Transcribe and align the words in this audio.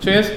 Cheers. 0.00 0.30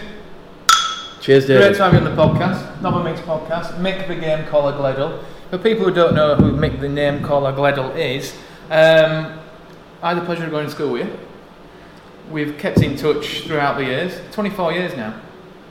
Cheers, 1.21 1.45
Great 1.45 1.59
David. 1.59 1.77
to 1.77 1.83
have 1.83 1.93
you 1.93 1.99
on 1.99 2.03
the 2.05 2.09
podcast. 2.11 2.81
Nova 2.81 3.03
Mix 3.03 3.19
podcast. 3.21 3.77
Mick 3.77 4.07
the 4.07 4.15
game 4.15 4.47
caller 4.47 4.73
Gledhill. 4.73 5.23
For 5.51 5.59
people 5.59 5.85
who 5.85 5.93
don't 5.93 6.15
know 6.15 6.35
who 6.35 6.51
Mick 6.53 6.79
the 6.79 6.89
name 6.89 7.23
caller 7.23 7.53
Gledhill 7.53 7.95
is, 7.95 8.33
um, 8.71 9.37
I 10.01 10.13
had 10.13 10.17
the 10.17 10.25
pleasure 10.25 10.45
of 10.45 10.49
going 10.49 10.65
to 10.65 10.71
school 10.71 10.93
with 10.93 11.07
you. 11.07 11.19
We've 12.31 12.57
kept 12.57 12.81
in 12.81 12.95
touch 12.95 13.41
throughout 13.43 13.77
the 13.77 13.85
years. 13.85 14.19
24 14.31 14.73
years 14.73 14.95
now. 14.97 15.21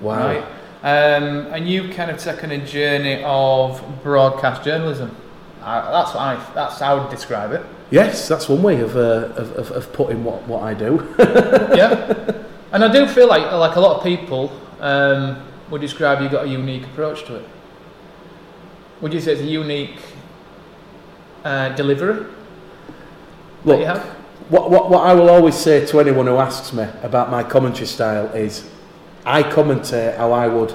Wow. 0.01 0.27
Right. 0.27 0.45
Um, 0.83 1.53
and 1.53 1.69
you've 1.69 1.95
kind 1.97 2.13
of 2.13 2.19
taken 2.19 2.53
a 2.53 2.65
journey 2.65 3.23
of 3.25 3.83
broadcast 4.05 4.63
journalism. 4.63 5.15
Uh, 5.63 5.91
that's 5.91 6.15
what 6.15 6.21
I. 6.21 6.53
That's 6.55 6.79
how 6.79 6.97
I 6.97 7.03
would 7.03 7.11
describe 7.11 7.51
it. 7.53 7.67
Yes, 7.91 8.29
that's 8.29 8.49
one 8.49 8.63
way 8.63 8.81
of, 8.81 8.97
uh, 8.97 9.33
of, 9.37 9.51
of, 9.57 9.71
of 9.73 9.93
putting 9.93 10.23
what, 10.23 10.47
what 10.47 10.63
I 10.63 10.75
do. 10.75 11.13
yeah. 11.19 12.40
And 12.73 12.85
I 12.85 12.93
do 12.93 13.07
feel 13.07 13.29
like 13.29 13.51
like 13.53 13.77
a 13.77 13.81
lot 13.81 13.97
of 13.99 14.03
people 14.03 14.53
um, 14.81 15.43
would 15.71 15.81
describe 15.81 16.23
you 16.23 16.29
got 16.29 16.45
a 16.45 16.49
unique 16.49 16.85
approach 16.85 17.25
to 17.25 17.37
it. 17.37 17.45
Would 19.01 19.13
you 19.15 19.21
say 19.21 19.33
it's 19.33 19.41
a 19.41 19.45
unique 19.45 19.97
uh, 21.45 21.71
delivery 21.71 22.25
that 23.65 23.67
Look, 23.69 23.81
you 23.81 23.87
have? 23.87 24.03
what, 24.51 24.71
what, 24.71 24.91
what 24.91 25.07
I 25.07 25.15
will 25.15 25.31
always 25.31 25.55
say 25.55 25.87
to 25.87 26.01
anyone 26.01 26.27
who 26.27 26.37
asks 26.37 26.73
me 26.73 26.87
about 27.03 27.31
my 27.31 27.43
commentary 27.43 27.87
style 27.87 28.27
is 28.35 28.69
I 29.25 29.43
commentate 29.43 30.17
how 30.17 30.33
I 30.33 30.49
would 30.49 30.75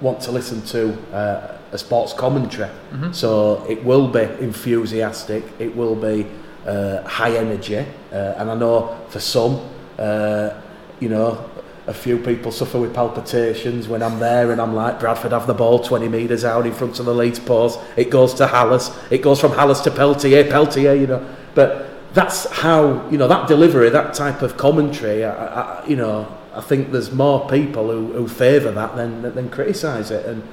want 0.00 0.20
to 0.22 0.32
listen 0.32 0.62
to 0.62 0.92
uh, 1.14 1.58
a 1.72 1.78
sports 1.78 2.12
commentary. 2.12 2.68
Mhm. 2.92 3.14
So 3.14 3.64
it 3.68 3.82
will 3.84 4.08
be 4.08 4.22
enthusiastic, 4.40 5.44
it 5.58 5.74
will 5.74 5.94
be 5.94 6.26
uh, 6.66 7.02
high 7.04 7.36
energy, 7.36 7.78
uh, 7.78 8.14
and 8.38 8.50
I 8.50 8.54
know 8.54 8.96
for 9.08 9.20
some, 9.20 9.60
uh, 9.98 10.50
you 11.02 11.08
know, 11.08 11.50
a 11.88 11.92
few 11.92 12.16
people 12.16 12.52
suffer 12.52 12.78
with 12.78 12.94
palpitations 12.94 13.88
when 13.88 14.04
I'm 14.04 14.20
there 14.20 14.52
and 14.52 14.60
I'm 14.60 14.72
like, 14.72 15.00
Bradford 15.00 15.32
have 15.32 15.48
the 15.48 15.54
ball 15.54 15.80
20 15.80 16.08
metres 16.08 16.44
out 16.44 16.64
in 16.64 16.72
front 16.72 17.00
of 17.00 17.06
the 17.06 17.14
Leeds 17.14 17.40
post. 17.40 17.80
It 17.96 18.08
goes 18.08 18.34
to 18.34 18.46
Hallis. 18.46 18.96
It 19.10 19.18
goes 19.18 19.40
from 19.40 19.50
Hallis 19.50 19.82
to 19.82 19.90
Peltier, 19.90 20.44
Peltier, 20.44 20.94
you 20.94 21.08
know. 21.08 21.26
But 21.56 22.14
that's 22.14 22.48
how, 22.50 23.08
you 23.10 23.18
know, 23.18 23.26
that 23.26 23.48
delivery, 23.48 23.90
that 23.90 24.14
type 24.14 24.42
of 24.42 24.56
commentary, 24.56 25.24
I, 25.24 25.80
I, 25.80 25.86
you 25.86 25.96
know, 25.96 26.28
I 26.54 26.60
think 26.60 26.92
there's 26.92 27.10
more 27.10 27.48
people 27.48 27.90
who, 27.90 28.12
who 28.12 28.28
favour 28.28 28.70
that 28.70 28.94
than, 28.94 29.22
than 29.34 29.50
criticise 29.50 30.12
it. 30.12 30.24
And, 30.24 30.46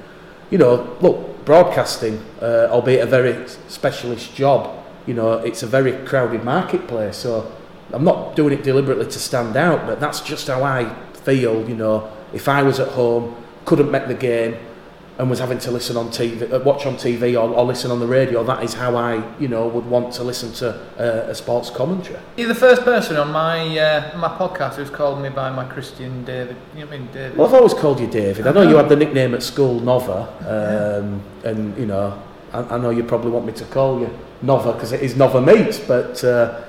you 0.50 0.58
know, 0.58 0.96
look, 1.00 1.44
broadcasting, 1.44 2.24
uh, 2.42 2.66
albeit 2.70 3.02
a 3.02 3.06
very 3.06 3.46
specialist 3.68 4.34
job, 4.34 4.76
you 5.06 5.14
know, 5.14 5.34
it's 5.34 5.62
a 5.62 5.66
very 5.66 5.92
crowded 6.06 6.42
marketplace. 6.42 7.18
So 7.18 7.52
I'm 7.92 8.04
not 8.04 8.36
doing 8.36 8.52
it 8.52 8.62
deliberately 8.62 9.06
to 9.06 9.18
stand 9.18 9.56
out, 9.56 9.86
but 9.86 10.00
that's 10.00 10.20
just 10.20 10.46
how 10.46 10.62
I 10.62 10.94
feel, 11.24 11.68
you 11.68 11.74
know, 11.74 12.10
if 12.32 12.48
I 12.48 12.62
was 12.62 12.80
at 12.80 12.88
home, 12.88 13.36
couldn't 13.64 13.90
make 13.90 14.06
the 14.06 14.14
game, 14.14 14.56
and 15.20 15.28
was 15.28 15.38
having 15.38 15.58
to 15.58 15.70
listen 15.70 15.98
on 15.98 16.08
TV, 16.08 16.50
uh, 16.50 16.58
watch 16.60 16.86
on 16.86 16.94
TV 16.94 17.34
or, 17.34 17.54
or 17.54 17.64
listen 17.66 17.90
on 17.90 18.00
the 18.00 18.06
radio, 18.06 18.42
that 18.42 18.64
is 18.64 18.72
how 18.72 18.96
I, 18.96 19.22
you 19.38 19.48
know, 19.48 19.68
would 19.68 19.84
want 19.84 20.14
to 20.14 20.22
listen 20.22 20.50
to 20.54 20.70
uh, 20.98 21.30
a 21.30 21.34
sports 21.34 21.68
commentary. 21.68 22.18
You're 22.38 22.48
the 22.48 22.54
first 22.54 22.82
person 22.82 23.18
on 23.18 23.30
my 23.30 23.78
uh, 23.78 24.16
my 24.16 24.28
podcast 24.28 24.76
who's 24.76 24.88
called 24.88 25.20
me 25.20 25.28
by 25.28 25.50
my 25.50 25.66
Christian 25.66 26.24
David. 26.24 26.56
You 26.74 26.80
know 26.80 26.86
what 26.86 26.94
I 26.94 26.98
mean, 26.98 27.08
David? 27.12 27.36
Well, 27.36 27.48
I've 27.48 27.54
always 27.54 27.74
called 27.74 28.00
you 28.00 28.06
David. 28.06 28.46
I 28.46 28.52
know 28.52 28.62
you 28.62 28.76
had 28.76 28.88
the 28.88 28.96
nickname 28.96 29.34
at 29.34 29.42
school, 29.42 29.78
Nova, 29.78 30.22
um, 30.48 31.22
and 31.44 31.76
you 31.76 31.84
know, 31.84 32.18
I, 32.54 32.60
I 32.60 32.78
know 32.78 32.88
you 32.88 33.04
probably 33.04 33.30
want 33.30 33.44
me 33.44 33.52
to 33.52 33.64
call 33.66 34.00
you 34.00 34.08
Nova 34.40 34.72
because 34.72 34.92
it 34.92 35.02
is 35.02 35.16
Nova 35.16 35.42
Meat, 35.42 35.84
but 35.86 36.24
uh, 36.24 36.62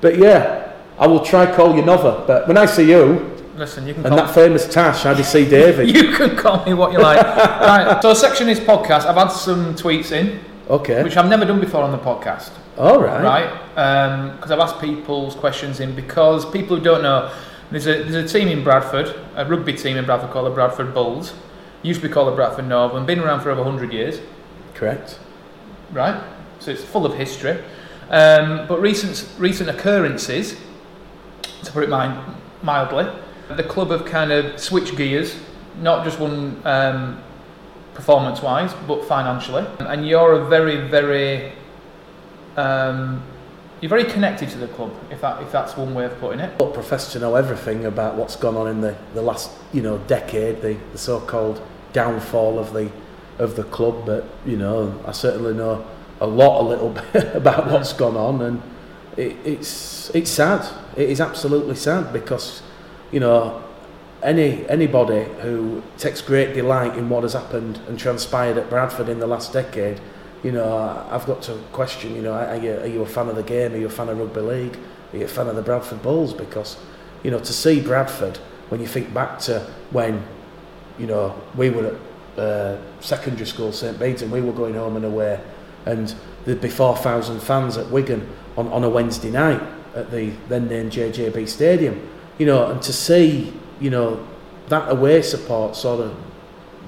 but 0.00 0.18
yeah, 0.18 0.72
I 0.98 1.06
will 1.06 1.20
try 1.24 1.50
call 1.54 1.74
you 1.76 1.82
Nova. 1.82 2.24
But 2.26 2.48
when 2.48 2.56
I 2.56 2.66
see 2.66 2.90
you 2.90 3.34
Listen, 3.56 3.86
you 3.88 3.94
can 3.94 4.06
and 4.06 4.16
that 4.16 4.32
famous 4.32 4.68
tash, 4.72 5.04
I 5.04 5.14
just 5.14 5.32
see 5.32 5.48
David. 5.48 5.90
you 5.94 6.12
can 6.14 6.36
call 6.36 6.64
me 6.64 6.74
what 6.74 6.92
you 6.92 6.98
like. 7.00 7.20
right. 7.26 7.98
So, 8.00 8.14
section 8.14 8.48
is 8.48 8.60
podcast. 8.60 9.04
I've 9.04 9.16
had 9.16 9.28
some 9.28 9.74
tweets 9.74 10.12
in, 10.12 10.38
Okay. 10.70 11.02
which 11.02 11.16
I've 11.16 11.28
never 11.28 11.44
done 11.44 11.58
before 11.60 11.82
on 11.82 11.90
the 11.90 11.98
podcast. 11.98 12.50
All 12.76 13.00
right. 13.00 13.20
right? 13.24 13.50
Um, 13.76 14.36
because 14.36 14.52
I've 14.52 14.60
asked 14.60 14.80
people's 14.80 15.34
questions 15.34 15.80
in 15.80 15.96
because 15.96 16.48
people 16.48 16.76
who 16.76 16.82
don't 16.84 17.02
know, 17.02 17.34
there's 17.72 17.88
a 17.88 18.04
there's 18.04 18.32
a 18.32 18.38
team 18.38 18.46
in 18.46 18.62
Bradford, 18.62 19.12
a 19.34 19.44
rugby 19.44 19.72
team 19.72 19.96
in 19.96 20.04
Bradford 20.04 20.30
called 20.30 20.46
the 20.46 20.54
Bradford 20.54 20.94
Bulls. 20.94 21.34
Used 21.82 22.00
to 22.00 22.06
be 22.08 22.12
called 22.14 22.28
the 22.28 22.36
Bradford 22.36 22.68
Northern 22.68 22.98
and 22.98 23.06
been 23.08 23.18
around 23.20 23.40
for 23.40 23.50
over 23.50 23.62
100 23.62 23.92
years, 23.92 24.20
Correct. 24.74 25.18
right? 25.92 26.22
So 26.60 26.70
it's 26.70 26.82
full 26.84 27.06
of 27.06 27.14
history. 27.14 27.60
Um, 28.10 28.66
but 28.66 28.80
recent 28.80 29.28
recent 29.38 29.68
occurrences, 29.68 30.56
to 31.64 31.72
put 31.72 31.82
it 31.82 31.90
mi- 31.90 32.34
mildly, 32.62 33.06
the 33.56 33.62
club 33.62 33.90
have 33.90 34.04
kind 34.04 34.32
of 34.32 34.58
switched 34.58 34.96
gears, 34.96 35.36
not 35.80 36.04
just 36.04 36.18
one 36.18 36.60
um, 36.64 37.22
performance-wise, 37.94 38.72
but 38.86 39.04
financially. 39.04 39.66
And 39.80 40.06
you're 40.06 40.32
a 40.32 40.48
very, 40.48 40.88
very 40.88 41.52
um, 42.56 43.22
you're 43.80 43.88
very 43.88 44.04
connected 44.04 44.48
to 44.50 44.58
the 44.58 44.68
club, 44.68 44.92
if 45.10 45.20
that 45.20 45.40
if 45.42 45.52
that's 45.52 45.76
one 45.76 45.94
way 45.94 46.04
of 46.04 46.18
putting 46.18 46.40
it. 46.40 46.58
But 46.58 46.74
profess 46.74 47.12
to 47.12 47.18
know 47.18 47.36
everything 47.36 47.84
about 47.84 48.16
what's 48.16 48.34
gone 48.34 48.56
on 48.56 48.68
in 48.68 48.80
the, 48.80 48.96
the 49.14 49.22
last 49.22 49.50
you 49.72 49.82
know 49.82 49.98
decade, 49.98 50.62
the, 50.62 50.76
the 50.92 50.98
so-called 50.98 51.62
downfall 51.92 52.58
of 52.58 52.72
the 52.72 52.90
of 53.38 53.54
the 53.54 53.64
club. 53.64 54.06
But 54.06 54.24
you 54.44 54.56
know, 54.56 55.00
I 55.06 55.12
certainly 55.12 55.54
know 55.54 55.86
a 56.20 56.26
lot, 56.26 56.62
a 56.62 56.64
little 56.64 56.90
bit 57.12 57.34
about 57.34 57.70
what's 57.70 57.92
gone 57.92 58.16
on, 58.16 58.42
and 58.42 58.62
it, 59.16 59.36
it's 59.44 60.10
it's 60.14 60.30
sad. 60.30 60.66
It 60.96 61.10
is 61.10 61.20
absolutely 61.20 61.76
sad 61.76 62.12
because 62.12 62.62
you 63.12 63.20
know 63.20 63.62
any 64.22 64.68
anybody 64.68 65.24
who 65.40 65.82
takes 65.96 66.20
great 66.20 66.54
delight 66.54 66.96
in 66.96 67.08
what 67.08 67.22
has 67.22 67.34
happened 67.34 67.80
and 67.88 67.98
transpired 67.98 68.58
at 68.58 68.68
Bradford 68.68 69.08
in 69.08 69.18
the 69.18 69.26
last 69.26 69.52
decade. 69.52 70.00
You 70.42 70.52
know, 70.52 71.06
I've 71.10 71.26
got 71.26 71.42
to 71.42 71.58
question. 71.72 72.14
You 72.14 72.22
know, 72.22 72.32
are 72.32 72.56
you, 72.56 72.74
are 72.74 72.86
you 72.86 73.02
a 73.02 73.06
fan 73.06 73.28
of 73.28 73.36
the 73.36 73.42
game? 73.42 73.72
Are 73.72 73.76
you 73.76 73.86
a 73.86 73.90
fan 73.90 74.08
of 74.08 74.18
rugby 74.18 74.40
league? 74.40 74.78
Are 75.12 75.16
you 75.16 75.24
a 75.24 75.28
fan 75.28 75.48
of 75.48 75.56
the 75.56 75.62
Bradford 75.62 76.00
Bulls? 76.02 76.32
Because, 76.32 76.76
you 77.24 77.30
know, 77.32 77.40
to 77.40 77.52
see 77.52 77.80
Bradford 77.80 78.38
when 78.68 78.80
you 78.80 78.86
think 78.86 79.12
back 79.12 79.38
to 79.40 79.60
when, 79.90 80.22
you 80.98 81.06
know, 81.06 81.34
we 81.56 81.70
were 81.70 81.96
at 82.36 82.38
uh, 82.38 82.78
secondary 83.00 83.46
school, 83.46 83.72
St 83.72 83.98
Bede's, 83.98 84.22
and 84.22 84.30
we 84.30 84.40
were 84.40 84.52
going 84.52 84.74
home 84.74 84.96
and 84.96 85.04
away, 85.04 85.40
and 85.88 86.14
there'd 86.44 86.60
be 86.60 86.68
four 86.68 86.96
thousand 86.96 87.40
fans 87.40 87.76
at 87.76 87.90
Wigan 87.90 88.28
on, 88.56 88.68
on 88.68 88.84
a 88.84 88.88
Wednesday 88.88 89.30
night 89.30 89.62
at 89.94 90.10
the 90.10 90.30
then 90.48 90.68
named 90.68 90.92
JJB 90.92 91.48
Stadium. 91.48 92.08
You 92.38 92.46
know, 92.46 92.70
and 92.70 92.80
to 92.82 92.92
see, 92.92 93.52
you 93.80 93.90
know, 93.90 94.26
that 94.68 94.90
away 94.90 95.22
support 95.22 95.74
sort 95.74 96.00
of 96.00 96.16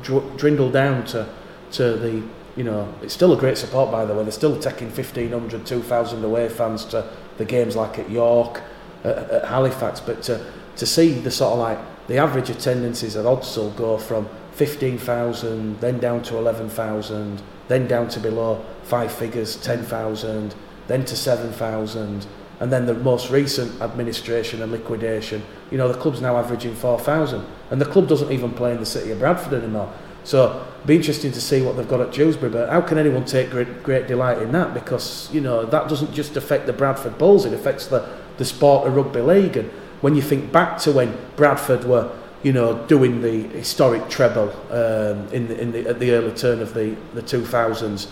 dr- 0.03 0.37
dwindle 0.37 0.71
down 0.71 1.05
to 1.07 1.29
to 1.73 1.97
the 1.97 2.23
you 2.57 2.65
know 2.65 2.93
it's 3.03 3.15
still 3.15 3.33
a 3.33 3.37
great 3.37 3.57
support 3.57 3.91
by 3.91 4.05
the 4.05 4.13
way 4.15 4.23
they're 4.23 4.33
still 4.33 4.59
taking 4.59 4.89
1500 4.89 5.65
2000 5.65 6.25
away 6.25 6.49
fans 6.49 6.85
to 6.85 7.09
the 7.39 7.45
games 7.45 7.77
like 7.77 7.99
at 7.99 8.11
York 8.11 8.61
at, 9.05 9.17
at 9.31 9.45
Halifax 9.47 10.01
but 10.01 10.23
to 10.25 10.45
to 10.77 10.87
see 10.87 11.13
the 11.13 11.31
sort 11.31 11.53
of 11.53 11.59
like 11.59 11.79
the 12.09 12.19
average 12.19 12.51
attendances 12.51 13.17
at 13.17 13.25
Odsal 13.25 13.75
go 13.77 13.97
from 13.97 14.29
15,000 14.53 15.81
then 15.81 15.99
down 16.01 16.23
to 16.25 16.37
11,000 16.37 17.41
then 17.71 17.87
down 17.87 18.09
to 18.09 18.19
below 18.19 18.65
five 18.83 19.13
figures 19.13 19.55
10,000 19.57 20.55
then 20.89 21.05
to 21.05 21.17
7,000 21.17 22.27
and 22.59 22.73
then 22.73 22.85
the 22.85 22.95
most 22.95 23.31
recent 23.31 23.81
administration 23.81 24.61
and 24.61 24.73
liquidation. 24.73 25.41
You 25.71 25.79
know 25.79 25.87
the 25.87 25.99
club's 25.99 26.21
now 26.21 26.37
averaging 26.37 26.75
4,000 26.75 27.47
and 27.71 27.81
the 27.81 27.85
club 27.85 28.09
doesn't 28.09 28.33
even 28.33 28.51
play 28.53 28.73
in 28.73 28.81
the 28.81 28.87
city 28.87 29.13
of 29.13 29.21
Bradford 29.21 29.55
anymore. 29.55 29.91
So 30.25 30.67
be 30.85 30.97
interesting 30.97 31.31
to 31.31 31.41
see 31.41 31.63
what 31.63 31.77
they've 31.77 31.89
got 31.89 32.01
at 32.01 32.11
Dewsbury 32.11 32.51
but 32.51 32.71
how 32.71 32.81
can 32.81 32.99
anyone 32.99 33.25
take 33.25 33.51
great, 33.51 33.85
great 33.85 34.09
delight 34.09 34.43
in 34.43 34.51
that? 34.51 34.75
Because 34.75 35.33
you 35.33 35.41
know 35.41 35.65
that 35.65 35.89
doesn't 35.89 36.13
just 36.13 36.37
affect 36.37 36.67
the 36.67 36.73
Bradford 36.73 37.19
Bulls 37.19 37.45
it 37.45 37.55
affects 37.55 37.87
the, 37.87 38.05
the 38.37 38.45
sport 38.45 38.89
of 38.89 38.97
rugby 38.97 39.21
league. 39.21 39.57
And 39.57 39.71
when 40.01 40.17
you 40.17 40.23
think 40.23 40.51
back 40.51 40.79
to 40.79 40.91
when 40.91 41.17
Bradford 41.37 41.85
were 41.85 42.11
you 42.43 42.53
know 42.53 42.87
doing 42.87 43.21
the 43.21 43.43
historic 43.49 44.09
treble 44.09 44.51
um, 44.71 45.29
in 45.33 45.49
the, 45.49 45.61
in 45.61 45.73
the 45.73 45.87
at 45.89 45.99
the 45.99 46.13
early 46.13 46.33
turn 46.33 46.61
of 46.61 46.75
the 46.75 46.97
the 47.15 47.23
2000s 47.23 48.09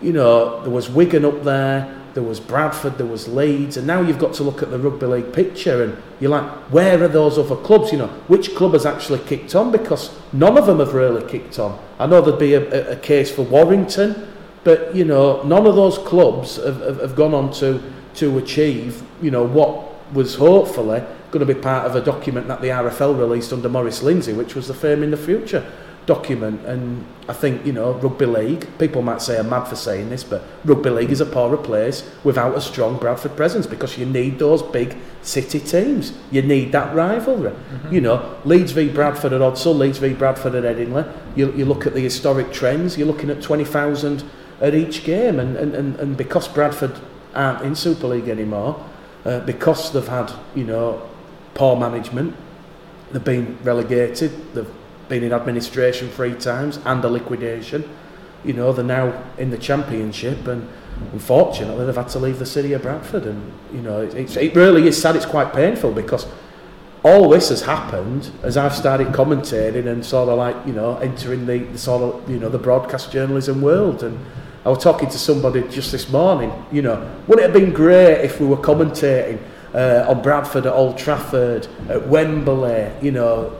you 0.00 0.12
know 0.12 0.60
there 0.62 0.70
was 0.70 0.88
Wigan 0.88 1.24
up 1.24 1.42
there 1.42 2.02
there 2.14 2.22
was 2.22 2.40
Bradford, 2.40 2.98
there 2.98 3.06
was 3.06 3.28
Leeds, 3.28 3.76
and 3.76 3.86
now 3.86 4.00
you've 4.00 4.18
got 4.18 4.34
to 4.34 4.42
look 4.42 4.62
at 4.62 4.70
the 4.70 4.78
rugby 4.78 5.06
league 5.06 5.32
picture 5.32 5.82
and 5.82 5.96
you're 6.20 6.30
like, 6.30 6.44
where 6.70 7.02
are 7.02 7.08
those 7.08 7.38
other 7.38 7.56
clubs? 7.56 7.92
You 7.92 7.98
know, 7.98 8.08
which 8.28 8.54
club 8.54 8.74
has 8.74 8.84
actually 8.84 9.20
kicked 9.20 9.54
on? 9.54 9.72
Because 9.72 10.16
none 10.32 10.58
of 10.58 10.66
them 10.66 10.78
have 10.80 10.94
really 10.94 11.26
kicked 11.30 11.58
on. 11.58 11.78
I 11.98 12.06
know 12.06 12.20
there'd 12.20 12.38
be 12.38 12.54
a, 12.54 12.92
a, 12.92 12.96
case 12.96 13.30
for 13.30 13.42
Warrington, 13.42 14.28
but 14.64 14.94
you 14.94 15.04
know, 15.04 15.42
none 15.42 15.66
of 15.66 15.74
those 15.74 15.98
clubs 15.98 16.56
have, 16.56 16.80
have, 16.80 17.00
have 17.00 17.16
gone 17.16 17.34
on 17.34 17.52
to 17.54 17.82
to 18.14 18.36
achieve, 18.36 19.02
you 19.22 19.30
know, 19.30 19.42
what 19.42 20.12
was 20.12 20.34
hopefully 20.34 21.02
going 21.32 21.44
to 21.44 21.52
be 21.52 21.60
part 21.60 21.86
of 21.86 21.96
a 21.96 22.00
document 22.00 22.46
that 22.46 22.60
the 22.60 22.68
RFL 22.68 23.18
released 23.18 23.52
under 23.52 23.68
Maurice 23.68 24.02
Lindsay, 24.02 24.32
which 24.32 24.54
was 24.54 24.68
the 24.68 24.74
Firm 24.74 25.02
in 25.02 25.10
the 25.10 25.16
Future. 25.16 25.66
document. 26.06 26.64
And 26.66 27.06
I 27.28 27.32
think, 27.32 27.64
you 27.64 27.72
know, 27.72 27.92
rugby 27.94 28.26
league, 28.26 28.66
people 28.78 29.02
might 29.02 29.22
say 29.22 29.38
I'm 29.38 29.48
mad 29.48 29.64
for 29.64 29.76
saying 29.76 30.10
this, 30.10 30.24
but 30.24 30.42
rugby 30.64 30.90
league 30.90 31.10
is 31.10 31.20
a 31.20 31.26
poorer 31.26 31.56
place 31.56 32.08
without 32.24 32.56
a 32.56 32.60
strong 32.60 32.98
Bradford 32.98 33.36
presence 33.36 33.66
because 33.66 33.96
you 33.96 34.06
need 34.06 34.38
those 34.38 34.62
big 34.62 34.96
city 35.22 35.60
teams. 35.60 36.12
You 36.30 36.42
need 36.42 36.72
that 36.72 36.94
rivalry. 36.94 37.52
Mm-hmm. 37.52 37.94
You 37.94 38.00
know, 38.00 38.36
Leeds 38.44 38.72
v 38.72 38.88
Bradford 38.88 39.32
at 39.32 39.40
Odsal, 39.40 39.76
Leeds 39.76 39.98
v 39.98 40.12
Bradford 40.14 40.54
at 40.54 40.64
Headingley. 40.64 41.10
You, 41.36 41.52
you 41.52 41.64
look 41.64 41.86
at 41.86 41.94
the 41.94 42.00
historic 42.00 42.52
trends, 42.52 42.98
you're 42.98 43.06
looking 43.06 43.30
at 43.30 43.40
20,000 43.40 44.24
at 44.60 44.74
each 44.74 45.04
game. 45.04 45.38
And, 45.38 45.56
and, 45.56 45.74
and, 45.74 45.96
and 45.96 46.16
because 46.16 46.48
Bradford 46.48 46.98
aren't 47.34 47.62
in 47.62 47.74
Super 47.76 48.08
League 48.08 48.28
anymore, 48.28 48.84
uh, 49.24 49.38
because 49.40 49.92
they've 49.92 50.08
had, 50.08 50.32
you 50.56 50.64
know, 50.64 51.08
poor 51.54 51.76
management, 51.76 52.34
they've 53.12 53.24
been 53.24 53.58
relegated, 53.62 54.54
they've 54.54 54.70
been 55.08 55.24
in 55.24 55.32
administration 55.32 56.08
three 56.08 56.34
times 56.34 56.78
and 56.84 57.04
a 57.04 57.08
liquidation. 57.08 57.88
You 58.44 58.54
know, 58.54 58.72
they're 58.72 58.84
now 58.84 59.22
in 59.38 59.50
the 59.50 59.58
championship 59.58 60.46
and 60.46 60.68
unfortunately 61.12 61.84
they've 61.86 61.94
had 61.94 62.08
to 62.08 62.18
leave 62.18 62.38
the 62.38 62.46
city 62.46 62.72
of 62.72 62.82
Bradford 62.82 63.26
and, 63.26 63.52
you 63.72 63.80
know, 63.80 64.02
it, 64.02 64.36
it 64.36 64.54
really 64.54 64.86
is 64.86 65.00
sad, 65.00 65.14
it's 65.16 65.26
quite 65.26 65.52
painful 65.52 65.92
because 65.92 66.26
all 67.04 67.28
this 67.28 67.48
has 67.50 67.62
happened 67.62 68.30
as 68.42 68.56
I've 68.56 68.74
started 68.74 69.08
commentating 69.08 69.86
and 69.86 70.04
sort 70.04 70.28
of 70.28 70.38
like, 70.38 70.56
you 70.66 70.72
know, 70.72 70.96
entering 70.98 71.46
the, 71.46 71.58
the 71.58 71.78
sort 71.78 72.02
of, 72.02 72.30
you 72.30 72.38
know, 72.38 72.48
the 72.48 72.58
broadcast 72.58 73.12
journalism 73.12 73.60
world 73.60 74.02
and 74.02 74.18
I 74.64 74.68
was 74.68 74.82
talking 74.82 75.08
to 75.08 75.18
somebody 75.18 75.66
just 75.68 75.90
this 75.90 76.08
morning, 76.08 76.52
you 76.70 76.82
know, 76.82 76.94
wouldn't 77.26 77.44
it 77.44 77.52
have 77.52 77.60
been 77.60 77.72
great 77.72 78.24
if 78.24 78.40
we 78.40 78.46
were 78.46 78.56
commentating 78.56 79.40
uh, 79.74 80.06
on 80.08 80.22
Bradford 80.22 80.66
at 80.66 80.72
Old 80.72 80.98
Trafford, 80.98 81.66
at 81.88 82.06
Wembley, 82.08 82.90
you 83.00 83.10
know, 83.10 83.58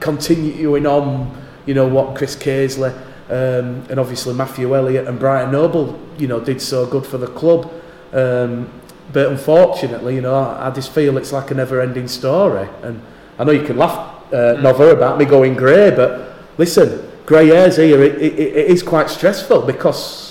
continuing 0.00 0.86
on, 0.86 1.36
you 1.66 1.74
know, 1.74 1.86
what 1.86 2.16
Chris 2.16 2.36
Caisley 2.36 2.92
um, 3.30 3.84
and 3.90 3.98
obviously 3.98 4.34
Matthew 4.34 4.74
Elliott 4.74 5.06
and 5.06 5.18
Brian 5.18 5.52
Noble, 5.52 5.98
you 6.16 6.26
know, 6.26 6.40
did 6.40 6.62
so 6.62 6.86
good 6.86 7.06
for 7.06 7.18
the 7.18 7.26
club. 7.26 7.70
Um, 8.12 8.70
but 9.12 9.26
unfortunately, 9.26 10.14
you 10.14 10.22
know, 10.22 10.34
I, 10.34 10.68
I 10.68 10.70
just 10.70 10.92
feel 10.92 11.18
it's 11.18 11.32
like 11.32 11.50
a 11.50 11.54
never-ending 11.54 12.08
story. 12.08 12.68
And 12.82 13.02
I 13.38 13.44
know 13.44 13.52
you 13.52 13.66
can 13.66 13.76
laugh, 13.76 14.32
uh, 14.32 14.56
mm. 14.56 14.62
Nova, 14.62 14.90
about 14.90 15.18
me 15.18 15.26
going 15.26 15.54
grey, 15.54 15.90
but 15.90 16.32
listen, 16.56 17.06
grey 17.26 17.48
hairs 17.48 17.76
here, 17.76 18.02
it, 18.02 18.16
it, 18.16 18.38
it 18.38 18.66
is 18.70 18.82
quite 18.82 19.10
stressful 19.10 19.62
because 19.62 20.27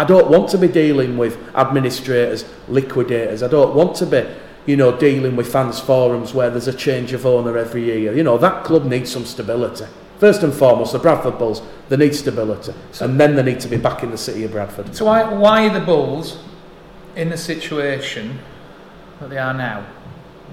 I 0.00 0.04
don't 0.04 0.30
want 0.30 0.48
to 0.52 0.56
be 0.56 0.66
dealing 0.66 1.18
with 1.18 1.36
administrators, 1.54 2.46
liquidators. 2.68 3.42
I 3.42 3.48
don't 3.48 3.74
want 3.74 3.94
to 3.96 4.06
be, 4.06 4.26
you 4.64 4.74
know, 4.74 4.96
dealing 4.96 5.36
with 5.36 5.52
fans 5.52 5.78
forums 5.78 6.32
where 6.32 6.48
there's 6.48 6.68
a 6.68 6.72
change 6.72 7.12
of 7.12 7.26
owner 7.26 7.58
every 7.58 7.84
year. 7.84 8.16
You 8.16 8.22
know, 8.22 8.38
that 8.38 8.64
club 8.64 8.86
needs 8.86 9.12
some 9.12 9.26
stability. 9.26 9.84
First 10.18 10.42
and 10.42 10.54
foremost, 10.54 10.94
the 10.94 10.98
Bradford 10.98 11.36
Bulls, 11.36 11.60
they 11.90 11.98
need 11.98 12.14
stability. 12.14 12.72
So, 12.92 13.04
and 13.04 13.20
then 13.20 13.36
they 13.36 13.42
need 13.42 13.60
to 13.60 13.68
be 13.68 13.76
back 13.76 14.02
in 14.02 14.10
the 14.10 14.16
city 14.16 14.42
of 14.44 14.52
Bradford. 14.52 14.96
So 14.96 15.04
why, 15.04 15.30
why 15.34 15.68
are 15.68 15.78
the 15.78 15.84
Bulls 15.84 16.38
in 17.14 17.28
the 17.28 17.36
situation 17.36 18.38
that 19.20 19.28
they 19.28 19.36
are 19.36 19.52
now? 19.52 19.84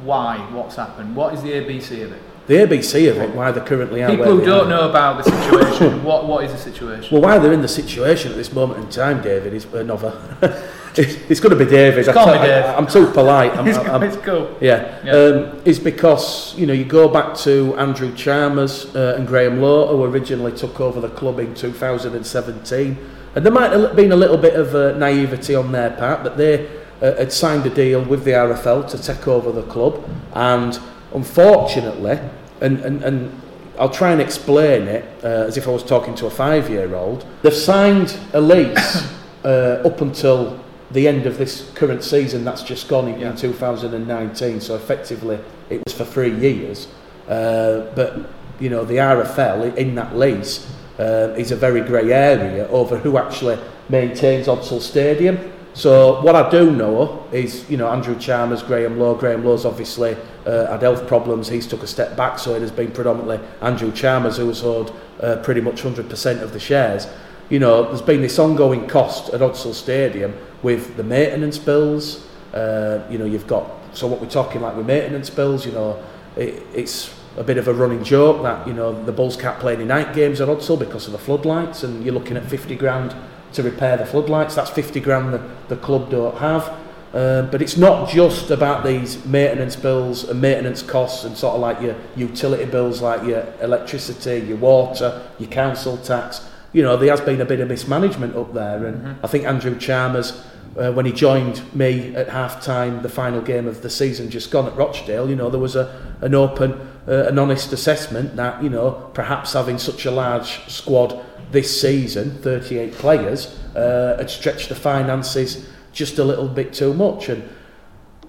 Why? 0.03 0.39
What's 0.51 0.75
happened? 0.75 1.15
What 1.15 1.33
is 1.33 1.41
the 1.41 1.51
ABC 1.51 2.03
of 2.03 2.11
it? 2.11 2.21
The 2.47 2.53
ABC 2.53 3.11
of 3.11 3.17
it, 3.17 3.35
why 3.35 3.51
they're 3.51 3.63
currently 3.63 4.01
out. 4.01 4.11
People 4.11 4.37
who 4.37 4.45
don't 4.45 4.69
know 4.69 4.89
about 4.89 5.21
the 5.21 5.29
situation, 5.29 6.01
what 6.05 6.27
what 6.27 6.45
is 6.45 6.53
the 6.53 6.57
situation? 6.57 7.09
Well, 7.11 7.21
why 7.21 7.37
they're 7.39 7.51
in 7.51 7.61
the 7.61 7.67
situation 7.67 8.31
at 8.31 8.37
this 8.37 8.53
moment 8.53 8.79
in 8.79 8.89
time, 8.89 9.21
David, 9.21 9.53
is 9.53 9.65
another. 9.65 10.17
it's, 10.95 11.15
it's 11.29 11.39
going 11.41 11.57
to 11.57 11.65
be 11.65 11.69
David. 11.69 11.99
It's 11.99 12.07
I, 12.07 12.13
Dave. 12.37 12.65
I, 12.65 12.77
am 12.77 12.87
too 12.87 13.07
polite. 13.07 13.51
I'm, 13.57 13.67
it's, 13.67 13.77
I'm, 13.77 14.01
it's 14.01 14.15
cool. 14.17 14.57
Yeah, 14.61 14.97
yeah. 15.03 15.11
Um, 15.11 15.61
is 15.65 15.77
because 15.77 16.57
you 16.57 16.65
know 16.65 16.71
you 16.71 16.85
go 16.85 17.09
back 17.09 17.35
to 17.39 17.75
Andrew 17.75 18.15
Chalmers 18.15 18.95
uh, 18.95 19.15
and 19.17 19.27
Graham 19.27 19.61
Lowe, 19.61 19.87
who 19.87 20.05
originally 20.05 20.53
took 20.53 20.79
over 20.79 21.01
the 21.01 21.09
club 21.09 21.39
in 21.39 21.53
2017, 21.53 22.97
and 23.35 23.45
there 23.45 23.51
might 23.51 23.73
have 23.73 23.93
been 23.93 24.13
a 24.13 24.15
little 24.15 24.37
bit 24.37 24.55
of 24.55 24.73
uh, 24.73 24.97
naivety 24.97 25.53
on 25.53 25.73
their 25.73 25.89
part, 25.91 26.23
but 26.23 26.37
they 26.37 26.65
uh, 27.01 27.13
had 27.15 27.33
signed 27.33 27.65
a 27.65 27.69
deal 27.69 28.01
with 28.01 28.23
the 28.23 28.31
RFL 28.31 28.89
to 28.89 28.97
take 28.97 29.27
over 29.27 29.51
the 29.51 29.63
club 29.63 30.09
and 30.33 30.79
unfortunately, 31.13 32.19
and, 32.61 32.79
and, 32.79 33.03
and 33.03 33.41
I'll 33.79 33.89
try 33.89 34.11
and 34.11 34.21
explain 34.21 34.83
it 34.83 35.05
uh, 35.23 35.45
as 35.47 35.57
if 35.57 35.67
I 35.67 35.71
was 35.71 35.83
talking 35.83 36.15
to 36.15 36.25
a 36.25 36.29
five 36.29 36.69
year 36.69 36.95
old. 36.95 37.25
They've 37.43 37.53
signed 37.53 38.17
a 38.33 38.41
lease 38.41 39.07
uh, 39.43 39.81
up 39.85 40.01
until 40.01 40.59
the 40.91 41.07
end 41.07 41.25
of 41.25 41.37
this 41.37 41.69
current 41.75 42.03
season 42.03 42.45
that's 42.45 42.63
just 42.63 42.87
gone 42.87 43.07
in, 43.09 43.19
yeah. 43.19 43.31
in 43.31 43.37
2019, 43.37 44.61
so 44.61 44.75
effectively 44.75 45.37
it 45.69 45.81
was 45.85 45.93
for 45.93 46.05
three 46.05 46.33
years. 46.33 46.87
Uh, 47.27 47.91
but 47.93 48.17
you 48.59 48.69
know, 48.69 48.85
the 48.85 48.95
RFL 48.95 49.75
in 49.75 49.95
that 49.95 50.17
lease 50.17 50.71
uh, 50.97 51.35
is 51.37 51.51
a 51.51 51.55
very 51.55 51.81
grey 51.81 52.11
area 52.11 52.67
over 52.69 52.97
who 52.97 53.17
actually 53.17 53.59
maintains 53.89 54.47
Odsal 54.47 54.81
Stadium. 54.81 55.51
So 55.77 56.19
what 56.21 56.35
I 56.35 56.49
do 56.49 56.71
know 56.71 57.23
is, 57.31 57.69
you 57.69 57.77
know, 57.77 57.87
Andrew 57.87 58.17
Chalmers, 58.17 58.63
Graham 58.63 58.97
Lowe. 58.97 59.13
Graham 59.13 59.45
Lowe's 59.45 59.63
obviously 59.63 60.17
uh, 60.43 60.65
had 60.71 60.81
health 60.81 61.07
problems. 61.07 61.47
He's 61.47 61.67
took 61.67 61.83
a 61.83 61.87
step 61.87 62.17
back, 62.17 62.39
so 62.39 62.55
it 62.55 62.61
has 62.61 62.71
been 62.71 62.91
predominantly 62.91 63.39
Andrew 63.61 63.91
Chalmers 63.91 64.37
who 64.37 64.47
has 64.47 64.63
owed 64.63 64.91
uh, 65.21 65.35
pretty 65.43 65.61
much 65.61 65.83
100% 65.83 66.41
of 66.41 66.51
the 66.51 66.59
shares. 66.59 67.05
You 67.51 67.59
know, 67.59 67.83
there's 67.83 68.01
been 68.01 68.23
this 68.23 68.39
ongoing 68.39 68.87
cost 68.87 69.31
at 69.35 69.41
Odsal 69.41 69.75
Stadium 69.75 70.35
with 70.63 70.97
the 70.97 71.03
maintenance 71.03 71.59
bills. 71.59 72.25
Uh, 72.55 73.05
you 73.07 73.19
know, 73.19 73.25
you've 73.25 73.45
got 73.45 73.69
so 73.93 74.07
what 74.07 74.19
we're 74.19 74.31
talking 74.31 74.61
like 74.61 74.75
with 74.75 74.87
maintenance 74.87 75.29
bills. 75.29 75.63
You 75.63 75.73
know, 75.73 76.03
it, 76.35 76.63
it's 76.73 77.13
a 77.37 77.43
bit 77.43 77.59
of 77.59 77.67
a 77.67 77.73
running 77.73 78.03
joke 78.03 78.41
that 78.41 78.67
you 78.67 78.73
know 78.73 79.03
the 79.05 79.11
Bulls 79.11 79.37
can't 79.37 79.59
play 79.59 79.75
any 79.75 79.85
night 79.85 80.15
games 80.15 80.41
at 80.41 80.47
Odsal 80.47 80.79
because 80.79 81.05
of 81.05 81.11
the 81.11 81.19
floodlights, 81.19 81.83
and 81.83 82.03
you're 82.03 82.15
looking 82.15 82.35
at 82.35 82.45
50 82.45 82.75
grand 82.77 83.15
to 83.57 83.63
repair 83.63 83.97
the 83.97 84.05
floodlights. 84.05 84.55
That's 84.55 84.69
50 84.69 84.99
grand 85.01 85.33
that 85.33 85.67
the 85.67 85.75
club 85.75 86.09
don't 86.09 86.37
have. 86.37 86.73
Uh, 87.13 87.41
but 87.43 87.61
it's 87.61 87.77
not 87.77 88.07
just 88.07 88.51
about 88.51 88.85
these 88.85 89.25
maintenance 89.25 89.75
bills 89.75 90.23
and 90.25 90.39
maintenance 90.39 90.83
costs 90.83 91.23
and 91.23 91.35
sort 91.35 91.55
of 91.55 91.61
like 91.61 91.81
your 91.81 91.95
utility 92.15 92.65
bills 92.65 93.01
like 93.01 93.23
your 93.27 93.47
electricity, 93.61 94.45
your 94.45 94.57
water, 94.57 95.27
your 95.39 95.49
council 95.49 95.97
tax. 95.97 96.47
You 96.73 96.83
know, 96.83 96.95
there 96.97 97.09
has 97.09 97.21
been 97.21 97.41
a 97.41 97.45
bit 97.45 97.59
of 97.59 97.69
mismanagement 97.69 98.35
up 98.35 98.53
there. 98.53 98.85
And 98.85 99.03
mm-hmm. 99.03 99.25
I 99.25 99.27
think 99.27 99.45
Andrew 99.45 99.75
Chalmers, 99.79 100.45
uh, 100.77 100.91
when 100.91 101.07
he 101.07 101.11
joined 101.11 101.63
me 101.73 102.15
at 102.15 102.29
half 102.29 102.61
time, 102.63 103.01
the 103.01 103.09
final 103.09 103.41
game 103.41 103.65
of 103.65 103.81
the 103.81 103.89
season 103.89 104.29
just 104.29 104.51
gone 104.51 104.67
at 104.67 104.75
Rochdale, 104.75 105.29
you 105.29 105.35
know, 105.35 105.49
there 105.49 105.59
was 105.59 105.75
a, 105.75 105.99
an 106.21 106.35
open, 106.35 106.73
uh, 107.07 107.25
an 107.27 107.39
honest 107.39 107.73
assessment 107.73 108.35
that, 108.35 108.61
you 108.61 108.69
know, 108.69 109.09
perhaps 109.15 109.53
having 109.53 109.79
such 109.79 110.05
a 110.05 110.11
large 110.11 110.69
squad 110.69 111.25
this 111.51 111.81
season, 111.81 112.31
38 112.41 112.93
players, 112.93 113.57
uh, 113.75 114.15
had 114.17 114.29
stretched 114.29 114.69
the 114.69 114.75
finances 114.75 115.67
just 115.91 116.19
a 116.19 116.23
little 116.23 116.47
bit 116.47 116.73
too 116.73 116.93
much. 116.93 117.29
And 117.29 117.47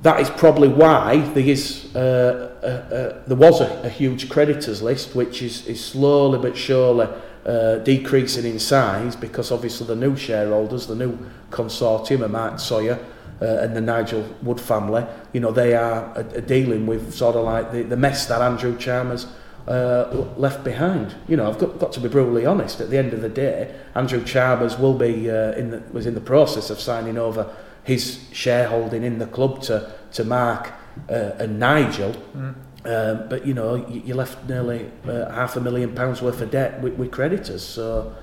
that 0.03 0.21
is 0.21 0.31
probably 0.31 0.69
why 0.69 1.21
there 1.35 1.45
is 1.45 1.95
uh, 1.95 2.55
a, 2.63 2.69
a, 2.69 3.29
there 3.29 3.37
was 3.37 3.61
a, 3.61 3.83
a 3.83 3.89
huge 3.89 4.29
creditors 4.29 4.83
list, 4.83 5.15
which 5.15 5.43
is, 5.43 5.67
is 5.67 5.85
slowly 5.85 6.39
but 6.39 6.57
surely 6.57 7.09
uh, 7.45 7.77
decreasing 7.79 8.45
in 8.45 8.59
size 8.59 9.17
because 9.17 9.51
obviously 9.51 9.87
the 9.87 9.97
new 9.97 10.17
shareholders, 10.17 10.87
the 10.87 10.95
new 10.95 11.19
consortium 11.51 12.23
of 12.23 12.31
Mark 12.31 12.61
Sawyer 12.61 12.99
uh, 13.41 13.45
and 13.45 13.75
the 13.75 13.81
Nigel 13.81 14.23
Wood 14.43 14.61
family, 14.61 15.05
you 15.33 15.41
know, 15.41 15.51
they 15.51 15.75
are 15.75 16.17
uh, 16.17 16.23
dealing 16.23 16.87
with 16.87 17.15
sort 17.15 17.37
of 17.37 17.45
like 17.45 17.73
the, 17.73 17.83
the 17.83 17.97
mess 17.97 18.27
that 18.27 18.43
Andrew 18.43 18.77
Chalmers 18.77 19.27
uh, 19.69 20.27
left 20.37 20.65
behind. 20.65 21.15
You 21.29 21.37
know, 21.37 21.49
I've 21.49 21.59
got, 21.59 21.79
got 21.79 21.93
to 21.93 22.01
be 22.01 22.09
brutally 22.09 22.47
honest. 22.47 22.81
At 22.81 22.91
the 22.91 22.99
end 22.99 23.13
of 23.13 23.21
the 23.21 23.29
day, 23.29 23.75
Andrew 23.95 24.25
Chalmers 24.25 24.79
will 24.79 24.95
be 24.95 25.31
uh, 25.31 25.53
in 25.53 25.71
the, 25.71 25.83
was 25.93 26.07
in 26.07 26.15
the 26.15 26.21
process 26.21 26.71
of 26.71 26.81
signing 26.81 27.19
over 27.19 27.55
his 27.85 28.21
shareholding 28.33 29.03
in 29.05 29.19
the 29.19 29.27
club 29.27 29.63
to 29.63 29.93
to 30.13 30.25
Mark 30.25 30.73
uh, 31.11 31.33
and 31.39 31.59
Nigel. 31.59 32.15
Mm. 32.35 32.55
Um, 32.85 33.29
but 33.29 33.47
you 33.47 33.53
know, 33.53 33.75
you, 33.75 34.03
you 34.07 34.15
left 34.15 34.49
nearly 34.49 34.91
uh, 35.07 35.31
half 35.31 35.57
a 35.57 35.61
million 35.61 35.95
pounds 35.95 36.23
worth 36.23 36.41
of 36.41 36.51
debt 36.51 36.81
with, 36.81 36.95
with 36.95 37.11
creditors. 37.11 37.63
So 37.63 38.15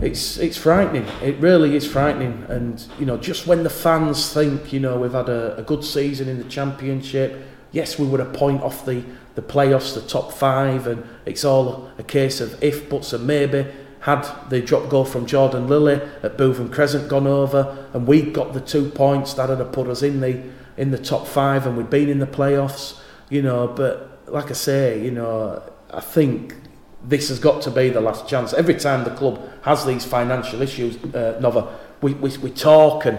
it's 0.00 0.38
it's 0.38 0.56
frightening. 0.56 1.06
It 1.22 1.38
really 1.38 1.76
is 1.76 1.86
frightening. 1.86 2.46
And 2.48 2.84
you 2.98 3.06
know, 3.06 3.16
just 3.16 3.46
when 3.46 3.62
the 3.62 3.70
fans 3.70 4.32
think, 4.32 4.72
you 4.72 4.80
know, 4.80 4.98
we've 4.98 5.12
had 5.12 5.28
a, 5.28 5.56
a 5.56 5.62
good 5.62 5.84
season 5.84 6.28
in 6.28 6.38
the 6.38 6.48
championship. 6.48 7.46
Yes, 7.70 7.98
we 7.98 8.06
were 8.06 8.20
a 8.20 8.32
point 8.32 8.62
off 8.62 8.84
the 8.84 9.04
the 9.34 9.42
playoffs, 9.42 9.94
the 9.94 10.00
top 10.00 10.32
five, 10.32 10.86
and 10.86 11.04
it's 11.26 11.44
all 11.44 11.90
a 11.98 12.02
case 12.02 12.40
of 12.40 12.62
if, 12.62 12.88
buts, 12.88 13.12
and 13.12 13.26
maybe. 13.26 13.66
Had 14.00 14.28
the 14.50 14.60
drop 14.60 14.90
goal 14.90 15.06
from 15.06 15.24
Jordan 15.24 15.66
Lilley 15.66 15.94
at 16.22 16.36
Bootham 16.36 16.70
Crescent 16.70 17.08
gone 17.08 17.26
over, 17.26 17.88
and 17.94 18.06
we 18.06 18.20
got 18.20 18.52
the 18.52 18.60
two 18.60 18.90
points, 18.90 19.32
that 19.34 19.48
would 19.48 19.58
have 19.58 19.72
put 19.72 19.88
us 19.88 20.02
in 20.02 20.20
the 20.20 20.42
in 20.76 20.90
the 20.90 20.98
top 20.98 21.26
five, 21.26 21.66
and 21.66 21.76
we'd 21.76 21.88
been 21.88 22.08
in 22.08 22.18
the 22.18 22.26
playoffs, 22.26 23.00
you 23.30 23.40
know. 23.40 23.66
But 23.68 24.20
like 24.26 24.50
I 24.50 24.54
say, 24.54 25.02
you 25.02 25.10
know, 25.10 25.62
I 25.90 26.00
think 26.00 26.54
this 27.02 27.28
has 27.28 27.38
got 27.38 27.62
to 27.62 27.70
be 27.70 27.88
the 27.88 28.00
last 28.00 28.28
chance. 28.28 28.52
Every 28.52 28.74
time 28.74 29.04
the 29.04 29.14
club 29.14 29.40
has 29.62 29.86
these 29.86 30.04
financial 30.04 30.60
issues, 30.60 31.02
uh, 31.14 31.38
Nova, 31.40 31.78
we, 32.00 32.14
we, 32.14 32.36
we 32.38 32.50
talk 32.50 33.06
and 33.06 33.18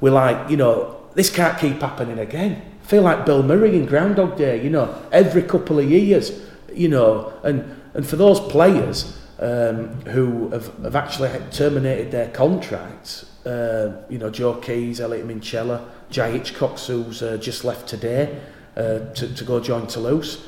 we're 0.00 0.10
like, 0.10 0.50
you 0.50 0.56
know, 0.56 1.00
this 1.14 1.30
can't 1.30 1.58
keep 1.58 1.80
happening 1.80 2.18
again 2.18 2.73
feel 2.84 3.02
like 3.02 3.26
Bill 3.26 3.42
Murray 3.42 3.76
in 3.76 3.86
Groundhog 3.86 4.36
Day, 4.36 4.62
you 4.62 4.70
know, 4.70 5.02
every 5.10 5.42
couple 5.42 5.78
of 5.78 5.90
years, 5.90 6.40
you 6.72 6.88
know, 6.88 7.32
and, 7.42 7.80
and 7.94 8.06
for 8.06 8.16
those 8.16 8.40
players, 8.40 9.18
um, 9.40 9.88
who 10.02 10.48
have, 10.50 10.66
have 10.82 10.96
actually 10.96 11.30
terminated 11.50 12.10
their 12.10 12.28
contracts. 12.28 13.30
Uh, 13.44 14.02
you 14.08 14.18
know, 14.18 14.30
Joe 14.30 14.54
Keyes, 14.54 15.00
Elliot 15.00 15.26
Minchella, 15.28 15.86
Jay 16.08 16.32
Hitchcock, 16.32 16.78
who's 16.78 17.22
uh, 17.22 17.36
just 17.36 17.64
left 17.64 17.86
today 17.88 18.40
uh, 18.76 19.00
to, 19.00 19.34
to 19.34 19.44
go 19.44 19.60
join 19.60 19.86
Toulouse. 19.86 20.46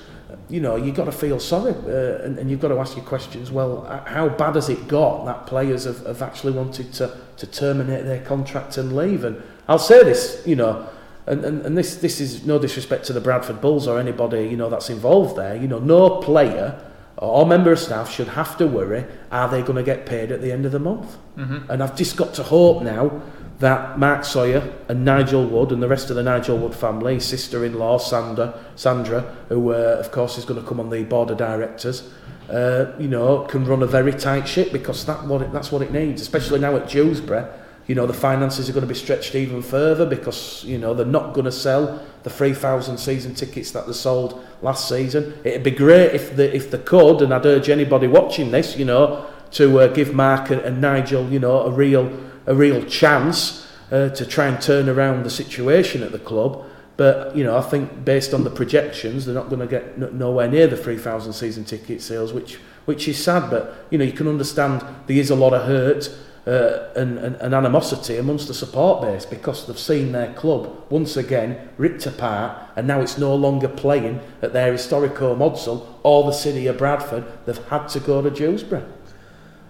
You 0.49 0.61
know, 0.61 0.77
you've 0.77 0.95
got 0.95 1.05
to 1.05 1.13
feel 1.13 1.39
sorry 1.39 1.73
uh, 1.73 2.25
and, 2.25 2.39
and 2.39 2.51
you've 2.51 2.61
got 2.61 2.69
to 2.69 2.79
ask 2.79 2.97
your 2.97 3.05
questions, 3.05 3.51
well, 3.51 3.85
how 4.07 4.29
bad 4.29 4.55
has 4.55 4.69
it 4.69 4.89
got 4.89 5.25
that 5.27 5.47
players 5.47 5.85
have, 5.85 6.07
have 6.07 6.23
actually 6.23 6.53
wanted 6.53 6.93
to, 6.95 7.17
to 7.37 7.47
terminate 7.47 8.05
their 8.05 8.25
contract 8.25 8.79
and 8.79 8.97
leave? 8.97 9.25
And 9.25 9.43
I'll 9.69 9.79
say 9.79 10.03
this, 10.05 10.43
you 10.47 10.57
know, 10.57 10.89
and, 11.27 11.45
and, 11.45 11.67
and 11.67 11.77
this, 11.77 11.97
this 11.97 12.21
is 12.21 12.47
no 12.47 12.59
disrespect 12.59 13.05
to 13.07 13.13
the 13.13 13.21
Bradford 13.21 13.61
Bulls 13.61 13.89
or 13.89 13.99
anybody, 13.99 14.47
you 14.47 14.57
know, 14.57 14.71
that's 14.71 14.91
involved 14.91 15.37
there. 15.37 15.57
You 15.57 15.69
know, 15.69 15.79
no 15.79 16.21
player 16.21 16.81
or 17.19 17.47
member 17.47 17.73
of 17.73 17.79
staff 17.79 18.11
should 18.11 18.29
have 18.29 18.57
to 18.59 18.67
worry, 18.67 19.05
are 19.33 19.49
they 19.49 19.63
going 19.63 19.77
to 19.77 19.83
get 19.83 20.07
paid 20.07 20.31
at 20.31 20.43
the 20.43 20.53
end 20.53 20.67
of 20.67 20.73
the 20.73 20.79
month? 20.79 21.17
Mm-hmm. 21.37 21.71
And 21.71 21.83
I've 21.83 21.97
just 21.97 22.17
got 22.17 22.35
to 22.35 22.43
hope 22.43 22.83
now 22.83 23.23
that 23.59 23.99
Mark 23.99 24.25
Sawyer 24.25 24.71
and 24.89 25.05
Nigel 25.05 25.47
Wood 25.47 25.73
and 25.73 25.83
the 25.83 25.89
rest 25.89 26.11
of 26.11 26.17
the 26.17 26.23
Nigel 26.23 26.59
Wood 26.59 26.75
family, 26.75 27.19
sister-in-law 27.19 27.99
Sandra, 27.99 28.63
Sandra, 28.77 29.23
who 29.49 29.73
uh, 29.73 29.97
of 29.99 30.13
course 30.13 30.37
is 30.37 30.45
going 30.45 30.61
to 30.61 30.67
come 30.67 30.79
on 30.79 30.91
the 30.91 31.05
board 31.05 31.31
of 31.31 31.39
directors, 31.39 32.13
uh, 32.51 32.93
you 32.99 33.09
know, 33.09 33.45
can 33.45 33.65
run 33.65 33.83
a 33.83 33.87
very 33.87 34.13
tight 34.13 34.47
ship 34.47 34.73
because 34.73 35.07
that 35.07 35.25
what 35.25 35.41
it, 35.41 35.53
that's 35.53 35.73
what 35.73 35.81
it 35.81 35.91
needs, 35.91 36.21
especially 36.21 36.61
now 36.61 36.77
at 36.77 36.89
Dewsbury. 36.89 37.45
You 37.87 37.95
know, 37.95 38.07
the 38.07 38.15
finances 38.15 38.69
are 38.69 38.73
going 38.73 38.87
to 38.87 38.93
be 38.93 38.99
stretched 38.99 39.35
even 39.35 39.63
further 39.63 40.05
because 40.05 40.65
you 40.65 40.79
know 40.79 40.93
they're 40.93 41.07
not 41.07 41.35
going 41.35 41.45
to 41.45 41.53
sell 41.53 42.05
the 42.25 42.31
3,000 42.31 42.99
season 42.99 43.35
tickets 43.35 43.71
that 43.71 43.87
they 43.87 43.93
sold 43.93 44.45
last 44.61 44.89
season. 44.89 45.39
It'd 45.45 45.63
be 45.63 45.71
great 45.71 46.13
if 46.13 46.35
they 46.35 46.51
if 46.53 46.71
they 46.71 46.79
could, 46.79 47.23
and 47.23 47.33
I'd 47.33 47.47
urge 47.47 47.69
anybody 47.69 48.09
watching 48.09 48.51
this, 48.51 48.77
you 48.77 48.85
know, 48.85 49.27
to 49.53 49.81
uh, 49.81 49.87
give 49.89 50.15
Mark 50.15 50.51
and, 50.51 50.61
and 50.63 50.81
Nigel, 50.81 51.29
you 51.29 51.39
know, 51.39 51.61
a 51.61 51.71
real 51.71 52.13
a 52.47 52.55
real 52.55 52.85
chance 52.85 53.67
uh, 53.93 54.09
to 54.11 54.27
try 54.27 54.47
and 54.49 54.61
turn 54.61 54.89
around 54.89 55.25
the 55.25 55.31
situation 55.31 56.03
at 56.03 56.13
the 56.13 56.19
club. 56.19 56.65
But 56.97 57.37
you 57.37 57.45
know, 57.45 57.57
I 57.57 57.61
think 57.61 58.05
based 58.05 58.35
on 58.35 58.43
the 58.43 58.51
projections, 58.51 59.27
they're 59.27 59.35
not 59.35 59.49
going 59.49 59.61
to 59.61 59.67
get 59.67 59.85
n- 59.97 60.19
nowhere 60.19 60.49
near 60.49 60.67
the 60.67 60.77
3,000 60.77 61.33
season 61.33 61.65
ticket 61.65 62.03
sales, 62.03 62.33
which 62.33 62.59
which 62.87 63.07
is 63.07 63.23
sad. 63.23 63.51
But 63.51 63.87
you 63.91 63.99
know, 63.99 64.05
you 64.05 64.13
can 64.13 64.27
understand 64.27 64.85
there 65.07 65.17
is 65.17 65.31
a 65.31 65.37
lot 65.37 65.53
of 65.53 65.67
hurt 65.67 66.11
uh, 66.47 66.89
and, 66.95 67.19
and, 67.19 67.37
and 67.37 67.55
animosity 67.55 68.17
amongst 68.17 68.47
the 68.47 68.55
support 68.55 69.03
base 69.03 69.27
because 69.27 69.67
they've 69.67 69.79
seen 69.79 70.13
their 70.13 70.33
club 70.35 70.85
once 70.91 71.17
again 71.17 71.69
ripped 71.77 72.07
apart, 72.07 72.57
and 72.77 72.87
now 72.87 73.01
it's 73.01 73.19
no 73.19 73.35
longer 73.35 73.69
playing 73.69 74.21
at 74.43 74.53
their 74.53 74.73
historic 74.73 75.17
home 75.17 75.41
Odsal 75.41 75.87
or 76.05 76.25
the 76.25 76.33
city 76.33 76.67
of 76.69 76.79
Bradford. 76.79 77.25
They've 77.47 77.67
had 77.67 77.89
to 77.89 78.01
go 78.01 78.23
to 78.23 78.31
Dewsbury. 78.31 78.85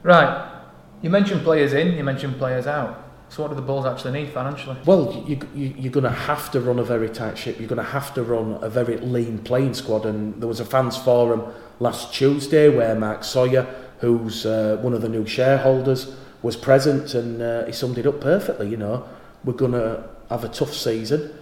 Right. 0.03 0.53
You 1.03 1.11
mentioned 1.11 1.43
players 1.43 1.73
in, 1.73 1.97
you 1.97 2.05
mentioned 2.05 2.37
players 2.37 2.67
out. 2.67 3.05
So 3.29 3.43
what 3.43 3.49
do 3.49 3.55
the 3.57 3.63
Bulls 3.63 3.87
actually 3.87 4.13
need 4.13 4.33
financially? 4.33 4.77
Well, 4.85 5.25
you, 5.27 5.41
you, 5.55 5.75
you're 5.77 5.93
going 5.93 6.05
to 6.05 6.11
have 6.11 6.51
to 6.53 6.61
run 6.61 6.79
a 6.79 6.85
very 6.85 7.09
tight 7.09 7.37
ship. 7.37 7.59
You're 7.59 7.69
going 7.69 7.85
to 7.85 7.91
have 7.91 8.15
to 8.15 8.23
run 8.23 8.59
a 8.63 8.69
very 8.69 8.99
lean 8.99 9.39
playing 9.39 9.75
squad. 9.75 10.07
And 10.07 10.41
there 10.41 10.49
was 10.49 10.61
a 10.61 10.65
fans 10.65 10.97
forum 10.97 11.53
last 11.81 12.15
Tuesday 12.15 12.69
where 12.69 12.95
Mark 12.95 13.25
Sawyer, 13.25 13.67
who's 13.99 14.47
uh, 14.47 14.79
one 14.81 14.95
of 14.95 15.03
the 15.03 15.09
new 15.09 15.27
shareholders, 15.27 16.15
was 16.47 16.57
present 16.57 17.13
and 17.15 17.43
uh, 17.43 17.67
he 17.67 17.73
summed 17.73 17.99
it 17.99 18.07
up 18.07 18.21
perfectly. 18.21 18.69
You 18.69 18.77
know, 18.77 19.07
we're 19.45 19.53
going 19.53 19.73
to 19.73 20.09
have 20.31 20.45
a 20.45 20.49
tough 20.49 20.73
season. 20.73 21.35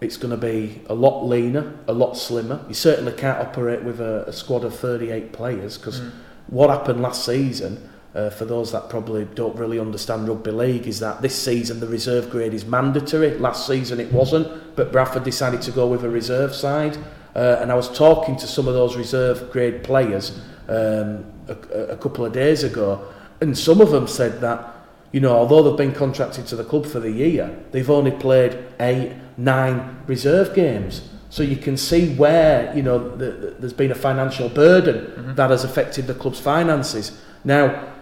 It's 0.00 0.16
going 0.16 0.30
to 0.30 0.36
be 0.36 0.82
a 0.88 0.94
lot 0.94 1.26
leaner, 1.26 1.74
a 1.88 1.92
lot 1.92 2.16
slimmer. 2.16 2.64
You 2.68 2.74
certainly 2.74 3.12
can't 3.12 3.40
operate 3.40 3.82
with 3.82 4.00
a, 4.00 4.24
a 4.28 4.32
squad 4.32 4.64
of 4.64 4.78
38 4.78 5.32
players 5.32 5.76
because 5.76 6.00
mm. 6.00 6.12
what 6.46 6.70
happened 6.70 7.02
last 7.02 7.24
season 7.24 7.90
uh, 8.14 8.30
for 8.30 8.44
those 8.44 8.72
that 8.72 8.88
probably 8.88 9.24
don't 9.34 9.56
really 9.56 9.80
understand 9.80 10.28
rugby 10.28 10.52
league 10.52 10.86
is 10.86 11.00
that 11.00 11.20
this 11.22 11.34
season 11.34 11.80
the 11.80 11.88
reserve 11.88 12.30
grade 12.30 12.54
is 12.54 12.64
mandatory. 12.64 13.36
Last 13.38 13.66
season 13.66 13.98
it 13.98 14.12
wasn't, 14.12 14.76
but 14.76 14.92
Bradford 14.92 15.24
decided 15.24 15.60
to 15.62 15.72
go 15.72 15.86
with 15.88 16.04
a 16.04 16.08
reserve 16.08 16.54
side. 16.54 16.96
Uh, 17.34 17.58
and 17.60 17.72
I 17.72 17.74
was 17.74 17.90
talking 17.94 18.36
to 18.36 18.46
some 18.46 18.68
of 18.68 18.74
those 18.74 18.96
reserve 18.96 19.50
grade 19.50 19.82
players 19.82 20.38
um, 20.68 21.24
a, 21.48 21.54
a 21.90 21.96
couple 21.96 22.24
of 22.24 22.32
days 22.32 22.62
ago, 22.62 23.06
and 23.40 23.56
some 23.56 23.80
of 23.80 23.90
them 23.90 24.06
said 24.06 24.40
that, 24.40 24.74
you 25.12 25.20
know, 25.20 25.36
although 25.36 25.62
they've 25.62 25.76
been 25.76 25.94
contracted 25.94 26.46
to 26.46 26.56
the 26.56 26.64
club 26.64 26.86
for 26.86 27.00
the 27.00 27.10
year, 27.10 27.56
they've 27.70 27.90
only 27.90 28.10
played 28.10 28.58
eight, 28.80 29.12
nine 29.36 30.02
reserve 30.06 30.54
games. 30.54 31.08
So 31.28 31.42
you 31.42 31.56
can 31.56 31.76
see 31.76 32.14
where, 32.14 32.74
you 32.74 32.82
know, 32.82 32.98
the, 33.16 33.30
the, 33.30 33.56
there's 33.58 33.72
been 33.72 33.90
a 33.90 33.96
financial 33.96 34.48
burden 34.48 35.06
mm-hmm. 35.06 35.34
that 35.34 35.50
has 35.50 35.64
affected 35.64 36.06
the 36.06 36.14
club's 36.14 36.40
finances. 36.40 37.20
Now, 37.44 37.92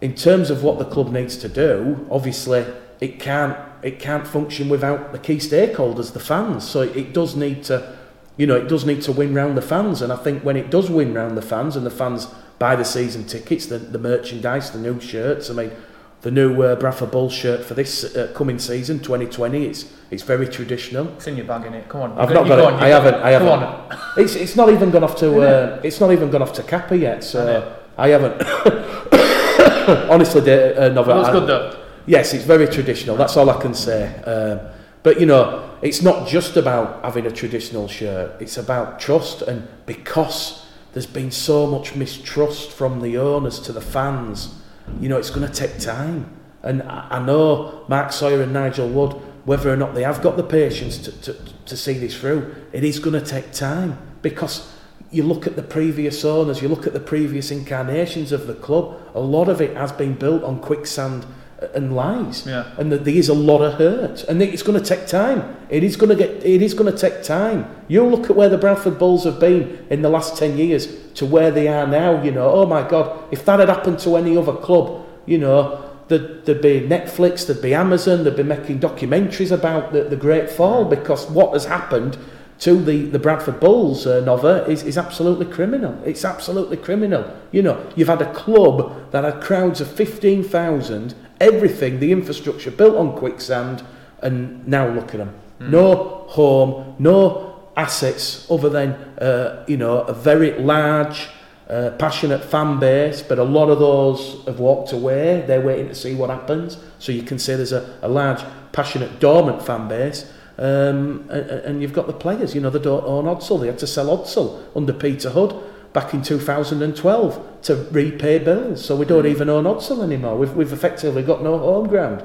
in 0.00 0.14
terms 0.14 0.50
of 0.50 0.62
what 0.62 0.78
the 0.78 0.84
club 0.84 1.10
needs 1.10 1.36
to 1.38 1.48
do, 1.48 2.06
obviously 2.10 2.64
it 3.00 3.18
can't 3.18 3.56
it 3.82 3.98
can't 3.98 4.26
function 4.26 4.68
without 4.68 5.12
the 5.12 5.18
key 5.18 5.36
stakeholders, 5.36 6.12
the 6.12 6.20
fans. 6.20 6.68
So 6.68 6.82
it 6.82 7.12
does 7.12 7.34
need 7.34 7.64
to, 7.64 7.96
you 8.36 8.46
know, 8.46 8.56
it 8.56 8.68
does 8.68 8.84
need 8.84 9.02
to 9.02 9.12
win 9.12 9.34
round 9.34 9.56
the 9.56 9.62
fans. 9.62 10.02
And 10.02 10.12
I 10.12 10.16
think 10.16 10.44
when 10.44 10.56
it 10.56 10.70
does 10.70 10.88
win 10.88 11.12
round 11.14 11.36
the 11.36 11.42
fans, 11.42 11.74
and 11.74 11.84
the 11.84 11.90
fans 11.90 12.28
buy 12.62 12.76
the 12.76 12.84
season 12.84 13.24
tickets, 13.24 13.66
the, 13.66 13.78
the 13.78 13.98
merchandise, 13.98 14.70
the 14.70 14.78
new 14.78 15.00
shirts. 15.00 15.50
I 15.50 15.54
mean, 15.54 15.72
the 16.20 16.30
new 16.30 16.62
uh, 16.62 16.76
Bradford 16.76 17.10
Bull 17.10 17.28
shirt 17.28 17.64
for 17.64 17.74
this 17.74 18.14
uh, 18.14 18.32
coming 18.36 18.60
season, 18.60 19.00
2020. 19.00 19.66
It's 19.66 19.92
it's 20.12 20.22
very 20.22 20.46
traditional. 20.46 21.08
It's 21.16 21.26
in 21.26 21.36
your 21.36 21.46
bag, 21.46 21.66
in 21.66 21.74
it. 21.74 21.88
Come 21.88 22.02
on. 22.02 22.10
I've 22.12 22.32
not 22.32 22.46
got 22.46 22.60
it. 22.60 22.80
I 22.80 22.88
haven't. 22.88 23.14
I 23.16 23.30
haven't. 23.30 23.48
Come 23.48 23.64
on. 23.64 23.98
It's 24.16 24.36
it's 24.36 24.54
not 24.54 24.68
even 24.68 24.92
gone 24.92 25.02
off 25.02 25.16
to. 25.16 25.28
Uh, 25.40 25.80
it's 25.82 25.98
not 25.98 26.12
even 26.12 26.30
gone 26.30 26.42
off 26.42 26.52
to 26.52 26.62
Kappa 26.62 26.96
yet. 26.96 27.24
So 27.24 27.76
I, 27.98 28.08
haven't. 28.10 28.40
honestly, 30.14 30.40
uh, 30.42 30.88
Nova. 30.90 31.14
Looks 31.14 31.30
good 31.30 31.48
though. 31.48 31.84
Yes, 32.06 32.32
it's 32.32 32.44
very 32.44 32.68
traditional. 32.68 33.16
That's 33.16 33.36
all 33.36 33.50
I 33.50 33.60
can 33.60 33.74
say. 33.74 34.02
Um, 34.22 34.60
but 35.02 35.18
you 35.18 35.26
know, 35.26 35.68
it's 35.82 36.02
not 36.02 36.28
just 36.28 36.56
about 36.56 37.04
having 37.04 37.26
a 37.26 37.32
traditional 37.32 37.88
shirt. 37.88 38.40
It's 38.40 38.56
about 38.56 39.00
trust, 39.00 39.42
and 39.42 39.66
because 39.86 40.62
there's 40.92 41.06
been 41.06 41.30
so 41.30 41.66
much 41.66 41.94
mistrust 41.94 42.70
from 42.70 43.00
the 43.00 43.16
owners 43.16 43.58
to 43.60 43.72
the 43.72 43.80
fans, 43.80 44.54
you 45.00 45.08
know, 45.08 45.16
it's 45.16 45.30
going 45.30 45.46
to 45.46 45.52
take 45.52 45.78
time. 45.78 46.30
And 46.62 46.82
I, 46.82 47.06
I 47.10 47.24
know 47.24 47.84
Mark 47.88 48.12
Sawyer 48.12 48.42
and 48.42 48.52
Nigel 48.52 48.88
Wood, 48.88 49.12
whether 49.44 49.72
or 49.72 49.76
not 49.76 49.94
they 49.94 50.02
have 50.02 50.22
got 50.22 50.36
the 50.36 50.44
patience 50.44 50.98
to, 50.98 51.12
to, 51.22 51.36
to 51.66 51.76
see 51.76 51.94
this 51.94 52.18
through, 52.18 52.54
it 52.72 52.84
is 52.84 52.98
going 52.98 53.18
to 53.18 53.26
take 53.26 53.52
time 53.52 53.98
because 54.22 54.72
you 55.10 55.22
look 55.22 55.46
at 55.46 55.56
the 55.56 55.62
previous 55.62 56.24
owners, 56.24 56.62
you 56.62 56.68
look 56.68 56.86
at 56.86 56.92
the 56.92 57.00
previous 57.00 57.50
incarnations 57.50 58.32
of 58.32 58.46
the 58.46 58.54
club, 58.54 59.00
a 59.14 59.20
lot 59.20 59.48
of 59.48 59.60
it 59.60 59.76
has 59.76 59.92
been 59.92 60.14
built 60.14 60.42
on 60.42 60.60
quicksand 60.60 61.26
and 61.74 61.94
lies. 61.94 62.46
Yeah. 62.46 62.72
And 62.78 62.90
that 62.92 63.04
there 63.04 63.14
is 63.14 63.28
a 63.28 63.34
lot 63.34 63.62
of 63.62 63.74
hurt. 63.74 64.24
And 64.24 64.42
it's 64.42 64.62
going 64.62 64.80
to 64.80 64.84
take 64.84 65.06
time. 65.06 65.56
It 65.68 65.82
is 65.82 65.96
going 65.96 66.10
to 66.10 66.16
get 66.16 66.44
it 66.44 66.62
is 66.62 66.74
going 66.74 66.92
to 66.92 66.98
take 66.98 67.22
time. 67.22 67.68
You 67.88 68.04
look 68.04 68.30
at 68.30 68.36
where 68.36 68.48
the 68.48 68.58
Bradford 68.58 68.98
Bulls 68.98 69.24
have 69.24 69.40
been 69.40 69.86
in 69.90 70.02
the 70.02 70.08
last 70.08 70.36
10 70.36 70.58
years 70.58 70.88
to 71.14 71.26
where 71.26 71.50
they 71.50 71.68
are 71.68 71.86
now, 71.86 72.22
you 72.22 72.30
know, 72.30 72.50
oh 72.50 72.66
my 72.66 72.88
god, 72.88 73.22
if 73.30 73.44
that 73.44 73.60
had 73.60 73.68
happened 73.68 73.98
to 74.00 74.16
any 74.16 74.36
other 74.36 74.54
club, 74.54 75.06
you 75.26 75.38
know, 75.38 75.90
there'd, 76.08 76.44
there'd 76.46 76.62
be 76.62 76.80
Netflix, 76.80 77.46
there'd 77.46 77.62
be 77.62 77.74
Amazon, 77.74 78.24
they'd 78.24 78.36
be 78.36 78.42
making 78.42 78.80
documentaries 78.80 79.52
about 79.52 79.92
the, 79.92 80.04
the 80.04 80.16
great 80.16 80.50
fall 80.50 80.84
because 80.84 81.28
what 81.30 81.52
has 81.52 81.66
happened 81.66 82.18
to 82.62 82.76
the, 82.76 83.06
the 83.06 83.18
Bradford 83.18 83.58
Bulls, 83.58 84.06
uh, 84.06 84.20
Nova, 84.20 84.64
is, 84.70 84.84
is 84.84 84.96
absolutely 84.96 85.46
criminal. 85.46 86.00
It's 86.04 86.24
absolutely 86.24 86.76
criminal. 86.76 87.36
You 87.50 87.62
know, 87.62 87.92
you've 87.96 88.08
had 88.08 88.22
a 88.22 88.32
club 88.32 89.10
that 89.10 89.24
had 89.24 89.42
crowds 89.42 89.80
of 89.80 89.90
15,000, 89.90 91.14
everything, 91.42 92.00
the 92.00 92.12
infrastructure 92.12 92.70
built 92.70 92.96
on 92.96 93.16
quicksand, 93.16 93.82
and 94.22 94.66
now 94.66 94.88
look 94.88 95.12
at 95.14 95.18
them. 95.18 95.34
Mm. 95.60 95.70
No 95.70 95.94
home, 96.28 96.94
no 96.98 97.68
assets 97.76 98.50
other 98.50 98.70
than, 98.70 98.90
uh, 99.18 99.64
you 99.66 99.76
know, 99.76 100.02
a 100.02 100.14
very 100.14 100.58
large, 100.58 101.28
uh, 101.68 101.90
passionate 101.98 102.44
fan 102.44 102.78
base, 102.78 103.22
but 103.22 103.38
a 103.38 103.44
lot 103.44 103.68
of 103.68 103.78
those 103.78 104.44
have 104.46 104.60
walked 104.60 104.92
away. 104.92 105.44
They're 105.46 105.60
waiting 105.60 105.88
to 105.88 105.94
see 105.94 106.14
what 106.14 106.30
happens. 106.30 106.78
So 106.98 107.12
you 107.12 107.22
can 107.22 107.38
say 107.38 107.56
there's 107.56 107.72
a, 107.72 107.98
a 108.02 108.08
large, 108.08 108.42
passionate, 108.72 109.20
dormant 109.20 109.62
fan 109.62 109.88
base. 109.88 110.30
Um, 110.58 111.28
and, 111.30 111.50
and 111.66 111.82
you've 111.82 111.94
got 111.94 112.06
the 112.06 112.12
players, 112.12 112.54
you 112.54 112.60
know, 112.60 112.70
they 112.70 112.78
don't 112.78 113.04
own 113.04 113.24
Odsal. 113.24 113.60
They 113.60 113.66
had 113.66 113.78
to 113.78 113.86
sell 113.86 114.06
Odsal 114.16 114.62
under 114.76 114.92
Peter 114.92 115.30
Hood 115.30 115.54
back 115.92 116.14
in 116.14 116.22
2012 116.22 117.62
to 117.62 117.76
repay 117.90 118.38
bills. 118.38 118.84
So 118.84 118.96
we 118.96 119.04
don't 119.04 119.24
hmm. 119.24 119.30
even 119.30 119.48
own 119.48 119.64
Odsal 119.64 120.02
anymore. 120.02 120.36
We've, 120.36 120.54
we've 120.54 120.72
effectively 120.72 121.22
got 121.22 121.42
no 121.42 121.58
home 121.58 121.88
ground. 121.88 122.24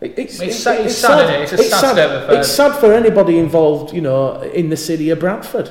it's, 0.00 0.40
it's, 0.40 0.58
sad, 0.58 0.86
it's, 0.86 0.96
sad, 0.96 1.26
sad. 1.26 1.40
It's, 1.42 1.52
it's 1.52 1.70
sad, 1.70 1.96
sad. 1.96 2.32
it's 2.32 2.50
sad 2.50 2.78
for 2.80 2.92
anybody 2.92 3.38
involved, 3.38 3.94
you 3.94 4.00
know, 4.00 4.40
in 4.40 4.68
the 4.68 4.76
city 4.76 5.10
of 5.10 5.20
Bradford. 5.20 5.70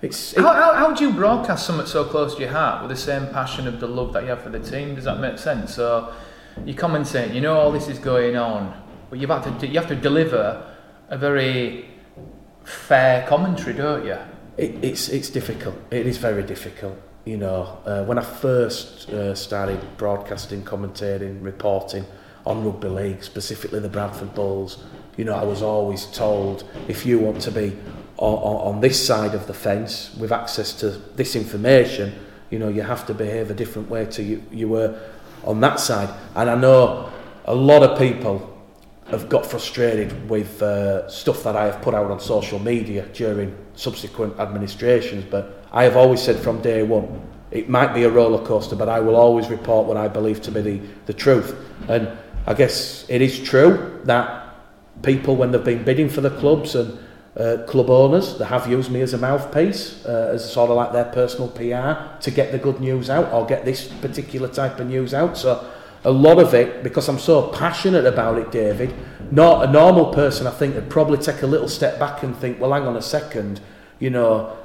It's, 0.00 0.34
it, 0.34 0.40
how, 0.40 0.52
how, 0.52 0.74
how 0.74 0.94
do 0.94 1.04
you 1.04 1.12
broadcast 1.12 1.66
something 1.66 1.86
so 1.86 2.04
close 2.04 2.34
to 2.34 2.40
your 2.42 2.50
heart 2.50 2.82
with 2.82 2.90
the 2.90 3.02
same 3.02 3.26
passion 3.28 3.66
of 3.66 3.80
the 3.80 3.88
love 3.88 4.12
that 4.12 4.22
you 4.22 4.28
have 4.28 4.42
for 4.42 4.50
the 4.50 4.60
team? 4.60 4.94
Does 4.94 5.04
that 5.04 5.18
make 5.18 5.38
sense? 5.38 5.74
So 5.74 6.12
you 6.64 6.74
commentate, 6.74 7.34
you 7.34 7.40
know 7.40 7.58
all 7.58 7.72
this 7.72 7.88
is 7.88 7.98
going 7.98 8.36
on, 8.36 8.80
but 9.10 9.18
you've 9.18 9.30
had 9.30 9.58
to, 9.58 9.66
you 9.66 9.78
have 9.78 9.88
to 9.88 9.96
deliver 9.96 10.64
a 11.08 11.18
very 11.18 11.88
fair 12.64 13.26
commentary, 13.26 13.74
don't 13.74 14.04
you? 14.04 14.18
It, 14.58 14.84
it's 14.84 15.08
it's 15.08 15.30
difficult. 15.30 15.76
It 15.90 16.06
is 16.06 16.18
very 16.18 16.42
difficult. 16.42 16.98
you 17.28 17.36
know, 17.36 17.78
uh, 17.84 18.04
when 18.04 18.18
I 18.18 18.22
first 18.22 19.10
uh, 19.10 19.34
started 19.34 19.78
broadcasting, 19.98 20.62
commentating, 20.62 21.44
reporting 21.44 22.06
on 22.46 22.64
rugby 22.64 22.88
league, 22.88 23.22
specifically 23.22 23.80
the 23.80 23.88
Bradford 23.90 24.34
Bulls, 24.34 24.82
you 25.18 25.26
know, 25.26 25.34
I 25.34 25.44
was 25.44 25.60
always 25.60 26.06
told 26.06 26.64
if 26.88 27.04
you 27.04 27.18
want 27.18 27.42
to 27.42 27.50
be 27.50 27.76
on, 28.16 28.74
on 28.74 28.80
this 28.80 29.06
side 29.06 29.34
of 29.34 29.46
the 29.46 29.52
fence 29.52 30.14
with 30.18 30.32
access 30.32 30.72
to 30.80 30.90
this 31.16 31.36
information, 31.36 32.14
you 32.50 32.58
know, 32.58 32.68
you 32.68 32.80
have 32.80 33.06
to 33.08 33.14
behave 33.14 33.50
a 33.50 33.54
different 33.54 33.90
way 33.90 34.06
to 34.06 34.22
you, 34.22 34.42
you 34.50 34.68
were 34.68 34.98
on 35.44 35.60
that 35.60 35.80
side. 35.80 36.08
And 36.34 36.48
I 36.48 36.54
know 36.54 37.12
a 37.44 37.54
lot 37.54 37.82
of 37.82 37.98
people 37.98 38.57
have 39.10 39.28
got 39.28 39.46
frustrated 39.46 40.28
with 40.28 40.62
uh, 40.62 41.08
stuff 41.08 41.42
that 41.42 41.56
I 41.56 41.64
have 41.66 41.80
put 41.80 41.94
out 41.94 42.10
on 42.10 42.20
social 42.20 42.58
media 42.58 43.06
during 43.14 43.56
subsequent 43.74 44.38
administrations, 44.38 45.24
but 45.30 45.64
I 45.72 45.84
have 45.84 45.96
always 45.96 46.22
said 46.22 46.36
from 46.36 46.60
day 46.60 46.82
one, 46.82 47.22
it 47.50 47.68
might 47.68 47.94
be 47.94 48.04
a 48.04 48.10
roller 48.10 48.44
coaster, 48.44 48.76
but 48.76 48.88
I 48.88 49.00
will 49.00 49.16
always 49.16 49.48
report 49.48 49.86
what 49.86 49.96
I 49.96 50.08
believe 50.08 50.42
to 50.42 50.50
be 50.50 50.60
the, 50.60 50.80
the 51.06 51.14
truth. 51.14 51.56
And 51.88 52.08
I 52.46 52.54
guess 52.54 53.06
it 53.08 53.22
is 53.22 53.42
true 53.42 54.00
that 54.04 54.54
people, 55.02 55.36
when 55.36 55.52
they've 55.52 55.64
been 55.64 55.84
bidding 55.84 56.10
for 56.10 56.20
the 56.20 56.30
clubs 56.30 56.74
and 56.74 56.98
uh, 57.36 57.64
club 57.66 57.88
owners, 57.88 58.36
they 58.38 58.44
have 58.44 58.68
used 58.68 58.90
me 58.90 59.00
as 59.00 59.14
a 59.14 59.18
mouthpiece, 59.18 60.04
uh, 60.04 60.32
as 60.34 60.52
sort 60.52 60.70
of 60.70 60.76
like 60.76 60.92
their 60.92 61.06
personal 61.06 61.48
PR 61.48 62.20
to 62.20 62.30
get 62.30 62.52
the 62.52 62.58
good 62.58 62.80
news 62.80 63.08
out 63.08 63.32
or 63.32 63.46
get 63.46 63.64
this 63.64 63.88
particular 63.88 64.48
type 64.48 64.78
of 64.80 64.88
news 64.88 65.14
out. 65.14 65.38
So 65.38 65.64
a 66.04 66.10
lot 66.10 66.38
of 66.38 66.54
it, 66.54 66.82
because 66.82 67.08
I'm 67.08 67.18
so 67.18 67.48
passionate 67.48 68.06
about 68.06 68.38
it, 68.38 68.50
David, 68.52 68.94
not 69.30 69.68
a 69.68 69.72
normal 69.72 70.12
person, 70.12 70.46
I 70.46 70.50
think, 70.50 70.74
would 70.74 70.88
probably 70.90 71.18
take 71.18 71.42
a 71.42 71.46
little 71.46 71.68
step 71.68 71.98
back 71.98 72.22
and 72.22 72.36
think, 72.36 72.60
well, 72.60 72.72
hang 72.72 72.86
on 72.86 72.96
a 72.96 73.02
second, 73.02 73.60
you 73.98 74.10
know, 74.10 74.56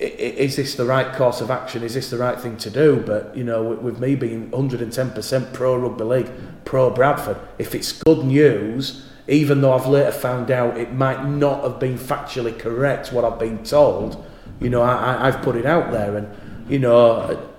is 0.00 0.56
this 0.56 0.76
the 0.76 0.86
right 0.86 1.12
course 1.14 1.42
of 1.42 1.50
action? 1.50 1.82
Is 1.82 1.92
this 1.92 2.08
the 2.08 2.16
right 2.16 2.40
thing 2.40 2.56
to 2.58 2.70
do? 2.70 3.02
But, 3.04 3.36
you 3.36 3.44
know, 3.44 3.62
with, 3.62 4.00
me 4.00 4.14
being 4.14 4.50
110% 4.50 5.52
pro 5.52 5.76
rugby 5.76 6.04
league, 6.04 6.30
pro 6.64 6.88
Bradford, 6.90 7.36
if 7.58 7.74
it's 7.74 7.92
good 7.92 8.24
news, 8.24 9.06
even 9.28 9.60
though 9.60 9.74
I've 9.74 9.86
later 9.86 10.10
found 10.10 10.50
out 10.50 10.78
it 10.78 10.94
might 10.94 11.26
not 11.26 11.62
have 11.64 11.78
been 11.78 11.98
factually 11.98 12.58
correct 12.58 13.12
what 13.12 13.24
I've 13.24 13.38
been 13.38 13.62
told, 13.62 14.24
you 14.58 14.70
know, 14.70 14.80
I, 14.80 15.28
I've 15.28 15.42
put 15.42 15.54
it 15.54 15.66
out 15.66 15.92
there 15.92 16.16
and, 16.16 16.70
you 16.70 16.78
know, 16.78 17.49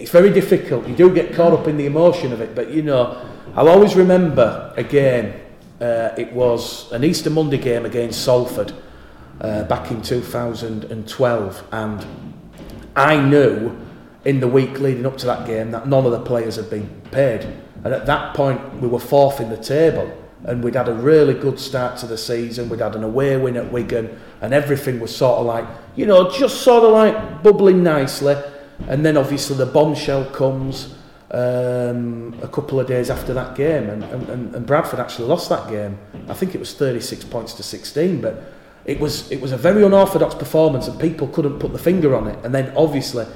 it's 0.00 0.10
very 0.10 0.32
difficult. 0.32 0.86
You 0.86 0.94
do 0.94 1.14
get 1.14 1.34
caught 1.34 1.52
up 1.52 1.66
in 1.66 1.76
the 1.76 1.86
emotion 1.86 2.32
of 2.32 2.40
it, 2.40 2.54
but, 2.54 2.70
you 2.70 2.82
know, 2.82 3.24
I'll 3.54 3.68
always 3.68 3.96
remember, 3.96 4.72
again, 4.76 5.40
uh, 5.80 6.10
it 6.16 6.32
was 6.32 6.90
an 6.92 7.04
Easter 7.04 7.30
Monday 7.30 7.58
game 7.58 7.84
against 7.84 8.24
Salford 8.24 8.72
uh, 9.40 9.64
back 9.64 9.90
in 9.90 10.02
2012 10.02 11.68
and 11.72 12.06
I 12.94 13.20
knew 13.20 13.76
in 14.24 14.40
the 14.40 14.48
week 14.48 14.80
leading 14.80 15.06
up 15.06 15.18
to 15.18 15.26
that 15.26 15.46
game 15.46 15.70
that 15.72 15.86
none 15.86 16.06
of 16.06 16.12
the 16.12 16.20
players 16.20 16.56
had 16.56 16.70
been 16.70 16.88
paid. 17.10 17.46
And 17.84 17.92
at 17.92 18.06
that 18.06 18.34
point 18.34 18.80
we 18.80 18.88
were 18.88 18.98
fourth 18.98 19.40
in 19.40 19.50
the 19.50 19.56
table 19.56 20.10
and 20.44 20.64
we'd 20.64 20.74
had 20.74 20.88
a 20.88 20.94
really 20.94 21.34
good 21.34 21.58
start 21.58 21.98
to 21.98 22.06
the 22.06 22.16
season. 22.16 22.68
We'd 22.68 22.80
had 22.80 22.96
an 22.96 23.04
away 23.04 23.36
win 23.36 23.56
at 23.56 23.70
Wigan 23.70 24.18
and 24.40 24.54
everything 24.54 24.98
was 24.98 25.14
sort 25.14 25.40
of 25.40 25.46
like 25.46 25.66
you 25.94 26.06
know 26.06 26.30
just 26.30 26.62
sort 26.62 26.84
of 26.84 26.92
like 26.92 27.42
bubbling 27.42 27.82
nicely 27.82 28.34
and 28.88 29.04
then 29.04 29.16
obviously 29.16 29.56
the 29.56 29.66
bombshell 29.66 30.24
comes 30.26 30.94
um, 31.30 32.38
a 32.42 32.48
couple 32.48 32.78
of 32.78 32.86
days 32.86 33.10
after 33.10 33.34
that 33.34 33.56
game 33.56 33.88
and, 33.90 34.04
and, 34.04 34.54
and 34.54 34.66
Bradford 34.66 35.00
actually 35.00 35.28
lost 35.28 35.48
that 35.48 35.68
game. 35.68 35.98
I 36.28 36.34
think 36.34 36.54
it 36.54 36.58
was 36.58 36.74
36 36.74 37.24
points 37.24 37.52
to 37.54 37.62
16 37.62 38.20
but 38.20 38.52
it 38.84 39.00
was 39.00 39.30
it 39.32 39.40
was 39.40 39.50
a 39.50 39.56
very 39.56 39.84
unorthodox 39.84 40.34
performance 40.34 40.86
and 40.86 41.00
people 41.00 41.26
couldn't 41.28 41.58
put 41.58 41.72
the 41.72 41.78
finger 41.78 42.14
on 42.14 42.28
it. 42.28 42.44
And 42.44 42.54
then 42.54 42.72
obviously 42.76 43.26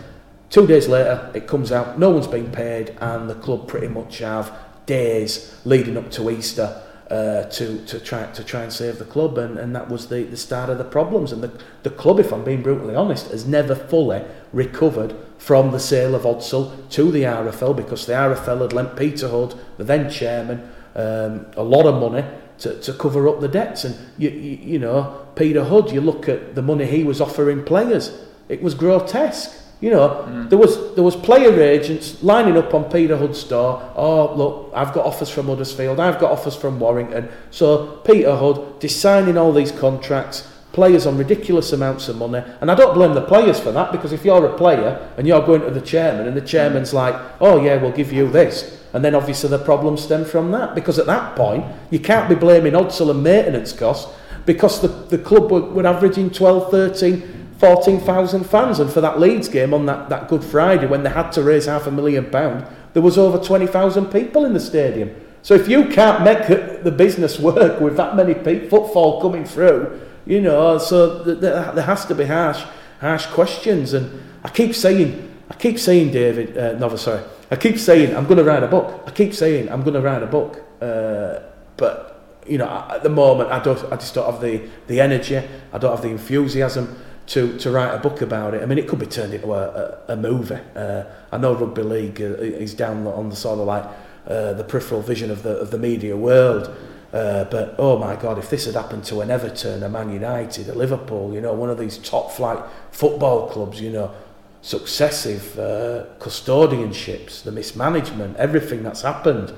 two 0.50 0.66
days 0.66 0.88
later 0.88 1.30
it 1.34 1.46
comes 1.48 1.72
out 1.72 1.98
no 1.98 2.10
one's 2.10 2.28
been 2.28 2.50
paid 2.52 2.96
and 3.00 3.28
the 3.28 3.34
club 3.34 3.66
pretty 3.66 3.88
much 3.88 4.18
have 4.18 4.56
days 4.86 5.60
leading 5.64 5.96
up 5.96 6.10
to 6.12 6.30
Easter 6.30 6.82
uh, 7.10 7.44
to 7.44 7.84
to 7.86 7.98
try 7.98 8.24
to 8.32 8.44
try 8.44 8.62
and 8.62 8.72
save 8.72 8.98
the 8.98 9.04
club 9.04 9.36
and, 9.36 9.58
and 9.58 9.74
that 9.74 9.88
was 9.88 10.08
the, 10.08 10.22
the 10.24 10.36
start 10.36 10.70
of 10.70 10.78
the 10.78 10.84
problems 10.84 11.32
and 11.32 11.42
the, 11.42 11.50
the 11.82 11.90
club 11.90 12.20
if 12.20 12.32
I'm 12.32 12.44
being 12.44 12.62
brutally 12.62 12.94
honest 12.94 13.30
has 13.30 13.46
never 13.46 13.74
fully 13.74 14.22
recovered 14.52 15.14
from 15.36 15.72
the 15.72 15.80
sale 15.80 16.14
of 16.14 16.22
Odsal 16.22 16.88
to 16.90 17.10
the 17.10 17.22
RFL 17.22 17.74
because 17.74 18.06
the 18.06 18.12
RFL 18.12 18.62
had 18.62 18.72
lent 18.72 18.96
Peter 18.96 19.28
Hood 19.28 19.54
the 19.76 19.84
then 19.84 20.08
chairman 20.08 20.70
um, 20.94 21.46
a 21.56 21.62
lot 21.62 21.86
of 21.86 22.00
money 22.00 22.24
to, 22.60 22.80
to 22.80 22.92
cover 22.92 23.28
up 23.28 23.40
the 23.40 23.48
debts. 23.48 23.84
And, 23.84 23.96
you, 24.18 24.30
you, 24.30 24.72
you 24.72 24.78
know, 24.78 25.26
Peter 25.34 25.64
Hood, 25.64 25.90
you 25.90 26.00
look 26.00 26.28
at 26.28 26.54
the 26.54 26.62
money 26.62 26.86
he 26.86 27.04
was 27.04 27.20
offering 27.20 27.64
players, 27.64 28.18
it 28.48 28.62
was 28.62 28.74
grotesque. 28.74 29.56
You 29.80 29.88
know, 29.90 30.08
mm. 30.28 30.50
there 30.50 30.58
was 30.58 30.94
there 30.94 31.04
was 31.04 31.16
player 31.16 31.58
agents 31.60 32.22
lining 32.22 32.58
up 32.58 32.74
on 32.74 32.84
Peter 32.90 33.16
Hood's 33.16 33.42
door. 33.44 33.90
Oh, 33.96 34.34
look, 34.34 34.72
I've 34.74 34.92
got 34.92 35.06
offers 35.06 35.30
from 35.30 35.46
Huddersfield, 35.46 35.98
I've 35.98 36.20
got 36.20 36.32
offers 36.32 36.54
from 36.54 36.78
Warrington. 36.78 37.28
So 37.50 38.00
Peter 38.04 38.36
Hood 38.36 38.84
is 38.84 38.94
signing 38.94 39.38
all 39.38 39.52
these 39.52 39.72
contracts, 39.72 40.46
players 40.72 41.06
on 41.06 41.16
ridiculous 41.16 41.72
amounts 41.72 42.08
of 42.08 42.18
money. 42.18 42.44
And 42.60 42.70
I 42.70 42.74
don't 42.74 42.92
blame 42.92 43.14
the 43.14 43.22
players 43.22 43.58
for 43.58 43.72
that 43.72 43.90
because 43.90 44.12
if 44.12 44.22
you're 44.22 44.44
a 44.44 44.56
player 44.58 45.08
and 45.16 45.26
you're 45.26 45.44
going 45.44 45.62
to 45.62 45.70
the 45.70 45.80
chairman 45.80 46.28
and 46.28 46.36
the 46.36 46.42
chairman's 46.42 46.92
like, 46.92 47.14
oh 47.40 47.62
yeah, 47.62 47.76
we'll 47.80 47.90
give 47.90 48.12
you 48.12 48.28
this, 48.30 48.84
and 48.92 49.02
then 49.02 49.14
obviously 49.14 49.48
the 49.48 49.58
problems 49.58 50.02
stem 50.02 50.26
from 50.26 50.50
that 50.50 50.74
because 50.74 50.98
at 50.98 51.06
that 51.06 51.36
point 51.36 51.64
you 51.90 51.98
can't 51.98 52.28
be 52.28 52.34
blaming 52.34 52.74
Odsal 52.74 53.10
and 53.10 53.22
maintenance 53.22 53.72
costs 53.72 54.12
because 54.44 54.80
the, 54.82 54.88
the 54.88 55.18
club 55.18 55.50
were, 55.50 55.60
were 55.60 55.86
averaging 55.86 56.30
12, 56.30 56.70
13, 56.70 57.39
14,000 57.60 58.44
fans 58.44 58.80
and 58.80 58.90
for 58.90 59.00
that 59.00 59.20
Leeds 59.20 59.48
game 59.48 59.72
on 59.72 59.86
that, 59.86 60.08
that 60.08 60.28
Good 60.28 60.42
Friday 60.42 60.86
when 60.86 61.02
they 61.02 61.10
had 61.10 61.30
to 61.32 61.42
raise 61.42 61.66
half 61.66 61.86
a 61.86 61.90
million 61.90 62.30
pound 62.30 62.66
there 62.92 63.02
was 63.02 63.18
over 63.18 63.38
20,000 63.38 64.06
people 64.06 64.44
in 64.44 64.52
the 64.52 64.60
stadium. 64.60 65.14
So 65.42 65.54
if 65.54 65.68
you 65.68 65.86
can't 65.86 66.22
make 66.22 66.82
the 66.82 66.90
business 66.90 67.38
work 67.38 67.80
with 67.80 67.96
that 67.96 68.16
many 68.16 68.34
people, 68.34 68.68
footfall 68.68 69.22
coming 69.22 69.44
through, 69.44 70.00
you 70.26 70.40
know, 70.40 70.78
so 70.78 71.24
th- 71.24 71.40
th- 71.40 71.74
there 71.74 71.84
has 71.84 72.04
to 72.06 72.14
be 72.14 72.26
harsh, 72.26 72.62
harsh 73.00 73.26
questions. 73.26 73.94
And 73.94 74.22
I 74.44 74.50
keep 74.50 74.74
saying, 74.74 75.34
I 75.50 75.54
keep 75.54 75.78
saying, 75.78 76.12
David, 76.12 76.58
uh, 76.58 76.72
no, 76.78 76.94
sorry, 76.96 77.22
I 77.50 77.56
keep 77.56 77.78
saying 77.78 78.14
I'm 78.14 78.24
going 78.24 78.36
to 78.36 78.44
write 78.44 78.62
a 78.62 78.68
book. 78.68 79.02
I 79.06 79.12
keep 79.12 79.32
saying 79.32 79.70
I'm 79.70 79.82
going 79.82 79.94
to 79.94 80.02
write 80.02 80.22
a 80.22 80.26
book, 80.26 80.62
uh, 80.82 81.40
but 81.76 82.10
you 82.46 82.58
know, 82.58 82.86
at 82.90 83.02
the 83.02 83.08
moment, 83.08 83.50
I 83.50 83.62
don't. 83.62 83.92
I 83.92 83.96
just 83.96 84.14
don't 84.14 84.30
have 84.30 84.40
the 84.40 84.68
the 84.86 85.00
energy. 85.00 85.36
I 85.36 85.78
don't 85.78 85.90
have 85.90 86.02
the 86.02 86.08
enthusiasm 86.10 86.96
to 87.30 87.56
to 87.58 87.70
write 87.70 87.94
a 87.94 87.98
book 87.98 88.22
about 88.22 88.54
it. 88.54 88.62
I 88.62 88.66
mean, 88.66 88.78
it 88.78 88.88
could 88.88 88.98
be 88.98 89.06
turned 89.06 89.34
into 89.34 89.52
a, 89.52 90.00
a, 90.08 90.12
a 90.12 90.16
movie. 90.16 90.58
Uh, 90.74 91.04
I 91.32 91.38
know 91.38 91.54
rugby 91.54 91.82
league 91.82 92.20
uh, 92.20 92.24
is 92.64 92.74
down 92.74 93.06
on 93.06 93.30
the 93.30 93.36
sort 93.36 93.58
of 93.60 93.66
like 93.66 93.84
uh, 94.26 94.52
the 94.54 94.64
peripheral 94.64 95.00
vision 95.00 95.30
of 95.30 95.42
the 95.42 95.56
of 95.56 95.70
the 95.70 95.78
media 95.78 96.16
world. 96.16 96.76
Uh, 97.12 97.44
but 97.44 97.74
oh 97.78 97.98
my 97.98 98.14
God, 98.14 98.38
if 98.38 98.50
this 98.50 98.66
had 98.66 98.74
happened 98.74 99.04
to 99.04 99.20
an 99.20 99.30
Everton, 99.30 99.82
a 99.82 99.88
Man 99.88 100.12
United, 100.12 100.68
a 100.68 100.74
Liverpool, 100.74 101.34
you 101.34 101.40
know, 101.40 101.52
one 101.52 101.68
of 101.68 101.78
these 101.78 101.98
top 101.98 102.30
flight 102.30 102.62
football 102.92 103.48
clubs, 103.48 103.80
you 103.80 103.90
know, 103.90 104.12
successive 104.62 105.58
uh, 105.58 106.04
custodianships, 106.20 107.42
the 107.42 107.50
mismanagement, 107.50 108.36
everything 108.36 108.84
that's 108.84 109.02
happened. 109.02 109.52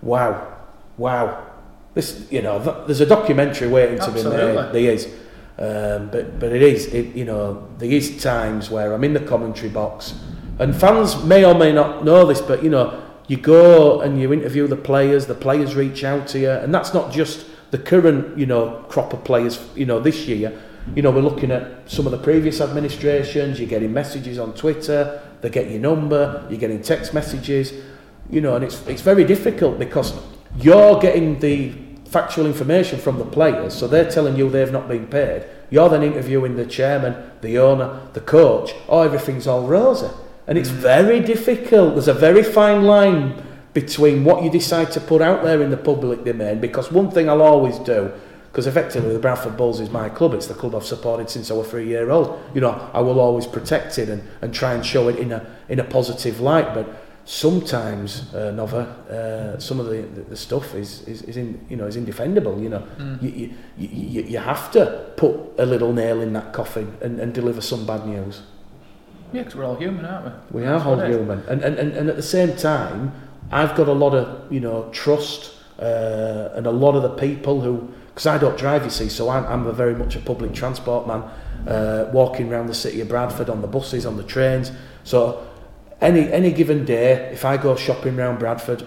Wow, 0.00 0.56
wow. 0.96 1.46
This, 1.92 2.26
you 2.30 2.40
know, 2.40 2.62
th- 2.62 2.86
there's 2.86 3.02
a 3.02 3.06
documentary 3.06 3.68
waiting 3.68 3.98
Absolutely. 3.98 4.22
to 4.22 4.30
be 4.30 4.54
made. 4.54 4.72
There 4.72 4.92
is, 4.92 5.14
um, 5.58 6.08
but 6.10 6.38
but 6.40 6.52
it 6.52 6.62
is, 6.62 6.86
it, 6.86 7.14
you 7.14 7.24
know, 7.24 7.68
there 7.78 7.90
is 7.90 8.22
times 8.22 8.70
where 8.70 8.92
I'm 8.92 9.04
in 9.04 9.14
the 9.14 9.20
commentary 9.20 9.68
box, 9.68 10.14
and 10.58 10.74
fans 10.74 11.22
may 11.24 11.44
or 11.44 11.54
may 11.54 11.72
not 11.72 12.04
know 12.04 12.26
this, 12.26 12.40
but 12.40 12.62
you 12.62 12.70
know, 12.70 13.02
you 13.28 13.36
go 13.36 14.00
and 14.00 14.20
you 14.20 14.32
interview 14.32 14.66
the 14.66 14.76
players, 14.76 15.26
the 15.26 15.34
players 15.34 15.74
reach 15.74 16.04
out 16.04 16.26
to 16.28 16.38
you, 16.38 16.50
and 16.50 16.74
that's 16.74 16.92
not 16.92 17.12
just 17.12 17.46
the 17.70 17.78
current, 17.78 18.38
you 18.38 18.46
know, 18.46 18.84
crop 18.88 19.12
of 19.12 19.24
players, 19.24 19.68
you 19.74 19.86
know, 19.86 20.00
this 20.00 20.26
year. 20.26 20.60
You 20.94 21.02
know, 21.02 21.10
we're 21.10 21.22
looking 21.22 21.50
at 21.50 21.90
some 21.90 22.06
of 22.06 22.12
the 22.12 22.18
previous 22.18 22.60
administrations, 22.60 23.58
you're 23.58 23.68
getting 23.68 23.92
messages 23.92 24.38
on 24.38 24.54
Twitter, 24.54 25.20
they 25.40 25.50
get 25.50 25.70
your 25.70 25.80
number, 25.80 26.46
you're 26.50 26.60
getting 26.60 26.82
text 26.82 27.14
messages, 27.14 27.72
you 28.30 28.40
know, 28.40 28.54
and 28.54 28.64
it's, 28.64 28.86
it's 28.86 29.00
very 29.00 29.24
difficult 29.24 29.78
because 29.78 30.12
you're 30.58 31.00
getting 31.00 31.38
the 31.40 31.72
factual 32.14 32.46
information 32.46 32.98
from 32.98 33.18
the 33.18 33.24
players, 33.24 33.74
so 33.74 33.88
they're 33.88 34.10
telling 34.10 34.36
you 34.36 34.48
they've 34.48 34.72
not 34.72 34.88
been 34.88 35.06
paid. 35.06 35.44
You're 35.68 35.88
then 35.88 36.04
interviewing 36.04 36.56
the 36.56 36.64
chairman, 36.64 37.30
the 37.40 37.58
owner, 37.58 38.00
the 38.12 38.20
coach, 38.20 38.72
oh, 38.88 39.02
everything's 39.02 39.48
all 39.48 39.66
rosy. 39.66 40.10
And 40.46 40.56
it's 40.56 40.70
mm. 40.70 40.74
very 40.94 41.20
difficult. 41.20 41.94
There's 41.94 42.08
a 42.08 42.14
very 42.14 42.44
fine 42.44 42.84
line 42.84 43.42
between 43.72 44.22
what 44.22 44.44
you 44.44 44.50
decide 44.50 44.92
to 44.92 45.00
put 45.00 45.20
out 45.20 45.42
there 45.42 45.60
in 45.60 45.70
the 45.70 45.76
public 45.76 46.24
domain 46.24 46.60
because 46.60 46.92
one 46.92 47.10
thing 47.10 47.28
I'll 47.28 47.42
always 47.42 47.78
do 47.80 48.12
because 48.52 48.68
effectively 48.68 49.12
the 49.12 49.18
Bradford 49.18 49.56
Bulls 49.56 49.80
is 49.80 49.90
my 49.90 50.08
club. 50.08 50.32
It's 50.32 50.46
the 50.46 50.54
club 50.54 50.76
I've 50.76 50.84
supported 50.84 51.28
since 51.28 51.50
I 51.50 51.54
was 51.54 51.68
three 51.68 51.88
year 51.88 52.12
old. 52.12 52.40
You 52.54 52.60
know, 52.60 52.88
I 52.94 53.00
will 53.00 53.18
always 53.18 53.48
protect 53.48 53.98
it 53.98 54.08
and, 54.08 54.22
and 54.42 54.54
try 54.54 54.74
and 54.74 54.86
show 54.86 55.08
it 55.08 55.16
in 55.16 55.32
a 55.32 55.44
in 55.68 55.80
a 55.80 55.84
positive 55.84 56.38
light. 56.38 56.72
But 56.72 56.86
sometimes, 57.24 58.34
uh, 58.34 58.50
Nova, 58.50 58.80
uh, 59.56 59.58
some 59.58 59.80
of 59.80 59.86
the, 59.86 60.02
the, 60.02 60.36
stuff 60.36 60.74
is, 60.74 61.02
is, 61.08 61.22
is 61.22 61.36
in, 61.36 61.64
you 61.68 61.76
know 61.76 61.86
is 61.86 61.96
indefendable. 61.96 62.60
You 62.60 62.68
know, 62.68 62.86
mm. 62.98 63.22
you, 63.22 63.54
you, 63.78 63.88
you, 63.88 64.22
you 64.22 64.38
have 64.38 64.70
to 64.72 65.10
put 65.16 65.34
a 65.58 65.66
little 65.66 65.92
nail 65.92 66.20
in 66.20 66.32
that 66.34 66.52
coffin 66.52 66.96
and, 67.00 67.20
and 67.20 67.32
deliver 67.32 67.60
some 67.60 67.86
bad 67.86 68.06
news. 68.06 68.42
Yeah, 69.32 69.42
because 69.42 69.56
we're 69.56 69.64
all 69.64 69.76
human, 69.76 70.04
aren't 70.04 70.52
we? 70.52 70.60
We 70.60 70.66
are 70.66 70.78
That's 70.78 70.86
all 70.86 71.00
human, 71.00 71.40
and, 71.48 71.62
and 71.62 71.78
and 71.78 71.92
and 71.92 72.08
at 72.10 72.16
the 72.16 72.22
same 72.22 72.56
time, 72.56 73.12
I've 73.50 73.74
got 73.74 73.88
a 73.88 73.92
lot 73.92 74.14
of 74.14 74.52
you 74.52 74.60
know 74.60 74.88
trust 74.92 75.52
uh, 75.78 76.50
and 76.54 76.66
a 76.66 76.70
lot 76.70 76.94
of 76.94 77.02
the 77.02 77.16
people 77.16 77.60
who 77.60 77.92
because 78.14 78.26
I 78.26 78.38
don't 78.38 78.56
drive, 78.56 78.84
you 78.84 78.90
see, 78.90 79.08
so 79.08 79.28
I'm, 79.28 79.44
I'm 79.46 79.66
a 79.66 79.72
very 79.72 79.94
much 79.96 80.14
a 80.14 80.20
public 80.20 80.54
transport 80.54 81.08
man, 81.08 81.22
uh, 81.66 82.08
walking 82.12 82.52
around 82.52 82.68
the 82.68 82.74
city 82.74 83.00
of 83.00 83.08
Bradford 83.08 83.50
on 83.50 83.60
the 83.60 83.66
buses, 83.66 84.06
on 84.06 84.16
the 84.16 84.22
trains. 84.22 84.70
So 85.02 85.44
any 86.04 86.32
any 86.32 86.52
given 86.52 86.84
day, 86.84 87.12
if 87.32 87.44
I 87.44 87.56
go 87.56 87.76
shopping 87.76 88.18
around 88.18 88.38
Bradford 88.38 88.86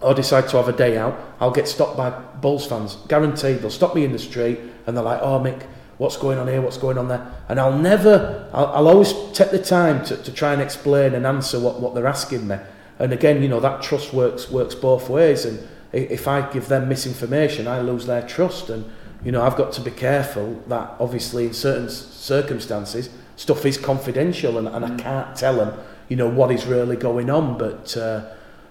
or 0.00 0.14
decide 0.14 0.48
to 0.48 0.56
have 0.56 0.68
a 0.68 0.72
day 0.72 0.98
out, 0.98 1.18
I'll 1.40 1.50
get 1.50 1.68
stopped 1.68 1.96
by 1.96 2.10
Bulls 2.10 2.66
fans, 2.66 2.96
guaranteed. 3.08 3.60
They'll 3.60 3.70
stop 3.70 3.94
me 3.94 4.04
in 4.04 4.12
the 4.12 4.18
street 4.18 4.58
and 4.86 4.96
they're 4.96 5.04
like, 5.04 5.20
"Oh, 5.22 5.40
Mick." 5.40 5.62
What's 5.98 6.16
going 6.16 6.38
on 6.38 6.48
here? 6.48 6.60
What's 6.60 6.78
going 6.78 6.98
on 6.98 7.06
there? 7.06 7.32
And 7.48 7.60
I'll 7.60 7.78
never, 7.78 8.48
I'll, 8.52 8.66
I'll 8.66 8.88
always 8.88 9.12
take 9.34 9.52
the 9.52 9.62
time 9.62 10.04
to, 10.06 10.16
to 10.16 10.32
try 10.32 10.52
and 10.52 10.60
explain 10.60 11.14
and 11.14 11.24
answer 11.24 11.60
what, 11.60 11.80
what 11.80 11.94
they're 11.94 12.08
asking 12.08 12.48
me. 12.48 12.56
And 12.98 13.12
again, 13.12 13.40
you 13.40 13.48
know, 13.48 13.60
that 13.60 13.82
trust 13.82 14.12
works 14.12 14.50
works 14.50 14.74
both 14.74 15.08
ways. 15.08 15.44
And 15.44 15.68
if 15.92 16.26
I 16.26 16.50
give 16.50 16.66
them 16.66 16.88
misinformation, 16.88 17.68
I 17.68 17.82
lose 17.82 18.06
their 18.06 18.26
trust. 18.26 18.68
And 18.68 18.90
you 19.24 19.30
know, 19.30 19.42
I've 19.42 19.56
got 19.56 19.72
to 19.74 19.80
be 19.80 19.90
careful 19.90 20.62
that 20.66 20.96
obviously 20.98 21.46
in 21.46 21.52
certain 21.52 21.88
circumstances, 21.88 23.10
stuff 23.36 23.64
is 23.64 23.78
confidential, 23.78 24.58
and, 24.58 24.68
and 24.68 24.84
I 24.84 24.90
mm. 24.90 24.98
can't 24.98 25.36
tell 25.36 25.56
them, 25.56 25.78
you 26.08 26.16
know, 26.16 26.28
what 26.28 26.50
is 26.50 26.66
really 26.66 26.96
going 26.96 27.30
on. 27.30 27.58
But 27.58 27.96
uh, 27.96 28.24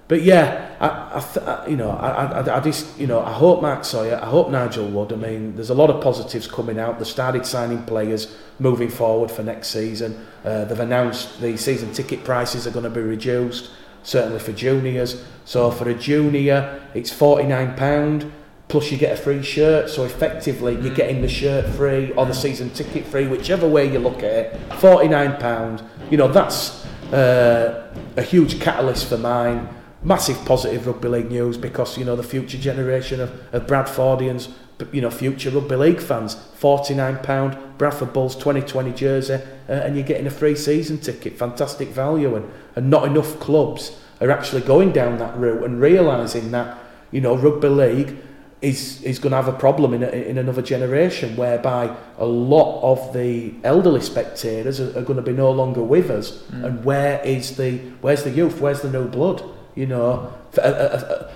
but 0.07 0.23
yeah, 0.23 0.75
I, 0.81 1.17
I, 1.17 1.21
th- 1.21 1.45
I 1.45 1.67
you 1.67 1.77
know, 1.77 1.91
I, 1.91 2.41
I, 2.41 2.57
I 2.57 2.59
just, 2.59 2.99
you 2.99 3.07
know, 3.07 3.21
I 3.21 3.31
hope 3.31 3.61
Mark 3.61 3.85
Sawyer, 3.85 4.19
I 4.21 4.25
hope 4.25 4.49
Nigel 4.49 4.85
Wood. 4.89 5.13
I 5.13 5.15
mean, 5.15 5.55
there's 5.55 5.69
a 5.69 5.73
lot 5.73 5.89
of 5.89 6.03
positives 6.03 6.47
coming 6.47 6.77
out. 6.77 6.99
They've 6.99 7.07
started 7.07 7.45
signing 7.45 7.83
players 7.83 8.35
moving 8.59 8.89
forward 8.89 9.31
for 9.31 9.41
next 9.41 9.69
season. 9.69 10.27
Uh, 10.43 10.65
they've 10.65 10.81
announced 10.81 11.39
the 11.39 11.55
season 11.55 11.93
ticket 11.93 12.25
prices 12.25 12.67
are 12.67 12.71
going 12.71 12.83
to 12.83 12.89
be 12.89 12.99
reduced, 12.99 13.71
certainly 14.03 14.39
for 14.39 14.51
juniors. 14.51 15.23
So 15.45 15.71
for 15.71 15.87
a 15.87 15.93
junior, 15.93 16.81
it's 16.93 17.13
forty 17.13 17.47
nine 17.47 17.75
pound. 17.77 18.31
Plus 18.67 18.91
you 18.91 18.97
get 18.97 19.17
a 19.17 19.21
free 19.21 19.43
shirt, 19.43 19.89
so 19.89 20.03
effectively 20.03 20.79
you're 20.81 20.95
getting 20.95 21.21
the 21.21 21.27
shirt 21.27 21.65
free 21.75 22.11
or 22.11 22.25
the 22.25 22.33
season 22.33 22.69
ticket 22.69 23.05
free, 23.05 23.27
whichever 23.27 23.67
way 23.67 23.91
you 23.91 23.99
look 23.99 24.17
at 24.17 24.23
it. 24.23 24.73
Forty 24.75 25.07
nine 25.07 25.37
pound, 25.37 25.83
you 26.09 26.17
know 26.17 26.27
that's 26.27 26.85
uh, 27.13 27.87
a 28.15 28.21
huge 28.21 28.59
catalyst 28.61 29.07
for 29.07 29.17
mine. 29.17 29.69
Massive 30.03 30.43
positive 30.45 30.87
rugby 30.87 31.09
league 31.09 31.29
news 31.29 31.57
because 31.57 31.97
you 31.97 32.05
know 32.05 32.15
the 32.15 32.23
future 32.23 32.57
generation 32.57 33.19
of, 33.19 33.29
of 33.53 33.67
Bradfordians, 33.67 34.51
you 34.91 35.01
know 35.01 35.11
future 35.11 35.51
rugby 35.51 35.75
league 35.75 36.01
fans. 36.01 36.35
Forty 36.55 36.95
nine 36.95 37.17
pound 37.19 37.57
Bradford 37.77 38.11
Bulls 38.11 38.35
twenty 38.35 38.61
twenty 38.61 38.91
jersey, 38.93 39.35
uh, 39.35 39.71
and 39.71 39.95
you're 39.95 40.05
getting 40.05 40.25
a 40.25 40.31
free 40.31 40.55
season 40.55 40.97
ticket. 40.99 41.37
Fantastic 41.37 41.89
value, 41.89 42.35
and 42.35 42.51
and 42.75 42.89
not 42.89 43.05
enough 43.05 43.39
clubs 43.39 43.99
are 44.19 44.31
actually 44.31 44.61
going 44.61 44.91
down 44.91 45.17
that 45.19 45.37
route 45.37 45.63
and 45.63 45.79
realising 45.79 46.51
that 46.51 46.77
you 47.11 47.21
know 47.21 47.35
rugby 47.35 47.69
league 47.69 48.17
is 48.61 49.01
is 49.01 49.17
going 49.17 49.31
to 49.31 49.35
have 49.35 49.47
a 49.47 49.57
problem 49.57 49.93
in 49.93 50.03
a, 50.03 50.07
in 50.07 50.37
another 50.37 50.61
generation 50.61 51.35
whereby 51.35 51.95
a 52.19 52.25
lot 52.25 52.81
of 52.83 53.13
the 53.13 53.53
elderly 53.63 54.01
spectators 54.01 54.79
are, 54.79 54.97
are 54.97 55.01
going 55.01 55.17
to 55.17 55.23
be 55.23 55.33
no 55.33 55.51
longer 55.51 55.81
with 55.81 56.11
us. 56.11 56.47
And 56.51 56.85
where 56.85 57.19
is 57.21 57.57
the 57.57 57.77
where's 58.01 58.23
the 58.23 58.29
youth? 58.29 58.61
Where's 58.61 58.81
the 58.81 58.91
new 58.91 59.07
blood? 59.07 59.43
You 59.73 59.87
know 59.87 60.33
a, 60.57 61.29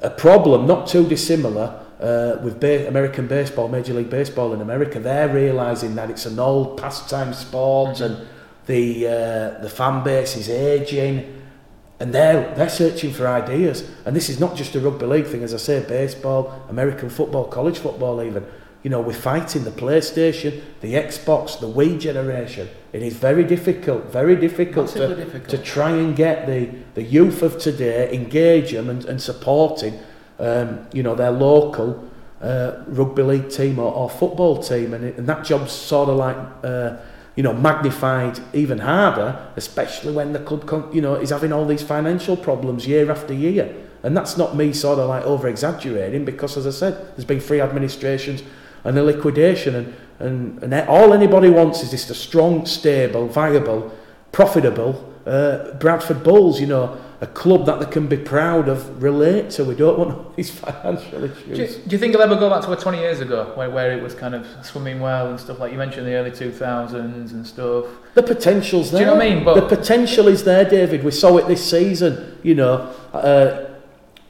a, 0.00 0.06
a, 0.06 0.10
problem 0.10 0.66
not 0.66 0.88
too 0.88 1.06
dissimilar 1.06 1.84
uh, 2.00 2.38
with 2.42 2.58
ba- 2.58 2.88
American 2.88 3.26
baseball 3.26 3.68
Major 3.68 3.94
League 3.94 4.10
Baseball 4.10 4.54
in 4.54 4.60
America. 4.60 4.98
They're 4.98 5.28
realising 5.28 5.94
that 5.96 6.10
it's 6.10 6.26
an 6.26 6.38
old 6.38 6.78
pastime 6.78 7.34
sport 7.34 8.00
and 8.00 8.26
the 8.66 9.06
uh, 9.06 9.62
the 9.62 9.70
fan 9.70 10.02
base 10.02 10.36
is 10.36 10.48
aging 10.48 11.34
and 12.00 12.14
they're, 12.14 12.54
they're 12.54 12.68
searching 12.68 13.12
for 13.12 13.26
ideas. 13.26 13.90
And 14.04 14.14
this 14.14 14.28
is 14.28 14.38
not 14.38 14.54
just 14.54 14.74
a 14.74 14.80
rugby 14.80 15.06
league 15.06 15.26
thing, 15.26 15.42
as 15.42 15.52
I 15.52 15.56
say, 15.56 15.84
baseball, 15.86 16.64
American 16.68 17.10
football, 17.10 17.44
college 17.44 17.78
football 17.78 18.22
even. 18.22 18.46
You 18.84 18.90
know, 18.90 19.00
we're 19.00 19.12
fighting 19.12 19.64
the 19.64 19.72
PlayStation, 19.72 20.62
the 20.80 20.94
Xbox, 20.94 21.58
the 21.58 21.66
Wii 21.66 21.98
generation. 21.98 22.68
It 22.92 23.02
is 23.02 23.14
very 23.14 23.42
difficult, 23.42 24.12
very 24.12 24.36
difficult, 24.36 24.90
to, 24.90 25.16
difficult. 25.16 25.48
to 25.48 25.58
try 25.58 25.90
and 25.90 26.14
get 26.14 26.46
the, 26.46 26.70
the 26.94 27.02
youth 27.02 27.42
of 27.42 27.58
today, 27.58 28.12
engage 28.14 28.70
them 28.70 28.88
and, 28.88 29.04
and 29.04 29.20
supporting, 29.20 29.98
um, 30.38 30.86
you 30.92 31.02
know, 31.02 31.16
their 31.16 31.32
local 31.32 32.08
uh, 32.40 32.84
rugby 32.86 33.22
league 33.24 33.50
team 33.50 33.80
or, 33.80 33.92
or 33.92 34.08
football 34.08 34.62
team. 34.62 34.94
And, 34.94 35.04
it, 35.04 35.18
and 35.18 35.26
that 35.28 35.44
job's 35.44 35.72
sort 35.72 36.08
of 36.08 36.16
like... 36.16 36.36
Uh, 36.62 36.96
you 37.38 37.44
know, 37.44 37.54
magnified 37.54 38.40
even 38.52 38.78
harder, 38.78 39.38
especially 39.54 40.12
when 40.12 40.32
the 40.32 40.40
club, 40.40 40.92
you 40.92 41.00
know, 41.00 41.14
is 41.14 41.30
having 41.30 41.52
all 41.52 41.64
these 41.64 41.84
financial 41.84 42.36
problems 42.36 42.84
year 42.84 43.08
after 43.12 43.32
year. 43.32 43.72
And 44.02 44.16
that's 44.16 44.36
not 44.36 44.56
me 44.56 44.72
sort 44.72 44.98
of 44.98 45.08
like 45.08 45.22
over 45.22 45.46
exaggerating 45.46 46.24
because, 46.24 46.56
as 46.56 46.66
I 46.66 46.70
said, 46.70 46.94
there's 47.14 47.24
been 47.24 47.38
three 47.38 47.60
administrations 47.60 48.42
and 48.82 48.98
a 48.98 49.04
liquidation, 49.04 49.76
and, 49.76 49.94
and, 50.18 50.62
and 50.64 50.88
all 50.88 51.14
anybody 51.14 51.48
wants 51.48 51.80
is 51.84 51.92
just 51.92 52.10
a 52.10 52.14
strong, 52.14 52.66
stable, 52.66 53.28
viable, 53.28 53.96
profitable 54.32 55.14
uh, 55.24 55.74
Bradford 55.74 56.24
Bulls, 56.24 56.60
you 56.60 56.66
know, 56.66 57.00
a 57.20 57.26
club 57.26 57.66
that 57.66 57.80
they 57.80 57.86
can 57.86 58.06
be 58.06 58.16
proud 58.16 58.68
of, 58.68 59.02
relate 59.02 59.50
to. 59.50 59.64
We 59.64 59.74
don't 59.74 59.98
want 59.98 60.10
all 60.16 60.32
these 60.36 60.50
financial 60.50 61.20
Do 61.22 61.26
you, 61.48 61.52
issues. 61.54 61.76
do 61.78 61.90
you 61.90 61.98
think 61.98 62.14
it'll 62.14 62.22
ever 62.22 62.36
go 62.36 62.48
back 62.48 62.62
to 62.62 62.68
where 62.68 62.76
20 62.76 62.98
years 62.98 63.18
ago, 63.20 63.50
where, 63.56 63.68
where 63.70 63.90
it 63.98 64.00
was 64.00 64.14
kind 64.14 64.36
of 64.36 64.46
swimming 64.62 65.00
well 65.00 65.28
and 65.28 65.40
stuff 65.40 65.58
like 65.58 65.72
you 65.72 65.78
mentioned 65.78 66.06
in 66.06 66.12
the 66.12 66.18
early 66.18 66.30
2000s 66.30 66.94
and 67.32 67.44
stuff? 67.44 67.86
The 68.14 68.22
potential's 68.22 68.92
there. 68.92 69.00
Do 69.00 69.04
you 69.04 69.10
know 69.10 69.16
what 69.16 69.26
I 69.26 69.34
mean? 69.34 69.44
But- 69.44 69.54
the 69.68 69.76
potential 69.76 70.28
is 70.28 70.44
there, 70.44 70.64
David. 70.64 71.02
We 71.02 71.10
saw 71.10 71.36
it 71.38 71.48
this 71.48 71.68
season. 71.68 72.38
You 72.44 72.54
know, 72.54 72.94
uh, 73.12 73.64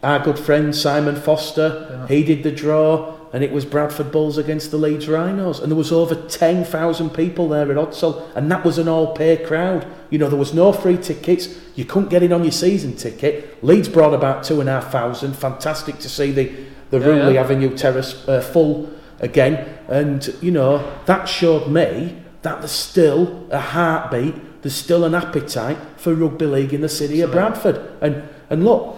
our 0.03 0.21
good 0.21 0.39
friend 0.39 0.75
Simon 0.75 1.17
Foster, 1.17 1.89
Yeah. 1.91 2.07
he 2.07 2.23
did 2.25 2.43
the 2.43 2.53
draw, 2.53 3.18
and 3.33 3.45
it 3.45 3.53
was 3.53 3.65
Bradford 3.65 4.11
Bulls 4.11 4.39
against 4.39 4.71
the 4.71 4.77
Leeds 4.77 5.09
Rhinos, 5.09 5.61
and 5.61 5.71
there 5.71 5.77
was 5.77 5.93
over 5.93 6.15
ten 6.15 6.65
thousand 6.65 7.11
people 7.11 7.49
there 7.49 7.71
at 7.71 7.77
Odsal, 7.77 8.35
and 8.35 8.51
that 8.51 8.65
was 8.65 8.79
an 8.79 8.89
all-pay 8.89 9.37
crowd. 9.45 9.87
You 10.11 10.19
know, 10.19 10.29
there 10.29 10.39
was 10.39 10.55
no 10.55 10.73
free 10.73 10.97
tickets. 10.97 11.59
You 11.75 11.85
couldn't 11.85 12.09
get 12.09 12.23
in 12.23 12.33
on 12.33 12.43
your 12.43 12.53
season 12.53 12.97
ticket. 12.97 13.63
Leeds 13.63 13.89
brought 13.89 14.15
about 14.15 14.45
two 14.45 14.61
and 14.61 14.69
a 14.69 14.81
half 14.81 14.91
thousand. 14.91 15.35
Fantastic 15.35 15.99
to 15.99 16.09
see 16.09 16.33
the 16.33 16.53
the 16.91 16.99
Yeah, 16.99 17.07
Rooley 17.07 17.35
yeah. 17.35 17.41
Avenue 17.43 17.77
Terrace 17.77 18.27
uh, 18.29 18.41
full 18.41 18.91
again, 19.21 19.79
and 19.89 20.35
you 20.41 20.51
know 20.51 20.91
that 21.07 21.27
showed 21.27 21.69
me 21.69 22.23
that 22.43 22.61
there's 22.61 22.71
still 22.71 23.47
a 23.51 23.59
heartbeat, 23.61 24.63
there's 24.63 24.75
still 24.75 25.05
an 25.05 25.15
appetite 25.15 25.77
for 25.97 26.15
rugby 26.15 26.47
league 26.47 26.73
in 26.73 26.81
the 26.81 26.89
city 26.89 27.21
of 27.21 27.33
Bradford. 27.33 27.81
And 28.01 28.29
and 28.49 28.65
look, 28.65 28.97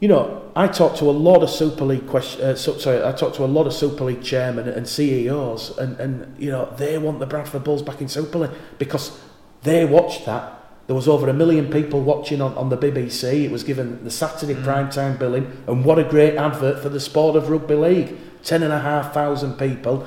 you 0.00 0.08
know, 0.08 0.50
I 0.56 0.66
talked 0.68 0.98
to 0.98 1.04
a 1.04 1.12
lot 1.12 1.42
of 1.42 1.50
Super 1.50 1.84
League 1.84 2.06
question, 2.06 2.44
uh, 2.44 2.54
so, 2.56 2.76
sorry, 2.78 3.02
I 3.02 3.12
talked 3.12 3.36
to 3.36 3.44
a 3.44 3.46
lot 3.46 3.66
of 3.66 3.72
Super 3.72 4.04
League 4.04 4.22
chairmen 4.22 4.68
and 4.68 4.88
CEOs, 4.88 5.78
and 5.78 5.98
and 5.98 6.36
you 6.38 6.50
know 6.50 6.72
they 6.76 6.98
want 6.98 7.20
the 7.20 7.26
Bradford 7.26 7.64
Bulls 7.64 7.82
back 7.82 8.00
in 8.00 8.08
Super 8.08 8.38
League 8.38 8.50
because 8.78 9.18
they 9.62 9.84
watched 9.84 10.26
that. 10.26 10.60
There 10.86 10.96
was 10.96 11.08
over 11.08 11.28
a 11.28 11.32
million 11.32 11.70
people 11.70 12.02
watching 12.02 12.42
on, 12.42 12.52
on 12.58 12.68
the 12.68 12.76
BBC. 12.76 13.44
It 13.44 13.50
was 13.50 13.64
given 13.64 14.04
the 14.04 14.10
Saturday 14.10 14.54
Mm. 14.54 14.64
prime 14.64 14.90
time 14.90 15.16
billing, 15.16 15.50
and 15.66 15.84
what 15.84 15.98
a 15.98 16.04
great 16.04 16.36
advert 16.36 16.82
for 16.82 16.90
the 16.90 17.00
sport 17.00 17.36
of 17.36 17.48
rugby 17.48 17.74
league. 17.74 18.16
Ten 18.42 18.62
and 18.62 18.72
a 18.72 18.80
half 18.80 19.14
thousand 19.14 19.54
people 19.54 20.06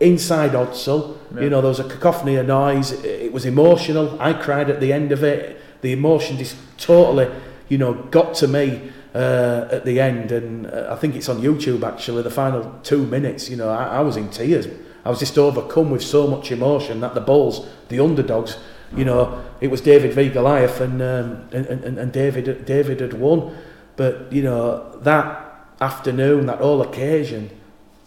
inside 0.00 0.52
Odsal. 0.52 1.16
Yeah. 1.34 1.42
You 1.42 1.50
know, 1.50 1.60
there 1.62 1.70
was 1.70 1.80
a 1.80 1.88
cacophony 1.88 2.36
of 2.36 2.46
noise. 2.46 2.92
It, 2.92 3.04
it 3.04 3.32
was 3.32 3.46
emotional. 3.46 4.16
I 4.20 4.34
cried 4.34 4.68
at 4.68 4.80
the 4.80 4.92
end 4.92 5.10
of 5.12 5.24
it. 5.24 5.60
The 5.80 5.92
emotion 5.92 6.36
just 6.36 6.56
totally, 6.76 7.28
you 7.70 7.78
know, 7.78 7.94
got 7.94 8.34
to 8.34 8.48
me 8.48 8.92
uh, 9.14 9.68
at 9.70 9.84
the 9.84 10.00
end. 10.00 10.32
And 10.32 10.66
uh, 10.66 10.88
I 10.90 10.96
think 10.96 11.16
it's 11.16 11.28
on 11.28 11.40
YouTube 11.40 11.82
actually. 11.82 12.22
The 12.22 12.30
final 12.30 12.78
two 12.82 13.06
minutes. 13.06 13.48
You 13.48 13.56
know, 13.56 13.70
I, 13.70 13.98
I 13.98 14.00
was 14.00 14.16
in 14.16 14.30
tears. 14.30 14.66
I 15.04 15.10
was 15.10 15.18
just 15.18 15.38
overcome 15.38 15.90
with 15.90 16.02
so 16.02 16.26
much 16.26 16.50
emotion 16.50 17.00
that 17.00 17.14
the 17.14 17.20
Bulls, 17.20 17.66
the 17.88 18.00
underdogs, 18.00 18.58
you 18.96 19.04
know, 19.04 19.44
it 19.60 19.68
was 19.68 19.80
David 19.80 20.14
v 20.14 20.28
Goliath, 20.28 20.80
and 20.80 21.00
um, 21.02 21.48
and, 21.52 21.66
and, 21.66 21.98
and 21.98 22.12
David 22.12 22.64
David 22.64 23.00
had 23.00 23.14
won. 23.14 23.56
But 23.96 24.32
you 24.32 24.42
know 24.42 24.98
that 25.00 25.66
afternoon, 25.80 26.46
that 26.46 26.58
whole 26.58 26.80
occasion, 26.80 27.50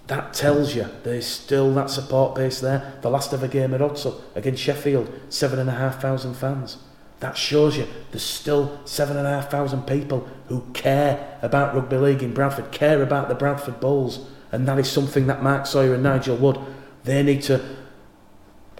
that 0.07 0.33
tells 0.33 0.75
you 0.75 0.87
there's 1.03 1.27
still 1.27 1.73
that 1.75 1.89
support 1.89 2.35
base 2.35 2.59
there. 2.59 2.93
The 3.01 3.09
last 3.09 3.33
ever 3.33 3.47
game 3.47 3.73
at 3.73 3.81
Odsal 3.81 4.21
against 4.35 4.61
Sheffield, 4.63 5.11
seven 5.29 5.59
and 5.59 5.69
a 5.69 5.73
half 5.73 6.01
thousand 6.01 6.33
fans. 6.35 6.77
That 7.21 7.37
shows 7.37 7.77
you 7.77 7.87
there's 8.11 8.23
still 8.23 8.79
seven 8.85 9.15
and 9.15 9.25
a 9.25 9.29
half 9.29 9.49
thousand 9.49 9.83
people 9.83 10.27
who 10.47 10.65
care 10.73 11.39
about 11.41 11.73
rugby 11.73 11.97
league 11.97 12.23
in 12.23 12.33
Bradford, 12.33 12.71
care 12.71 13.01
about 13.01 13.29
the 13.29 13.35
Bradford 13.35 13.79
Bulls, 13.79 14.27
and 14.51 14.67
that 14.67 14.77
is 14.77 14.91
something 14.91 15.27
that 15.27 15.41
Mark 15.41 15.65
Sawyer 15.65 15.93
and 15.93 16.03
Nigel 16.03 16.35
Wood 16.35 16.59
they 17.03 17.23
need 17.23 17.41
to 17.43 17.63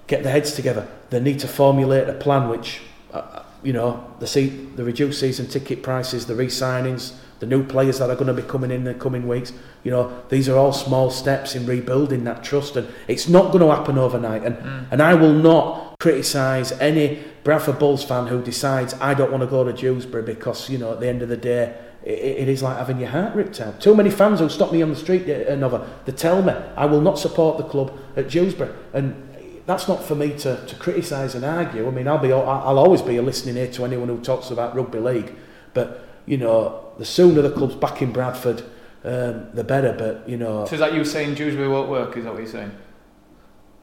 get 0.07 0.23
their 0.23 0.31
heads 0.31 0.53
together. 0.53 0.87
They 1.09 1.19
need 1.19 1.39
to 1.39 1.47
formulate 1.47 2.07
a 2.07 2.13
plan 2.13 2.49
which, 2.49 2.81
uh, 3.13 3.43
you 3.63 3.73
know, 3.73 4.13
the 4.19 4.27
se- 4.27 4.67
the 4.75 4.83
reduced 4.83 5.19
season 5.19 5.47
ticket 5.47 5.83
prices, 5.83 6.25
the 6.25 6.35
re-signings, 6.35 7.13
the 7.41 7.47
new 7.47 7.63
players 7.63 7.99
that 7.99 8.09
are 8.09 8.15
going 8.15 8.27
to 8.27 8.33
be 8.33 8.47
coming 8.47 8.71
in 8.71 8.85
the 8.85 8.93
coming 8.93 9.27
weeks. 9.27 9.51
You 9.83 9.91
know, 9.91 10.23
these 10.29 10.47
are 10.47 10.55
all 10.55 10.71
small 10.71 11.09
steps 11.09 11.55
in 11.55 11.65
rebuilding 11.65 12.23
that 12.23 12.43
trust, 12.43 12.77
and 12.77 12.87
it's 13.07 13.27
not 13.27 13.51
going 13.51 13.63
to 13.67 13.75
happen 13.75 13.97
overnight. 13.97 14.43
And 14.43 14.55
mm. 14.55 14.85
and 14.91 15.01
I 15.01 15.15
will 15.15 15.33
not 15.33 15.97
criticise 15.99 16.71
any 16.73 17.23
Bradford 17.43 17.79
Bulls 17.79 18.03
fan 18.03 18.27
who 18.27 18.41
decides 18.43 18.93
I 18.95 19.13
don't 19.15 19.31
want 19.31 19.41
to 19.41 19.47
go 19.47 19.63
to 19.63 19.73
Dewsbury 19.73 20.23
because 20.23 20.69
you 20.69 20.77
know 20.77 20.93
at 20.93 20.99
the 20.99 21.07
end 21.07 21.21
of 21.21 21.29
the 21.29 21.37
day 21.37 21.75
it, 22.03 22.19
it 22.19 22.49
is 22.49 22.61
like 22.61 22.77
having 22.77 22.99
your 22.99 23.09
heart 23.09 23.35
ripped 23.35 23.59
out. 23.59 23.81
Too 23.81 23.95
many 23.95 24.11
fans 24.11 24.39
who 24.39 24.49
stop 24.49 24.71
me 24.71 24.81
on 24.81 24.89
the 24.89 24.95
street 24.95 25.27
uh, 25.27 25.51
another 25.51 25.87
they 26.05 26.11
tell 26.11 26.41
me 26.43 26.53
I 26.75 26.85
will 26.85 27.01
not 27.01 27.17
support 27.17 27.57
the 27.57 27.63
club 27.63 27.97
at 28.15 28.29
Dewsbury 28.29 28.71
and 28.93 29.29
that's 29.65 29.87
not 29.87 30.03
for 30.03 30.15
me 30.15 30.37
to, 30.39 30.65
to 30.65 30.75
criticise 30.75 31.35
and 31.35 31.45
argue. 31.45 31.87
I 31.87 31.91
mean 31.91 32.07
I'll 32.07 32.19
be 32.19 32.31
I'll 32.31 32.79
always 32.79 33.01
be 33.01 33.17
a 33.17 33.21
listening 33.21 33.57
ear 33.57 33.71
to 33.71 33.85
anyone 33.85 34.07
who 34.07 34.19
talks 34.21 34.51
about 34.51 34.75
rugby 34.75 34.99
league, 34.99 35.35
but 35.73 36.07
you 36.25 36.37
know 36.37 36.90
the 37.01 37.05
sooner 37.05 37.41
the 37.41 37.49
club's 37.49 37.73
back 37.73 37.99
in 38.03 38.11
Bradford, 38.11 38.61
um, 39.03 39.47
the 39.55 39.63
better. 39.63 39.91
But 39.91 40.29
you 40.29 40.37
know, 40.37 40.65
so 40.65 40.75
is 40.75 40.79
that 40.81 40.93
you 40.93 41.03
saying 41.03 41.33
Dewsbury 41.33 41.67
won't 41.67 41.89
work? 41.89 42.15
Is 42.15 42.25
that 42.25 42.33
what 42.33 42.43
you're 42.43 42.51
saying? 42.51 42.71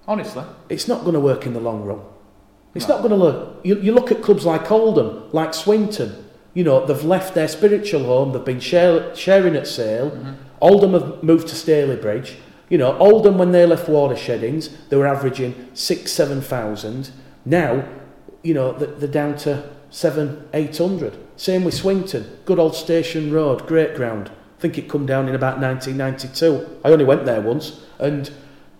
Honestly, 0.06 0.44
it's 0.68 0.86
not 0.86 1.00
going 1.00 1.14
to 1.14 1.20
work 1.20 1.44
in 1.44 1.52
the 1.52 1.58
long 1.58 1.82
run. 1.82 2.00
It's 2.76 2.86
no. 2.86 2.94
not 2.94 3.02
going 3.02 3.10
to 3.10 3.16
look. 3.16 3.60
You, 3.64 3.80
you 3.80 3.92
look 3.92 4.12
at 4.12 4.22
clubs 4.22 4.46
like 4.46 4.70
Oldham, 4.70 5.28
like 5.32 5.52
Swinton. 5.52 6.26
You 6.54 6.62
know, 6.62 6.86
they've 6.86 7.02
left 7.02 7.34
their 7.34 7.48
spiritual 7.48 8.04
home. 8.04 8.32
They've 8.32 8.44
been 8.44 8.60
share, 8.60 9.12
sharing 9.16 9.56
at 9.56 9.66
sale. 9.66 10.12
Mm-hmm. 10.12 10.32
Oldham 10.60 10.92
have 10.92 11.24
moved 11.24 11.48
to 11.48 11.56
Stalybridge. 11.56 12.36
You 12.68 12.78
know, 12.78 12.96
Oldham 12.98 13.36
when 13.36 13.50
they 13.50 13.66
left 13.66 13.88
Watersheddings, 13.88 14.70
they 14.90 14.96
were 14.96 15.08
averaging 15.08 15.70
six, 15.74 16.12
seven 16.12 16.40
thousand. 16.40 17.10
Now, 17.44 17.84
you 18.44 18.54
know, 18.54 18.72
they're 18.74 19.08
down 19.08 19.36
to 19.38 19.68
seven, 19.90 20.48
eight 20.52 20.78
hundred. 20.78 21.18
Same 21.38 21.62
with 21.62 21.72
Swinton, 21.72 22.38
good 22.44 22.58
old 22.58 22.74
Station 22.74 23.32
Road, 23.32 23.66
great 23.68 23.94
ground. 23.94 24.28
I 24.58 24.60
think 24.60 24.76
it 24.76 24.88
come 24.88 25.06
down 25.06 25.28
in 25.28 25.36
about 25.36 25.60
1992. 25.60 26.80
I 26.84 26.90
only 26.90 27.04
went 27.04 27.26
there 27.26 27.40
once, 27.40 27.80
and 28.00 28.28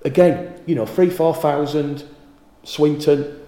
again, 0.04 0.60
you 0.66 0.74
know, 0.74 0.84
three, 0.84 1.08
four 1.08 1.34
thousand, 1.34 2.02
Swinton. 2.64 3.40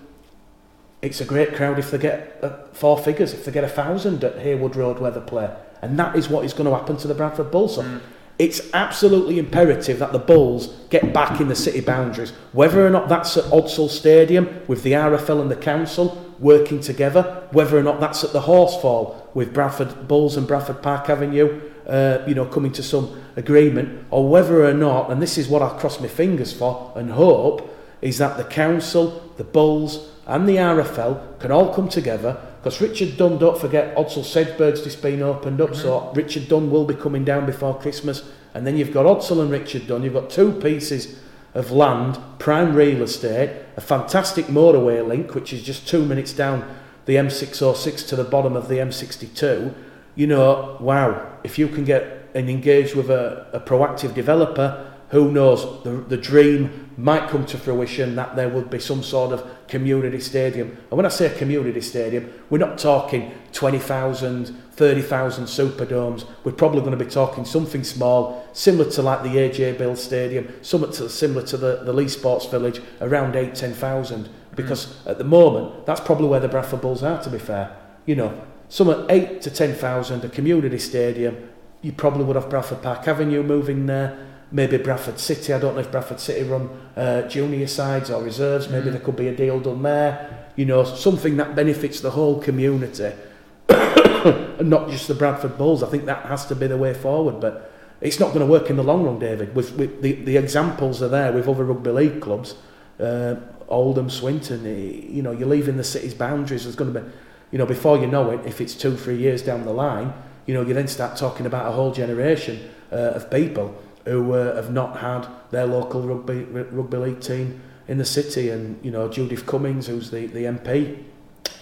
It's 1.02 1.20
a 1.20 1.24
great 1.24 1.56
crowd 1.56 1.80
if 1.80 1.90
they 1.90 1.98
get 1.98 2.38
uh, 2.40 2.56
four 2.72 2.96
figures, 2.96 3.34
if 3.34 3.44
they 3.44 3.50
get 3.50 3.64
a 3.64 3.68
thousand 3.68 4.22
at 4.22 4.38
Heywood 4.38 4.76
Road 4.76 5.00
where 5.00 5.10
they 5.10 5.20
play. 5.20 5.50
And 5.82 5.98
that 5.98 6.14
is 6.14 6.28
what 6.28 6.44
is 6.44 6.52
going 6.52 6.70
to 6.70 6.76
happen 6.76 6.96
to 6.98 7.08
the 7.08 7.14
Bradford 7.14 7.50
Bulls. 7.50 7.74
So 7.74 7.82
mm. 7.82 8.00
It's 8.38 8.72
absolutely 8.72 9.38
imperative 9.38 9.98
that 9.98 10.12
the 10.12 10.18
Bulls 10.18 10.68
get 10.88 11.12
back 11.12 11.42
in 11.42 11.48
the 11.48 11.54
city 11.54 11.80
boundaries. 11.80 12.30
Whether 12.52 12.86
or 12.86 12.88
not 12.88 13.08
that's 13.08 13.36
at 13.36 13.44
Odsal 13.44 13.90
Stadium 13.90 14.62
with 14.66 14.82
the 14.82 14.92
RFL 14.92 15.42
and 15.42 15.50
the 15.50 15.56
council 15.56 16.29
working 16.40 16.80
together, 16.80 17.46
whether 17.52 17.78
or 17.78 17.82
not 17.82 18.00
that's 18.00 18.24
at 18.24 18.32
the 18.32 18.40
Horsfall 18.40 19.34
with 19.34 19.52
Bradford 19.52 20.08
Bulls 20.08 20.36
and 20.36 20.46
Bradford 20.48 20.82
Park 20.82 21.08
Avenue, 21.10 21.60
uh, 21.86 22.18
you 22.26 22.34
know, 22.34 22.46
coming 22.46 22.72
to 22.72 22.82
some 22.82 23.22
agreement, 23.36 24.06
or 24.10 24.28
whether 24.28 24.64
or 24.64 24.74
not, 24.74 25.10
and 25.10 25.20
this 25.20 25.36
is 25.36 25.48
what 25.48 25.62
I 25.62 25.78
cross 25.78 26.00
my 26.00 26.08
fingers 26.08 26.52
for 26.52 26.92
and 26.96 27.10
hope, 27.10 27.76
is 28.00 28.18
that 28.18 28.36
the 28.36 28.44
council, 28.44 29.32
the 29.36 29.44
Bulls, 29.44 30.08
and 30.26 30.48
the 30.48 30.56
RFL 30.56 31.38
can 31.40 31.52
all 31.52 31.74
come 31.74 31.88
together. 31.88 32.40
Because 32.62 32.80
Richard 32.80 33.16
Dunn, 33.16 33.38
don't 33.38 33.58
forget, 33.58 33.96
Odsal 33.96 34.22
Sedbergh's 34.22 34.82
just 34.82 35.02
been 35.02 35.22
opened 35.22 35.60
up, 35.60 35.70
mm-hmm. 35.70 35.80
so 35.80 36.12
Richard 36.14 36.48
Dunn 36.48 36.70
will 36.70 36.84
be 36.84 36.94
coming 36.94 37.24
down 37.24 37.46
before 37.46 37.78
Christmas. 37.78 38.22
And 38.54 38.66
then 38.66 38.76
you've 38.76 38.92
got 38.92 39.06
Odsal 39.06 39.42
and 39.42 39.50
Richard 39.50 39.86
Dunn, 39.86 40.02
you've 40.02 40.14
got 40.14 40.30
two 40.30 40.52
pieces 40.52 41.18
of 41.54 41.70
land, 41.70 42.18
prime 42.38 42.74
real 42.74 43.02
estate, 43.02 43.50
a 43.76 43.80
fantastic 43.80 44.46
motorway 44.46 45.06
link, 45.06 45.34
which 45.34 45.52
is 45.52 45.62
just 45.62 45.88
two 45.88 46.04
minutes 46.04 46.32
down 46.32 46.76
the 47.06 47.16
M606 47.16 48.08
to 48.08 48.16
the 48.16 48.24
bottom 48.24 48.56
of 48.56 48.68
the 48.68 48.76
M62. 48.76 49.74
You 50.14 50.26
know, 50.26 50.76
wow, 50.80 51.38
if 51.42 51.58
you 51.58 51.68
can 51.68 51.84
get 51.84 52.28
and 52.34 52.48
engage 52.48 52.94
with 52.94 53.10
a, 53.10 53.46
a 53.52 53.60
proactive 53.60 54.14
developer, 54.14 54.89
who 55.10 55.32
knows, 55.32 55.82
the, 55.82 55.90
the 55.90 56.16
dream 56.16 56.90
might 56.96 57.28
come 57.28 57.44
to 57.46 57.58
fruition 57.58 58.14
that 58.14 58.36
there 58.36 58.48
would 58.48 58.70
be 58.70 58.78
some 58.78 59.02
sort 59.02 59.32
of 59.32 59.44
community 59.66 60.20
stadium. 60.20 60.68
And 60.68 60.92
when 60.92 61.04
I 61.04 61.08
say 61.08 61.36
community 61.36 61.80
stadium, 61.80 62.32
we're 62.48 62.58
not 62.58 62.78
talking 62.78 63.32
20,000, 63.52 64.46
30,000 64.46 65.44
superdomes. 65.44 66.26
We're 66.44 66.52
probably 66.52 66.80
going 66.80 66.96
to 66.96 67.04
be 67.04 67.10
talking 67.10 67.44
something 67.44 67.82
small, 67.82 68.46
similar 68.52 68.88
to 68.92 69.02
like 69.02 69.24
the 69.24 69.30
AJ 69.30 69.78
Bell 69.78 69.96
Stadium, 69.96 70.52
somewhat 70.62 70.92
to, 70.94 71.08
similar 71.08 71.42
to 71.46 71.56
the, 71.56 71.82
the 71.84 71.92
Leigh 71.92 72.08
Sports 72.08 72.46
Village, 72.46 72.80
around 73.00 73.34
8, 73.34 73.54
10,000. 73.54 74.28
Because 74.54 74.86
mm. 74.86 75.10
at 75.10 75.18
the 75.18 75.24
moment, 75.24 75.86
that's 75.86 76.00
probably 76.00 76.28
where 76.28 76.40
the 76.40 76.48
Bradford 76.48 76.82
Bulls 76.82 77.02
are, 77.02 77.20
to 77.22 77.30
be 77.30 77.38
fair. 77.38 77.76
You 78.06 78.14
know, 78.14 78.46
some 78.68 78.88
at 78.90 79.10
8 79.10 79.42
to 79.42 79.50
10,000, 79.50 80.24
a 80.24 80.28
community 80.28 80.78
stadium, 80.78 81.48
you 81.82 81.92
probably 81.92 82.22
would 82.24 82.36
have 82.36 82.48
Bradford 82.48 82.82
Park 82.82 83.08
Avenue 83.08 83.42
moving 83.42 83.86
there 83.86 84.29
maybe 84.52 84.76
Bradford 84.78 85.18
City. 85.18 85.52
I 85.52 85.58
don't 85.58 85.74
know 85.74 85.80
if 85.80 85.90
Bradford 85.90 86.20
City 86.20 86.48
run 86.48 86.68
uh, 86.96 87.22
junior 87.22 87.66
sides 87.66 88.10
or 88.10 88.22
reserves. 88.22 88.68
Maybe 88.68 88.88
mm. 88.88 88.92
there 88.92 89.00
could 89.00 89.16
be 89.16 89.28
a 89.28 89.36
deal 89.36 89.60
done 89.60 89.82
there. 89.82 90.48
You 90.56 90.66
know, 90.66 90.84
something 90.84 91.36
that 91.36 91.54
benefits 91.54 92.00
the 92.00 92.10
whole 92.10 92.40
community, 92.40 93.12
and 93.68 94.68
not 94.68 94.90
just 94.90 95.08
the 95.08 95.14
Bradford 95.14 95.56
Bulls. 95.56 95.82
I 95.82 95.88
think 95.88 96.04
that 96.06 96.26
has 96.26 96.46
to 96.46 96.56
be 96.56 96.66
the 96.66 96.76
way 96.76 96.92
forward. 96.92 97.40
But 97.40 97.72
it's 98.00 98.18
not 98.18 98.28
going 98.28 98.40
to 98.40 98.46
work 98.46 98.68
in 98.68 98.76
the 98.76 98.82
long 98.82 99.04
run, 99.04 99.18
David. 99.18 99.54
With, 99.54 99.72
with 99.76 100.02
the 100.02 100.12
the 100.12 100.36
examples 100.36 101.02
are 101.02 101.08
there 101.08 101.32
with 101.32 101.48
other 101.48 101.64
rugby 101.64 101.90
league 101.90 102.20
clubs, 102.20 102.56
uh, 102.98 103.36
Oldham, 103.68 104.10
Swinton. 104.10 104.64
You 104.64 105.22
know, 105.22 105.32
you're 105.32 105.48
leaving 105.48 105.76
the 105.76 105.84
city's 105.84 106.14
boundaries. 106.14 106.64
There's 106.64 106.76
going 106.76 106.92
to 106.92 107.00
be, 107.00 107.10
you 107.52 107.58
know, 107.58 107.66
before 107.66 107.98
you 107.98 108.06
know 108.06 108.30
it, 108.30 108.44
if 108.44 108.60
it's 108.60 108.74
two, 108.74 108.96
three 108.96 109.16
years 109.16 109.42
down 109.42 109.64
the 109.64 109.72
line, 109.72 110.12
you 110.46 110.52
know, 110.52 110.62
you 110.62 110.74
then 110.74 110.88
start 110.88 111.16
talking 111.16 111.46
about 111.46 111.68
a 111.68 111.72
whole 111.72 111.92
generation 111.92 112.68
uh, 112.92 112.96
of 113.14 113.30
people 113.30 113.80
who 114.04 114.32
uh, 114.32 114.56
have 114.56 114.72
not 114.72 114.98
had 114.98 115.26
their 115.50 115.66
local 115.66 116.02
rugby 116.02 116.44
rugby 116.44 116.96
league 116.96 117.20
team 117.20 117.60
in 117.88 117.98
the 117.98 118.04
city. 118.04 118.50
And 118.50 118.82
you 118.84 118.90
know 118.90 119.08
Judith 119.08 119.46
Cummins, 119.46 119.86
who's 119.86 120.10
the 120.10 120.26
the 120.26 120.44
MP, 120.44 121.02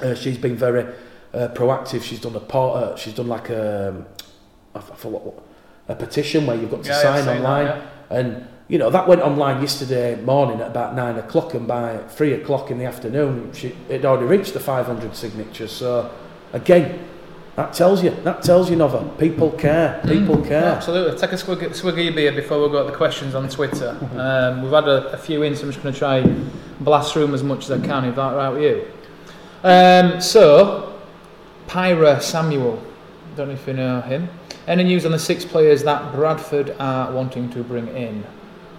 uh, 0.01 0.15
she's 0.15 0.39
been 0.39 0.57
very 0.57 0.85
uh, 1.35 1.49
proactive. 1.49 2.03
She's 2.03 2.21
done 2.21 2.37
a 2.37 2.41
part. 2.41 2.77
Uh, 2.77 2.97
she's 2.97 3.15
done 3.15 3.29
like 3.29 3.51
a, 3.51 4.05
I 4.75 4.81
forgot 4.81 5.25
what, 5.25 5.43
a 5.89 5.95
petition 5.95 6.47
where 6.47 6.57
you've 6.57 6.71
got 6.71 6.83
to 6.85 6.91
yeah, 6.91 7.03
sign 7.03 7.29
online, 7.37 7.67
that, 7.67 7.87
yeah. 8.11 8.17
and 8.19 8.49
you 8.69 8.79
know 8.79 8.91
that 8.91 9.09
went 9.09 9.23
online 9.23 9.61
yesterday 9.61 10.21
morning 10.21 10.61
at 10.61 10.69
about 10.69 10.95
nine 10.95 11.17
o'clock, 11.17 11.55
and 11.55 11.67
by 11.67 11.99
three 12.09 12.35
o'clock 12.35 12.71
in 12.71 12.79
the 12.79 12.85
afternoon, 12.85 13.53
she, 13.53 13.75
it 13.89 14.05
already 14.05 14.27
reached 14.27 14.53
the 14.53 14.61
500 14.61 15.17
signatures. 15.17 15.73
So 15.73 16.11
again, 16.53 16.99
that 17.59 17.73
tells 17.73 18.05
you. 18.05 18.11
That 18.23 18.41
tells 18.45 18.71
you, 18.71 18.77
Nova. 18.77 19.03
People 19.19 19.51
care. 19.51 20.01
People 20.07 20.37
mm, 20.37 20.47
care. 20.47 20.63
Absolutely. 20.63 21.19
Take 21.19 21.33
a 21.33 21.39
swig, 21.39 21.75
swig 21.75 21.99
of 21.99 22.05
your 22.05 22.15
beer 22.15 22.31
before 22.31 22.63
we 22.63 22.71
go 22.71 22.85
to 22.87 22.91
the 22.93 22.97
questions 22.97 23.35
on 23.35 23.49
Twitter. 23.49 23.99
Um, 24.17 24.63
we've 24.63 24.71
had 24.71 24.87
a, 24.87 25.11
a, 25.11 25.17
few 25.17 25.43
in, 25.43 25.57
so 25.57 25.65
I'm 25.65 25.73
just 25.73 25.83
going 25.83 25.93
to 25.93 25.99
try 25.99 26.23
blast 26.79 27.13
through 27.13 27.23
them 27.23 27.35
as 27.35 27.43
much 27.43 27.65
as 27.65 27.73
I 27.73 27.85
can. 27.85 28.05
Is 28.05 28.15
that 28.15 28.31
right 28.37 28.49
with 28.51 28.63
you? 28.63 28.87
Um, 29.65 30.21
so, 30.21 31.01
Pyra 31.67 32.23
Samuel. 32.23 32.81
Don't 33.35 33.49
know 33.49 33.55
if 33.55 33.67
you 33.67 33.73
know 33.73 34.03
him. 34.03 34.29
Any 34.69 34.85
news 34.85 35.05
on 35.05 35.11
the 35.11 35.19
six 35.19 35.45
players 35.45 35.83
that 35.83 36.13
Bradford 36.13 36.77
are 36.79 37.13
wanting 37.13 37.51
to 37.51 37.65
bring 37.65 37.89
in? 37.89 38.25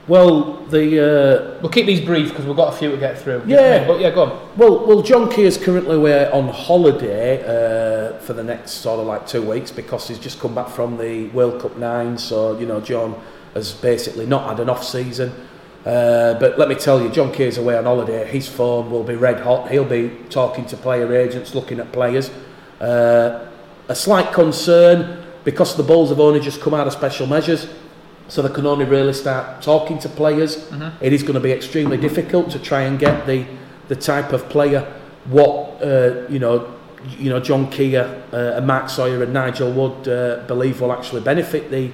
Well, 0.09 0.65
the 0.65 0.99
uh, 0.99 1.61
we'll 1.61 1.69
keep 1.69 1.85
these 1.85 2.01
brief 2.01 2.29
because 2.29 2.47
we've 2.47 2.55
got 2.55 2.73
a 2.73 2.75
few 2.75 2.89
to 2.89 2.97
get 2.97 3.19
through. 3.19 3.43
Yeah, 3.45 3.85
but 3.85 3.99
yeah, 3.99 4.09
go 4.09 4.23
on. 4.23 4.57
Well, 4.57 4.87
well, 4.87 5.03
John 5.03 5.29
Kear 5.29 5.45
is 5.45 5.55
currently 5.55 5.97
away 5.97 6.27
on 6.31 6.47
holiday 6.47 7.43
uh, 7.43 8.17
for 8.17 8.33
the 8.33 8.43
next 8.43 8.71
sort 8.71 8.99
of 8.99 9.05
like 9.05 9.27
two 9.27 9.43
weeks 9.43 9.69
because 9.69 10.07
he's 10.07 10.17
just 10.17 10.39
come 10.39 10.55
back 10.55 10.69
from 10.69 10.97
the 10.97 11.27
World 11.27 11.61
Cup 11.61 11.77
nine. 11.77 12.17
So 12.17 12.57
you 12.57 12.65
know, 12.65 12.81
John 12.81 13.21
has 13.53 13.71
basically 13.73 14.25
not 14.25 14.49
had 14.49 14.59
an 14.59 14.67
off 14.67 14.83
season. 14.83 15.31
Uh, 15.85 16.33
but 16.39 16.57
let 16.57 16.69
me 16.69 16.75
tell 16.75 16.99
you, 16.99 17.11
John 17.11 17.31
Kear 17.31 17.47
is 17.47 17.59
away 17.59 17.77
on 17.77 17.83
holiday. 17.83 18.27
His 18.27 18.47
phone 18.47 18.89
will 18.89 19.03
be 19.03 19.13
red 19.13 19.41
hot. 19.41 19.69
He'll 19.69 19.85
be 19.85 20.09
talking 20.31 20.65
to 20.65 20.77
player 20.77 21.13
agents, 21.15 21.53
looking 21.53 21.79
at 21.79 21.91
players. 21.91 22.31
Uh, 22.81 23.47
a 23.87 23.95
slight 23.95 24.33
concern 24.33 25.23
because 25.43 25.77
the 25.77 25.83
Bulls 25.83 26.09
have 26.09 26.19
only 26.19 26.39
just 26.39 26.61
come 26.61 26.73
out 26.73 26.87
of 26.87 26.93
special 26.93 27.27
measures 27.27 27.67
so 28.29 28.41
they 28.41 28.53
can 28.53 28.65
only 28.65 28.85
really 28.85 29.13
start 29.13 29.61
talking 29.61 29.99
to 29.99 30.09
players. 30.09 30.57
Mm-hmm. 30.57 31.03
It 31.03 31.13
is 31.13 31.23
going 31.23 31.33
to 31.33 31.39
be 31.39 31.51
extremely 31.51 31.97
difficult 31.97 32.51
to 32.51 32.59
try 32.59 32.81
and 32.83 32.97
get 32.97 33.25
the 33.25 33.45
the 33.89 33.95
type 33.95 34.33
of 34.33 34.47
player 34.49 34.85
what 35.25 35.81
uh, 35.81 36.27
you 36.29 36.39
know 36.39 36.75
you 37.17 37.29
know 37.29 37.39
John 37.39 37.69
Kear 37.69 38.23
uh, 38.31 38.57
and 38.57 38.67
Mark 38.67 38.89
Sawyer 38.89 39.23
and 39.23 39.33
Nigel 39.33 39.71
Wood 39.71 40.07
uh, 40.07 40.43
believe 40.47 40.81
will 40.81 40.93
actually 40.93 41.21
benefit 41.21 41.71
the 41.71 41.91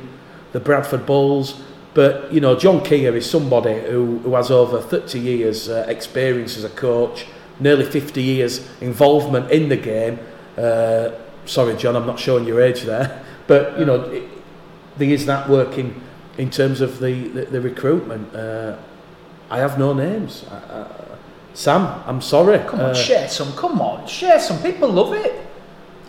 the 0.52 0.60
Bradford 0.60 1.06
Bulls. 1.06 1.62
But 1.94 2.32
you 2.32 2.42
know 2.42 2.56
John 2.56 2.84
Kear 2.84 3.16
is 3.16 3.30
somebody 3.30 3.80
who, 3.82 4.20
who 4.20 4.36
has 4.36 4.52
over 4.52 4.82
30 4.82 5.20
years 5.20 5.70
uh, 5.70 5.86
experience 5.88 6.58
as 6.58 6.64
a 6.64 6.70
coach, 6.70 7.26
nearly 7.60 7.86
50 7.86 8.22
years 8.22 8.70
involvement 8.82 9.52
in 9.52 9.70
the 9.70 9.78
game. 9.78 10.20
Uh, 10.58 11.12
sorry, 11.46 11.76
John, 11.78 11.96
I'm 11.96 12.06
not 12.06 12.20
showing 12.20 12.46
your 12.46 12.62
age 12.62 12.82
there, 12.84 13.24
but 13.48 13.80
you 13.80 13.86
know 13.86 14.02
it, 14.02 14.30
there 14.98 15.10
is 15.10 15.26
that 15.26 15.50
working 15.50 16.02
in 16.38 16.50
terms 16.50 16.82
of 16.82 17.00
the, 17.00 17.28
the, 17.30 17.46
the 17.46 17.62
recruitment. 17.62 18.36
Uh, 18.36 18.78
I 19.50 19.60
have 19.60 19.78
no 19.78 19.94
names. 19.94 20.44
Uh, 20.46 21.18
Sam, 21.54 22.02
I'm 22.06 22.22
sorry. 22.22 22.60
Come 22.60 22.80
on, 22.80 22.86
uh, 22.88 22.94
share 22.94 23.30
some. 23.30 23.54
Come 23.54 23.80
on, 23.82 24.08
share 24.08 24.40
some. 24.40 24.62
People 24.62 24.90
love 24.90 25.14
it. 25.14 25.34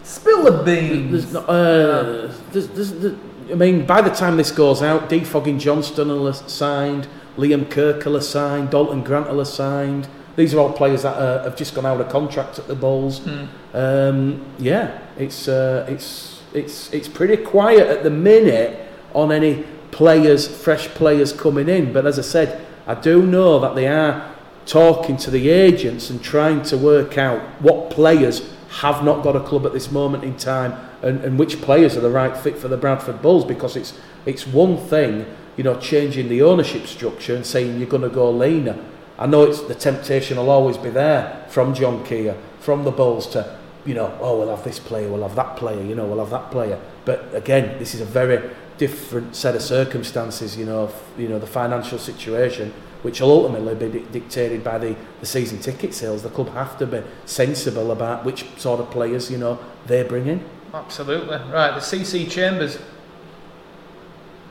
Spill 0.02 0.44
the 0.44 0.62
beans. 0.62 1.10
There's 1.10 1.32
not, 1.32 1.48
uh, 1.48 2.32
there's, 2.50 2.68
there's, 2.68 2.92
there's, 2.94 3.14
I 3.50 3.54
mean, 3.54 3.86
by 3.86 4.00
the 4.00 4.10
time 4.10 4.36
this 4.36 4.50
goes 4.50 4.82
out, 4.82 5.08
Defogging 5.08 5.60
Johnston 5.60 6.08
have 6.08 6.36
signed, 6.50 7.06
Liam 7.36 7.70
Kirk 7.70 8.04
will 8.04 8.14
have 8.14 8.24
signed, 8.24 8.70
Dalton 8.70 9.04
Grant 9.04 9.28
have 9.28 9.46
signed, 9.46 10.08
These 10.36 10.52
are 10.54 10.58
all 10.58 10.72
players 10.72 11.02
that 11.02 11.16
uh, 11.16 11.44
have 11.44 11.56
just 11.56 11.74
gone 11.74 11.86
out 11.86 12.00
of 12.00 12.10
contract 12.10 12.58
at 12.58 12.68
the 12.68 12.74
Bulls. 12.74 13.20
Mm. 13.20 13.48
Um, 13.72 14.44
yeah, 14.58 14.98
it's 15.16 15.48
uh, 15.48 15.86
it's 15.88 16.42
it's 16.52 16.92
it's 16.92 17.08
pretty 17.08 17.38
quiet 17.38 17.86
at 17.88 18.02
the 18.02 18.10
minute 18.10 18.86
on 19.14 19.32
any 19.32 19.64
players, 19.96 20.46
fresh 20.46 20.88
players 20.88 21.32
coming 21.32 21.70
in. 21.70 21.90
But 21.90 22.06
as 22.06 22.18
I 22.18 22.22
said, 22.22 22.66
I 22.86 22.94
do 22.94 23.24
know 23.24 23.58
that 23.60 23.74
they 23.74 23.88
are 23.88 24.30
talking 24.66 25.16
to 25.16 25.30
the 25.30 25.48
agents 25.48 26.10
and 26.10 26.22
trying 26.22 26.62
to 26.64 26.76
work 26.76 27.16
out 27.16 27.40
what 27.62 27.88
players 27.88 28.52
have 28.68 29.02
not 29.02 29.24
got 29.24 29.36
a 29.36 29.40
club 29.40 29.64
at 29.64 29.72
this 29.72 29.90
moment 29.90 30.22
in 30.22 30.36
time 30.36 30.74
and, 31.00 31.24
and 31.24 31.38
which 31.38 31.62
players 31.62 31.96
are 31.96 32.00
the 32.00 32.10
right 32.10 32.36
fit 32.36 32.58
for 32.58 32.68
the 32.68 32.76
Bradford 32.76 33.22
Bulls 33.22 33.44
because 33.46 33.74
it's 33.74 33.98
it's 34.26 34.46
one 34.46 34.76
thing 34.76 35.24
you 35.56 35.64
know 35.64 35.78
changing 35.80 36.28
the 36.28 36.42
ownership 36.42 36.86
structure 36.86 37.34
and 37.34 37.46
saying 37.46 37.78
you're 37.78 37.88
going 37.88 38.02
to 38.02 38.10
go 38.10 38.30
leaner 38.30 38.76
I 39.18 39.26
know 39.26 39.44
it's 39.44 39.62
the 39.62 39.74
temptation 39.74 40.36
will 40.36 40.50
always 40.50 40.76
be 40.76 40.90
there 40.90 41.46
from 41.48 41.72
John 41.74 42.04
Kear 42.04 42.36
from 42.60 42.84
the 42.84 42.90
Bulls 42.90 43.28
to 43.28 43.56
you 43.86 43.94
know 43.94 44.18
oh 44.20 44.38
we'll 44.38 44.54
have 44.54 44.64
this 44.64 44.80
player 44.80 45.08
we'll 45.08 45.22
have 45.22 45.36
that 45.36 45.56
player 45.56 45.82
you 45.82 45.94
know 45.94 46.04
we'll 46.04 46.18
have 46.18 46.30
that 46.30 46.50
player 46.50 46.78
but 47.04 47.32
again 47.34 47.78
this 47.78 47.94
is 47.94 48.00
a 48.00 48.04
very 48.04 48.50
different 48.78 49.34
set 49.34 49.54
of 49.54 49.62
circumstances 49.62 50.56
you 50.56 50.66
know 50.66 50.90
you 51.16 51.28
know 51.28 51.38
the 51.38 51.46
financial 51.46 51.98
situation 51.98 52.72
which 53.06 53.20
will 53.20 53.30
ultimately 53.30 53.88
be 53.88 54.00
dictated 54.10 54.64
by 54.64 54.78
the, 54.78 54.96
the 55.20 55.26
season 55.26 55.60
ticket 55.60 55.94
sales. 55.94 56.24
The 56.24 56.28
club 56.28 56.52
have 56.54 56.76
to 56.78 56.86
be 56.88 57.04
sensible 57.24 57.92
about 57.92 58.24
which 58.24 58.44
sort 58.58 58.80
of 58.80 58.90
players 58.90 59.30
you 59.30 59.38
know 59.38 59.60
they 59.86 60.02
bring 60.02 60.26
in. 60.26 60.44
Absolutely 60.74 61.36
right. 61.36 61.70
The 61.70 61.80
CC 61.80 62.28
Chambers 62.28 62.78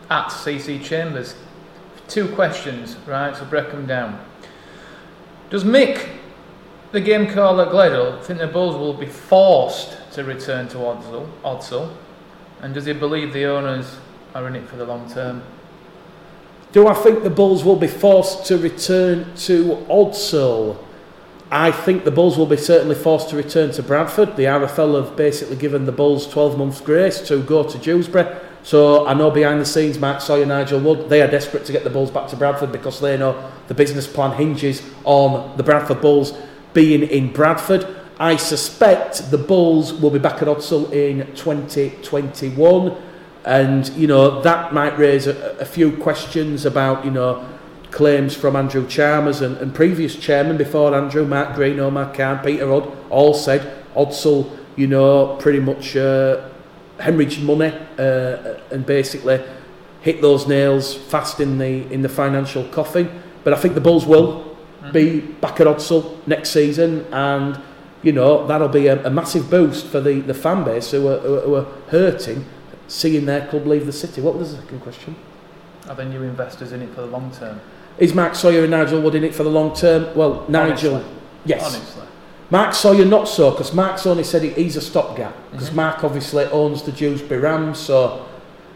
at 0.09 0.27
CC 0.27 0.81
Chambers. 0.81 1.35
Two 2.07 2.33
questions, 2.33 2.95
right? 3.05 3.35
So 3.35 3.43
break 3.43 3.71
them 3.71 3.87
down. 3.87 4.23
Does 5.49 5.65
Mick, 5.65 6.07
the 6.93 7.01
game 7.01 7.27
caller 7.27 7.65
Gledhill, 7.65 8.23
think 8.23 8.39
the 8.39 8.47
Bulls 8.47 8.75
will 8.75 8.93
be 8.93 9.07
forced 9.07 9.97
to 10.13 10.23
return 10.23 10.69
to 10.69 10.77
Odsal? 10.77 11.29
Odsal? 11.43 11.93
And 12.61 12.73
does 12.73 12.85
he 12.85 12.93
believe 12.93 13.33
the 13.33 13.45
owners 13.45 13.97
are 14.35 14.47
in 14.47 14.55
it 14.55 14.67
for 14.67 14.75
the 14.75 14.85
long 14.85 15.09
term? 15.09 15.41
Do 16.73 16.87
I 16.87 16.93
think 16.93 17.23
the 17.23 17.29
Bulls 17.29 17.63
will 17.63 17.77
be 17.77 17.87
forced 17.87 18.45
to 18.47 18.57
return 18.57 19.33
to 19.37 19.77
Odsal? 19.89 20.77
I 21.49 21.71
think 21.71 22.03
the 22.03 22.11
Bulls 22.11 22.37
will 22.37 22.45
be 22.45 22.57
certainly 22.57 22.95
forced 22.95 23.29
to 23.29 23.37
return 23.37 23.71
to 23.71 23.83
Bradford. 23.83 24.35
The 24.35 24.43
RFL 24.43 25.01
have 25.01 25.15
basically 25.15 25.55
given 25.55 25.85
the 25.85 25.93
Bulls 25.93 26.27
12 26.27 26.57
months 26.57 26.81
grace 26.81 27.21
to 27.29 27.41
go 27.43 27.63
to 27.63 27.77
Dewsbury. 27.77 28.27
So 28.63 29.07
I 29.07 29.13
know 29.13 29.31
behind 29.31 29.61
the 29.61 29.65
scenes, 29.65 29.99
Mark 29.99 30.19
Sawyer, 30.19 30.45
Nigel 30.45 30.81
Wood, 30.81 31.07
they 31.07 31.21
are 31.21 31.31
desperate 31.31 31.63
to 31.65 31.71
get 31.71 31.85
the 31.85 31.89
Bulls 31.89 32.11
back 32.11 32.27
to 32.29 32.35
Bradford 32.35 32.73
because 32.73 32.99
they 32.99 33.15
know 33.15 33.49
the 33.69 33.73
business 33.73 34.05
plan 34.05 34.35
hinges 34.35 34.81
on 35.05 35.55
the 35.55 35.63
Bradford 35.63 36.01
Bulls 36.01 36.37
being 36.73 37.03
in 37.03 37.31
Bradford. 37.31 37.87
I 38.19 38.35
suspect 38.35 39.31
the 39.31 39.37
Bulls 39.37 39.93
will 39.93 40.09
be 40.09 40.19
back 40.19 40.41
at 40.41 40.49
Odsal 40.49 40.91
in 40.91 41.25
2021 41.35 42.97
and 43.45 43.87
you 43.89 44.07
know 44.07 44.41
that 44.41 44.73
might 44.73 44.97
raise 44.97 45.27
a, 45.27 45.55
a 45.59 45.65
few 45.65 45.95
questions 45.97 46.65
about 46.65 47.05
you 47.05 47.11
know 47.11 47.47
claims 47.91 48.35
from 48.35 48.57
Andrew 48.57 48.85
Chalmers 48.87 49.39
and, 49.39 49.55
and 49.57 49.73
previous 49.73 50.17
chairman 50.17 50.57
before 50.57 50.93
Andrew, 50.93 51.25
Mark 51.25 51.55
Green, 51.55 51.79
or 51.79 51.83
Omar 51.83 52.13
Khan, 52.13 52.43
Peter 52.43 52.67
Rudd, 52.67 52.91
all 53.09 53.33
said 53.33 53.85
Odsal, 53.95 54.51
you 54.75 54.85
know, 54.87 55.37
pretty 55.37 55.61
much 55.61 55.95
uh, 55.95 56.49
hemorrhaged 56.97 57.41
money 57.41 57.73
uh, 57.97 58.59
and 58.69 58.85
basically 58.85 59.41
hit 60.01 60.21
those 60.21 60.45
nails 60.45 60.93
fast 60.93 61.39
in 61.39 61.57
the 61.57 61.91
in 61.93 62.01
the 62.01 62.09
financial 62.09 62.65
coffin. 62.65 63.09
But 63.45 63.53
I 63.53 63.57
think 63.57 63.75
the 63.75 63.81
Bulls 63.81 64.05
will 64.05 64.57
be 64.91 65.21
back 65.21 65.61
at 65.61 65.67
Odsal 65.67 66.17
next 66.27 66.49
season 66.49 67.05
and 67.13 67.61
you 68.03 68.11
know 68.11 68.45
that'll 68.45 68.67
be 68.67 68.87
a, 68.87 69.05
a 69.05 69.09
massive 69.09 69.49
boost 69.49 69.87
for 69.87 70.01
the, 70.01 70.19
the 70.19 70.33
fan 70.33 70.63
base 70.63 70.91
who 70.91 71.07
are, 71.07 71.19
who 71.19 71.55
are 71.55 71.65
hurting 71.87 72.45
seeing 72.87 73.25
their 73.25 73.47
club 73.47 73.65
leave 73.67 73.85
the 73.85 73.91
city. 73.91 74.21
What 74.21 74.35
was 74.37 74.55
the 74.55 74.61
second 74.61 74.79
question? 74.81 75.15
Are 75.89 75.95
there 75.95 76.05
new 76.05 76.23
investors 76.23 76.71
in 76.71 76.81
it 76.81 76.89
for 76.95 77.01
the 77.01 77.07
long 77.07 77.31
term? 77.31 77.59
Is 77.97 78.13
Mark 78.13 78.35
Sawyer 78.35 78.61
and 78.63 78.71
Nigel 78.71 79.01
Wood 79.01 79.15
in 79.15 79.23
it 79.23 79.33
for 79.33 79.43
the 79.43 79.49
long 79.49 79.75
term? 79.75 80.15
Well, 80.15 80.45
Nigel, 80.49 80.95
Honestly. 80.95 81.13
yes. 81.45 81.63
Honestly. 81.63 82.03
Mark 82.51 82.73
Sawyer 82.73 83.05
not 83.05 83.27
so 83.27 83.51
because 83.51 83.73
Mark's 83.73 84.05
only 84.05 84.23
said 84.23 84.43
he, 84.43 84.49
he's 84.49 84.75
a 84.75 84.81
stopgap 84.81 85.33
because 85.51 85.69
Mhm. 85.71 85.75
Mark 85.75 86.03
obviously 86.03 86.43
owns 86.45 86.83
the 86.83 86.91
Dewsbury 86.91 87.39
Rams, 87.41 87.79
so 87.79 88.25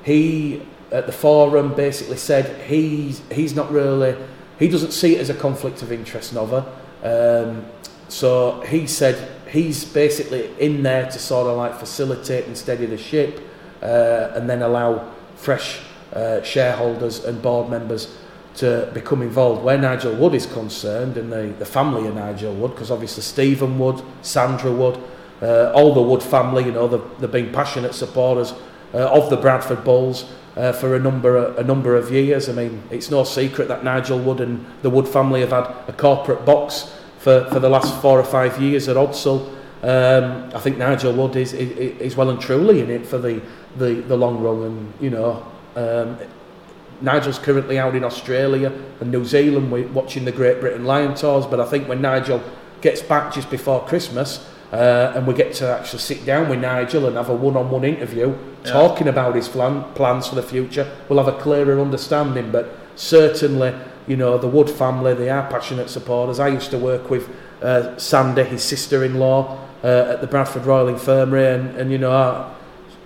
he 0.04 0.62
at 0.92 1.06
the 1.06 1.12
forum 1.12 1.74
basically 1.76 2.18
said 2.18 2.62
he's 2.68 3.22
he's 3.32 3.54
not 3.56 3.72
really 3.72 4.16
he 4.58 4.68
doesn't 4.68 4.92
see 4.92 5.16
it 5.16 5.22
as 5.22 5.30
a 5.30 5.36
conflict 5.36 5.82
of 5.84 5.92
interest 5.92 6.34
Nova. 6.34 6.66
Um, 7.04 7.66
so 8.08 8.62
he 8.62 8.88
said 8.88 9.16
he's 9.52 9.86
basically 9.86 10.50
in 10.60 10.82
there 10.84 11.06
to 11.06 11.20
sort 11.20 11.46
of 11.48 11.56
like 11.58 11.76
facilitate 11.78 12.48
and 12.48 12.58
steady 12.58 12.86
the 12.88 12.98
ship 12.98 13.40
uh, 13.82 14.32
and 14.36 14.50
then 14.50 14.62
allow 14.62 15.12
fresh 15.36 15.80
uh, 16.14 16.42
shareholders 16.42 17.26
and 17.26 17.42
board 17.42 17.70
members 17.70 18.18
to 18.56 18.90
become 18.94 19.22
involved. 19.22 19.64
Where 19.64 19.78
Nigel 19.78 20.16
Wood 20.16 20.34
is 20.34 20.46
concerned, 20.46 21.18
and 21.18 21.32
the, 21.32 21.54
the 21.60 21.66
family 21.66 22.08
of 22.08 22.16
Nigel 22.16 22.54
Wood, 22.54 22.72
because 22.72 22.92
obviously 22.92 23.24
Stephen 23.24 23.80
Wood, 23.80 24.02
Sandra 24.22 24.72
Wood, 24.72 25.00
uh, 25.42 25.72
all 25.74 25.94
the 25.94 26.02
Wood 26.02 26.22
family, 26.22 26.66
you 26.66 26.72
know, 26.72 26.88
they've, 26.88 27.20
they've 27.20 27.32
been 27.32 27.54
passionate 27.54 27.94
supporters 27.94 28.54
uh, 28.94 28.98
of 28.98 29.30
the 29.30 29.38
Bradford 29.38 29.84
Bulls 29.84 30.30
uh, 30.58 30.74
for 30.74 30.96
a 30.96 31.00
number 31.00 31.38
of, 31.38 31.58
a 31.58 31.64
number 31.64 31.96
of 31.96 32.12
years. 32.12 32.50
I 32.50 32.54
mean, 32.54 32.84
it's 32.90 33.10
no 33.10 33.24
secret 33.24 33.68
that 33.70 33.84
Nigel 33.84 34.20
Wood 34.20 34.42
and 34.42 34.66
the 34.82 34.90
Wood 34.90 35.08
family 35.08 35.40
have 35.42 35.52
had 35.52 35.74
a 35.88 35.94
corporate 35.94 36.46
box 36.46 36.94
for, 37.20 37.46
for 37.46 37.60
the 37.60 37.70
last 37.70 38.02
four 38.02 38.20
or 38.20 38.24
five 38.26 38.62
years 38.62 38.90
at 38.90 38.98
Odsal. 38.98 39.56
Um, 39.82 40.52
I 40.54 40.60
think 40.60 40.78
Nigel 40.78 41.14
Wood 41.14 41.38
is, 41.38 41.54
is, 41.54 41.72
is 42.02 42.16
well 42.18 42.30
and 42.30 42.42
truly 42.42 42.82
in 42.82 42.90
it 42.90 43.06
for 43.06 43.18
the, 43.18 43.42
the, 43.78 43.96
the 44.08 44.18
long 44.18 44.42
run, 44.42 44.64
and 44.64 44.94
you 45.00 45.10
know, 45.10 45.46
um, 45.76 46.18
Nigel's 47.02 47.40
currently 47.40 47.80
out 47.80 47.96
in 47.96 48.04
Australia 48.04 48.72
and 49.00 49.12
New 49.12 49.24
Zealand 49.24 49.68
wi- 49.70 49.90
watching 49.94 50.26
the 50.26 50.32
Great 50.32 50.60
Britain 50.60 50.86
Lion 50.86 51.16
Tours. 51.16 51.46
But 51.46 51.60
I 51.60 51.66
think 51.66 51.88
when 51.88 52.02
Nigel 52.02 52.42
gets 52.82 53.02
back 53.02 53.34
just 53.34 53.50
before 53.50 53.86
Christmas, 53.86 54.46
uh, 54.72 55.14
and 55.16 55.26
we 55.26 55.34
get 55.34 55.54
to 55.54 55.68
actually 55.78 56.00
sit 56.00 56.26
down 56.26 56.50
with 56.50 56.60
Nigel 56.60 57.06
and 57.08 57.16
have 57.16 57.30
a 57.30 57.36
one-on-one 57.36 57.84
interview, 57.84 58.36
Yeah. 58.66 58.72
talking 58.74 59.08
about 59.08 59.36
his 59.36 59.48
plan, 59.48 59.84
plans 59.96 60.28
for 60.28 60.36
the 60.36 60.44
future, 60.44 60.86
we'll 61.08 61.24
have 61.24 61.34
a 61.34 61.38
clearer 61.40 61.80
understanding. 61.80 62.52
But 62.52 62.70
certainly, 62.96 63.74
you 64.08 64.18
know, 64.18 64.38
the 64.38 64.48
Wood 64.48 64.70
family, 64.70 65.14
they 65.14 65.30
are 65.30 65.48
passionate 65.50 65.90
supporters. 65.90 66.40
I 66.40 66.50
used 66.50 66.70
to 66.72 66.78
work 66.78 67.10
with 67.10 67.30
uh, 67.64 67.98
Sandy, 67.98 68.44
his 68.44 68.64
sister-in-law, 68.64 69.58
uh, 69.84 69.88
at 69.88 70.22
the 70.22 70.28
Bradford 70.28 70.66
Royal 70.66 70.88
Infirmary, 70.90 71.48
and, 71.48 71.76
and 71.78 71.92
you 71.92 71.98
know, 71.98 72.12
uh, 72.12 72.50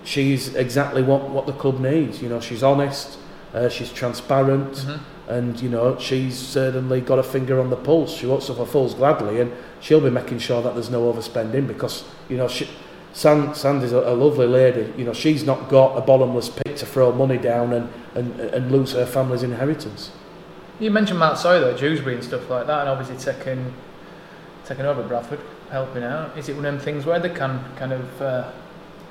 she's 0.04 0.54
exactly 0.56 1.02
what, 1.02 1.30
what 1.30 1.46
the 1.46 1.54
club 1.54 1.80
needs. 1.80 2.22
You 2.22 2.30
know, 2.30 2.40
she's 2.40 2.64
honest, 2.64 3.18
uh, 3.54 3.70
she's 3.70 3.92
transparent, 3.92 4.74
Mhm. 4.74 5.00
and 5.30 5.62
you 5.62 5.70
know, 5.70 5.98
she's 6.00 6.38
certainly 6.38 7.02
got 7.02 7.20
a 7.20 7.24
finger 7.24 7.60
on 7.60 7.70
the 7.70 7.76
pulse. 7.76 8.14
She 8.14 8.26
wants 8.26 8.48
her 8.48 8.66
fools 8.66 8.94
gladly, 8.94 9.40
and 9.42 9.52
she'll 9.80 10.02
be 10.02 10.10
making 10.10 10.40
sure 10.40 10.62
that 10.62 10.74
there's 10.74 10.90
no 10.90 11.12
overspending 11.12 11.68
because 11.68 12.04
you 12.30 12.38
know, 12.38 12.48
she, 12.48 12.68
Sand, 13.14 13.56
Sandy's 13.56 13.92
a, 13.94 14.00
a 14.00 14.16
lovely 14.16 14.48
lady. 14.48 14.92
You 14.98 15.06
know, 15.06 15.14
she's 15.14 15.44
not 15.46 15.70
got 15.70 15.96
a 15.98 16.02
bottomless 16.02 16.50
pit 16.50 16.78
to 16.78 16.86
throw 16.86 17.12
money 17.12 17.38
down 17.38 17.72
and, 17.72 17.88
and, 18.16 18.40
and 18.40 18.72
lose 18.72 18.94
her 18.94 19.06
family's 19.06 19.44
inheritance. 19.44 20.10
You 20.80 20.90
mentioned 20.90 21.20
Matt 21.20 21.38
Sawyer 21.38 21.60
though, 21.60 21.78
Dewsbury 21.78 22.16
and 22.16 22.24
stuff 22.24 22.50
like 22.50 22.66
that, 22.68 22.80
and 22.82 22.90
obviously 22.90 23.18
taking 23.18 23.74
taking 24.66 24.86
over 24.86 25.04
Bradford, 25.04 25.40
helping 25.72 26.04
out. 26.04 26.36
Is 26.38 26.50
it 26.50 26.56
one 26.56 26.66
of 26.66 26.74
them 26.74 26.82
things 26.82 27.06
where 27.06 27.20
they 27.20 27.30
can 27.30 27.60
kind 27.76 27.94
of 27.94 28.22
uh, 28.22 28.50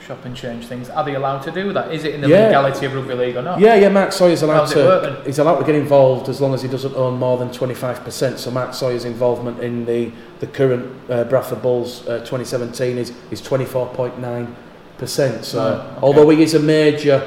shop 0.07 0.25
and 0.25 0.35
change 0.37 0.67
things? 0.67 0.91
Are 0.91 1.05
they 1.05 1.15
allowed 1.15 1.43
to 1.43 1.51
do 1.51 1.73
that? 1.73 1.93
Is 1.93 2.05
it 2.05 2.15
in 2.15 2.21
the 2.21 2.29
Yeah. 2.29 2.47
legality 2.47 2.87
of 2.87 2.95
rugby 2.95 3.15
league 3.15 3.37
or 3.37 3.43
not? 3.43 3.61
Yeah, 3.61 3.75
yeah. 3.77 3.89
Mark 3.89 4.13
Sawyer's 4.13 4.43
allowed 4.43 4.61
How's 4.69 4.73
to. 4.75 5.17
He's 5.25 5.39
allowed 5.39 5.59
to 5.59 5.65
get 5.65 5.75
involved 5.75 6.29
as 6.29 6.41
long 6.41 6.55
as 6.55 6.63
he 6.63 6.69
doesn't 6.69 6.95
own 6.97 7.19
more 7.19 7.39
than 7.39 7.51
twenty 7.53 7.75
five 7.75 8.03
percent. 8.05 8.39
So 8.39 8.51
Mark 8.51 8.75
Sawyer's 8.75 9.05
involvement 9.05 9.61
in 9.61 9.85
the 9.87 10.11
the 10.41 10.47
current 10.47 10.87
uh, 11.09 11.25
Bradford 11.25 11.63
Bulls 11.63 12.07
uh, 12.09 12.25
twenty 12.25 12.45
seventeen 12.45 12.99
is 12.99 13.13
is 13.31 13.41
twenty 13.41 13.65
four 13.65 13.87
point 13.89 14.19
nine 14.19 14.55
percent. 14.99 15.45
So 15.45 15.59
Right, 15.59 15.69
okay. 15.79 15.99
although 16.03 16.29
he 16.31 16.43
is 16.43 16.55
a 16.55 16.61
major 16.61 17.23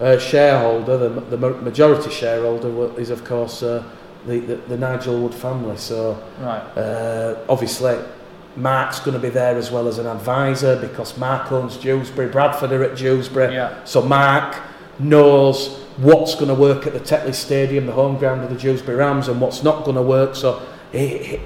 uh, 0.00 0.18
shareholder, 0.18 0.96
the 0.96 1.08
the 1.08 1.36
majority 1.36 2.10
shareholder 2.10 2.98
is 3.00 3.10
of 3.10 3.24
course 3.24 3.62
uh, 3.62 3.82
the, 4.26 4.38
the 4.40 4.56
the 4.68 4.76
Nigel 4.76 5.20
Wood 5.20 5.34
family. 5.34 5.76
So 5.78 6.16
Right. 6.40 6.62
uh, 6.76 7.34
obviously, 7.48 7.96
Mark's 8.56 8.98
going 9.00 9.14
to 9.14 9.20
be 9.20 9.28
there 9.30 9.56
as 9.56 9.70
well 9.70 9.86
as 9.88 9.98
an 9.98 10.06
advisor 10.06 10.76
because 10.80 11.16
Mark 11.16 11.50
owns 11.52 11.76
Dewsbury, 11.76 12.28
Bradford 12.28 12.72
are 12.72 12.82
at 12.84 12.96
Dewsbury. 12.98 13.54
Yeah. 13.54 13.82
So 13.84 14.02
Mark 14.02 14.56
knows 14.98 15.78
what's 15.98 16.34
going 16.34 16.48
to 16.48 16.54
work 16.54 16.86
at 16.86 16.92
the 16.92 17.00
Tetley 17.00 17.34
Stadium, 17.34 17.86
the 17.86 17.92
home 17.92 18.16
ground 18.18 18.42
of 18.42 18.50
the 18.50 18.56
Dewsbury 18.56 18.96
Rams, 18.96 19.28
and 19.28 19.40
what's 19.40 19.62
not 19.62 19.84
going 19.84 19.96
to 19.96 20.02
work. 20.02 20.34
So, 20.34 20.60
he, 20.92 21.18
he- 21.18 21.40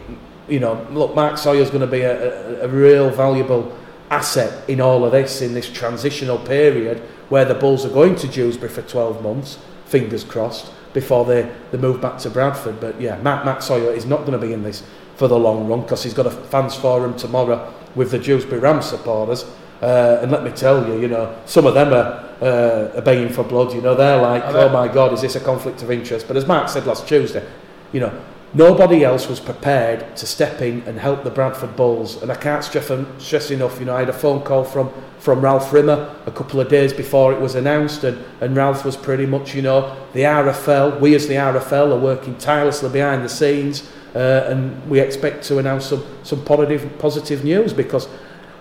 you 0.46 0.60
know, 0.60 0.86
look, 0.90 1.14
Mark 1.14 1.38
Sawyer's 1.38 1.70
going 1.70 1.80
to 1.80 1.86
be 1.86 2.02
a, 2.02 2.60
a, 2.62 2.66
a 2.66 2.68
real 2.68 3.08
valuable 3.08 3.74
asset 4.10 4.68
in 4.68 4.78
all 4.78 5.02
of 5.06 5.12
this, 5.12 5.40
in 5.40 5.54
this 5.54 5.70
transitional 5.72 6.36
period 6.38 6.98
where 7.30 7.46
the 7.46 7.54
Bulls 7.54 7.86
are 7.86 7.90
going 7.90 8.14
to 8.16 8.28
Dewsbury 8.28 8.70
for 8.70 8.82
12 8.82 9.22
months, 9.22 9.58
fingers 9.86 10.22
crossed. 10.22 10.70
before 10.92 11.24
they, 11.24 11.50
they 11.72 11.78
move 11.78 11.98
back 12.02 12.18
to 12.18 12.28
Bradford. 12.30 12.78
But 12.78 13.00
yeah, 13.00 13.16
Matt, 13.22 13.46
Matt 13.46 13.62
Sawyer 13.62 13.90
is 13.92 14.04
not 14.04 14.20
going 14.26 14.38
to 14.38 14.46
be 14.46 14.52
in 14.52 14.62
this 14.62 14.82
for 15.16 15.28
the 15.28 15.38
long 15.38 15.68
run 15.68 15.82
because 15.82 16.02
he's 16.02 16.14
got 16.14 16.26
a 16.26 16.30
fans 16.30 16.74
forum 16.74 17.16
tomorrow 17.16 17.72
with 17.94 18.10
the 18.10 18.18
Dewsbury 18.18 18.60
Rams 18.60 18.86
supporters. 18.86 19.44
Uh, 19.80 20.20
and 20.22 20.30
let 20.30 20.42
me 20.42 20.50
tell 20.50 20.86
you, 20.86 21.00
you 21.00 21.08
know, 21.08 21.36
some 21.46 21.66
of 21.66 21.74
them 21.74 21.92
are, 21.92 22.24
uh, 22.40 22.96
are 22.96 23.02
baying 23.02 23.32
for 23.32 23.44
blood. 23.44 23.72
You 23.72 23.82
know, 23.82 23.94
they're 23.94 24.20
like, 24.20 24.42
oh 24.46 24.68
my 24.70 24.88
God, 24.88 25.12
is 25.12 25.20
this 25.20 25.36
a 25.36 25.40
conflict 25.40 25.82
of 25.82 25.90
interest? 25.90 26.26
But 26.26 26.36
as 26.36 26.46
Mark 26.46 26.68
said 26.68 26.86
last 26.86 27.06
Tuesday, 27.06 27.46
you 27.92 28.00
know, 28.00 28.18
nobody 28.54 29.04
else 29.04 29.28
was 29.28 29.40
prepared 29.40 30.16
to 30.16 30.26
step 30.26 30.62
in 30.62 30.82
and 30.82 30.98
help 30.98 31.24
the 31.24 31.30
Bradford 31.30 31.76
Bulls. 31.76 32.22
And 32.22 32.30
I 32.30 32.36
can't 32.36 32.64
stress, 32.64 32.90
stress 33.18 33.50
enough, 33.50 33.78
you 33.78 33.84
know, 33.84 33.96
I 33.96 34.00
had 34.00 34.08
a 34.08 34.14
phone 34.14 34.42
call 34.42 34.64
from, 34.64 34.90
from 35.18 35.40
Ralph 35.40 35.72
Rimmer 35.72 36.14
a 36.26 36.30
couple 36.30 36.60
of 36.60 36.68
days 36.68 36.92
before 36.92 37.32
it 37.32 37.40
was 37.40 37.54
announced, 37.56 38.04
and, 38.04 38.24
and 38.40 38.56
Ralph 38.56 38.84
was 38.84 38.96
pretty 38.96 39.26
much, 39.26 39.54
you 39.54 39.62
know, 39.62 39.96
the 40.12 40.20
RFL, 40.20 41.00
we 41.00 41.14
as 41.14 41.26
the 41.26 41.34
RFL 41.34 41.92
are 41.92 41.98
working 41.98 42.38
tirelessly 42.38 42.90
behind 42.90 43.24
the 43.24 43.28
scenes, 43.28 43.90
uh, 44.14 44.46
and 44.48 44.88
we 44.88 45.00
expect 45.00 45.44
to 45.44 45.58
announce 45.58 45.86
some, 45.86 46.04
some 46.22 46.44
positive, 46.44 46.98
positive 46.98 47.44
news 47.44 47.72
because 47.72 48.08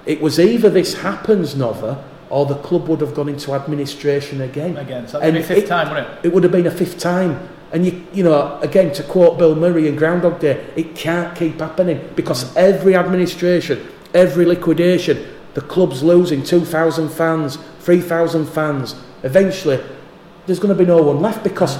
it 0.05 0.19
was 0.19 0.39
either 0.39 0.69
this 0.69 0.95
happens, 0.95 1.55
Nova, 1.55 2.03
or 2.29 2.45
the 2.45 2.55
club 2.55 2.87
would 2.87 3.01
have 3.01 3.13
gone 3.13 3.29
into 3.29 3.53
administration 3.53 4.41
again. 4.41 4.77
Again, 4.77 5.07
so 5.07 5.19
that'd 5.19 5.35
be 5.35 5.43
fifth 5.43 5.65
it, 5.65 5.67
time, 5.67 5.89
wouldn't 5.89 6.07
it? 6.07 6.25
It 6.25 6.33
would 6.33 6.43
have 6.43 6.51
been 6.51 6.65
a 6.65 6.71
fifth 6.71 6.97
time. 6.97 7.47
And 7.71 7.85
you, 7.85 8.05
you 8.13 8.23
know, 8.23 8.59
again, 8.61 8.93
to 8.93 9.03
quote 9.03 9.37
Bill 9.37 9.55
Murray 9.55 9.87
in 9.87 9.95
Groundhog 9.95 10.39
Day, 10.39 10.65
it 10.75 10.95
can't 10.95 11.35
keep 11.35 11.59
happening 11.59 12.09
because 12.15 12.55
every 12.55 12.95
administration, 12.95 13.87
every 14.13 14.45
liquidation, 14.45 15.27
the 15.53 15.61
club's 15.61 16.01
losing 16.01 16.43
2,000 16.43 17.09
fans, 17.09 17.57
3,000 17.79 18.45
fans. 18.47 18.95
Eventually, 19.23 19.79
there's 20.45 20.59
going 20.59 20.75
to 20.75 20.77
be 20.77 20.85
no 20.85 21.01
one 21.01 21.21
left 21.21 21.43
because 21.43 21.77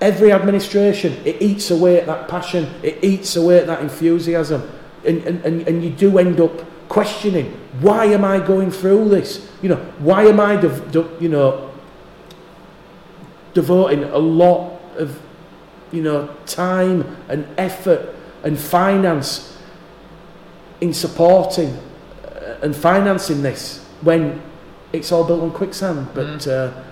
every 0.00 0.32
administration, 0.32 1.20
it 1.24 1.40
eats 1.42 1.70
away 1.70 2.00
at 2.00 2.06
that 2.06 2.28
passion, 2.28 2.72
it 2.82 3.02
eats 3.02 3.36
away 3.36 3.58
at 3.58 3.66
that 3.66 3.80
enthusiasm. 3.80 4.68
And, 5.04 5.22
and, 5.24 5.44
and, 5.44 5.68
and 5.68 5.84
you 5.84 5.90
do 5.90 6.18
end 6.18 6.40
up 6.40 6.52
questioning 6.88 7.56
why 7.80 8.06
am 8.06 8.24
I 8.24 8.40
going 8.40 8.70
through 8.70 9.08
this? 9.10 9.48
You 9.62 9.70
know, 9.70 9.76
why 9.98 10.24
am 10.24 10.40
I, 10.40 10.56
dev- 10.56 10.90
de- 10.90 11.08
you 11.20 11.28
know, 11.28 11.70
devoting 13.54 14.04
a 14.04 14.18
lot 14.18 14.80
of, 14.96 15.20
you 15.92 16.02
know, 16.02 16.34
time 16.46 17.16
and 17.28 17.46
effort 17.56 18.14
and 18.42 18.58
finance 18.58 19.56
in 20.80 20.92
supporting 20.92 21.78
uh, 22.24 22.56
and 22.62 22.74
financing 22.74 23.42
this 23.42 23.84
when 24.00 24.42
it's 24.92 25.12
all 25.12 25.24
built 25.24 25.42
on 25.42 25.52
quicksand. 25.52 26.08
But, 26.14 26.26
mm. 26.26 26.50
uh, 26.50 26.82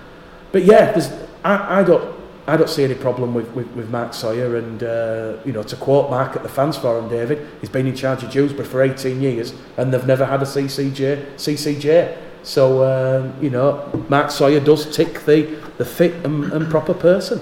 but 0.51 0.63
yeah, 0.63 0.97
I, 1.43 1.81
I 1.81 1.83
don't 1.83 2.18
I 2.49 2.57
don't 2.57 2.69
see 2.69 2.83
any 2.83 2.95
problem 2.95 3.33
with, 3.33 3.51
with, 3.53 3.67
with 3.73 3.89
Mark 3.89 4.13
Sawyer. 4.13 4.57
And, 4.57 4.83
uh, 4.83 5.37
you 5.45 5.53
know, 5.53 5.63
to 5.63 5.75
quote 5.75 6.09
Mark 6.09 6.35
at 6.35 6.43
the 6.43 6.49
Fans 6.49 6.77
Forum, 6.77 7.07
David, 7.07 7.47
he's 7.61 7.69
been 7.69 7.87
in 7.87 7.95
charge 7.95 8.23
of 8.23 8.31
Dewsbury 8.31 8.67
for 8.67 8.81
18 8.81 9.21
years 9.21 9.53
and 9.77 9.93
they've 9.93 10.05
never 10.05 10.25
had 10.25 10.41
a 10.41 10.45
CCJ. 10.45 11.35
CCJ. 11.35 12.17
So, 12.43 12.81
uh, 12.81 13.31
you 13.41 13.49
know, 13.49 14.05
Mark 14.09 14.31
Sawyer 14.31 14.59
does 14.59 14.95
tick 14.95 15.25
the, 15.25 15.43
the 15.77 15.85
fit 15.85 16.25
and, 16.25 16.51
and 16.51 16.69
proper 16.69 16.93
person. 16.93 17.41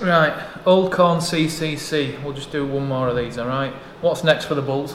Right, 0.00 0.32
Old 0.64 0.92
Corn 0.92 1.18
CCC. 1.18 2.22
We'll 2.24 2.32
just 2.32 2.50
do 2.50 2.66
one 2.66 2.88
more 2.88 3.08
of 3.08 3.16
these, 3.16 3.36
all 3.36 3.46
right? 3.46 3.72
What's 4.00 4.24
next 4.24 4.46
for 4.46 4.54
the 4.54 4.62
Bulls? 4.62 4.94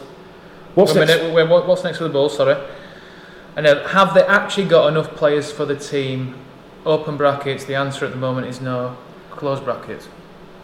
What's 0.74 0.96
next? 0.96 1.22
Minute, 1.22 1.48
what's 1.68 1.84
next 1.84 2.00
for 2.00 2.06
the 2.06 2.10
Bulls? 2.10 2.36
Sorry. 2.36 2.58
And 3.56 3.66
have 3.66 4.14
they 4.14 4.24
actually 4.24 4.68
got 4.68 4.88
enough 4.88 5.16
players 5.16 5.52
for 5.52 5.66
the 5.66 5.78
team? 5.78 6.36
Open 6.86 7.18
brackets. 7.18 7.66
The 7.66 7.76
answer 7.76 8.06
at 8.06 8.12
the 8.12 8.18
moment 8.18 8.48
is 8.48 8.62
no 8.62 8.98
close 9.36 9.60
brackets? 9.60 10.08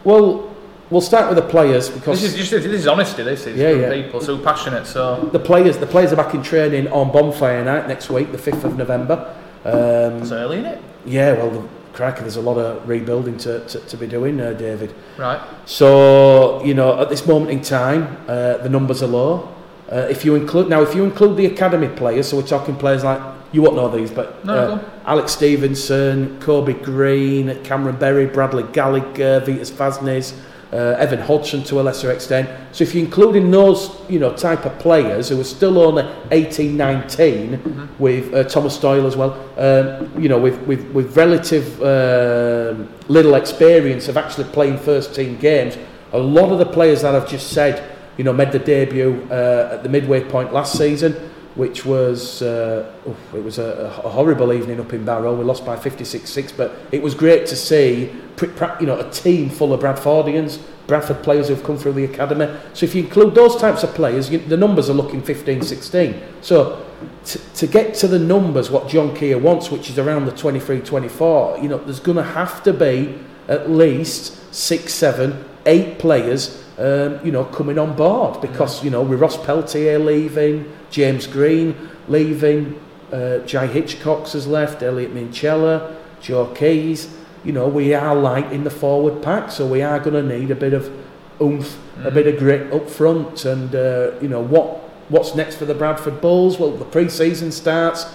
Well, 0.04 0.54
we'll 0.90 1.00
start 1.00 1.28
with 1.28 1.42
the 1.42 1.50
players 1.50 1.88
because 1.88 2.20
this 2.20 2.32
is 2.32 2.38
just 2.38 2.50
this 2.50 2.66
is 2.66 2.86
honesty. 2.86 3.22
This 3.22 3.46
is 3.46 3.58
yeah, 3.58 3.70
yeah. 3.70 4.02
people 4.02 4.20
so 4.20 4.38
passionate. 4.38 4.86
So 4.86 5.28
the 5.32 5.38
players, 5.38 5.78
the 5.78 5.86
players 5.86 6.12
are 6.12 6.16
back 6.16 6.34
in 6.34 6.42
training 6.42 6.88
on 6.88 7.10
Bonfire 7.10 7.64
Night 7.64 7.88
next 7.88 8.10
week, 8.10 8.32
the 8.32 8.38
fifth 8.38 8.64
of 8.64 8.76
November. 8.76 9.34
Um, 9.64 10.18
That's 10.18 10.32
early, 10.32 10.58
isn't 10.58 10.72
it? 10.72 10.82
Yeah, 11.06 11.32
well, 11.32 11.50
the, 11.50 11.68
cracker, 11.92 12.22
there's 12.22 12.36
a 12.36 12.40
lot 12.40 12.58
of 12.58 12.88
rebuilding 12.88 13.36
to, 13.38 13.66
to, 13.66 13.78
to 13.80 13.96
be 13.96 14.06
doing, 14.06 14.40
uh, 14.40 14.52
David. 14.52 14.94
Right. 15.18 15.40
So 15.66 16.62
you 16.64 16.74
know, 16.74 17.00
at 17.00 17.08
this 17.08 17.26
moment 17.26 17.50
in 17.50 17.62
time, 17.62 18.16
uh, 18.28 18.58
the 18.58 18.68
numbers 18.68 19.02
are 19.02 19.08
low. 19.08 19.48
Uh, 19.90 20.06
if 20.08 20.24
you 20.24 20.34
include 20.34 20.68
now, 20.68 20.82
if 20.82 20.94
you 20.94 21.04
include 21.04 21.36
the 21.36 21.46
academy 21.46 21.88
players, 21.88 22.28
so 22.28 22.36
we're 22.36 22.46
talking 22.46 22.76
players 22.76 23.04
like 23.04 23.20
you 23.52 23.62
won't 23.62 23.76
know 23.76 23.88
these, 23.88 24.10
but 24.10 24.44
no, 24.44 24.54
uh, 24.54 24.90
Alex 25.04 25.32
Stevenson, 25.32 26.40
Kobe 26.40 26.72
Green, 26.72 27.62
Cameron 27.62 27.96
Berry, 27.96 28.26
Bradley 28.26 28.64
Gallagher, 28.72 29.42
Vitas 29.42 29.70
Vaznes, 29.70 30.34
uh, 30.72 30.96
Evan 30.98 31.20
Hodgson 31.20 31.62
to 31.64 31.80
a 31.80 31.82
lesser 31.82 32.10
extent. 32.10 32.48
So 32.74 32.82
if 32.82 32.94
you 32.94 33.04
include 33.04 33.36
in 33.36 33.50
those, 33.50 33.94
you 34.08 34.18
know, 34.18 34.34
type 34.34 34.64
of 34.64 34.78
players 34.78 35.28
who 35.28 35.38
are 35.38 35.44
still 35.44 35.78
only 35.78 36.10
18, 36.30 36.74
19, 36.74 37.58
mm-hmm. 37.58 38.02
with 38.02 38.32
uh, 38.32 38.44
Thomas 38.44 38.78
Doyle 38.78 39.06
as 39.06 39.14
well, 39.14 39.32
um, 39.58 40.20
you 40.20 40.30
know, 40.30 40.38
with 40.38 40.58
with, 40.62 40.90
with 40.92 41.14
relative 41.14 41.80
uh, 41.82 42.74
little 43.08 43.34
experience 43.34 44.08
of 44.08 44.16
actually 44.16 44.44
playing 44.44 44.78
first 44.78 45.14
team 45.14 45.36
games, 45.36 45.76
a 46.12 46.18
lot 46.18 46.50
of 46.50 46.58
the 46.58 46.66
players 46.66 47.02
that 47.02 47.14
I've 47.14 47.28
just 47.28 47.52
said, 47.52 47.94
you 48.16 48.24
know, 48.24 48.32
made 48.32 48.50
the 48.50 48.58
debut 48.58 49.26
uh, 49.30 49.70
at 49.72 49.82
the 49.82 49.90
midway 49.90 50.24
point 50.24 50.54
last 50.54 50.78
season 50.78 51.31
which 51.54 51.84
was 51.84 52.42
uh, 52.42 52.92
oof, 53.06 53.34
it 53.34 53.44
was 53.44 53.58
a, 53.58 53.92
a, 54.04 54.08
horrible 54.08 54.52
evening 54.52 54.80
up 54.80 54.92
in 54.92 55.04
Barrow. 55.04 55.34
We 55.34 55.44
lost 55.44 55.66
by 55.66 55.76
56-6, 55.76 56.56
but 56.56 56.72
it 56.90 57.02
was 57.02 57.14
great 57.14 57.46
to 57.46 57.56
see 57.56 58.10
you 58.40 58.86
know 58.86 58.98
a 58.98 59.10
team 59.10 59.50
full 59.50 59.72
of 59.74 59.80
Bradfordians, 59.80 60.60
Bradford 60.86 61.22
players 61.22 61.48
who've 61.48 61.62
come 61.62 61.76
through 61.76 61.92
the 61.92 62.04
academy. 62.04 62.48
So 62.72 62.86
if 62.86 62.94
you 62.94 63.04
include 63.04 63.34
those 63.34 63.56
types 63.56 63.82
of 63.82 63.94
players, 63.94 64.30
you, 64.30 64.38
the 64.38 64.56
numbers 64.56 64.88
are 64.88 64.94
looking 64.94 65.22
15-16. 65.22 66.20
So 66.40 66.86
to, 67.26 67.38
to 67.38 67.66
get 67.66 67.94
to 67.96 68.08
the 68.08 68.18
numbers 68.18 68.70
what 68.70 68.88
John 68.88 69.14
Kear 69.14 69.38
wants, 69.38 69.70
which 69.70 69.90
is 69.90 69.98
around 69.98 70.26
the 70.26 70.32
23-24, 70.32 71.62
you 71.62 71.68
know, 71.68 71.78
there's 71.78 72.00
going 72.00 72.16
to 72.16 72.22
have 72.22 72.62
to 72.64 72.72
be 72.72 73.18
at 73.48 73.70
least 73.70 74.54
six, 74.54 74.94
seven, 74.94 75.44
eight 75.66 75.98
players 75.98 76.62
um, 76.78 77.24
you 77.24 77.32
know, 77.32 77.44
coming 77.44 77.78
on 77.78 77.94
board 77.94 78.40
because, 78.40 78.82
you 78.82 78.90
know, 78.90 79.02
with 79.02 79.20
Ross 79.20 79.36
Peltier 79.44 79.98
leaving, 79.98 80.70
James 80.92 81.26
Green 81.26 81.74
leaving, 82.06 82.78
uh, 83.10 83.38
Jai 83.38 83.66
Hitchcocks 83.66 84.32
has 84.34 84.46
left, 84.46 84.82
Elliot 84.82 85.12
Minchella, 85.12 85.96
Joe 86.20 86.46
Keyes. 86.46 87.12
You 87.44 87.52
know, 87.52 87.66
we 87.66 87.94
are 87.94 88.14
light 88.14 88.52
in 88.52 88.62
the 88.62 88.70
forward 88.70 89.22
pack, 89.22 89.50
so 89.50 89.66
we 89.66 89.82
are 89.82 89.98
going 89.98 90.14
to 90.14 90.38
need 90.38 90.52
a 90.52 90.54
bit 90.54 90.74
of 90.74 90.92
oomph, 91.40 91.76
mm. 91.96 92.04
a 92.04 92.10
bit 92.10 92.28
of 92.28 92.38
grit 92.38 92.72
up 92.72 92.88
front. 92.88 93.44
And, 93.44 93.74
uh, 93.74 94.12
you 94.20 94.28
know, 94.28 94.40
what 94.40 94.78
what's 95.08 95.34
next 95.34 95.56
for 95.56 95.64
the 95.64 95.74
Bradford 95.74 96.20
Bulls? 96.20 96.58
Well, 96.58 96.70
the 96.70 96.84
pre 96.84 97.08
season 97.08 97.50
starts. 97.50 98.06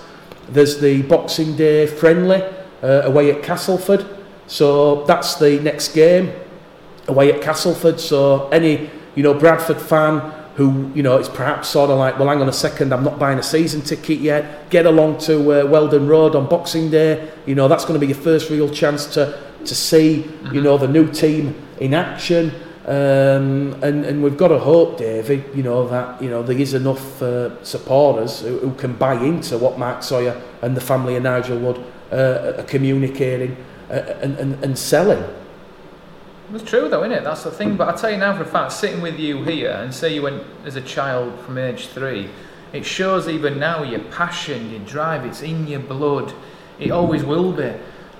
There's 0.47 0.80
the 0.80 1.01
Boxing 1.01 1.57
Day 1.57 1.88
friendly 1.88 2.41
uh, 2.82 3.01
away 3.03 3.32
at 3.32 3.43
Castleford. 3.43 4.05
So 4.47 5.03
that's 5.05 5.36
the 5.36 5.59
next 5.59 5.93
game 5.93 6.32
away 7.07 7.34
at 7.34 7.41
Castleford. 7.41 7.99
So 7.99 8.47
any 8.49 8.89
you 9.15 9.23
know 9.23 9.34
Bradford 9.34 9.82
fan 9.82 10.37
who 10.58 10.91
you 10.95 11.03
know 11.03 11.18
is 11.18 11.30
perhaps 11.30 11.70
sort 11.70 11.91
of 11.91 11.99
like, 11.99 12.18
well, 12.18 12.28
hang 12.28 12.41
on 12.41 12.49
a 12.49 12.53
second, 12.53 12.91
I'm 12.91 13.03
not 13.03 13.20
buying 13.20 13.38
a 13.38 13.43
season 13.43 13.82
ticket 13.82 14.20
yet. 14.20 14.70
Get 14.72 14.88
along 14.88 15.20
to 15.20 15.36
uh, 15.38 15.66
Wheldon 15.68 16.08
Road 16.08 16.36
on 16.36 16.49
Boxing 16.49 16.89
Day. 16.89 17.32
You 17.45 17.55
know 17.55 17.68
that's 17.68 17.86
going 17.86 17.99
to 17.99 18.05
be 18.05 18.12
your 18.12 18.22
first 18.22 18.49
real 18.49 18.70
chance 18.70 19.05
to 19.14 19.39
to 19.64 19.76
see 19.76 20.24
mm-hmm. 20.24 20.55
you 20.55 20.62
know 20.62 20.78
the 20.78 20.88
new 20.88 21.10
team 21.12 21.55
in 21.80 21.93
action. 21.93 22.51
Um, 22.88 23.76
and, 23.84 24.05
and 24.05 24.24
we've 24.24 24.38
got 24.38 24.47
to 24.47 24.58
hope, 24.58 24.97
David, 24.97 25.43
you 25.53 25.62
know, 25.62 25.89
that 25.89 26.22
you 26.22 26.30
know 26.30 26.41
there 26.41 26.58
is 26.58 26.74
enough 26.74 27.22
uh, 27.22 27.62
supporters 27.64 28.39
who, 28.39 28.60
who 28.60 28.74
can 28.76 28.93
buy 28.93 29.16
into 29.16 29.58
what 29.58 29.78
Mark 29.78 30.01
Sawyer 30.03 30.41
and 30.62 30.76
the 30.76 30.82
family 30.82 31.18
of 31.18 31.24
Nigel 31.24 31.60
Wood 31.60 31.84
uh, 32.12 32.53
are 32.58 32.64
communicating 32.64 33.58
uh, 33.89 34.16
and, 34.22 34.39
and, 34.39 34.64
and 34.64 34.80
selling. 34.80 35.24
It's 36.54 36.64
true 36.64 36.88
though, 36.88 37.04
isn't 37.04 37.12
it? 37.12 37.24
That's 37.24 37.43
the 37.43 37.52
thing. 37.52 37.76
But 37.76 37.93
I 37.93 37.98
tell 37.98 38.12
you 38.12 38.18
now 38.18 38.36
for 38.36 38.43
a 38.43 38.45
fact, 38.45 38.72
sitting 38.72 39.02
with 39.02 39.20
you 39.20 39.43
here 39.43 39.72
and 39.72 39.93
say 39.93 40.14
you 40.14 40.22
went 40.22 40.43
as 40.64 40.78
a 40.78 40.82
child 40.82 41.38
from 41.41 41.58
age 41.58 41.88
three, 41.88 42.30
it 42.72 42.86
shows 42.86 43.28
even 43.28 43.60
now 43.60 43.84
your 43.84 44.00
passion, 44.00 44.72
your 44.72 44.80
drive, 44.82 45.26
it's 45.26 45.41
in 45.41 45.68
your 45.68 45.82
blood. 45.82 46.34
It 46.80 46.91
always 46.91 47.24
will 47.24 47.52
be. 47.52 47.64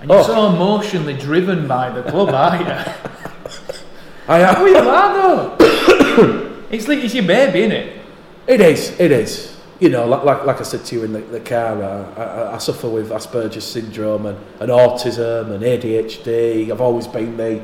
And 0.00 0.10
you're 0.10 0.18
oh. 0.18 0.22
so 0.22 0.48
emotionally 0.48 1.16
driven 1.16 1.66
by 1.66 1.90
the 1.90 2.02
club, 2.02 2.30
aren't 2.30 2.66
you? 2.66 2.92
I 4.28 4.40
am. 4.40 4.54
Oh, 4.58 4.66
you 4.66 4.76
are 4.76 5.14
though. 5.14 6.66
it's 6.70 6.86
like 6.86 6.98
it's 6.98 7.14
your 7.14 7.26
baby, 7.26 7.60
isn't 7.60 7.72
it? 7.72 8.00
It 8.46 8.60
is. 8.60 8.98
It 9.00 9.10
is. 9.10 9.56
You 9.80 9.88
know, 9.90 10.06
like, 10.06 10.24
like, 10.24 10.44
like 10.44 10.60
I 10.60 10.64
said 10.64 10.84
to 10.86 10.96
you 10.96 11.04
in 11.04 11.12
the, 11.12 11.20
the 11.20 11.40
car, 11.40 11.82
I, 11.82 12.20
I, 12.20 12.54
I 12.56 12.58
suffer 12.58 12.88
with 12.88 13.10
Asperger's 13.10 13.64
syndrome 13.64 14.26
and, 14.26 14.38
and 14.60 14.70
autism 14.70 15.52
and 15.52 15.62
ADHD. 15.62 16.70
I've 16.70 16.80
always 16.80 17.06
been 17.06 17.36
the 17.36 17.62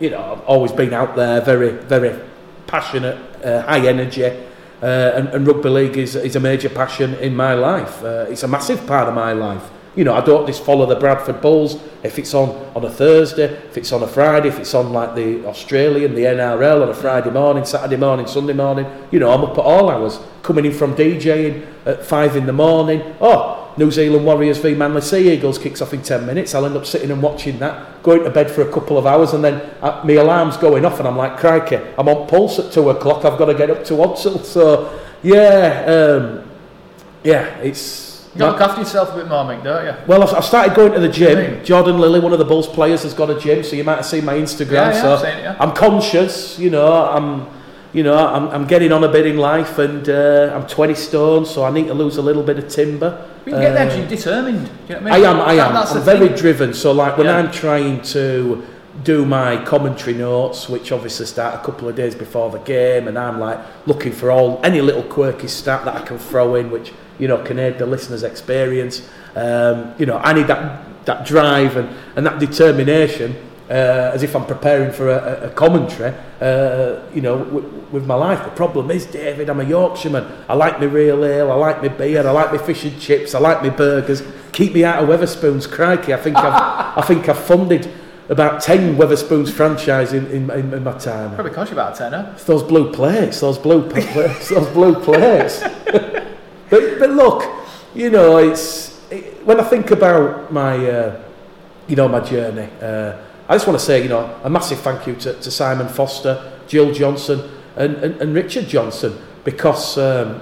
you 0.00 0.10
know, 0.10 0.32
I've 0.32 0.40
always 0.46 0.72
been 0.72 0.92
out 0.92 1.14
there, 1.14 1.40
very, 1.42 1.70
very 1.70 2.18
passionate, 2.66 3.18
uh, 3.44 3.62
high 3.62 3.86
energy, 3.86 4.24
uh, 4.24 4.86
and, 5.14 5.28
and 5.28 5.46
rugby 5.46 5.68
league 5.68 5.96
is, 5.98 6.16
is 6.16 6.36
a 6.36 6.40
major 6.40 6.70
passion 6.70 7.14
in 7.16 7.36
my 7.36 7.54
life. 7.54 8.02
Uh, 8.02 8.26
it's 8.28 8.42
a 8.42 8.48
massive 8.48 8.86
part 8.86 9.08
of 9.08 9.14
my 9.14 9.32
life. 9.32 9.70
you 9.96 10.04
know, 10.04 10.14
I 10.14 10.24
don't 10.24 10.46
just 10.46 10.64
follow 10.64 10.86
the 10.86 10.94
Bradford 10.94 11.40
Bulls. 11.40 11.76
If 12.02 12.18
it's 12.18 12.32
on 12.32 12.48
on 12.74 12.84
a 12.84 12.90
Thursday, 12.90 13.44
if 13.44 13.76
it's 13.76 13.92
on 13.92 14.02
a 14.02 14.06
Friday, 14.06 14.48
if 14.48 14.58
it's 14.58 14.72
on 14.72 14.92
like 14.92 15.14
the 15.14 15.44
Australian, 15.46 16.14
the 16.14 16.22
NRL 16.22 16.82
on 16.82 16.88
a 16.88 16.94
Friday 16.94 17.30
morning, 17.30 17.64
Saturday 17.64 17.96
morning, 17.96 18.26
Sunday 18.26 18.52
morning, 18.52 18.86
you 19.10 19.18
know, 19.18 19.30
I'm 19.30 19.42
up 19.42 19.58
at 19.58 19.64
all 19.64 19.90
hours, 19.90 20.18
coming 20.42 20.64
in 20.64 20.72
from 20.72 20.94
DJing 20.94 21.66
at 21.84 22.04
five 22.04 22.36
in 22.36 22.46
the 22.46 22.52
morning. 22.52 23.02
Oh, 23.20 23.59
New 23.80 23.90
Zealand 23.90 24.26
Warriors 24.26 24.58
v 24.58 24.74
Manly 24.74 25.00
Sea 25.00 25.32
Eagles 25.32 25.56
kicks 25.56 25.80
off 25.80 25.94
in 25.94 26.02
10 26.02 26.26
minutes. 26.26 26.54
I'll 26.54 26.66
end 26.66 26.76
up 26.76 26.84
sitting 26.84 27.10
and 27.10 27.22
watching 27.22 27.58
that, 27.60 28.02
going 28.02 28.22
to 28.24 28.30
bed 28.30 28.50
for 28.50 28.60
a 28.60 28.70
couple 28.70 28.98
of 28.98 29.06
hours, 29.06 29.32
and 29.32 29.42
then 29.42 29.54
uh, 29.80 30.02
my 30.04 30.12
alarm's 30.12 30.58
going 30.58 30.84
off, 30.84 30.98
and 30.98 31.08
I'm 31.08 31.16
like, 31.16 31.38
crikey, 31.38 31.76
I'm 31.96 32.06
on 32.06 32.28
pulse 32.28 32.58
at 32.58 32.72
two 32.72 32.90
o'clock. 32.90 33.24
I've 33.24 33.38
got 33.38 33.46
to 33.46 33.54
get 33.54 33.70
up 33.70 33.82
to 33.84 33.94
Odsal. 33.94 34.44
So, 34.50 35.00
yeah, 35.22 35.84
um, 35.86 36.50
yeah, 37.24 37.56
it's. 37.58 38.28
You 38.34 38.40
got 38.40 38.46
to 38.46 38.52
look 38.52 38.60
after 38.60 38.80
yourself 38.82 39.12
a 39.14 39.16
bit 39.16 39.28
more, 39.28 39.44
Mick, 39.44 39.64
don't 39.64 39.86
you? 39.86 39.94
Well, 40.06 40.22
I've, 40.22 40.34
I've 40.34 40.44
started 40.44 40.74
going 40.76 40.92
to 40.92 41.00
the 41.00 41.08
gym. 41.08 41.64
Jordan 41.64 41.98
Lilley, 41.98 42.20
one 42.20 42.34
of 42.34 42.38
the 42.38 42.44
Bulls 42.44 42.66
players, 42.66 43.02
has 43.04 43.14
got 43.14 43.30
a 43.30 43.40
gym, 43.40 43.64
so 43.64 43.76
you 43.76 43.84
might 43.84 43.96
have 43.96 44.06
seen 44.06 44.26
my 44.26 44.34
Instagram. 44.34 44.72
Yeah, 44.72 44.92
yeah, 44.92 45.02
so 45.02 45.14
I've 45.14 45.20
seen 45.20 45.38
it, 45.38 45.42
yeah. 45.42 45.56
I'm 45.58 45.72
conscious, 45.74 46.58
you 46.58 46.68
know, 46.68 46.92
I'm, 46.92 47.46
you 47.92 48.02
know, 48.02 48.16
I'm, 48.16 48.48
I'm 48.48 48.66
getting 48.66 48.92
on 48.92 49.02
a 49.04 49.08
bit 49.08 49.26
in 49.26 49.36
life, 49.38 49.78
and 49.78 50.08
uh, 50.08 50.52
I'm 50.54 50.66
20 50.66 50.94
stone, 50.94 51.44
so 51.44 51.64
I 51.64 51.70
need 51.70 51.86
to 51.88 51.94
lose 51.94 52.16
a 52.18 52.22
little 52.22 52.42
bit 52.42 52.58
of 52.58 52.68
timber. 52.68 53.26
You 53.46 53.52
can 53.52 53.60
get 53.62 53.74
there 53.74 53.90
Uh, 53.90 53.94
you're 53.96 54.06
determined. 54.08 54.66
Do 54.66 54.94
you 54.94 55.00
know 55.00 55.10
what 55.10 55.12
I 55.12 55.16
I 55.16 55.30
am, 55.30 55.40
I 55.40 55.54
That- 55.56 55.66
am. 55.68 55.74
That's 55.74 55.92
I'm 55.96 56.02
very 56.02 56.28
thing. 56.28 56.36
driven. 56.36 56.74
So, 56.74 56.92
like, 56.92 57.16
when 57.18 57.26
Yeah. 57.26 57.38
I'm 57.38 57.50
trying 57.50 58.00
to 58.02 58.62
do 59.02 59.24
my 59.24 59.56
commentary 59.64 60.14
notes, 60.16 60.68
which 60.68 60.92
obviously 60.92 61.24
start 61.26 61.54
a 61.54 61.58
couple 61.58 61.88
of 61.88 61.96
days 61.96 62.14
before 62.14 62.50
the 62.50 62.58
game, 62.58 63.08
and 63.08 63.18
I'm 63.18 63.40
like 63.40 63.58
looking 63.86 64.12
for 64.12 64.30
all 64.30 64.60
any 64.62 64.80
little 64.80 65.02
quirky 65.04 65.48
stat 65.48 65.84
that 65.86 65.96
I 65.96 66.00
can 66.00 66.18
throw 66.18 66.54
in, 66.56 66.70
which 66.70 66.92
you 67.18 67.26
know 67.28 67.38
can 67.38 67.58
aid 67.58 67.78
the 67.78 67.86
listener's 67.86 68.22
experience. 68.24 69.02
Um, 69.34 69.94
you 69.98 70.06
know, 70.06 70.18
I 70.22 70.32
need 70.34 70.48
that 70.48 70.82
that 71.06 71.24
drive 71.24 71.76
and, 71.76 71.88
and 72.14 72.26
that 72.26 72.38
determination. 72.40 73.34
Uh, 73.70 74.10
as 74.12 74.24
if 74.24 74.34
I'm 74.34 74.46
preparing 74.46 74.90
for 74.90 75.08
a, 75.10 75.46
a 75.46 75.50
commentary, 75.50 76.12
uh, 76.40 77.06
you 77.14 77.20
know, 77.20 77.44
w- 77.44 77.84
with 77.92 78.04
my 78.04 78.16
life. 78.16 78.42
The 78.42 78.50
problem 78.50 78.90
is, 78.90 79.06
David, 79.06 79.48
I'm 79.48 79.60
a 79.60 79.64
Yorkshireman. 79.64 80.26
I 80.48 80.54
like 80.54 80.80
my 80.80 80.86
real 80.86 81.24
ale, 81.24 81.52
I 81.52 81.54
like 81.54 81.80
my 81.80 81.86
beer, 81.86 82.26
I 82.26 82.32
like 82.32 82.50
my 82.50 82.58
fish 82.58 82.84
and 82.84 83.00
chips, 83.00 83.32
I 83.32 83.38
like 83.38 83.62
my 83.62 83.70
burgers. 83.70 84.24
Keep 84.50 84.74
me 84.74 84.82
out 84.82 85.04
of 85.04 85.08
Wetherspoons, 85.08 85.70
crikey. 85.70 86.12
I 86.12 86.16
think 86.16 86.36
I've, 86.36 86.96
I 86.98 87.02
think 87.06 87.28
I've 87.28 87.38
funded 87.38 87.88
about 88.28 88.60
10 88.60 88.96
Wetherspoons 88.96 89.52
franchise 89.52 90.14
in, 90.14 90.26
in, 90.32 90.50
in, 90.50 90.74
in 90.74 90.82
my 90.82 90.98
time. 90.98 91.32
Probably 91.36 91.52
cost 91.52 91.70
you 91.70 91.76
about 91.76 91.94
a 91.94 91.98
tenner. 91.98 92.32
It's 92.34 92.42
those 92.42 92.64
blue 92.64 92.92
plates, 92.92 93.38
those 93.38 93.56
blue 93.56 93.88
plates, 93.88 94.48
those 94.50 94.66
blue 94.70 94.96
plates. 94.96 95.60
but, 95.84 96.98
but 96.98 97.10
look, 97.10 97.44
you 97.94 98.10
know, 98.10 98.38
it's 98.38 99.00
it, 99.12 99.46
when 99.46 99.60
I 99.60 99.62
think 99.62 99.92
about 99.92 100.52
my, 100.52 100.74
uh, 100.74 101.22
you 101.86 101.94
know, 101.94 102.08
my 102.08 102.18
journey. 102.18 102.68
Uh, 102.82 103.16
I 103.50 103.54
just 103.54 103.66
want 103.66 103.80
to 103.80 103.84
say, 103.84 104.00
you 104.00 104.08
know, 104.08 104.40
a 104.44 104.48
massive 104.48 104.78
thank 104.78 105.08
you 105.08 105.16
to, 105.16 105.34
to 105.34 105.50
Simon 105.50 105.88
Foster, 105.88 106.52
Jill 106.68 106.94
Johnson, 106.94 107.50
and, 107.74 107.96
and, 107.96 108.22
and 108.22 108.32
Richard 108.32 108.68
Johnson 108.68 109.18
because, 109.42 109.98
um, 109.98 110.40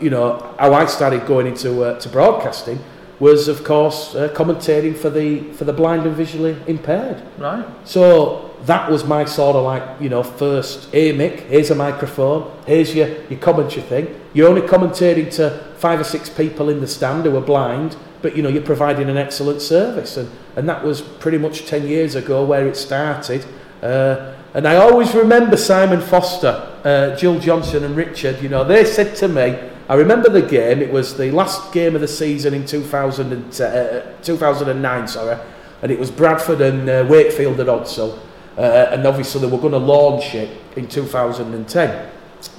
you 0.00 0.10
know, 0.10 0.52
how 0.58 0.74
I 0.74 0.86
started 0.86 1.24
going 1.24 1.46
into 1.46 1.84
uh, 1.84 2.00
to 2.00 2.08
broadcasting 2.08 2.80
was, 3.20 3.46
of 3.46 3.62
course, 3.62 4.16
uh, 4.16 4.28
commentating 4.34 4.96
for 4.96 5.08
the 5.08 5.52
for 5.52 5.62
the 5.64 5.72
blind 5.72 6.04
and 6.04 6.16
visually 6.16 6.56
impaired. 6.66 7.22
Right. 7.38 7.64
So 7.84 8.56
that 8.64 8.90
was 8.90 9.04
my 9.04 9.24
sort 9.24 9.54
of 9.54 9.62
like, 9.62 10.00
you 10.00 10.08
know, 10.08 10.24
first, 10.24 10.90
hey 10.90 11.12
Mick, 11.12 11.46
here's 11.46 11.70
a 11.70 11.76
microphone, 11.76 12.50
here's 12.66 12.92
your, 12.92 13.06
your 13.26 13.38
commentary 13.38 13.82
thing. 13.82 14.20
You're 14.34 14.48
only 14.48 14.62
commentating 14.62 15.32
to 15.36 15.50
five 15.78 16.00
or 16.00 16.04
six 16.04 16.28
people 16.28 16.70
in 16.70 16.80
the 16.80 16.88
stand 16.88 17.24
who 17.24 17.36
are 17.36 17.40
blind, 17.40 17.96
but 18.22 18.36
you 18.36 18.42
know, 18.42 18.48
you're 18.48 18.62
providing 18.62 19.08
an 19.08 19.16
excellent 19.16 19.62
service. 19.62 20.16
And, 20.16 20.30
and 20.56 20.68
that 20.68 20.84
was 20.84 21.00
pretty 21.00 21.38
much 21.38 21.66
10 21.66 21.86
years 21.86 22.14
ago 22.14 22.44
where 22.44 22.66
it 22.66 22.76
started. 22.76 23.44
Uh, 23.82 24.34
and 24.52 24.66
I 24.66 24.76
always 24.76 25.14
remember 25.14 25.56
Simon 25.56 26.00
Foster, 26.00 26.76
uh, 26.84 27.16
Jill 27.16 27.38
Johnson 27.38 27.84
and 27.84 27.96
Richard, 27.96 28.42
you 28.42 28.48
know, 28.48 28.64
they 28.64 28.84
said 28.84 29.14
to 29.16 29.28
me, 29.28 29.56
I 29.88 29.94
remember 29.94 30.28
the 30.28 30.42
game, 30.42 30.80
it 30.80 30.92
was 30.92 31.16
the 31.16 31.30
last 31.30 31.72
game 31.72 31.94
of 31.94 32.00
the 32.00 32.08
season 32.08 32.54
in 32.54 32.66
2000 32.66 33.32
and, 33.32 33.60
uh, 33.60 34.02
2009, 34.22 35.08
sorry, 35.08 35.38
and 35.82 35.90
it 35.90 35.98
was 35.98 36.10
Bradford 36.10 36.60
and 36.60 36.88
uh, 36.88 37.06
Wakefield 37.08 37.58
at 37.60 37.68
Odsal, 37.68 38.18
uh, 38.56 38.60
and 38.90 39.06
obviously 39.06 39.40
they 39.40 39.46
were 39.46 39.58
going 39.58 39.72
to 39.72 39.78
launch 39.78 40.34
it 40.34 40.56
in 40.76 40.86
2010. 40.88 42.10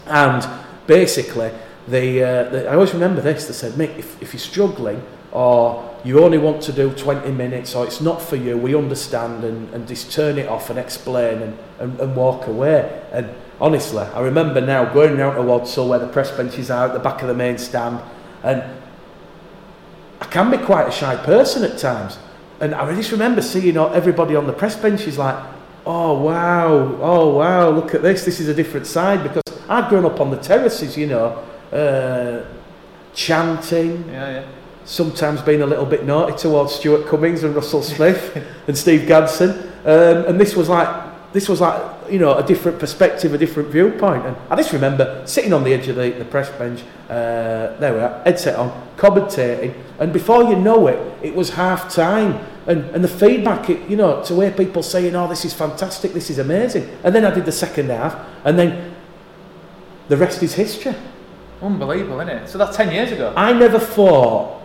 And 0.08 0.50
basically, 0.88 1.52
they, 1.88 2.24
uh, 2.24 2.50
they, 2.50 2.68
I 2.68 2.74
always 2.74 2.94
remember 2.94 3.22
this, 3.22 3.48
they 3.48 3.54
said, 3.54 3.74
Mick, 3.74 3.98
if, 3.98 4.22
if 4.22 4.34
you're 4.34 4.40
struggling 4.40 5.02
or 5.32 5.90
you 6.04 6.24
only 6.24 6.38
want 6.38 6.62
to 6.64 6.74
do 6.74 6.92
20 6.92 7.32
minutes 7.32 7.76
or 7.76 7.86
it's 7.86 8.02
not 8.02 8.22
for 8.22 8.36
you, 8.36 8.58
we 8.58 8.76
understand 8.76 9.44
and, 9.44 9.74
and 9.74 9.88
just 9.88 10.12
turn 10.12 10.38
it 10.38 10.48
off 10.48 10.70
and 10.70 10.80
explain 10.80 11.42
and, 11.42 11.58
and, 11.80 12.00
and 12.00 12.16
walk 12.16 12.48
away. 12.48 13.04
And 13.12 13.30
honestly, 13.60 14.00
I 14.04 14.22
remember 14.22 14.62
now 14.62 14.92
going 14.92 15.18
round 15.18 15.36
to 15.36 15.44
Odsal 15.44 15.88
where 15.88 16.00
the 16.00 16.08
press 16.08 16.32
benches 16.32 16.72
are 16.72 16.88
at 16.88 16.94
the 16.94 17.00
back 17.00 17.22
of 17.22 17.28
the 17.28 17.34
main 17.34 17.58
stand 17.58 18.02
and 18.44 18.64
I 20.20 20.26
can 20.26 20.50
be 20.52 20.58
quite 20.58 20.88
a 20.88 20.92
shy 20.92 21.16
person 21.16 21.64
at 21.64 21.78
times. 21.78 22.18
And 22.60 22.76
I 22.76 22.94
just 22.96 23.12
remember 23.12 23.42
seeing 23.42 23.78
everybody 23.78 24.36
on 24.36 24.48
the 24.48 24.54
press 24.54 24.76
benches 24.76 25.18
like, 25.18 25.36
oh 25.86 26.22
wow, 26.22 26.98
oh 27.02 27.38
wow, 27.38 27.70
look 27.70 27.96
at 27.96 28.02
this, 28.02 28.26
this 28.26 28.40
is 28.40 28.48
a 28.48 28.54
different 28.54 28.86
side 28.86 29.24
because 29.24 29.44
I'd 29.70 29.90
grown 29.90 30.06
up 30.06 30.20
on 30.20 30.30
the 30.30 30.38
terraces, 30.38 30.98
you 30.98 31.08
know, 31.08 31.44
uh, 31.72 32.46
chanting, 33.14 34.08
Yeah, 34.10 34.30
yeah. 34.30 34.46
Sometimes 34.86 35.42
being 35.42 35.62
a 35.62 35.66
little 35.66 35.86
bit 35.86 36.06
naughty 36.06 36.36
towards 36.38 36.74
Stuart 36.74 37.08
Cummings 37.08 37.44
and 37.44 37.56
Russell 37.56 37.84
Smith 37.84 38.36
and 38.68 38.78
Steve 38.78 39.08
Gadsden. 39.08 39.52
Um, 39.86 40.26
and 40.26 40.40
this 40.40 40.56
was 40.56 40.70
like 40.70 41.12
this 41.34 41.48
was 41.48 41.62
like 41.62 42.12
you 42.12 42.20
know 42.20 42.38
a 42.38 42.44
different 42.44 42.80
perspective, 42.80 43.34
a 43.34 43.38
different 43.38 43.70
viewpoint. 43.70 44.26
And 44.26 44.36
I 44.50 44.56
just 44.56 44.74
remember 44.74 45.24
sitting 45.26 45.54
on 45.54 45.64
the 45.64 45.74
edge 45.74 45.88
of 45.88 45.96
the, 45.96 46.12
the 46.12 46.26
press 46.26 46.50
bench. 46.52 46.82
Uh, 47.10 47.78
there 47.78 47.94
we 47.94 48.00
are, 48.00 48.22
headset 48.24 48.56
on, 48.56 48.90
commentating, 48.98 49.76
and 50.00 50.14
before 50.14 50.44
you 50.44 50.56
know 50.56 50.88
it, 50.88 51.00
it 51.24 51.36
was 51.36 51.52
half 51.52 51.94
time. 51.94 52.48
And, 52.68 52.86
and 52.92 53.04
the 53.04 53.08
feedback, 53.08 53.72
it, 53.72 53.90
you 53.90 53.98
know, 53.98 54.24
to 54.26 54.40
hear 54.40 54.52
people 54.52 54.84
saying, 54.84 55.16
"Oh, 55.16 55.28
this 55.28 55.46
is 55.46 55.54
fantastic, 55.54 56.14
this 56.14 56.30
is 56.30 56.38
amazing," 56.38 56.88
and 57.04 57.16
then 57.16 57.26
I 57.26 57.34
did 57.34 57.46
the 57.46 57.52
second 57.52 57.90
half, 57.90 58.16
and 58.46 58.58
then 58.58 58.96
the 60.10 60.18
rest 60.18 60.44
is 60.44 60.54
history. 60.54 60.94
Unbelievable, 61.62 62.20
isn't 62.20 62.36
it? 62.36 62.50
So 62.50 62.58
that's 62.58 62.76
10 62.76 62.92
years 62.92 63.12
ago. 63.12 63.34
I 63.38 63.54
never 63.54 63.80
thought. 63.80 64.61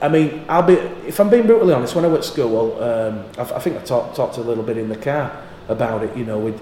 I 0.00 0.08
mean, 0.08 0.44
I'll 0.48 0.62
be 0.62 0.74
if 1.06 1.20
I'm 1.20 1.30
being 1.30 1.46
brutally 1.46 1.72
honest. 1.72 1.94
When 1.94 2.04
I 2.04 2.08
went 2.08 2.22
to 2.24 2.28
school, 2.28 2.82
um, 2.82 3.24
I, 3.38 3.42
I 3.42 3.58
think 3.58 3.76
I 3.76 3.80
talked 3.80 4.16
talked 4.16 4.36
a 4.38 4.42
little 4.42 4.64
bit 4.64 4.76
in 4.76 4.88
the 4.88 4.96
car 4.96 5.40
about 5.68 6.02
it. 6.02 6.16
You 6.16 6.24
know, 6.24 6.38
we 6.38 6.54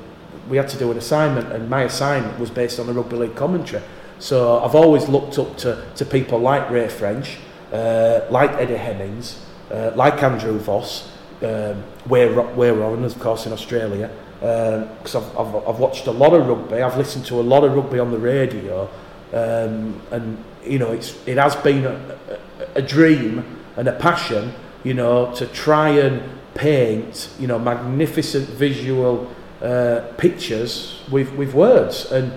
we 0.49 0.57
had 0.57 0.69
to 0.69 0.79
do 0.79 0.91
an 0.91 0.99
assignment, 0.99 1.53
and 1.53 1.69
my 1.69 1.83
assignment 1.83 2.39
was 2.39 2.51
based 2.51 2.79
on 2.79 2.87
the 2.87 2.93
rugby 2.93 3.17
league 3.17 3.35
commentary. 3.35 3.83
So 4.19 4.63
I've 4.63 4.77
always 4.77 5.09
looked 5.09 5.39
up 5.39 5.57
to, 5.59 5.85
to 5.97 6.05
people 6.05 6.39
like 6.39 6.71
Ray 6.71 6.89
French, 6.89 7.39
uh, 7.73 8.21
like 8.31 8.53
Eddie 8.53 8.77
Hemmings, 8.77 9.45
uh, 9.71 9.91
like 9.97 10.23
Andrew 10.23 10.59
Voss, 10.59 11.11
um, 11.43 11.83
where 12.05 12.31
Ray 12.31 12.71
Warren, 12.71 13.05
of 13.05 13.19
course, 13.19 13.47
in 13.47 13.53
Australia. 13.53 14.11
Because 14.39 15.17
I've, 15.17 15.37
I've, 15.37 15.69
I've 15.69 15.79
watched 15.79 16.07
a 16.07 16.13
lot 16.13 16.35
of 16.35 16.47
rugby, 16.47 16.83
I've 16.83 16.97
listened 16.97 17.27
to 17.27 17.41
a 17.41 17.43
lot 17.43 17.65
of 17.65 17.75
rugby 17.75 17.99
on 17.99 18.11
the 18.11 18.19
radio, 18.19 18.89
um, 19.33 20.01
and 20.11 20.45
you 20.65 20.79
know 20.79 20.93
it's 20.93 21.17
it 21.27 21.39
has 21.39 21.57
been 21.57 21.85
a, 21.85 22.19
a, 22.29 22.39
a 22.75 22.83
dream 22.83 23.45
and 23.77 23.89
a 23.89 23.93
passion, 23.93 24.53
you 24.85 24.95
know, 24.95 25.35
to 25.35 25.47
try 25.47 25.91
and 25.91 26.23
paint 26.55 27.31
you 27.39 27.47
know 27.47 27.59
magnificent 27.59 28.47
visual 28.49 29.31
uh, 29.63 30.03
pictures 30.19 31.03
with 31.11 31.33
with 31.35 31.55
words, 31.55 32.11
and 32.13 32.33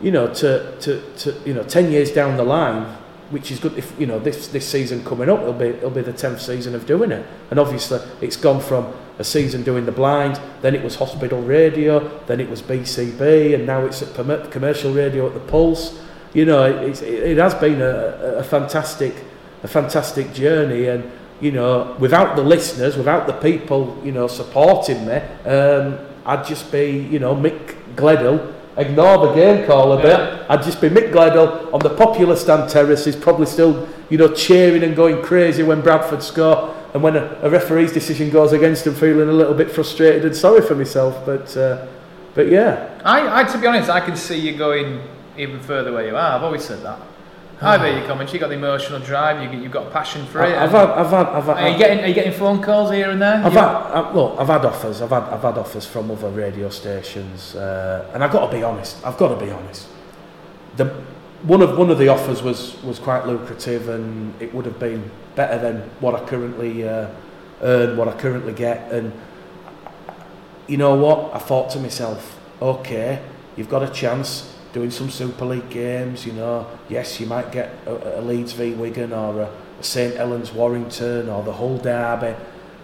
you 0.00 0.10
know 0.10 0.32
to, 0.34 0.76
to, 0.80 1.02
to 1.16 1.34
you 1.44 1.54
know 1.54 1.62
ten 1.62 1.90
years 1.90 2.10
down 2.10 2.36
the 2.36 2.44
line, 2.44 2.84
which 3.30 3.50
is 3.50 3.58
good 3.58 3.76
if 3.76 3.92
you 3.98 4.06
know 4.06 4.18
this 4.18 4.48
this 4.48 4.66
season 4.66 5.04
coming 5.04 5.28
up, 5.28 5.40
it'll 5.40 5.52
be 5.52 5.66
it'll 5.66 5.90
be 5.90 6.02
the 6.02 6.12
tenth 6.12 6.40
season 6.40 6.74
of 6.74 6.86
doing 6.86 7.12
it, 7.12 7.26
and 7.50 7.58
obviously 7.58 7.98
it's 8.20 8.36
gone 8.36 8.60
from 8.60 8.92
a 9.18 9.24
season 9.24 9.64
doing 9.64 9.84
the 9.84 9.92
blind, 9.92 10.40
then 10.62 10.74
it 10.74 10.82
was 10.82 10.94
hospital 10.94 11.42
radio, 11.42 12.08
then 12.26 12.40
it 12.40 12.48
was 12.48 12.62
BCB, 12.62 13.54
and 13.54 13.66
now 13.66 13.84
it's 13.84 14.00
at 14.00 14.50
commercial 14.50 14.92
radio 14.92 15.26
at 15.26 15.34
the 15.34 15.40
Pulse. 15.40 16.00
You 16.34 16.44
know, 16.44 16.64
it, 16.64 17.02
it 17.02 17.36
has 17.38 17.54
been 17.54 17.80
a, 17.80 18.36
a 18.38 18.44
fantastic, 18.44 19.14
a 19.62 19.68
fantastic 19.68 20.32
journey, 20.32 20.86
and 20.86 21.10
you 21.40 21.52
know, 21.52 21.96
without 21.98 22.36
the 22.36 22.42
listeners, 22.42 22.96
without 22.96 23.26
the 23.26 23.32
people, 23.32 24.00
you 24.04 24.12
know, 24.12 24.26
supporting 24.26 25.06
me, 25.06 25.16
um, 25.46 25.98
I'd 26.26 26.44
just 26.44 26.70
be, 26.72 26.90
you 27.10 27.18
know, 27.18 27.34
Mick 27.34 27.76
Gledhill. 27.94 28.54
Ignore 28.76 29.26
the 29.28 29.34
game 29.34 29.66
call 29.66 29.92
a 29.92 29.96
bit. 29.96 30.18
Yeah. 30.18 30.46
I'd 30.48 30.62
just 30.62 30.80
be 30.80 30.88
Mick 30.88 31.10
Gledhill 31.10 31.72
on 31.72 31.80
the 31.80 31.90
popular 31.90 32.36
stand 32.36 32.70
terraces, 32.70 33.16
probably 33.16 33.46
still, 33.46 33.88
you 34.08 34.18
know, 34.18 34.32
cheering 34.32 34.84
and 34.84 34.94
going 34.94 35.22
crazy 35.22 35.62
when 35.62 35.80
Bradford 35.80 36.22
score, 36.22 36.74
and 36.94 37.02
when 37.02 37.16
a, 37.16 37.38
a 37.42 37.50
referee's 37.50 37.92
decision 37.92 38.30
goes 38.30 38.52
against 38.52 38.84
them, 38.84 38.94
feeling 38.94 39.28
a 39.28 39.32
little 39.32 39.54
bit 39.54 39.70
frustrated 39.70 40.24
and 40.24 40.36
sorry 40.36 40.60
for 40.60 40.74
myself. 40.74 41.24
But, 41.26 41.56
uh, 41.56 41.86
but 42.34 42.48
yeah, 42.48 43.00
I, 43.04 43.40
I, 43.40 43.44
to 43.44 43.58
be 43.58 43.66
honest, 43.66 43.90
I 43.90 44.00
can 44.00 44.16
see 44.16 44.38
you 44.38 44.56
going 44.56 45.02
even 45.36 45.60
further 45.60 45.92
where 45.92 46.06
you 46.06 46.16
are. 46.16 46.36
I've 46.36 46.44
always 46.44 46.64
said 46.64 46.82
that. 46.82 47.00
I 47.60 47.76
bet 47.76 47.96
your 47.96 48.06
comments. 48.06 48.32
You 48.32 48.38
got 48.38 48.48
the 48.48 48.54
emotional 48.54 49.00
drive. 49.00 49.42
You 49.52 49.60
you've 49.60 49.72
got 49.72 49.92
passion 49.92 50.24
for 50.26 50.42
it. 50.44 50.56
I've 50.56 50.70
had, 50.70 50.90
I've 50.90 51.10
had, 51.10 51.26
I've 51.26 51.44
had. 51.44 51.56
Are 51.56 51.68
you 51.70 51.78
getting 51.78 52.04
Are 52.04 52.06
you 52.06 52.14
getting 52.14 52.32
phone 52.32 52.62
calls 52.62 52.92
here 52.92 53.10
and 53.10 53.20
there? 53.20 53.36
I've 53.44 53.52
You- 53.52 53.58
had, 53.58 53.68
I, 53.68 54.12
look, 54.12 54.36
I've 54.38 54.46
had 54.46 54.64
offers. 54.64 55.02
I've 55.02 55.10
had, 55.10 55.24
I've 55.24 55.42
had 55.42 55.58
offers 55.58 55.84
from 55.84 56.10
other 56.10 56.28
radio 56.30 56.68
stations, 56.68 57.56
uh, 57.56 58.08
and 58.14 58.22
I've 58.22 58.30
got 58.30 58.46
to 58.50 58.56
be 58.56 58.62
honest. 58.62 59.04
I've 59.04 59.16
got 59.18 59.36
to 59.38 59.44
be 59.44 59.50
honest. 59.50 59.88
The 60.76 60.84
one 61.42 61.62
of 61.62 61.76
one 61.76 61.90
of 61.90 61.98
the 61.98 62.08
offers 62.08 62.42
was 62.42 62.80
was 62.84 62.98
quite 63.00 63.26
lucrative, 63.26 63.88
and 63.88 64.40
it 64.40 64.54
would 64.54 64.64
have 64.64 64.78
been 64.78 65.10
better 65.34 65.58
than 65.58 65.82
what 66.00 66.14
I 66.14 66.24
currently 66.26 66.88
uh, 66.88 67.08
earn, 67.62 67.96
what 67.96 68.06
I 68.08 68.12
currently 68.16 68.52
get. 68.52 68.92
And 68.92 69.12
you 70.68 70.76
know 70.76 70.94
what? 70.94 71.34
I 71.34 71.38
thought 71.38 71.70
to 71.70 71.80
myself, 71.80 72.38
okay, 72.62 73.20
you've 73.56 73.68
got 73.68 73.82
a 73.82 73.88
chance 73.88 74.54
doing 74.78 74.90
some 74.92 75.10
Super 75.10 75.44
League 75.44 75.70
games. 75.70 76.24
You 76.24 76.34
know, 76.34 76.66
yes, 76.88 77.18
you 77.18 77.26
might 77.26 77.50
get 77.50 77.70
a, 77.84 78.20
a 78.20 78.22
Leeds 78.22 78.52
v 78.52 78.74
Wigan 78.74 79.12
or 79.12 79.40
a, 79.40 79.50
a 79.80 79.82
St 79.82 80.14
Helens 80.16 80.52
Warrington 80.52 81.28
or 81.28 81.42
the 81.42 81.52
Hull 81.52 81.78
Derby. 81.78 82.36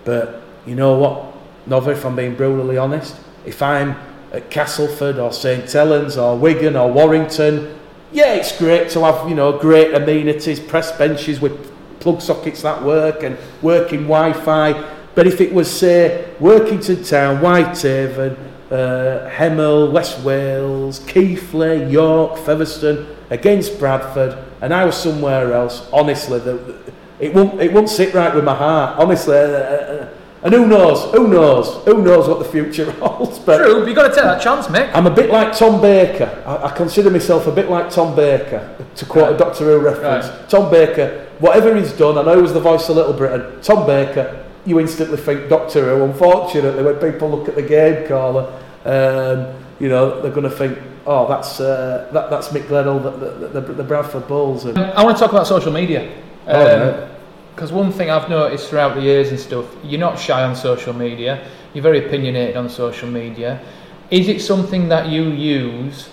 But 0.05 0.43
you 0.67 0.75
know 0.75 0.99
what, 0.99 1.35
Nova, 1.67 1.93
if 1.93 2.05
I'm 2.05 2.17
being 2.17 2.35
brutally 2.35 2.79
honest, 2.79 3.17
if 3.47 3.63
I'm 3.63 3.97
at 4.33 4.51
Castleford 4.51 5.19
or 5.19 5.33
St 5.33 5.71
Helens 5.71 6.17
or 6.17 6.37
Wigan 6.37 6.75
or 6.75 6.91
Warrington, 6.91 7.79
yeah, 8.11 8.35
it's 8.35 8.57
great 8.59 8.91
to 8.91 9.05
have, 9.05 9.29
you 9.29 9.37
know, 9.37 9.57
great 9.59 9.95
amenities, 9.95 10.59
press 10.59 10.97
benches 10.99 11.41
with 11.41 11.73
plug 12.01 12.21
sockets 12.21 12.63
that 12.63 12.83
work 12.83 13.23
and 13.23 13.39
working 13.63 14.03
Wi-Fi. 14.03 14.73
But 15.15 15.29
if 15.29 15.41
it 15.41 15.55
was, 15.55 15.71
say, 15.71 16.29
Workington 16.41 17.09
Town, 17.09 17.41
Whitehaven, 17.41 18.37
uh, 18.71 19.31
Hemel, 19.31 19.93
West 19.93 20.21
Wales, 20.25 21.01
Keighley, 21.01 21.91
York, 21.91 22.39
Featherstone, 22.39 23.07
against 23.31 23.79
Bradford, 23.79 24.39
and 24.61 24.73
I 24.73 24.85
was 24.85 24.97
somewhere 24.97 25.53
else, 25.53 25.89
honestly, 25.93 26.39
the, 26.39 26.55
the, 26.55 26.93
it 27.21 27.35
won't 27.35 27.61
it 27.61 27.73
won't 27.73 27.89
sit 27.89 28.15
right 28.15 28.35
with 28.35 28.45
my 28.45 28.55
heart. 28.55 28.99
Honestly, 28.99 29.37
uh, 29.37 29.41
uh, 29.41 30.09
and 30.43 30.53
who 30.53 30.67
knows? 30.67 31.11
Who 31.15 31.29
knows? 31.29 31.83
Who 31.87 32.03
knows 32.03 32.29
what 32.29 32.39
the 32.39 32.45
future 32.45 32.91
holds? 33.01 33.39
But 33.39 33.59
True, 33.59 33.81
but 33.81 33.89
you 33.89 33.95
got 33.95 34.09
to 34.09 34.15
take 34.15 34.25
that 34.25 34.43
chance, 34.43 34.67
Mick. 34.67 34.91
I'm 34.95 35.07
a 35.07 35.15
bit 35.15 35.31
like 35.31 35.57
Tom 35.57 35.81
Baker. 35.81 36.43
I, 36.47 36.67
I 36.67 36.77
consider 36.77 37.11
myself 37.11 37.47
a 37.47 37.53
bit 37.53 37.71
like 37.71 37.91
Tom 37.91 38.15
Baker, 38.15 38.77
to 38.97 39.07
quote 39.07 39.35
a 39.35 39.39
Doctor 39.39 39.65
Who 39.65 39.79
reference. 39.79 40.27
Right. 40.27 40.49
Tom 40.51 40.71
Baker, 40.71 41.27
whatever 41.39 41.75
he's 41.77 41.93
done, 41.93 42.19
I 42.19 42.23
know 42.23 42.37
he 42.37 42.43
was 42.43 42.53
the 42.53 42.61
voice 42.61 42.89
of 42.91 42.97
Little 42.97 43.15
Britain. 43.15 43.61
Tom 43.63 43.87
Baker, 43.87 44.45
you 44.67 44.81
instantly 44.81 45.17
think 45.17 45.49
Doctor 45.49 45.97
Who. 45.97 46.05
Unfortunately, 46.05 46.83
when 46.83 46.97
people 46.97 47.31
look 47.31 47.49
at 47.49 47.55
the 47.55 47.63
game 47.63 48.07
caller, 48.09 48.53
um, 48.85 49.55
you 49.79 49.89
know, 49.89 50.21
they're 50.21 50.31
going 50.31 50.49
to 50.49 50.57
think, 50.57 50.79
oh, 51.07 51.29
that's 51.29 51.61
uh, 51.61 52.09
that, 52.13 52.31
that's 52.31 52.49
Mick 52.49 52.63
Gledhill, 52.63 53.03
the, 53.03 53.11
the, 53.49 53.61
the, 53.61 53.73
the 53.75 53.85
Bradford 53.85 54.27
Bulls. 54.29 54.65
And, 54.65 54.79
I 54.79 55.05
want 55.05 55.17
to 55.17 55.23
talk 55.23 55.33
about 55.33 55.47
social 55.47 55.73
media. 55.73 56.13
Oh, 56.47 56.65
yeah. 56.65 57.09
Because 57.55 57.73
one 57.73 57.93
thing 57.93 58.11
I've 58.11 58.29
noticed 58.29 58.69
throughout 58.69 58.97
the 58.97 59.03
years 59.03 59.31
and 59.31 59.39
stuff, 59.39 59.67
you're 59.85 60.01
not 60.01 60.19
shy 60.19 60.43
on 60.43 60.57
social 60.57 60.93
media. 60.93 61.49
You're 61.73 61.83
very 61.83 62.05
opinionated 62.07 62.57
on 62.57 62.69
social 62.69 63.09
media. 63.09 63.65
Is 64.11 64.29
it 64.29 64.41
something 64.43 64.89
that 64.89 65.09
you 65.09 65.25
use 65.25 66.09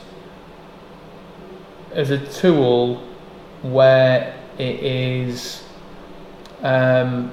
as 1.94 2.12
a 2.12 2.26
tool 2.32 3.04
where 3.64 4.40
it 4.58 4.80
is 4.80 5.64
um, 6.62 7.32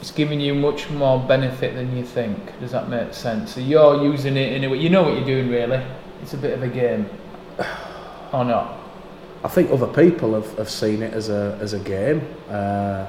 it's 0.00 0.10
giving 0.12 0.40
you 0.40 0.54
much 0.54 0.88
more 0.90 1.18
benefit 1.20 1.74
than 1.74 1.96
you 1.96 2.04
think? 2.04 2.58
Does 2.60 2.70
that 2.72 2.88
make 2.88 3.12
sense? 3.14 3.54
So 3.54 3.60
you're 3.60 4.04
using 4.04 4.36
it 4.36 4.52
in 4.52 4.64
a 4.64 4.68
way 4.68 4.78
you 4.78 4.88
know 4.90 5.02
what 5.02 5.14
you're 5.14 5.24
doing 5.24 5.48
really. 5.48 5.82
It's 6.22 6.34
a 6.34 6.38
bit 6.38 6.52
of 6.52 6.62
a 6.62 6.68
game, 6.68 7.08
or 8.32 8.44
not? 8.44 8.78
I 9.44 9.48
think 9.48 9.70
other 9.70 9.86
people 9.86 10.34
have, 10.34 10.56
have 10.58 10.68
seen 10.70 11.02
it 11.02 11.12
as 11.14 11.28
a 11.28 11.56
as 11.60 11.72
a 11.72 11.78
game. 11.78 12.22
Uh, 12.50 13.06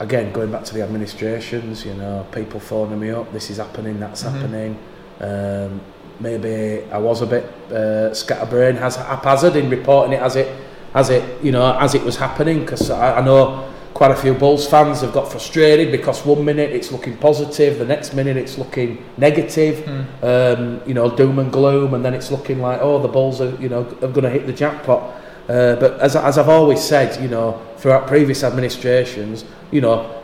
again, 0.00 0.32
going 0.32 0.50
back 0.52 0.64
to 0.64 0.74
the 0.74 0.82
administrations, 0.82 1.84
you 1.84 1.94
know, 1.94 2.26
people 2.32 2.60
phoning 2.60 3.00
me 3.00 3.10
up. 3.10 3.32
This 3.32 3.50
is 3.50 3.56
happening. 3.58 3.98
That's 4.00 4.22
Mhm. 4.22 4.32
happening. 4.32 4.78
Um, 5.20 5.80
maybe 6.20 6.82
I 6.92 6.98
was 6.98 7.22
a 7.22 7.26
bit 7.26 7.44
uh, 7.72 8.12
scatterbrained, 8.14 8.78
has 8.78 8.96
haphazard 8.96 9.56
in 9.56 9.68
reporting 9.70 10.12
it 10.14 10.22
as 10.22 10.36
it 10.36 10.48
as 10.94 11.10
it 11.10 11.24
you 11.42 11.50
know 11.52 11.76
as 11.78 11.94
it 11.94 12.04
was 12.04 12.16
happening. 12.16 12.60
Because 12.60 12.90
I, 12.90 13.18
I 13.18 13.20
know 13.24 13.64
quite 13.94 14.10
a 14.10 14.16
few 14.16 14.34
Bulls 14.34 14.66
fans 14.66 15.00
have 15.02 15.12
got 15.12 15.30
frustrated 15.30 15.92
because 15.92 16.26
one 16.26 16.44
minute 16.44 16.70
it's 16.72 16.90
looking 16.90 17.16
positive, 17.16 17.78
the 17.78 17.84
next 17.84 18.12
minute 18.12 18.36
it's 18.36 18.58
looking 18.58 19.04
negative 19.16 19.84
Hmm. 19.86 20.24
um, 20.24 20.80
you 20.84 20.94
know, 20.94 21.14
doom 21.14 21.38
and 21.38 21.52
gloom, 21.52 21.94
and 21.94 22.04
then 22.04 22.12
it's 22.12 22.30
looking 22.30 22.60
like, 22.60 22.80
oh, 22.82 23.00
the 23.00 23.08
Bulls 23.08 23.40
are, 23.40 23.54
you 23.60 23.68
know, 23.68 23.82
are 24.02 24.08
going 24.08 24.24
to 24.24 24.30
hit 24.30 24.46
the 24.46 24.52
jackpot. 24.52 25.00
Uh, 25.48 25.76
but 25.76 26.00
as, 26.00 26.16
as 26.16 26.38
I've 26.38 26.48
always 26.48 26.82
said, 26.82 27.22
you 27.22 27.28
know, 27.28 27.60
throughout 27.76 28.06
previous 28.06 28.42
administrations, 28.42 29.44
you 29.70 29.80
know, 29.80 30.22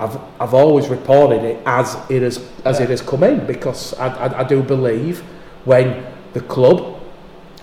I've, 0.00 0.18
I've 0.40 0.54
always 0.54 0.88
reported 0.88 1.42
it 1.44 1.62
as 1.64 1.96
it 2.10 2.22
has 2.22 2.46
as 2.64 2.80
it 2.80 2.90
has 2.90 3.00
come 3.00 3.22
in 3.22 3.46
because 3.46 3.94
I, 3.94 4.08
I, 4.08 4.40
I 4.40 4.44
do 4.44 4.62
believe 4.62 5.20
when 5.64 6.04
the 6.32 6.40
club, 6.40 7.00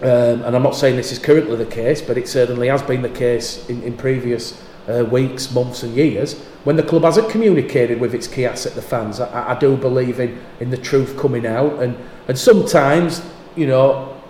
um, 0.01 0.41
and 0.43 0.55
I'm 0.55 0.63
not 0.63 0.75
saying 0.75 0.95
this 0.95 1.11
is 1.11 1.19
currently 1.19 1.55
the 1.57 1.65
case, 1.65 2.01
but 2.01 2.17
it 2.17 2.27
certainly 2.27 2.69
has 2.69 2.81
been 2.81 3.01
the 3.01 3.09
case 3.09 3.67
in, 3.69 3.83
in 3.83 3.95
previous 3.95 4.61
uh, 4.87 5.05
weeks, 5.05 5.51
months, 5.51 5.83
and 5.83 5.95
years. 5.95 6.39
When 6.63 6.75
the 6.75 6.83
club 6.83 7.03
hasn't 7.03 7.29
communicated 7.29 7.99
with 7.99 8.13
its 8.13 8.27
key 8.27 8.45
asset, 8.45 8.73
the 8.75 8.81
fans, 8.81 9.19
I, 9.19 9.55
I 9.55 9.59
do 9.59 9.75
believe 9.77 10.19
in, 10.19 10.39
in 10.59 10.69
the 10.69 10.77
truth 10.77 11.17
coming 11.17 11.45
out, 11.45 11.81
and 11.81 11.97
and 12.27 12.37
sometimes, 12.37 13.21
you 13.55 13.67
know, 13.67 14.21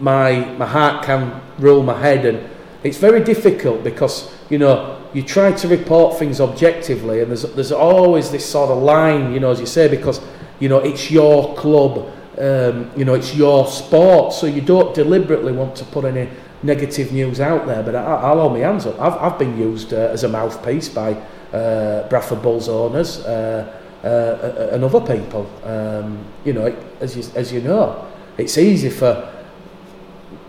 my 0.00 0.44
my 0.56 0.66
heart 0.66 1.04
can 1.04 1.40
rule 1.58 1.82
my 1.82 1.98
head, 1.98 2.24
and 2.24 2.48
it's 2.82 2.98
very 2.98 3.22
difficult 3.22 3.84
because 3.84 4.32
you 4.50 4.58
know 4.58 5.02
you 5.12 5.22
try 5.22 5.52
to 5.52 5.68
report 5.68 6.18
things 6.18 6.40
objectively, 6.40 7.20
and 7.20 7.30
there's 7.30 7.42
there's 7.54 7.72
always 7.72 8.30
this 8.30 8.44
sort 8.44 8.70
of 8.70 8.82
line, 8.82 9.32
you 9.32 9.40
know, 9.40 9.50
as 9.50 9.60
you 9.60 9.66
say, 9.66 9.88
because 9.88 10.20
you 10.60 10.68
know 10.68 10.78
it's 10.78 11.10
your 11.10 11.54
club, 11.56 12.12
um, 12.38 12.90
you 12.96 13.04
know, 13.04 13.14
it's 13.14 13.34
your 13.34 13.66
sport, 13.66 14.32
so 14.32 14.46
you 14.46 14.60
don't 14.60 14.94
deliberately 14.94 15.52
want 15.52 15.74
to 15.76 15.84
put 15.84 16.04
any 16.04 16.28
negative 16.66 17.12
news 17.12 17.40
out 17.40 17.66
there. 17.66 17.82
But 17.82 17.94
I, 17.94 18.02
I'll 18.04 18.40
hold 18.40 18.52
my 18.52 18.58
hands 18.60 18.86
up. 18.86 19.00
I've 19.00 19.14
I've 19.24 19.38
been 19.38 19.56
used 19.58 19.92
uh, 19.92 19.96
as 20.16 20.24
a 20.24 20.28
mouthpiece 20.28 20.88
by 20.88 21.12
uh, 21.52 22.08
Bradford 22.08 22.42
Bulls 22.42 22.68
owners. 22.68 23.24
Uh, 23.24 23.72
uh, 24.04 24.68
and 24.72 24.84
other 24.84 25.00
people, 25.00 25.50
um, 25.64 26.24
you 26.44 26.52
know, 26.52 26.66
as 27.00 27.16
you, 27.16 27.24
as 27.34 27.52
you 27.52 27.60
know, 27.60 28.06
it's 28.38 28.56
easy 28.56 28.90
for 28.90 29.12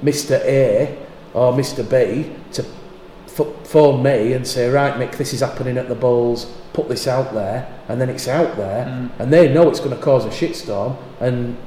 Mr. 0.04 0.40
A 0.44 0.96
or 1.34 1.54
Mr. 1.54 1.82
B 1.90 2.36
to 2.54 2.64
f- 3.26 3.68
phone 3.68 4.04
me 4.04 4.34
and 4.34 4.46
say, 4.46 4.70
right, 4.70 4.94
Mick, 4.96 5.14
this 5.18 5.34
is 5.34 5.40
happening 5.40 5.78
at 5.78 5.88
the 5.88 5.96
Bulls, 5.96 6.46
put 6.74 6.88
this 6.88 7.08
out 7.08 7.34
there, 7.34 7.68
and 7.88 8.00
then 8.00 8.10
it's 8.10 8.28
out 8.28 8.58
there, 8.58 8.86
Mm. 8.86 9.10
and 9.20 9.34
they 9.34 9.52
know 9.52 9.70
it's 9.70 9.80
going 9.80 9.96
to 9.96 10.02
cause 10.04 10.26
a 10.26 10.30
shitstorm, 10.30 10.96
and 11.20 11.58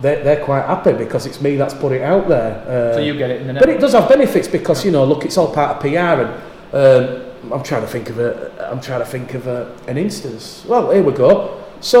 they're, 0.00 0.22
they're 0.22 0.44
quite 0.44 0.64
happy 0.66 0.92
because 0.92 1.26
it's 1.26 1.40
me 1.40 1.56
that's 1.56 1.74
put 1.74 1.92
it 1.92 2.02
out 2.02 2.28
there. 2.28 2.54
Uh, 2.66 2.94
So 2.94 3.00
you 3.00 3.14
get 3.16 3.30
it 3.30 3.40
in 3.40 3.46
the 3.48 3.52
net. 3.54 3.62
but 3.62 3.68
it 3.70 3.80
does 3.80 3.92
have 3.92 4.08
benefits 4.08 4.48
because 4.48 4.84
you 4.84 4.90
know, 4.90 5.04
look, 5.04 5.24
it's 5.24 5.36
all 5.36 5.52
part 5.52 5.76
of 5.76 5.80
PR, 5.82 5.88
and 6.22 6.30
um, 6.72 7.52
I'm 7.52 7.62
trying 7.62 7.82
to 7.82 7.88
think 7.88 8.10
of 8.10 8.18
a, 8.18 8.68
I'm 8.70 8.80
trying 8.80 9.00
to 9.00 9.06
think 9.06 9.34
of 9.34 9.46
a, 9.46 9.74
an 9.88 9.96
instance. 9.98 10.64
Well, 10.66 10.90
here 10.90 11.02
we 11.02 11.12
go. 11.12 11.64
So 11.80 12.00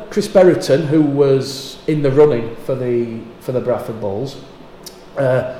um, 0.00 0.08
Chris 0.10 0.28
Berriton, 0.28 0.86
who 0.86 1.02
was 1.02 1.78
in 1.88 2.02
the 2.02 2.10
running 2.10 2.54
for 2.64 2.74
the 2.74 3.20
for 3.40 3.52
the 3.52 3.60
Bradford 3.60 4.00
Bulls, 4.00 4.36
uh, 5.16 5.58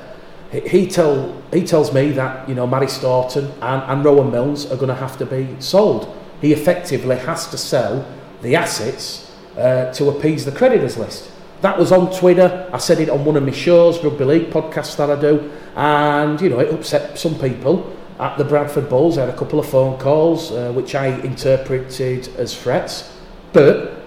he, 0.51 0.61
he 0.61 0.87
tell 0.87 1.35
he 1.51 1.63
tells 1.65 1.93
me 1.93 2.11
that 2.11 2.47
you 2.47 2.55
know 2.55 2.65
Matty 2.67 2.87
Staunton 2.87 3.45
and, 3.61 3.83
and 3.83 4.03
Rowan 4.05 4.31
Mills 4.31 4.71
are 4.71 4.75
going 4.77 4.89
to 4.89 4.95
have 4.95 5.17
to 5.17 5.25
be 5.25 5.55
sold. 5.59 6.15
He 6.41 6.53
effectively 6.53 7.17
has 7.17 7.47
to 7.47 7.57
sell 7.57 8.05
the 8.41 8.55
assets 8.55 9.29
uh, 9.57 9.91
to 9.93 10.09
appease 10.09 10.45
the 10.45 10.53
creditors 10.53 10.97
list. 10.97 11.29
That 11.61 11.77
was 11.77 11.91
on 11.91 12.11
Twitter. 12.11 12.69
I 12.71 12.77
said 12.77 12.99
it 12.99 13.09
on 13.09 13.25
one 13.25 13.35
of 13.35 13.43
my 13.43 13.51
shows, 13.51 14.03
rugby 14.03 14.23
league 14.23 14.49
podcasts 14.49 14.95
that 14.97 15.09
I 15.09 15.19
do, 15.19 15.51
and 15.75 16.39
you 16.39 16.49
know 16.49 16.59
it 16.59 16.73
upset 16.73 17.17
some 17.19 17.35
people 17.35 17.95
at 18.19 18.37
the 18.37 18.45
Bradford 18.45 18.89
Bulls. 18.89 19.17
I 19.17 19.25
had 19.25 19.29
a 19.29 19.37
couple 19.37 19.59
of 19.59 19.67
phone 19.67 19.99
calls, 19.99 20.51
uh, 20.51 20.71
which 20.71 20.95
I 20.95 21.07
interpreted 21.21 22.29
as 22.37 22.57
threats, 22.57 23.17
but 23.51 24.03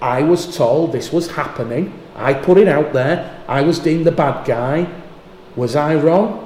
I 0.00 0.22
was 0.22 0.56
told 0.56 0.92
this 0.92 1.12
was 1.12 1.30
happening. 1.30 1.98
I 2.14 2.32
put 2.32 2.56
it 2.56 2.68
out 2.68 2.92
there. 2.92 3.44
I 3.46 3.60
was 3.62 3.78
deemed 3.78 4.06
the 4.06 4.12
bad 4.12 4.46
guy. 4.46 4.86
Was 5.54 5.76
I 5.76 5.94
wrong? 5.96 6.44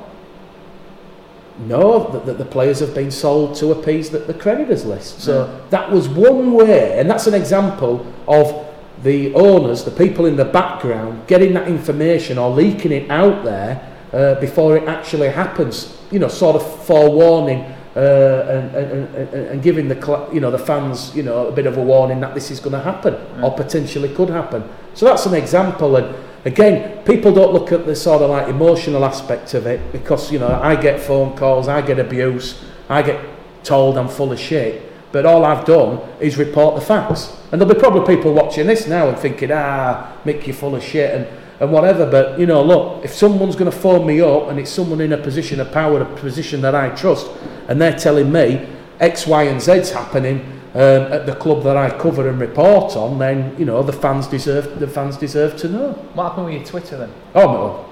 No, 1.59 2.11
that 2.11 2.26
the, 2.26 2.32
the 2.32 2.44
players 2.44 2.80
have 2.80 2.94
been 2.94 3.11
sold 3.11 3.55
to 3.57 3.70
appease 3.72 4.11
the, 4.11 4.18
the 4.18 4.34
creditors 4.34 4.84
list. 4.84 5.20
So 5.20 5.64
that 5.70 5.90
was 5.90 6.09
one 6.09 6.53
way, 6.53 6.98
and 6.98 7.09
that's 7.09 7.26
an 7.26 7.34
example 7.34 8.07
of 8.26 8.70
the 9.03 9.34
owners, 9.34 9.84
the 9.84 9.90
people 9.90 10.26
in 10.26 10.36
the 10.36 10.44
background, 10.44 11.26
getting 11.26 11.55
that 11.55 11.68
information 11.68 12.38
or 12.38 12.51
leaking 12.51 12.92
it 12.92 13.11
out 13.11 13.44
there 13.44 13.86
uh, 14.12 14.34
before 14.40 14.76
it 14.76 14.88
actually 14.88 15.28
happens. 15.28 15.96
You 16.11 16.18
know, 16.18 16.28
sort 16.28 16.57
of 16.57 16.84
forewarning 16.84 17.64
uh, 17.96 18.46
and, 18.48 18.74
and, 18.76 19.14
and, 19.14 19.34
and 19.34 19.62
giving 19.62 19.88
the 19.88 20.01
cl- 20.01 20.28
you 20.32 20.40
know 20.40 20.51
the 20.51 20.59
fans 20.59 21.14
you 21.16 21.24
know 21.24 21.48
a 21.48 21.53
bit 21.53 21.66
of 21.66 21.76
a 21.76 21.82
warning 21.82 22.20
that 22.20 22.34
this 22.34 22.51
is 22.51 22.61
going 22.61 22.72
to 22.72 22.80
happen 22.80 23.14
or 23.42 23.53
potentially 23.55 24.14
could 24.14 24.30
happen. 24.30 24.62
So 24.94 25.07
that's 25.07 25.26
an 25.26 25.34
example, 25.34 25.96
and 25.96 26.14
again, 26.44 27.05
people 27.05 27.32
don't 27.32 27.53
look 27.53 27.72
at 27.72 27.86
the 27.86 27.96
sort 27.96 28.22
of 28.22 28.30
like 28.30 28.48
emotional 28.48 29.05
aspect 29.05 29.55
of 29.55 29.66
it 29.66 29.92
because 29.92 30.30
you 30.30 30.38
know 30.38 30.61
I 30.62 30.80
get 30.80 31.01
phone 31.01 31.36
calls, 31.36 31.68
I 31.68 31.80
get 31.80 31.98
abuse, 31.98 32.62
I 32.88 33.03
get 33.03 33.24
told 33.64 33.98
I'm 33.98 34.09
full 34.09 34.32
of 34.32 34.38
shit. 34.38 34.89
But 35.13 35.27
all 35.27 35.45
I've 35.45 35.65
done 35.65 36.01
is 36.21 36.37
report 36.37 36.77
the 36.77 36.81
facts. 36.81 37.37
And 37.51 37.61
there'll 37.61 37.75
be 37.75 37.81
probably 37.81 38.17
people 38.17 38.33
watching 38.33 38.67
this 38.67 38.87
now 38.87 39.09
and 39.09 39.19
thinking, 39.19 39.51
ah, 39.53 40.13
Mick, 40.25 40.47
you're 40.47 40.55
full 40.55 40.77
of 40.77 40.85
shit 40.85 41.15
and, 41.15 41.27
and 41.59 41.73
whatever. 41.73 42.09
But, 42.09 42.39
you 42.39 42.47
know, 42.47 42.63
look, 42.63 43.05
if 43.05 43.13
someone's 43.13 43.57
going 43.57 43.71
to 43.71 43.77
phone 43.77 44.07
me 44.07 44.21
up 44.21 44.49
and 44.49 44.59
it's 44.59 44.71
someone 44.71 45.01
in 45.01 45.13
a 45.13 45.19
position 45.19 45.59
of 45.59 45.73
power, 45.73 46.01
a 46.01 46.17
position 46.17 46.61
that 46.61 46.75
I 46.75 46.91
trust, 46.91 47.29
and 47.69 47.81
they're 47.81 47.99
telling 47.99 48.31
me 48.31 48.69
X, 49.01 49.27
Y, 49.27 49.43
and 49.45 49.61
Z's 49.61 49.91
happening 49.91 50.41
um, 50.75 51.13
at 51.13 51.27
the 51.27 51.35
club 51.35 51.65
that 51.65 51.77
I 51.77 51.91
cover 51.99 52.29
and 52.29 52.41
report 52.41 52.95
on, 52.97 53.19
then, 53.19 53.57
you 53.59 53.65
know, 53.65 53.83
the 53.83 53.93
fans 53.93 54.29
deserve, 54.29 54.79
the 54.79 54.87
fans 54.87 55.17
deserve 55.17 55.57
to 55.59 55.69
know. 55.69 55.93
What 56.15 56.29
happened 56.29 56.47
with 56.47 56.55
your 56.55 56.65
Twitter 56.65 56.99
then? 56.99 57.13
Oh, 57.35 57.53
no. 57.53 57.87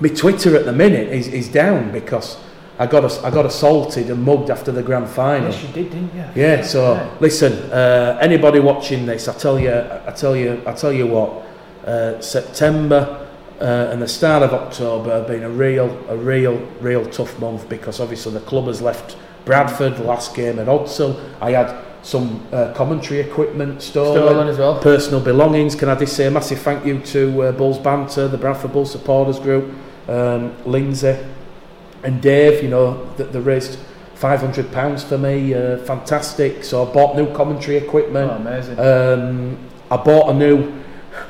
My 0.00 0.08
Twitter 0.08 0.56
at 0.56 0.64
the 0.64 0.72
minute 0.72 1.08
is, 1.08 1.28
is 1.28 1.48
down 1.48 1.92
because 1.92 2.36
I 2.78 2.86
got 2.86 3.24
I 3.24 3.30
got 3.30 3.44
assaulted 3.44 4.08
and 4.10 4.22
mugged 4.22 4.50
after 4.50 4.70
the 4.70 4.82
grand 4.82 5.08
final. 5.08 5.50
Yes, 5.50 5.62
you 5.62 5.68
did, 5.68 5.90
didn't 5.90 6.14
you? 6.14 6.24
Yeah. 6.34 6.62
So 6.62 6.94
Yeah. 6.94 7.10
listen, 7.20 7.52
uh, 7.72 8.18
anybody 8.20 8.60
watching 8.60 9.06
this, 9.06 9.28
I 9.28 9.32
tell 9.34 9.58
you, 9.58 9.72
I 10.06 10.12
tell 10.12 10.36
you, 10.36 10.62
I 10.66 10.72
tell 10.72 10.92
you 10.92 11.06
what. 11.06 11.42
Uh, 11.84 12.20
September 12.20 13.26
uh, 13.60 13.64
and 13.90 14.00
the 14.02 14.06
start 14.06 14.42
of 14.42 14.52
October 14.52 15.10
have 15.10 15.26
been 15.26 15.42
a 15.42 15.48
real, 15.50 15.88
a 16.08 16.16
real, 16.16 16.56
real 16.80 17.04
tough 17.06 17.38
month 17.40 17.68
because 17.68 17.98
obviously 17.98 18.32
the 18.32 18.40
club 18.40 18.66
has 18.66 18.80
left 18.82 19.16
Bradford. 19.44 19.98
Last 20.00 20.36
game 20.36 20.58
at 20.58 20.66
Odsal, 20.66 21.18
I 21.40 21.52
had 21.52 21.74
some 22.02 22.46
uh, 22.52 22.72
commentary 22.74 23.20
equipment 23.20 23.82
stolen. 23.82 24.22
Stolen 24.22 24.48
as 24.48 24.58
well. 24.58 24.78
Personal 24.80 25.20
belongings. 25.20 25.74
Can 25.74 25.88
I 25.88 25.94
just 25.96 26.14
say 26.14 26.26
a 26.26 26.30
massive 26.30 26.60
thank 26.60 26.84
you 26.84 27.00
to 27.00 27.42
uh, 27.42 27.52
Bulls 27.52 27.78
Banter, 27.78 28.28
the 28.28 28.38
Bradford 28.38 28.72
Bulls 28.72 28.92
supporters 28.92 29.40
group, 29.40 29.72
um, 30.08 30.54
Lindsay 30.64 31.16
and 32.02 32.20
Dave. 32.20 32.62
You 32.62 32.70
know 32.70 33.12
that 33.14 33.32
they 33.32 33.40
raised 33.40 33.78
five 34.14 34.40
hundred 34.40 34.72
pounds 34.72 35.04
for 35.04 35.18
me. 35.18 35.54
Uh, 35.54 35.78
fantastic. 35.78 36.64
So 36.64 36.88
I 36.88 36.92
bought 36.92 37.16
new 37.16 37.32
commentary 37.34 37.76
equipment. 37.76 38.30
Oh, 38.30 38.36
amazing. 38.36 38.78
Um, 38.78 39.58
I 39.90 39.96
bought 39.96 40.30
a 40.30 40.34
new. 40.34 40.74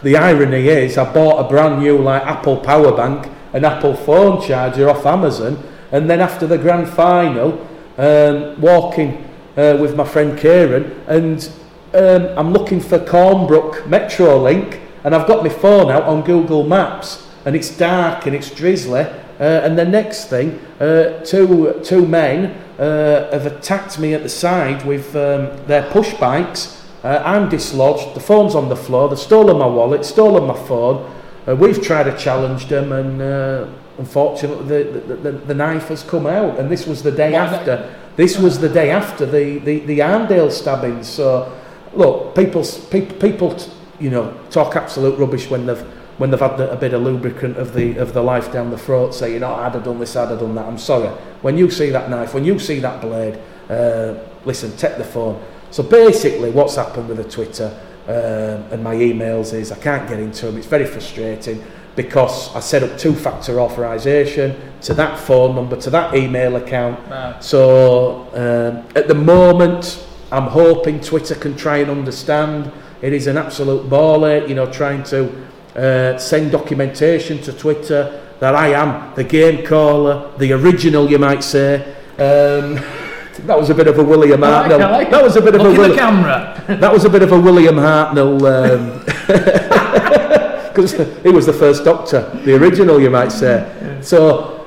The 0.02 0.18
irony 0.18 0.68
is, 0.68 0.98
I 0.98 1.10
bought 1.10 1.44
a 1.44 1.48
brand 1.48 1.80
new 1.80 1.98
like 1.98 2.22
Apple 2.22 2.58
power 2.58 2.94
bank, 2.94 3.32
an 3.54 3.64
Apple 3.64 3.94
phone 3.96 4.38
charger 4.46 4.90
off 4.90 5.06
Amazon, 5.06 5.62
and 5.92 6.10
then 6.10 6.20
after 6.20 6.46
the 6.46 6.58
grand 6.58 6.90
final, 6.90 7.66
um, 7.96 8.60
walking 8.60 9.24
uh, 9.56 9.78
with 9.80 9.96
my 9.96 10.04
friend 10.04 10.38
Kieran, 10.38 11.00
and 11.06 11.50
um, 11.94 12.26
I'm 12.36 12.52
looking 12.52 12.80
for 12.80 12.98
Cornbrook 12.98 13.84
Metrolink, 13.84 14.78
and 15.04 15.14
I've 15.14 15.26
got 15.26 15.42
my 15.42 15.48
phone 15.48 15.90
out 15.90 16.02
on 16.02 16.22
Google 16.22 16.64
Maps, 16.64 17.26
and 17.46 17.56
it's 17.56 17.74
dark 17.74 18.26
and 18.26 18.36
it's 18.36 18.50
drizzly, 18.50 19.06
uh, 19.40 19.42
and 19.64 19.78
the 19.78 19.84
next 19.84 20.26
thing, 20.26 20.58
uh, 20.80 21.22
two 21.24 21.80
two 21.84 22.06
men 22.06 22.56
uh, 22.78 23.30
have 23.30 23.46
attacked 23.46 23.98
me 23.98 24.14
at 24.14 24.22
the 24.22 24.28
side 24.28 24.84
with 24.84 25.14
um, 25.14 25.50
their 25.66 25.88
push 25.90 26.12
bikes. 26.14 26.84
Uh, 27.04 27.22
I'm 27.24 27.48
dislodged. 27.48 28.14
The 28.14 28.20
phone's 28.20 28.54
on 28.54 28.68
the 28.68 28.76
floor. 28.76 29.08
They've 29.08 29.18
stolen 29.18 29.58
my 29.58 29.66
wallet, 29.66 30.04
stolen 30.04 30.46
my 30.48 30.66
phone. 30.66 31.08
Uh, 31.46 31.54
we've 31.54 31.80
tried 31.80 32.04
to 32.04 32.16
challenge 32.18 32.66
them, 32.66 32.90
and 32.92 33.22
uh, 33.22 33.68
unfortunately, 33.98 34.82
the, 34.82 35.00
the, 35.00 35.14
the, 35.14 35.32
the 35.32 35.54
knife 35.54 35.88
has 35.88 36.02
come 36.02 36.26
out. 36.26 36.58
And 36.58 36.68
this 36.68 36.86
was 36.86 37.02
the 37.02 37.12
day 37.12 37.32
What, 37.32 37.52
after. 37.52 37.94
This 38.16 38.36
was 38.36 38.58
the 38.58 38.68
day 38.68 38.90
after 38.90 39.24
the 39.24 39.58
the, 39.58 39.78
the 39.80 40.00
Arndale 40.00 40.50
stabbing. 40.50 41.04
So, 41.04 41.56
look, 41.94 42.34
people 42.34 42.64
people 42.90 43.16
people 43.18 43.56
you 44.00 44.10
know 44.10 44.36
talk 44.50 44.74
absolute 44.74 45.16
rubbish 45.16 45.48
when 45.48 45.66
they've 45.66 45.84
when 46.18 46.30
they've 46.30 46.40
had 46.40 46.56
the, 46.56 46.70
a 46.70 46.76
bit 46.76 46.92
of 46.92 47.02
lubricant 47.02 47.56
of 47.56 47.72
the 47.74 47.96
of 47.96 48.12
the 48.12 48.22
life 48.22 48.52
down 48.52 48.70
the 48.70 48.78
throat, 48.78 49.14
saying, 49.14 49.42
"Oh, 49.42 49.54
I'd 49.54 49.72
have 49.72 49.84
done 49.84 49.98
this, 49.98 50.14
I'd 50.16 50.30
have 50.30 50.40
done 50.40 50.54
that." 50.56 50.66
I'm 50.66 50.78
sorry. 50.78 51.08
When 51.42 51.56
you 51.56 51.70
see 51.70 51.90
that 51.90 52.10
knife, 52.10 52.34
when 52.34 52.44
you 52.44 52.58
see 52.58 52.80
that 52.80 53.00
blade, 53.00 53.38
uh, 53.70 54.14
listen, 54.44 54.76
take 54.76 54.96
the 54.96 55.04
phone. 55.04 55.42
So 55.70 55.82
basically, 55.82 56.50
what's 56.50 56.76
happened 56.76 57.08
with 57.08 57.18
the 57.18 57.24
Twitter 57.24 57.78
um, 58.08 58.72
and 58.72 58.82
my 58.82 58.94
emails 58.94 59.52
is 59.52 59.70
I 59.70 59.78
can't 59.78 60.08
get 60.08 60.18
into 60.18 60.46
them. 60.46 60.56
It's 60.56 60.66
very 60.66 60.86
frustrating 60.86 61.62
because 61.94 62.54
I 62.54 62.60
set 62.60 62.82
up 62.82 62.96
two-factor 62.96 63.60
authorization 63.60 64.56
to 64.82 64.94
that 64.94 65.18
phone 65.18 65.56
number, 65.56 65.76
to 65.80 65.90
that 65.90 66.14
email 66.14 66.56
account. 66.56 66.98
So 67.42 68.28
um, 68.32 68.88
at 68.96 69.08
the 69.08 69.14
moment, 69.14 70.06
I'm 70.30 70.44
hoping 70.44 71.00
Twitter 71.00 71.34
can 71.34 71.56
try 71.56 71.78
and 71.78 71.90
understand. 71.90 72.72
It 73.02 73.12
is 73.12 73.26
an 73.26 73.36
absolute 73.36 73.90
ball 73.90 74.26
you 74.46 74.54
know, 74.54 74.70
trying 74.70 75.02
to 75.04 75.47
uh, 75.78 76.18
send 76.18 76.50
documentation 76.50 77.40
to 77.42 77.52
Twitter 77.52 78.24
that 78.40 78.54
I 78.54 78.68
am 78.68 79.14
the 79.14 79.24
game 79.24 79.64
caller, 79.64 80.32
the 80.38 80.52
original, 80.52 81.10
you 81.10 81.18
might 81.18 81.44
say. 81.44 81.82
Um, 82.18 82.74
that 83.46 83.56
was 83.56 83.70
a 83.70 83.74
bit 83.74 83.86
of 83.86 83.98
a 83.98 84.02
William 84.02 84.40
like, 84.40 84.70
Hartnell. 84.70 84.80
I 84.80 84.90
like 84.90 85.10
that 85.10 85.22
was 85.22 85.36
a 85.36 85.40
bit 85.40 85.54
of 85.54 85.62
Look 85.62 85.76
a 85.76 85.78
William, 85.78 85.96
camera. 85.96 86.64
that 86.80 86.92
was 86.92 87.04
a 87.04 87.10
bit 87.10 87.22
of 87.22 87.32
a 87.32 87.40
William 87.40 87.76
Hartnell 87.76 88.38
because 90.68 90.92
he 91.22 91.30
was 91.30 91.46
the 91.46 91.52
first 91.52 91.84
Doctor, 91.84 92.28
the 92.44 92.56
original, 92.56 93.00
you 93.00 93.10
might 93.10 93.30
say. 93.30 93.98
So, 94.02 94.66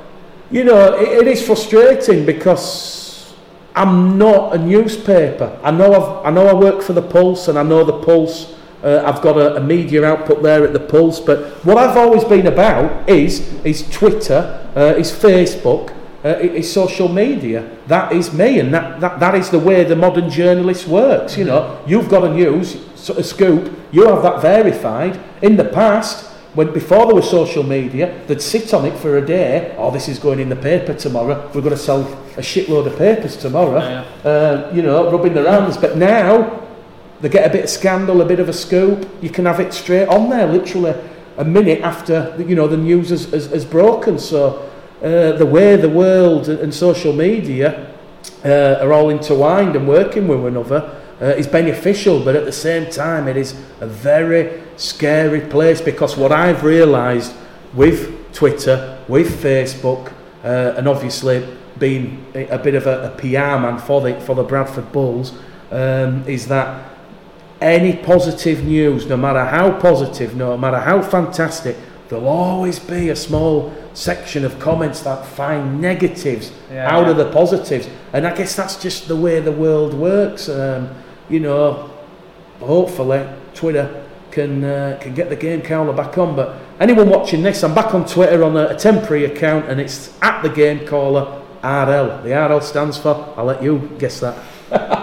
you 0.50 0.64
know, 0.64 0.98
it, 0.98 1.24
it 1.24 1.28
is 1.28 1.46
frustrating 1.46 2.26
because 2.26 3.34
I'm 3.76 4.18
not 4.18 4.56
a 4.56 4.58
newspaper. 4.58 5.60
I 5.64 5.72
know 5.72 5.94
I've, 5.94 6.26
I 6.28 6.32
know 6.32 6.48
I 6.48 6.54
work 6.54 6.82
for 6.82 6.94
the 6.94 7.02
Pulse, 7.02 7.48
and 7.48 7.58
I 7.58 7.64
know 7.64 7.84
the 7.84 8.00
Pulse. 8.00 8.56
Uh, 8.84 9.04
I've 9.06 9.22
got 9.22 9.38
a, 9.38 9.58
a 9.58 9.60
media 9.62 10.04
output 10.04 10.42
there 10.42 10.64
at 10.64 10.74
the 10.74 10.80
Pulse, 10.80 11.20
but 11.20 11.64
what 11.64 11.78
I've 11.78 11.98
always 11.98 12.24
been 12.24 12.48
about 12.48 13.08
is 13.10 13.42
is 13.64 13.88
Twitter, 13.90 14.68
uh, 14.76 14.96
is 14.98 15.12
Facebook, 15.12 15.94
uh, 16.26 16.30
is 16.40 16.72
social 16.72 17.08
media. 17.08 17.70
That 17.88 18.12
is 18.12 18.34
me, 18.34 18.60
and 18.60 18.74
that, 18.74 19.00
that, 19.02 19.20
that 19.20 19.36
is 19.36 19.50
the 19.50 19.60
way 19.60 19.84
the 19.84 19.96
modern 19.96 20.30
journalist 20.30 20.88
works. 20.88 21.38
You 21.38 21.46
know, 21.46 21.80
you've 21.86 22.10
got 22.10 22.24
a 22.24 22.34
news, 22.34 22.76
a 23.10 23.24
scoop, 23.24 23.72
you 23.92 24.08
have 24.08 24.24
that 24.24 24.42
verified. 24.42 25.20
In 25.42 25.58
the 25.58 25.66
past, 25.66 26.30
when 26.54 26.74
before 26.74 27.06
there 27.06 27.16
was 27.16 27.30
social 27.30 27.64
media, 27.64 28.22
they'd 28.28 28.42
sit 28.42 28.74
on 28.74 28.86
it 28.86 28.98
for 28.98 29.18
a 29.18 29.26
day. 29.26 29.74
Oh, 29.78 29.90
this 29.92 30.08
is 30.08 30.20
going 30.20 30.40
in 30.40 30.50
the 30.50 30.56
paper 30.56 30.94
tomorrow. 30.94 31.50
We're 31.54 31.62
going 31.62 31.76
to 31.76 31.78
sell 31.78 32.02
a 32.36 32.42
shitload 32.42 32.88
of 32.88 32.98
papers 32.98 33.38
tomorrow. 33.38 33.80
Yeah, 33.80 34.30
Uh, 34.30 34.72
you 34.74 34.82
know, 34.82 35.10
rubbing 35.12 35.34
their 35.34 35.50
hands. 35.50 35.78
But 35.78 35.98
now 35.98 36.68
they 37.22 37.30
get 37.30 37.50
a 37.50 37.54
bit 37.54 37.64
of 37.64 37.70
scandal, 37.70 38.22
a 38.22 38.26
bit 38.26 38.40
of 38.40 38.50
a 38.50 38.54
scoop. 38.54 39.08
You 39.22 39.30
can 39.30 39.46
have 39.46 39.60
it 39.60 39.74
straight 39.74 40.08
on 40.08 40.30
there, 40.30 40.48
literally 40.48 40.96
a 41.38 41.46
minute 41.46 41.82
after 41.82 42.36
you 42.38 42.56
know 42.56 42.68
the 42.68 42.78
news 42.78 43.10
has, 43.10 43.26
has, 43.32 43.48
has 43.48 43.66
broken. 43.66 44.20
So 44.20 44.70
uh, 45.02 45.34
the 45.34 45.46
way 45.46 45.76
the 45.76 45.90
world 45.90 46.50
and 46.50 46.74
social 46.74 47.14
media 47.14 47.94
uh, 48.44 48.80
are 48.82 48.94
all 48.94 49.10
intertwined 49.10 49.76
and 49.76 49.88
working 49.88 50.28
with 50.28 50.40
one 50.40 50.56
another 50.56 50.98
uh, 51.22 51.26
is 51.26 51.48
beneficial, 51.48 52.24
but 52.24 52.36
at 52.36 52.46
the 52.46 52.52
same 52.52 52.90
time, 52.90 53.28
it 53.28 53.38
is 53.38 53.54
a 53.80 53.88
very 53.88 54.62
scary 54.78 55.42
place 55.42 55.80
because 55.80 56.18
what 56.18 56.32
I've 56.32 56.64
realised 56.64 57.34
with 57.74 58.34
Twitter, 58.34 59.00
with 59.08 59.42
Facebook, 59.42 60.12
uh, 60.44 60.74
and 60.78 60.88
obviously 60.88 61.48
being 61.78 62.26
a 62.34 62.58
bit 62.58 62.76
of 62.76 62.88
a, 62.88 63.14
a 63.14 63.18
PR 63.20 63.60
man 63.60 63.78
for 63.80 64.02
the 64.02 64.20
for 64.22 64.36
the 64.36 64.44
Bradford 64.44 64.92
Bulls, 64.92 65.34
um, 65.72 66.28
is 66.28 66.48
that 66.48 66.91
any 67.62 67.96
positive 67.96 68.64
news, 68.64 69.06
no 69.06 69.18
matter 69.18 69.46
how 69.46 69.80
positive, 69.80 70.36
no 70.36 70.58
matter 70.58 70.80
how 70.80 71.02
fantastic, 71.02 71.76
there'll 72.10 72.28
always 72.28 72.80
be 72.80 73.10
a 73.10 73.16
small 73.16 73.74
section 73.94 74.44
of 74.44 74.58
comments 74.60 75.02
that 75.02 75.26
find 75.26 75.80
negatives 75.80 76.52
Yeah, 76.72 76.90
out 76.90 77.06
yeah. 77.06 77.12
of 77.12 77.18
the 77.18 77.32
positives. 77.32 77.88
And 78.14 78.26
I 78.26 78.36
guess 78.36 78.56
that's 78.56 78.82
just 78.82 79.08
the 79.08 79.16
way 79.16 79.40
the 79.40 79.52
world 79.52 79.94
works. 79.94 80.50
Um, 80.50 80.90
you 81.30 81.40
know, 81.40 81.90
hopefully 82.60 83.26
Twitter 83.54 84.06
can 84.32 84.64
uh, 84.64 84.98
can 85.02 85.14
get 85.14 85.30
the 85.30 85.36
game 85.36 85.62
caller 85.62 85.94
back 85.94 86.18
on. 86.18 86.36
But 86.36 86.56
anyone 86.80 87.10
watching 87.10 87.44
this, 87.44 87.64
I'm 87.64 87.76
back 87.76 87.94
on 87.94 88.06
Twitter 88.06 88.44
on 88.44 88.56
a, 88.58 88.68
a 88.68 88.76
temporary 88.76 89.26
account, 89.26 89.70
and 89.70 89.80
it's 89.80 90.18
at 90.22 90.42
the 90.42 90.50
game 90.50 90.86
caller 90.88 91.42
RL. 91.64 92.24
The 92.24 92.34
RL 92.34 92.62
stands 92.62 92.98
for. 92.98 93.34
I'll 93.38 93.46
let 93.46 93.62
you 93.62 93.92
guess 94.00 94.20
that. 94.22 94.38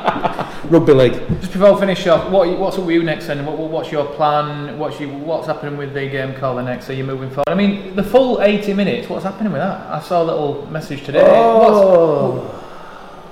Rugby 0.71 0.93
league. 0.93 1.15
Just 1.41 1.53
before 1.53 1.73
we 1.73 1.81
finish 1.81 2.07
off, 2.07 2.31
what, 2.31 2.59
what's 2.59 2.77
up 2.77 2.85
with 2.85 2.95
you 2.95 3.03
next 3.03 3.27
then? 3.27 3.45
What, 3.47 3.57
what's 3.59 3.91
your 3.91 4.05
plan? 4.05 4.79
What's, 4.79 5.01
you, 5.01 5.09
what's 5.09 5.47
happening 5.47 5.79
with 5.79 5.95
the 5.95 6.09
game 6.09 6.35
caller 6.35 6.63
next? 6.63 6.91
Are 6.91 6.93
you 6.93 7.05
moving 7.05 7.31
forward? 7.31 7.45
I 7.49 7.55
mean, 7.55 7.97
the 7.97 8.03
full 8.03 8.43
80 8.43 8.75
minutes, 8.75 9.09
what's 9.09 9.25
happening 9.25 9.53
with 9.53 9.63
that? 9.63 9.87
I 9.91 10.01
saw 10.01 10.23
a 10.23 10.25
little 10.25 10.67
message 10.67 11.05
today. 11.05 11.23
Oh. 11.25 12.55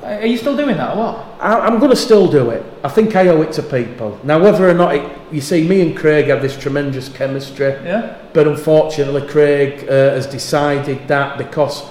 Are 0.03 0.25
you 0.25 0.39
still 0.39 0.57
doing 0.57 0.77
that 0.79 0.97
or 0.97 0.99
what? 0.99 1.27
I, 1.41 1.59
I'm 1.61 1.79
going 1.79 1.91
to 1.91 1.97
still 1.97 2.27
do 2.31 2.51
it. 2.51 2.65
I 2.83 2.89
think 2.89 3.15
I 3.17 3.29
owe 3.29 3.43
it 3.43 3.53
to 3.55 3.63
people. 3.63 4.19
Now, 4.25 4.43
whether 4.43 4.67
or 4.67 4.73
not 4.73 4.95
it, 4.95 5.19
you 5.31 5.43
see, 5.43 5.67
me 5.69 5.83
and 5.83 5.95
Craig 5.97 6.29
have 6.29 6.41
this 6.41 6.57
tremendous 6.57 7.11
chemistry, 7.11 7.67
Yeah? 7.85 8.17
but 8.33 8.47
unfortunately, 8.47 9.29
Craig 9.29 9.87
uh, 9.89 10.15
has 10.15 10.27
decided 10.27 11.07
that 11.09 11.37
because, 11.37 11.83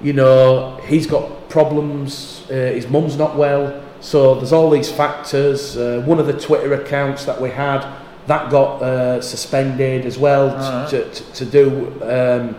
you 0.00 0.12
know, 0.12 0.80
he's 0.86 1.06
got 1.06 1.48
problems, 1.50 2.44
uh, 2.50 2.54
his 2.54 2.88
mum's 2.88 3.16
not 3.16 3.36
well, 3.36 3.84
so 4.00 4.34
there's 4.36 4.52
all 4.52 4.70
these 4.70 4.90
factors. 4.90 5.76
Uh, 5.76 6.02
one 6.06 6.18
of 6.18 6.26
the 6.26 6.38
Twitter 6.38 6.74
accounts 6.74 7.24
that 7.24 7.40
we 7.40 7.50
had 7.50 7.84
that 8.26 8.50
got 8.50 8.82
uh, 8.82 9.20
suspended 9.20 10.04
as 10.04 10.18
well 10.18 10.50
Alright. 10.50 10.90
to, 10.90 11.10
to, 11.10 11.32
to 11.32 11.44
do 11.44 12.02
um, 12.02 12.56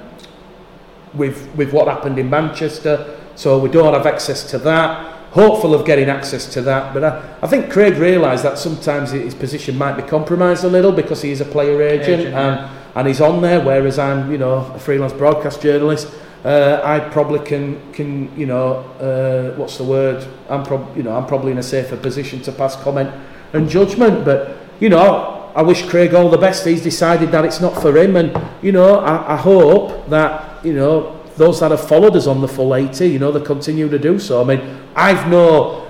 with 1.14 1.48
with 1.56 1.72
what 1.72 1.88
happened 1.88 2.20
in 2.20 2.30
Manchester. 2.30 3.18
So 3.36 3.58
we 3.58 3.70
don't 3.70 3.94
have 3.94 4.06
access 4.06 4.50
to 4.52 4.58
that. 4.60 5.16
Hopeful 5.32 5.76
of 5.76 5.86
getting 5.86 6.10
access 6.10 6.52
to 6.54 6.62
that, 6.64 6.92
but 6.92 7.04
I, 7.04 7.38
I 7.44 7.48
think 7.48 7.72
Craig 7.72 7.98
realised 7.98 8.44
that 8.44 8.58
sometimes 8.58 9.12
his 9.12 9.36
position 9.36 9.78
might 9.78 9.96
be 9.96 10.02
compromised 10.02 10.64
a 10.64 10.68
little 10.68 10.92
because 10.92 11.22
he 11.22 11.30
is 11.30 11.40
a 11.40 11.46
player 11.46 11.80
agent, 11.84 12.22
Agent, 12.22 12.34
and, 12.34 12.78
and 12.96 13.08
he's 13.08 13.22
on 13.22 13.40
there, 13.40 13.64
whereas 13.64 14.00
I'm, 14.00 14.32
you 14.32 14.40
know, 14.40 14.66
a 14.74 14.80
freelance 14.80 15.14
broadcast 15.14 15.62
journalist. 15.62 16.12
Uh, 16.44 16.80
I 16.84 17.00
probably 17.00 17.40
can, 17.40 17.80
can 17.92 18.36
you 18.38 18.46
know, 18.46 18.76
uh, 19.02 19.58
what's 19.58 19.78
the 19.78 19.84
word? 19.84 20.26
I'm 20.50 20.64
prob- 20.64 20.96
you 20.96 21.04
know, 21.04 21.16
I'm 21.16 21.26
probably 21.26 21.52
in 21.52 21.58
a 21.58 21.64
safer 21.64 21.98
position 21.98 22.42
to 22.44 22.52
pass 22.52 22.76
comment 22.78 23.10
and 23.52 23.70
judgment. 23.70 24.24
But 24.24 24.56
you 24.80 24.88
know, 24.88 25.52
I 25.54 25.62
wish 25.64 25.88
Craig 25.90 26.14
all 26.14 26.30
the 26.30 26.38
best. 26.38 26.66
He's 26.66 26.82
decided 26.82 27.32
that 27.32 27.44
it's 27.44 27.60
not 27.60 27.82
for 27.82 27.98
him, 27.98 28.16
and 28.16 28.32
you 28.62 28.72
know, 28.72 29.00
I, 29.00 29.34
I 29.34 29.36
hope 29.36 30.10
that 30.10 30.66
you 30.66 30.74
know 30.74 31.20
those 31.36 31.60
that 31.60 31.72
have 31.72 31.86
followed 31.86 32.16
us 32.16 32.28
on 32.28 32.40
the 32.42 32.48
full 32.48 32.76
80, 32.76 33.08
you 33.08 33.20
know, 33.20 33.32
they 33.32 33.44
continue 33.44 33.90
to 33.90 34.00
do 34.00 34.20
so. 34.20 34.42
I 34.42 34.46
mean, 34.46 34.80
I've 34.96 35.30
no. 35.30 35.86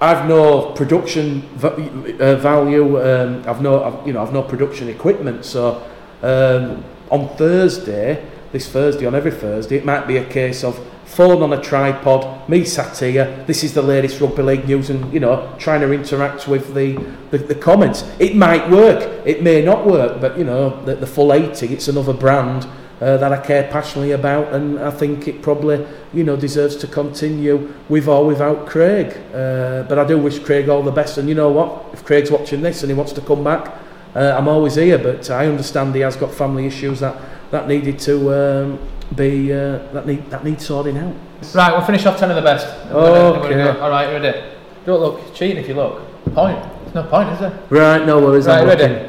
I've 0.00 0.26
no 0.28 0.72
production 0.72 1.42
va- 1.54 1.76
uh, 2.18 2.34
value. 2.36 3.00
Um, 3.00 3.44
I've 3.46 3.62
no, 3.62 3.84
I've, 3.84 4.04
you 4.04 4.12
know, 4.12 4.20
I've 4.20 4.32
no 4.32 4.42
production 4.42 4.88
equipment. 4.88 5.44
So 5.44 5.80
um, 6.22 6.82
on 7.08 7.28
Thursday, 7.36 8.28
this 8.52 8.68
Thursday, 8.68 9.06
on 9.06 9.14
every 9.14 9.30
Thursday, 9.30 9.76
it 9.76 9.84
might 9.84 10.06
be 10.06 10.18
a 10.18 10.24
case 10.24 10.62
of 10.62 10.78
phone 11.04 11.42
on 11.42 11.52
a 11.52 11.60
tripod, 11.60 12.48
me 12.48 12.64
sat 12.64 12.96
here. 12.98 13.44
This 13.46 13.64
is 13.64 13.74
the 13.74 13.82
latest 13.82 14.20
rugby 14.20 14.42
league 14.42 14.66
news, 14.66 14.90
and 14.90 15.12
you 15.12 15.20
know, 15.20 15.54
trying 15.58 15.80
to 15.80 15.92
interact 15.92 16.48
with 16.48 16.74
the 16.74 16.94
the, 17.30 17.38
the 17.38 17.54
comments. 17.54 18.04
It 18.18 18.36
might 18.36 18.70
work. 18.70 19.26
It 19.26 19.42
may 19.42 19.62
not 19.62 19.86
work, 19.86 20.20
but 20.20 20.38
you 20.38 20.44
know, 20.44 20.82
the, 20.84 20.94
the 20.94 21.06
full 21.06 21.32
80. 21.32 21.66
It's 21.66 21.88
another 21.88 22.12
brand. 22.12 22.66
Uh, 23.00 23.16
that 23.16 23.32
I 23.32 23.44
care 23.44 23.68
passionately 23.68 24.12
about, 24.12 24.52
and 24.52 24.78
I 24.78 24.92
think 24.92 25.26
it 25.26 25.42
probably, 25.42 25.84
you 26.14 26.22
know, 26.22 26.36
deserves 26.36 26.76
to 26.76 26.86
continue 26.86 27.74
with 27.88 28.06
or 28.06 28.24
without 28.24 28.68
Craig. 28.68 29.16
Uh, 29.34 29.82
but 29.88 29.98
I 29.98 30.06
do 30.06 30.16
wish 30.18 30.38
Craig 30.38 30.68
all 30.68 30.84
the 30.84 30.92
best, 30.92 31.18
and 31.18 31.28
you 31.28 31.34
know 31.34 31.50
what? 31.50 31.84
If 31.92 32.04
Craig's 32.04 32.30
watching 32.30 32.62
this 32.62 32.84
and 32.84 32.92
he 32.92 32.96
wants 32.96 33.12
to 33.14 33.20
come 33.20 33.42
back, 33.42 33.76
uh, 34.14 34.36
I'm 34.38 34.46
always 34.46 34.76
here. 34.76 34.98
But 34.98 35.28
I 35.30 35.48
understand 35.48 35.96
he 35.96 36.02
has 36.02 36.14
got 36.14 36.32
family 36.32 36.64
issues 36.64 37.00
that 37.00 37.16
that 37.52 37.68
needed 37.68 37.98
to 38.00 38.14
um, 38.34 38.78
be 39.14 39.52
uh, 39.52 39.78
that 39.92 40.06
need 40.06 40.28
that 40.30 40.42
needs 40.42 40.66
sorting 40.66 40.98
out. 40.98 41.14
Right, 41.54 41.72
we'll 41.72 41.84
finish 41.86 42.04
off 42.06 42.18
10 42.18 42.30
of 42.30 42.36
the 42.36 42.42
best. 42.42 42.66
Gonna- 42.90 43.38
Okay. 43.40 43.54
go. 43.54 43.80
Alright, 43.80 44.08
ready? 44.20 44.42
Don't 44.86 45.00
look, 45.00 45.34
cheating 45.34 45.58
if 45.58 45.68
you 45.68 45.74
look. 45.74 46.00
Point. 46.34 46.58
There's 46.82 46.94
no 46.94 47.02
point, 47.04 47.28
is 47.30 47.40
there? 47.40 47.58
Right, 47.68 48.04
no 48.06 48.20
worries. 48.20 48.46
Right, 48.46 48.60
I'm 48.62 48.66
ready? 48.68 48.82
looking. 48.88 49.08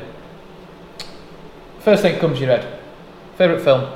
First 1.80 2.02
thing 2.02 2.14
that 2.14 2.22
comes 2.22 2.40
to 2.40 2.46
your 2.46 2.58
head. 2.58 2.80
Favourite 3.38 3.62
film? 3.64 3.90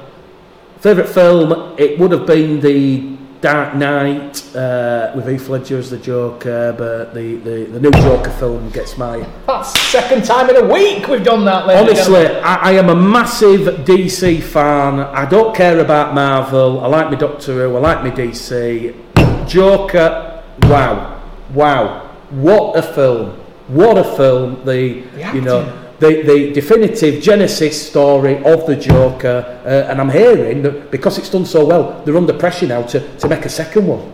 Favourite 0.80 1.10
film? 1.10 1.76
It 1.78 2.00
would 2.00 2.12
have 2.12 2.26
been 2.26 2.60
the 2.60 3.18
Dark 3.42 3.76
Knight 3.76 4.56
uh, 4.56 5.12
with 5.16 5.28
Heath 5.28 5.48
Ledger 5.48 5.78
as 5.78 5.90
the 5.90 5.98
Joker, 5.98 6.74
but 6.78 7.14
the, 7.14 7.36
the, 7.36 7.66
the 7.66 7.80
new 7.80 7.92
Joker 7.92 8.32
film 8.32 8.70
gets 8.72 8.98
my 8.98 9.28
That's 9.46 9.80
second 9.80 10.26
time 10.26 10.50
in 10.50 10.56
a 10.56 10.68
week 10.74 11.08
we've 11.08 11.24
done 11.24 11.46
that, 11.46 11.66
Honestly. 11.66 12.28
I, 12.28 12.56
I 12.56 12.72
am 12.74 12.90
a 12.90 12.96
massive 12.96 13.86
DC 13.86 14.42
fan. 14.42 15.00
I 15.00 15.26
don't 15.30 15.56
care 15.56 15.80
about 15.80 16.16
Marvel. 16.16 16.80
I 16.84 16.88
like 16.88 17.12
my 17.12 17.16
Doctor 17.16 17.54
Who. 17.54 17.76
I 17.76 17.80
like 17.80 18.04
my 18.04 18.12
DC. 18.12 19.48
Joker, 19.48 20.44
wow, 20.64 21.22
wow, 21.54 22.10
what 22.32 22.78
a 22.78 22.82
film! 22.82 23.30
What 23.68 23.98
a 23.98 24.04
film! 24.16 24.66
The, 24.66 25.02
The 25.16 25.34
you 25.34 25.42
know. 25.42 25.87
The 26.00 26.22
the 26.22 26.52
definitive 26.54 27.24
genesis 27.24 27.90
story 27.90 28.38
of 28.44 28.68
the 28.68 28.76
Joker, 28.76 29.62
uh, 29.66 29.92
and 29.92 30.00
I'm 30.00 30.10
hearing 30.10 30.62
that 30.64 30.92
because 30.92 31.18
it's 31.18 31.30
done 31.30 31.46
so 31.46 31.66
well, 31.66 32.04
they're 32.06 32.18
under 32.18 32.34
pressure 32.34 32.68
now 32.68 32.84
to, 32.84 33.18
to 33.18 33.28
make 33.28 33.46
a 33.46 33.50
second 33.50 33.88
one. 33.88 34.14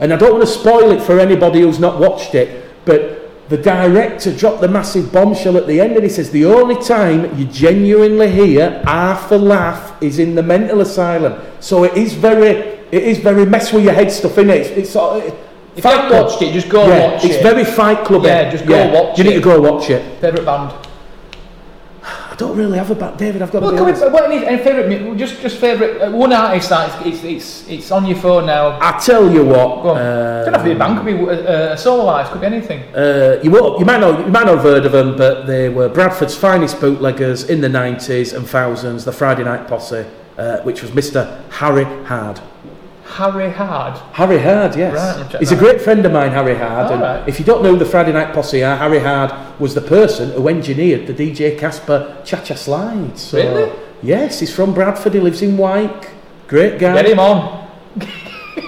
And 0.00 0.12
I 0.12 0.16
don't 0.16 0.32
want 0.32 0.42
to 0.42 0.50
spoil 0.50 0.90
it 0.90 1.02
for 1.02 1.20
anybody 1.20 1.60
who's 1.60 1.78
not 1.78 2.00
watched 2.00 2.34
it, 2.34 2.84
but 2.84 3.48
the 3.48 3.58
director 3.58 4.34
dropped 4.34 4.60
the 4.62 4.68
massive 4.68 5.12
bombshell 5.12 5.56
at 5.56 5.66
the 5.66 5.78
end 5.78 5.92
and 5.92 6.02
he 6.02 6.08
says 6.08 6.30
the 6.30 6.46
only 6.46 6.82
time 6.82 7.38
you 7.38 7.44
genuinely 7.44 8.30
hear 8.30 8.82
half 8.84 9.30
a 9.30 9.36
laugh 9.36 10.02
is 10.02 10.18
in 10.18 10.34
the 10.34 10.42
mental 10.42 10.80
asylum. 10.80 11.40
So 11.60 11.84
it 11.84 11.96
is 11.96 12.14
very, 12.14 12.48
it 12.48 13.02
is 13.02 13.18
very 13.18 13.44
mess 13.44 13.72
with 13.72 13.84
your 13.84 13.92
head 13.92 14.10
stuff, 14.10 14.38
in 14.38 14.48
it? 14.48 14.66
It's, 14.66 14.70
it's 14.70 14.96
If 15.76 15.84
you 15.84 15.90
haven't 15.90 16.12
watched 16.18 16.42
it, 16.42 16.52
just 16.52 16.68
go 16.68 16.86
yeah, 16.86 17.12
watch 17.12 17.14
it's 17.16 17.24
it. 17.24 17.30
It's 17.32 17.42
very 17.42 17.64
Fight 17.64 18.04
Club. 18.04 18.24
Yeah, 18.24 18.50
just 18.50 18.66
go 18.66 18.88
watch 18.92 19.18
You 19.18 19.24
need 19.24 19.34
to 19.34 19.40
go 19.40 19.60
watch 19.60 19.88
it. 19.90 20.20
Favourite 20.20 20.44
band? 20.44 20.88
I 22.04 22.34
don't 22.36 22.56
really 22.56 22.78
have 22.78 22.90
a 22.90 22.94
band, 22.94 23.18
David. 23.18 23.42
I've 23.42 23.52
got 23.52 23.60
to 23.60 23.66
Well, 23.66 23.84
be 23.84 23.92
we, 23.92 23.98
what 24.10 24.24
any, 24.30 24.44
any 24.44 24.58
favourite, 24.64 25.16
just 25.16 25.40
just 25.40 25.58
favourite, 25.58 26.00
uh, 26.00 26.10
one 26.10 26.32
artist 26.32 26.70
that 26.70 27.06
it's, 27.06 27.22
it's, 27.22 27.24
it's, 27.24 27.68
it's 27.68 27.90
on 27.92 28.04
your 28.06 28.16
phone 28.18 28.46
now. 28.46 28.78
I 28.80 28.98
tell 28.98 29.30
you 29.32 29.44
what. 29.44 29.82
Go 29.82 29.90
on. 29.90 29.96
uh, 29.98 30.44
Don't 30.44 30.54
have 30.54 30.62
to 30.62 30.68
be 30.68 30.74
a 30.74 30.78
band, 30.78 30.96
could 30.98 31.06
be 31.06 31.12
a, 31.12 31.72
a 31.74 31.78
solo 31.78 32.06
artist, 32.08 32.32
could 32.32 32.40
be 32.40 32.46
anything. 32.48 32.82
Uh, 32.94 33.38
you, 33.42 33.50
won't, 33.50 33.78
you 33.78 33.84
might 33.86 34.00
not 34.00 34.18
you 34.26 34.32
might 34.32 34.46
not 34.46 34.56
have 34.56 34.62
heard 34.64 34.84
of 34.86 34.92
them, 34.92 35.16
but 35.16 35.46
they 35.46 35.68
were 35.68 35.88
Bradford's 35.88 36.34
finest 36.36 36.80
bootleggers 36.80 37.48
in 37.48 37.60
the 37.60 37.68
90s 37.68 38.34
and 38.36 38.46
thousands. 38.48 39.04
The 39.04 39.12
Friday 39.12 39.44
Night 39.44 39.68
Posse, 39.68 40.04
uh, 40.38 40.60
which 40.62 40.82
was 40.82 40.90
Mr. 40.90 41.48
Harry 41.50 41.84
Hard. 42.06 42.40
Harry 43.12 43.50
Hard. 43.50 43.98
Harry 44.14 44.38
Hard, 44.38 44.74
yes. 44.76 44.94
Right, 45.30 45.40
He's 45.40 45.52
a 45.52 45.56
great 45.56 45.80
friend 45.80 46.04
of 46.06 46.12
mine, 46.12 46.30
Harry 46.30 46.56
Hard. 46.56 46.90
And 46.92 47.02
right. 47.02 47.28
If 47.28 47.38
you 47.38 47.44
don't 47.44 47.62
know 47.62 47.72
who 47.72 47.78
the 47.78 47.84
Friday 47.84 48.12
Night 48.12 48.32
Posse 48.34 48.62
are, 48.64 48.76
Harry 48.76 49.00
Hard 49.00 49.60
was 49.60 49.74
the 49.74 49.82
person 49.82 50.30
who 50.32 50.48
engineered 50.48 51.06
the 51.06 51.14
DJ 51.14 51.58
Casper 51.58 52.22
Cha 52.24 52.40
Cha 52.42 52.54
Slides. 52.54 53.20
So, 53.20 53.38
Really? 53.38 53.78
Yes, 54.02 54.40
he's 54.40 54.54
from 54.54 54.72
Bradford. 54.74 55.14
He 55.14 55.20
lives 55.20 55.42
in 55.42 55.56
Wyke. 55.56 56.08
Great 56.48 56.78
guy. 56.78 56.94
Get 56.94 57.06
him 57.10 57.18
on. 57.20 57.68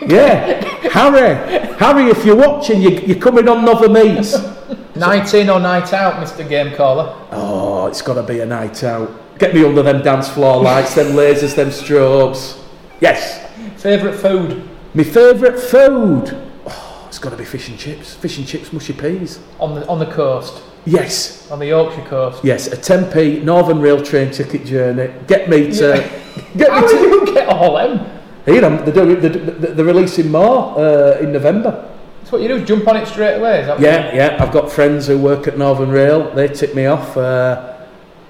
Yeah, 0.06 0.62
Harry. 0.90 1.34
Harry, 1.76 2.10
if 2.10 2.24
you're 2.24 2.36
watching, 2.36 2.82
you, 2.82 2.90
you're 2.90 3.18
coming 3.18 3.48
on 3.48 3.64
Nova 3.64 3.88
Meets. 3.88 4.36
Night 4.96 5.34
in 5.34 5.50
or 5.50 5.58
night 5.58 5.92
out, 5.92 6.24
Mr. 6.24 6.48
Game 6.48 6.72
Caller. 6.76 7.12
Oh, 7.32 7.86
it's 7.88 8.00
got 8.00 8.14
to 8.14 8.22
be 8.22 8.38
a 8.40 8.46
night 8.46 8.84
out. 8.84 9.10
Get 9.40 9.52
me 9.52 9.64
under 9.64 9.82
them 9.82 10.02
dance 10.02 10.28
floor 10.28 10.62
lights, 10.62 10.94
them 10.94 11.16
lasers, 11.16 11.56
them 11.56 11.70
strobes. 11.70 12.62
Yes. 13.00 13.40
Favourite 13.84 14.16
food 14.16 14.66
My 14.94 15.04
favourite 15.04 15.58
food. 15.60 16.34
Oh, 16.66 17.04
it's 17.06 17.18
got 17.18 17.30
to 17.30 17.36
be 17.36 17.44
fish 17.44 17.68
and 17.68 17.78
chips. 17.78 18.14
Fish 18.14 18.38
and 18.38 18.46
chips, 18.46 18.72
mushy 18.72 18.94
peas. 18.94 19.40
on 19.60 19.74
the 19.74 19.86
on 19.88 19.98
the 19.98 20.06
coast, 20.06 20.62
Yes. 20.86 21.50
on 21.50 21.58
the 21.58 21.66
Yorkshire 21.66 22.06
coast. 22.08 22.42
Yes, 22.42 22.68
a 22.72 22.78
10p 22.78 23.42
Northern 23.42 23.80
Rail 23.80 24.02
train 24.02 24.30
ticket 24.30 24.64
journey. 24.64 25.12
Get 25.26 25.50
me 25.50 25.70
to. 25.72 26.00
Get 26.56 26.70
How 26.70 26.80
me 26.80 26.88
did 26.88 26.98
to. 26.98 27.08
you 27.10 27.34
get 27.34 27.46
all 27.48 27.74
them? 27.76 28.22
Here, 28.46 28.64
I'm, 28.64 28.82
they're, 28.86 28.94
doing, 28.94 29.20
they're, 29.20 29.74
they're 29.74 29.84
releasing 29.84 30.30
more 30.30 30.78
uh, 30.78 31.18
in 31.18 31.32
November. 31.34 31.94
That's 32.20 32.32
what 32.32 32.40
you 32.40 32.48
do, 32.48 32.64
jump 32.64 32.88
on 32.88 32.96
it 32.96 33.04
straight 33.06 33.34
away. 33.36 33.60
Is 33.60 33.66
that 33.66 33.76
what 33.76 33.82
Yeah, 33.84 34.14
yeah. 34.14 34.42
I've 34.42 34.50
got 34.50 34.72
friends 34.72 35.08
who 35.08 35.18
work 35.18 35.46
at 35.46 35.58
Northern 35.58 35.90
Rail. 35.90 36.34
They 36.34 36.48
tip 36.48 36.74
me 36.74 36.86
off. 36.86 37.18
Uh, 37.18 37.73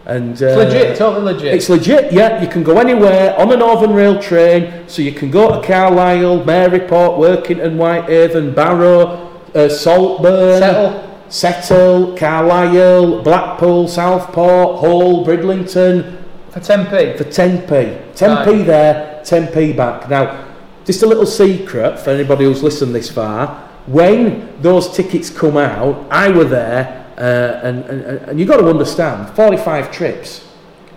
and 0.07 0.41
uh, 0.43 0.47
It's 0.47 0.57
legit, 0.57 0.97
totally 0.99 1.33
legit. 1.33 1.55
It's 1.55 1.69
legit, 1.69 2.13
yeah. 2.13 2.43
You 2.43 2.49
can 2.49 2.63
go 2.63 2.79
anywhere 2.79 3.39
on 3.39 3.51
a 3.53 3.57
Northern 3.57 3.93
Rail 3.95 4.21
train. 4.21 4.87
So 4.87 5.01
you 5.03 5.13
can 5.13 5.31
go 5.31 5.61
to 5.61 5.67
Carlisle, 5.67 6.45
Maryport, 6.45 7.19
Workington, 7.19 7.77
Whitehaven, 7.77 8.53
Barrow, 8.55 9.31
uh, 9.55 9.69
Saltburn, 9.69 10.59
Settle. 10.61 11.11
Settle, 11.31 12.17
Carlisle, 12.17 13.23
Blackpool, 13.23 13.89
Southport, 13.89 14.81
Hull, 14.81 15.25
Bridlington 15.25 16.19
For 16.51 16.61
10p. 16.61 17.17
for 17.17 17.25
10p. 17.25 18.13
10p 18.15 18.47
Right. 18.47 18.67
there, 18.67 19.21
10p 19.25 19.73
back. 19.77 20.09
Now, 20.11 20.45
just 20.85 21.03
a 21.03 21.07
little 21.07 21.27
secret 21.27 21.99
for 21.99 22.11
anybody 22.11 22.45
who's 22.45 22.63
listened 22.63 22.95
this 22.95 23.11
far. 23.11 23.63
When 23.87 24.51
those 24.61 24.95
tickets 24.95 25.31
come 25.31 25.57
out, 25.57 26.05
I 26.11 26.29
were 26.31 26.45
there, 26.45 27.04
uh, 27.17 27.61
and, 27.63 27.85
and, 27.85 28.03
and 28.03 28.39
you've 28.41 28.49
got 28.49 28.59
to 28.59 28.69
understand, 28.69 29.35
45 29.37 29.93
trips 29.93 30.47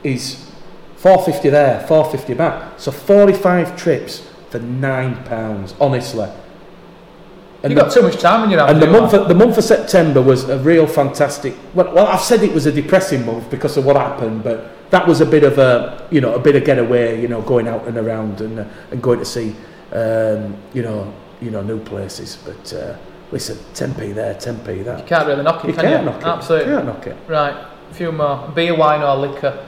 is 0.04 0.48
450 0.98 1.50
there, 1.50 1.80
450 1.88 2.34
back. 2.34 2.80
So 2.80 2.92
45 2.92 3.78
trips 3.78 4.28
for 4.50 4.60
£9, 4.60 5.76
honestly. 5.80 6.30
And 7.64 7.74
You've 7.74 7.82
got 7.82 7.92
too 7.92 8.02
much 8.02 8.18
time 8.18 8.44
in 8.44 8.52
your 8.52 8.60
hands. 8.60 8.74
and 8.74 8.82
the 8.82 8.88
month, 8.88 9.14
of, 9.14 9.28
the 9.28 9.36
month 9.36 9.58
of 9.58 9.64
September 9.64 10.22
was 10.22 10.48
a 10.48 10.60
real 10.60 10.86
fantastic. 10.86 11.56
Well, 11.74 11.94
well, 11.94 12.08
I've 12.08 12.22
said 12.22 12.44
it 12.44 12.54
was 12.54 12.66
a 12.66 12.72
depressing 12.72 13.26
month 13.26 13.50
because 13.50 13.78
of 13.78 13.86
what 13.86 13.96
happened, 13.96 14.44
but 14.44 14.90
that 14.92 15.08
was 15.08 15.22
a 15.22 15.26
bit 15.26 15.44
of 15.44 15.58
a, 15.58 16.08
you 16.12 16.22
know, 16.22 16.36
a 16.36 16.40
bit 16.40 16.56
of 16.56 16.64
getaway. 16.64 17.20
You 17.20 17.28
know, 17.28 17.42
going 17.42 17.68
out 17.68 17.88
and 17.88 17.98
around 17.98 18.42
and 18.42 18.60
uh, 18.60 18.66
and 18.92 19.02
going 19.02 19.20
to 19.20 19.26
see, 19.26 19.56
um, 19.92 20.56
you 20.74 20.84
know, 20.84 21.12
you 21.42 21.50
know, 21.50 21.64
new 21.64 21.80
places. 21.80 22.38
But 22.46 22.74
uh, 22.74 22.96
listen, 23.32 23.58
10p 23.74 24.14
there, 24.16 24.34
10p 24.36 24.78
You 24.78 25.04
can't 25.06 25.28
really 25.28 25.44
knock 25.44 25.64
it, 25.64 25.68
You 25.68 25.74
can 25.74 25.84
can't 25.84 26.04
you? 26.04 26.10
knock 26.12 26.22
it. 26.22 26.26
Absolutely. 26.28 26.74
Can't 26.74 26.86
knock 26.86 27.08
it. 27.08 27.18
Right, 27.28 27.56
a 27.90 27.94
few 27.94 28.12
more. 28.12 28.50
Beer, 28.56 28.76
wine, 28.76 29.02
or 29.02 29.16
liquor? 29.18 29.66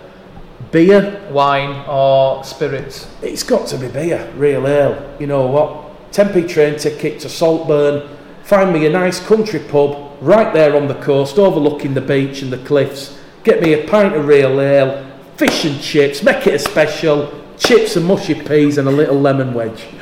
Beer, 0.71 1.21
Wine 1.31 1.85
or 1.87 2.43
spirits? 2.43 3.07
it's 3.21 3.43
got 3.43 3.65
to 3.67 3.77
be 3.77 3.87
beer, 3.87 4.31
real 4.35 4.67
ale. 4.67 5.15
You 5.19 5.27
know 5.27 5.47
what? 5.47 6.11
10p 6.11 6.47
train 6.49 6.77
ticket 6.77 7.19
to 7.21 7.29
Saltburn. 7.29 8.07
Find 8.43 8.73
me 8.73 8.85
a 8.85 8.89
nice 8.89 9.19
country 9.25 9.59
pub 9.59 10.17
right 10.21 10.53
there 10.53 10.75
on 10.75 10.87
the 10.87 10.95
coast, 10.95 11.37
overlooking 11.37 11.93
the 11.93 12.01
beach 12.01 12.41
and 12.41 12.51
the 12.51 12.57
cliffs. 12.59 13.17
get 13.43 13.61
me 13.61 13.73
a 13.73 13.87
pint 13.87 14.13
of 14.15 14.25
real 14.27 14.59
ale, 14.59 15.05
fish 15.37 15.63
and 15.65 15.79
chips, 15.81 16.21
make 16.23 16.45
it 16.45 16.55
a 16.55 16.59
special, 16.59 17.31
chips 17.57 17.95
and 17.95 18.05
mushy 18.05 18.35
peas 18.35 18.77
and 18.77 18.87
a 18.87 18.91
little 18.91 19.19
lemon 19.19 19.53
wedge. 19.53 19.85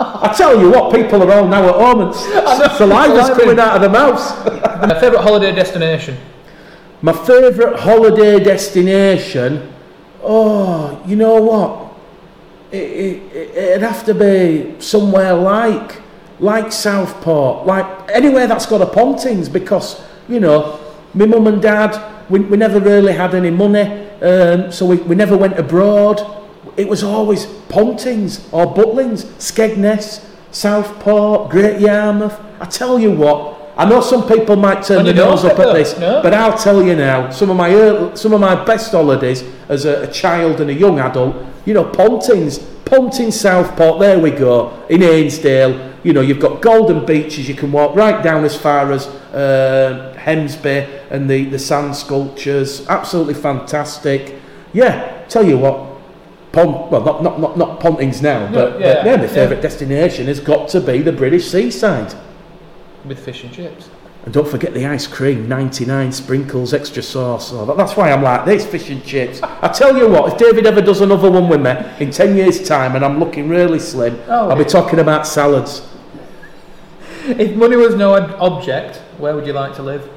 I 0.00 0.32
tell 0.36 0.60
you 0.60 0.70
what, 0.70 0.94
people 0.94 1.22
are 1.22 1.32
all 1.32 1.48
now 1.48 1.68
at 1.68 1.74
home 1.74 2.00
and 2.02 2.12
saliva's 2.14 3.36
coming 3.38 3.58
out 3.58 3.76
of 3.76 3.82
the 3.82 3.88
mouth. 3.88 4.20
My 4.88 4.98
favourite 5.00 5.22
holiday 5.22 5.52
destination. 5.52 6.16
My 7.02 7.12
favourite 7.12 7.78
holiday 7.78 8.42
destination, 8.42 9.72
oh, 10.22 11.02
you 11.06 11.16
know 11.16 11.40
what? 11.40 11.96
It, 12.72 12.76
it, 13.32 13.56
it'd 13.56 13.82
have 13.82 14.04
to 14.06 14.14
be 14.14 14.80
somewhere 14.80 15.32
like, 15.34 16.00
like 16.40 16.70
Southport, 16.72 17.66
like 17.66 18.10
anywhere 18.10 18.46
that's 18.46 18.66
got 18.66 18.82
a 18.82 18.86
Pontins, 18.86 19.48
because, 19.48 20.02
you 20.28 20.40
know, 20.40 20.78
my 21.14 21.26
mum 21.26 21.46
and 21.46 21.62
dad, 21.62 22.30
we, 22.30 22.40
we 22.40 22.56
never 22.56 22.78
really 22.80 23.12
had 23.12 23.34
any 23.34 23.50
money, 23.50 24.08
um, 24.20 24.70
so 24.70 24.84
we, 24.86 24.96
we 24.96 25.14
never 25.14 25.36
went 25.36 25.58
abroad. 25.58 26.20
It 26.78 26.88
was 26.88 27.02
always 27.02 27.44
Pontins 27.68 28.48
or 28.52 28.72
Butlins, 28.72 29.24
Skegness, 29.38 30.24
Southport, 30.52 31.50
Great 31.50 31.80
Yarmouth. 31.80 32.40
I 32.60 32.66
tell 32.66 33.00
you 33.00 33.10
what, 33.10 33.72
I 33.76 33.84
know 33.84 34.00
some 34.00 34.28
people 34.28 34.54
might 34.54 34.84
turn 34.84 35.04
their 35.04 35.12
nose 35.12 35.44
up 35.44 35.58
at 35.58 35.74
this, 35.74 35.98
no? 35.98 36.22
but 36.22 36.32
I'll 36.32 36.56
tell 36.56 36.80
you 36.80 36.94
now, 36.94 37.30
some 37.30 37.50
of 37.50 37.56
my 37.56 37.74
early, 37.74 38.16
some 38.16 38.32
of 38.32 38.40
my 38.40 38.64
best 38.64 38.92
holidays 38.92 39.42
as 39.68 39.86
a, 39.86 40.02
a 40.02 40.06
child 40.12 40.60
and 40.60 40.70
a 40.70 40.72
young 40.72 41.00
adult, 41.00 41.36
you 41.64 41.74
know, 41.74 41.84
Pontins, 41.84 42.60
Pontins 42.84 43.38
Southport, 43.38 43.98
there 43.98 44.20
we 44.20 44.30
go, 44.30 44.84
in 44.88 45.02
Ainsdale, 45.02 45.94
you 46.04 46.12
know, 46.12 46.20
you've 46.20 46.40
got 46.40 46.62
golden 46.62 47.04
beaches, 47.04 47.48
you 47.48 47.56
can 47.56 47.72
walk 47.72 47.96
right 47.96 48.22
down 48.22 48.44
as 48.44 48.56
far 48.56 48.92
as 48.92 49.08
uh, 49.34 50.14
Hemsby 50.16 51.10
and 51.10 51.28
the, 51.28 51.44
the 51.46 51.58
sand 51.58 51.96
sculptures, 51.96 52.86
absolutely 52.88 53.34
fantastic. 53.34 54.40
Yeah, 54.72 55.24
tell 55.28 55.44
you 55.44 55.58
what, 55.58 55.87
Pont, 56.64 56.90
well, 56.90 57.02
not, 57.04 57.22
not, 57.22 57.38
not, 57.40 57.56
not 57.56 57.80
Pontins 57.80 58.20
now, 58.20 58.48
No, 58.48 58.70
but, 58.70 58.80
yeah, 58.80 59.04
but 59.04 59.20
yeah. 59.20 59.26
favourite 59.28 59.62
destination 59.62 60.26
has 60.26 60.40
got 60.40 60.68
to 60.70 60.80
be 60.80 60.98
the 61.02 61.12
British 61.12 61.48
seaside. 61.50 62.14
With 63.04 63.20
fish 63.24 63.44
and 63.44 63.52
chips. 63.52 63.88
And 64.24 64.34
don't 64.34 64.48
forget 64.48 64.74
the 64.74 64.84
ice 64.84 65.06
cream, 65.06 65.48
99 65.48 66.10
sprinkles, 66.12 66.74
extra 66.74 67.02
sauce. 67.02 67.52
Oh, 67.52 67.64
that- 67.64 67.76
that's 67.76 67.96
why 67.96 68.10
I'm 68.10 68.22
like 68.22 68.44
this, 68.44 68.66
fish 68.66 68.90
and 68.90 69.04
chips. 69.04 69.40
I 69.42 69.68
tell 69.68 69.96
you 69.96 70.08
what, 70.08 70.32
if 70.32 70.38
David 70.38 70.66
ever 70.66 70.80
does 70.82 71.00
another 71.00 71.30
one 71.30 71.48
with 71.48 71.60
me 71.62 71.74
in 72.00 72.10
10 72.10 72.36
years' 72.36 72.66
time 72.66 72.96
and 72.96 73.04
I'm 73.04 73.20
looking 73.20 73.48
really 73.48 73.78
slim, 73.78 74.20
Oh, 74.28 74.48
I'll 74.50 74.56
be 74.56 74.64
talking 74.64 74.98
about 74.98 75.26
salads. 75.28 75.82
If 77.26 77.54
money 77.54 77.76
was 77.76 77.94
no 77.94 78.14
ob- 78.14 78.36
object, 78.40 78.96
where 79.18 79.34
would 79.36 79.46
you 79.46 79.52
like 79.52 79.76
to 79.76 79.82
live? 79.82 80.08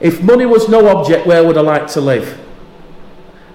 If 0.00 0.22
money 0.22 0.46
was 0.46 0.68
no 0.68 0.86
object, 0.96 1.26
where 1.26 1.42
would 1.44 1.56
I 1.56 1.62
like 1.62 1.86
to 1.88 2.00
live? 2.00 2.38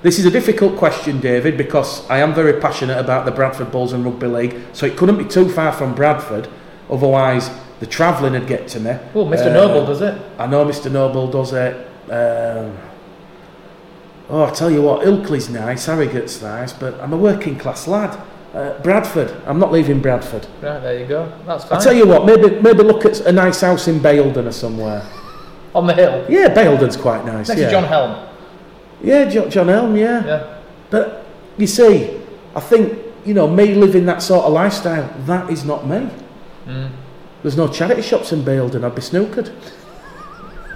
This 0.01 0.17
is 0.17 0.25
a 0.25 0.31
difficult 0.31 0.77
question, 0.77 1.19
David, 1.19 1.57
because 1.57 2.09
I 2.09 2.19
am 2.19 2.33
very 2.33 2.61
passionate 2.61 2.97
about 2.97 3.25
the 3.25 3.31
Bradford 3.31 3.69
Bulls 3.69 3.91
and 3.91 4.05
Rugby 4.05 4.27
League, 4.27 4.61
so 4.71 4.85
it 4.85 4.95
couldn't 4.95 5.17
be 5.17 5.25
too 5.25 5.49
far 5.49 5.73
from 5.73 5.93
Bradford, 5.93 6.47
otherwise 6.89 7.49
the 7.81 7.85
travelling 7.85 8.31
would 8.31 8.47
get 8.47 8.69
to 8.69 8.79
me. 8.79 8.91
Oh, 9.13 9.25
Mr. 9.25 9.47
Uh, 9.47 9.53
Noble 9.53 9.85
does 9.85 10.01
it. 10.01 10.21
I 10.37 10.47
know 10.47 10.63
Mr. 10.63 10.89
Noble 10.89 11.29
does 11.29 11.51
it. 11.51 11.75
Um, 12.09 12.77
oh, 14.29 14.45
I 14.45 14.51
tell 14.51 14.71
you 14.71 14.81
what, 14.83 15.05
Ilkley's 15.05 15.49
nice, 15.49 15.85
Harrogate's 15.85 16.41
nice, 16.41 16.71
but 16.71 16.93
I'm 17.01 17.11
a 17.11 17.17
working 17.17 17.57
class 17.57 17.85
lad. 17.85 18.17
Uh, 18.53 18.79
Bradford, 18.81 19.35
I'm 19.45 19.59
not 19.59 19.71
leaving 19.71 20.01
Bradford. 20.01 20.47
Right, 20.61 20.79
there 20.79 20.97
you 20.97 21.07
go. 21.07 21.31
That's 21.45 21.65
fine. 21.65 21.77
I 21.77 21.83
tell 21.83 21.93
you 21.93 22.07
what, 22.07 22.25
maybe 22.25 22.61
maybe 22.61 22.83
look 22.83 23.05
at 23.05 23.19
a 23.21 23.31
nice 23.31 23.61
house 23.61 23.89
in 23.89 23.99
Baildon 23.99 24.47
or 24.47 24.51
somewhere. 24.51 25.05
On 25.75 25.85
the 25.85 25.93
hill. 25.93 26.25
Yeah, 26.29 26.47
Baildon's 26.47 26.97
quite 26.97 27.25
nice. 27.25 27.49
Next 27.49 27.59
yeah. 27.59 27.65
to 27.67 27.71
John 27.71 27.83
Helm. 27.83 28.28
Yeah, 29.01 29.29
John, 29.29 29.49
John 29.49 29.69
Elm, 29.69 29.95
yeah. 29.95 30.25
Yeah. 30.25 30.59
But 30.89 31.25
you 31.57 31.67
see, 31.67 32.19
I 32.55 32.59
think 32.59 32.97
you 33.25 33.33
know 33.33 33.47
me 33.47 33.75
living 33.75 34.05
that 34.05 34.21
sort 34.21 34.45
of 34.45 34.53
lifestyle. 34.53 35.13
That 35.25 35.49
is 35.49 35.63
not 35.65 35.87
me. 35.87 36.09
Mm. 36.65 36.91
There's 37.41 37.57
no 37.57 37.67
charity 37.67 38.01
shops 38.01 38.31
in 38.31 38.43
Baildon. 38.43 38.83
I'd 38.83 38.95
be 38.95 39.01
snookered. 39.01 39.53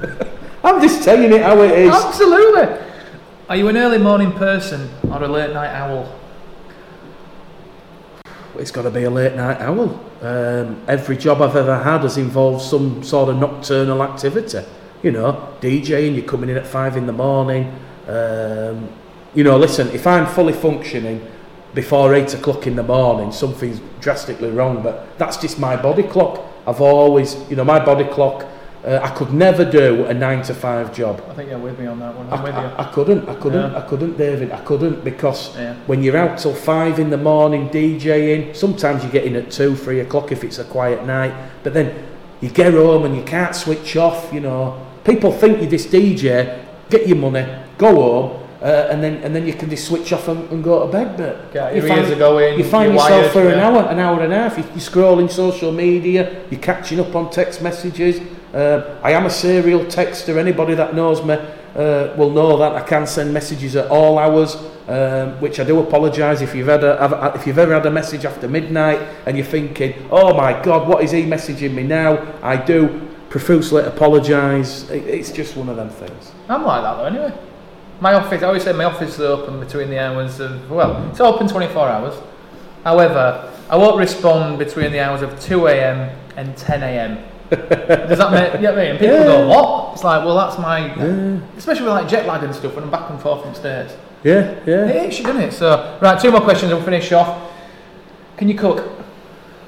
I'm 0.63 0.81
just 0.81 1.03
telling 1.03 1.31
it 1.33 1.41
how 1.41 1.61
it 1.61 1.71
is. 1.71 1.93
Absolutely. 1.93 2.79
Are 3.49 3.55
you 3.57 3.67
an 3.67 3.75
early 3.77 3.97
morning 3.97 4.31
person 4.31 4.89
or 5.11 5.21
a 5.23 5.27
late 5.27 5.53
night 5.53 5.73
owl? 5.75 6.19
It's 8.57 8.71
got 8.71 8.83
to 8.83 8.91
be 8.91 9.03
a 9.03 9.09
late 9.09 9.35
night 9.35 9.59
owl. 9.59 9.99
Um, 10.21 10.81
every 10.87 11.17
job 11.17 11.41
I've 11.41 11.55
ever 11.55 11.77
had 11.77 12.01
has 12.01 12.17
involved 12.17 12.63
some 12.63 13.03
sort 13.03 13.29
of 13.29 13.37
nocturnal 13.37 14.01
activity. 14.01 14.63
You 15.01 15.11
know, 15.11 15.53
DJing, 15.59 16.15
you're 16.15 16.25
coming 16.25 16.49
in 16.49 16.55
at 16.55 16.65
five 16.65 16.95
in 16.95 17.07
the 17.07 17.13
morning. 17.13 17.77
Um, 18.07 18.89
you 19.33 19.43
know, 19.43 19.57
listen, 19.57 19.89
if 19.89 20.05
I'm 20.05 20.25
fully 20.27 20.53
functioning 20.53 21.25
before 21.73 22.13
eight 22.13 22.33
o'clock 22.33 22.67
in 22.67 22.75
the 22.75 22.83
morning, 22.83 23.31
something's 23.31 23.81
drastically 23.99 24.49
wrong, 24.51 24.83
but 24.83 25.17
that's 25.17 25.37
just 25.37 25.59
my 25.59 25.75
body 25.75 26.03
clock. 26.03 26.41
I've 26.67 26.81
always, 26.81 27.35
you 27.49 27.55
know, 27.55 27.63
my 27.63 27.83
body 27.83 28.03
clock, 28.05 28.45
uh, 28.85 28.99
I 29.01 29.09
could 29.11 29.33
never 29.33 29.63
do 29.63 30.05
a 30.05 30.13
nine 30.13 30.43
to 30.43 30.53
five 30.53 30.93
job. 30.93 31.23
I 31.29 31.33
think 31.33 31.49
you're 31.49 31.57
with 31.57 31.79
me 31.79 31.87
on 31.87 31.99
that 31.99 32.13
one. 32.15 32.27
I, 32.29 32.35
I'm 32.35 32.43
with 32.43 32.53
you. 32.53 32.61
I, 32.61 32.89
I 32.89 32.91
couldn't, 32.91 33.29
I 33.29 33.35
couldn't, 33.35 33.71
Yeah. 33.71 33.77
I 33.77 33.81
couldn't, 33.87 34.17
David. 34.17 34.51
I 34.51 34.59
couldn't 34.61 35.03
because 35.03 35.55
Yeah. 35.57 35.73
when 35.87 36.03
you're 36.03 36.17
out 36.17 36.37
till 36.37 36.53
five 36.53 36.99
in 36.99 37.09
the 37.09 37.17
morning 37.17 37.69
DJing, 37.69 38.55
sometimes 38.55 39.03
you 39.03 39.09
get 39.09 39.23
in 39.23 39.35
at 39.35 39.49
two, 39.51 39.75
three 39.75 40.01
o'clock 40.01 40.31
if 40.31 40.43
it's 40.43 40.59
a 40.59 40.65
quiet 40.65 41.05
night. 41.05 41.33
But 41.63 41.73
then 41.73 42.05
you 42.41 42.49
get 42.49 42.73
home 42.73 43.05
and 43.05 43.15
you 43.15 43.23
can't 43.23 43.55
switch 43.55 43.95
off. 43.95 44.31
You 44.33 44.41
know, 44.41 44.85
people 45.05 45.31
think 45.31 45.59
you're 45.61 45.69
this 45.69 45.87
DJ. 45.87 46.59
Get 46.89 47.07
your 47.07 47.17
money, 47.17 47.47
go 47.77 47.93
home, 47.95 48.43
uh, 48.61 48.87
and 48.91 49.03
then 49.03 49.15
and 49.23 49.35
then 49.35 49.45
you 49.45 49.53
can 49.53 49.69
just 49.69 49.87
switch 49.87 50.13
off 50.13 50.27
and, 50.27 50.49
and 50.51 50.63
go 50.63 50.85
to 50.85 50.91
bed. 50.91 51.17
But 51.17 51.53
Yeah, 51.53 51.71
you 51.71 51.81
are 51.91 52.15
going. 52.15 52.57
you 52.57 52.63
find 52.63 52.93
yourself 52.93 53.11
wired, 53.11 53.31
for 53.31 53.47
an 53.49 53.59
hour, 53.59 53.83
an 53.89 53.99
hour 53.99 54.21
and 54.21 54.31
a 54.33 54.35
half. 54.37 54.57
You- 54.57 54.63
You're 54.75 54.77
scrolling 54.91 55.29
social 55.29 55.71
media, 55.71 56.43
you're 56.49 56.61
catching 56.61 56.99
up 56.99 57.15
on 57.15 57.29
text 57.29 57.61
messages. 57.61 58.19
Uh, 58.53 58.99
I 59.03 59.11
am 59.13 59.25
a 59.25 59.29
serial 59.29 59.81
texter. 59.85 60.37
Anybody 60.37 60.75
that 60.75 60.93
knows 60.93 61.23
me 61.25 61.33
uh, 61.75 62.13
will 62.15 62.29
know 62.29 62.55
that 62.57 62.73
I 62.75 62.81
can 62.81 63.07
send 63.07 63.33
messages 63.33 63.75
at 63.75 63.89
all 63.89 64.19
hours, 64.19 64.55
um, 64.87 65.41
which 65.41 65.59
I 65.59 65.63
do 65.63 65.79
apologise 65.79 66.41
if 66.41 66.53
you've 66.53 66.67
had 66.67 66.83
a, 66.83 67.31
if 67.35 67.47
you've 67.47 67.57
ever 67.57 67.73
had 67.73 67.85
a 67.87 67.91
message 67.91 68.25
after 68.25 68.47
midnight 68.47 68.99
and 69.25 69.35
you're 69.35 69.45
thinking, 69.47 69.93
oh 70.11 70.35
my 70.37 70.53
God, 70.61 70.87
what 70.87 71.03
is 71.03 71.09
he 71.11 71.23
messaging 71.23 71.73
me 71.73 71.81
now? 71.81 72.19
I 72.43 72.55
do 72.57 73.01
profusely 73.29 73.81
apologise. 73.83 74.87
It, 74.91 75.03
it's 75.07 75.31
just 75.31 75.57
one 75.57 75.67
of 75.67 75.75
them 75.75 75.89
things. 75.89 76.31
I'm 76.47 76.63
like 76.63 76.83
that 76.83 76.97
though, 76.97 77.05
anyway. 77.05 77.33
My 77.99 78.13
office, 78.13 78.41
I 78.43 78.47
always 78.47 78.63
say 78.63 78.73
my 78.73 78.83
office 78.85 79.13
is 79.15 79.19
open 79.21 79.59
between 79.59 79.89
the 79.89 79.99
hours 79.99 80.39
of, 80.39 80.69
well, 80.69 81.07
it's 81.09 81.19
open 81.21 81.47
24 81.47 81.87
hours. 81.87 82.15
However, 82.83 83.49
I 83.69 83.77
won't 83.77 83.97
respond 83.97 84.59
between 84.59 84.91
the 84.91 84.99
hours 84.99 85.21
of 85.21 85.31
2am 85.39 86.13
and 86.35 86.53
10am. 86.55 87.23
Does 87.49 88.17
that 88.17 88.31
make, 88.31 88.53
you 88.55 88.61
know 88.61 88.71
what 88.73 88.79
I 88.79 88.89
mean? 88.91 88.97
People 88.99 89.15
Yeah. 89.15 89.23
go, 89.23 89.47
what? 89.47 89.93
It's 89.93 90.03
like, 90.03 90.25
well, 90.25 90.35
that's 90.35 90.57
my, 90.57 90.87
Yeah, 90.95 91.37
especially 91.57 91.83
with 91.85 91.93
like 91.93 92.07
jet 92.07 92.25
lag 92.25 92.43
and 92.43 92.53
stuff 92.53 92.75
when 92.75 92.83
I'm 92.83 92.91
back 92.91 93.09
and 93.09 93.19
forth 93.21 93.43
from 93.43 93.53
States. 93.53 93.93
yeah, 94.23 94.55
yeah. 94.65 94.87
It 94.87 95.13
is, 95.13 95.19
doesn't 95.19 95.41
it? 95.41 95.53
So, 95.53 95.97
right, 96.01 96.19
two 96.19 96.31
more 96.31 96.41
questions 96.41 96.71
and 96.71 96.79
we'll 96.79 96.85
finish 96.85 97.11
off. 97.11 97.51
Can 98.37 98.49
you 98.49 98.55
cook? 98.55 98.89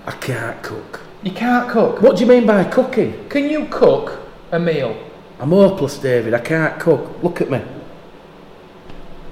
I 0.08 0.12
can't 0.12 0.62
cook. 0.64 1.02
You 1.24 1.32
can't 1.32 1.70
cook. 1.70 2.02
What 2.02 2.18
do 2.18 2.24
you 2.26 2.30
mean 2.30 2.46
by 2.46 2.64
cooking? 2.66 3.30
Can 3.30 3.50
you 3.50 3.66
cook 3.68 4.20
a 4.52 4.60
meal? 4.60 4.96
I'm 5.40 5.50
hopeless, 5.50 5.98
David. 6.00 6.34
I 6.34 6.40
can't 6.40 6.80
cook. 6.80 7.22
Look 7.24 7.42
at 7.42 7.50
me. 7.50 7.62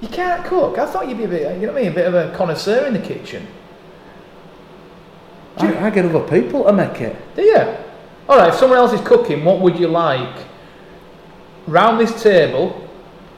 You 0.03 0.09
can't 0.09 0.43
cook. 0.43 0.77
I 0.77 0.85
thought 0.85 1.07
you'd 1.07 1.17
be 1.17 1.23
a 1.23 1.27
bit, 1.29 1.55
you 1.61 1.65
know 1.65 1.71
what 1.71 1.79
I 1.79 1.83
mean, 1.83 1.91
a 1.93 1.95
bit 1.95 2.05
of 2.05 2.13
a 2.13 2.35
connoisseur 2.35 2.87
in 2.87 2.93
the 2.93 2.99
kitchen. 2.99 3.47
I, 5.55 5.87
I 5.87 5.89
get 5.91 6.03
other 6.03 6.27
people 6.27 6.65
to 6.65 6.73
make 6.73 6.99
it. 6.99 7.15
Do 7.37 7.41
you? 7.41 7.77
All 8.27 8.37
right. 8.37 8.49
If 8.49 8.55
someone 8.55 8.79
else 8.79 8.91
is 8.91 8.99
cooking, 8.99 9.45
what 9.45 9.61
would 9.61 9.79
you 9.79 9.87
like? 9.87 10.45
Round 11.67 12.01
this 12.01 12.21
table, 12.21 12.85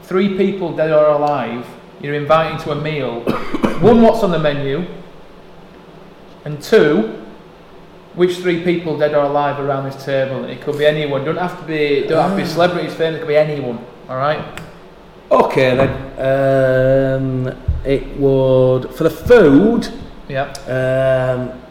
three 0.02 0.36
people 0.36 0.74
dead 0.74 0.90
or 0.90 1.06
alive. 1.06 1.64
You're 2.00 2.14
inviting 2.14 2.58
to 2.64 2.72
a 2.72 2.82
meal. 2.82 3.20
One, 3.80 4.02
what's 4.02 4.24
on 4.24 4.32
the 4.32 4.38
menu? 4.40 4.88
And 6.44 6.60
two, 6.60 7.24
which 8.16 8.38
three 8.38 8.64
people 8.64 8.98
dead 8.98 9.14
or 9.14 9.22
alive 9.22 9.60
around 9.60 9.84
this 9.84 10.04
table? 10.04 10.42
And 10.42 10.50
it 10.50 10.62
could 10.62 10.78
be 10.78 10.84
anyone. 10.84 11.24
Don't 11.24 11.36
have 11.36 11.60
to 11.60 11.64
be. 11.64 12.08
Don't 12.08 12.28
have 12.28 12.32
to 12.32 12.36
be 12.36 12.42
ah. 12.42 12.52
celebrities, 12.52 12.94
famous. 12.96 13.18
It 13.18 13.20
could 13.20 13.28
be 13.28 13.36
anyone. 13.36 13.78
All 14.08 14.16
right. 14.16 14.65
Okay 15.30 15.76
then. 15.76 15.90
Um, 16.18 17.56
it 17.84 18.16
would 18.18 18.94
for 18.94 19.04
the 19.04 19.10
food. 19.10 19.92
Yeah. 20.28 20.52
Um, 20.66 21.62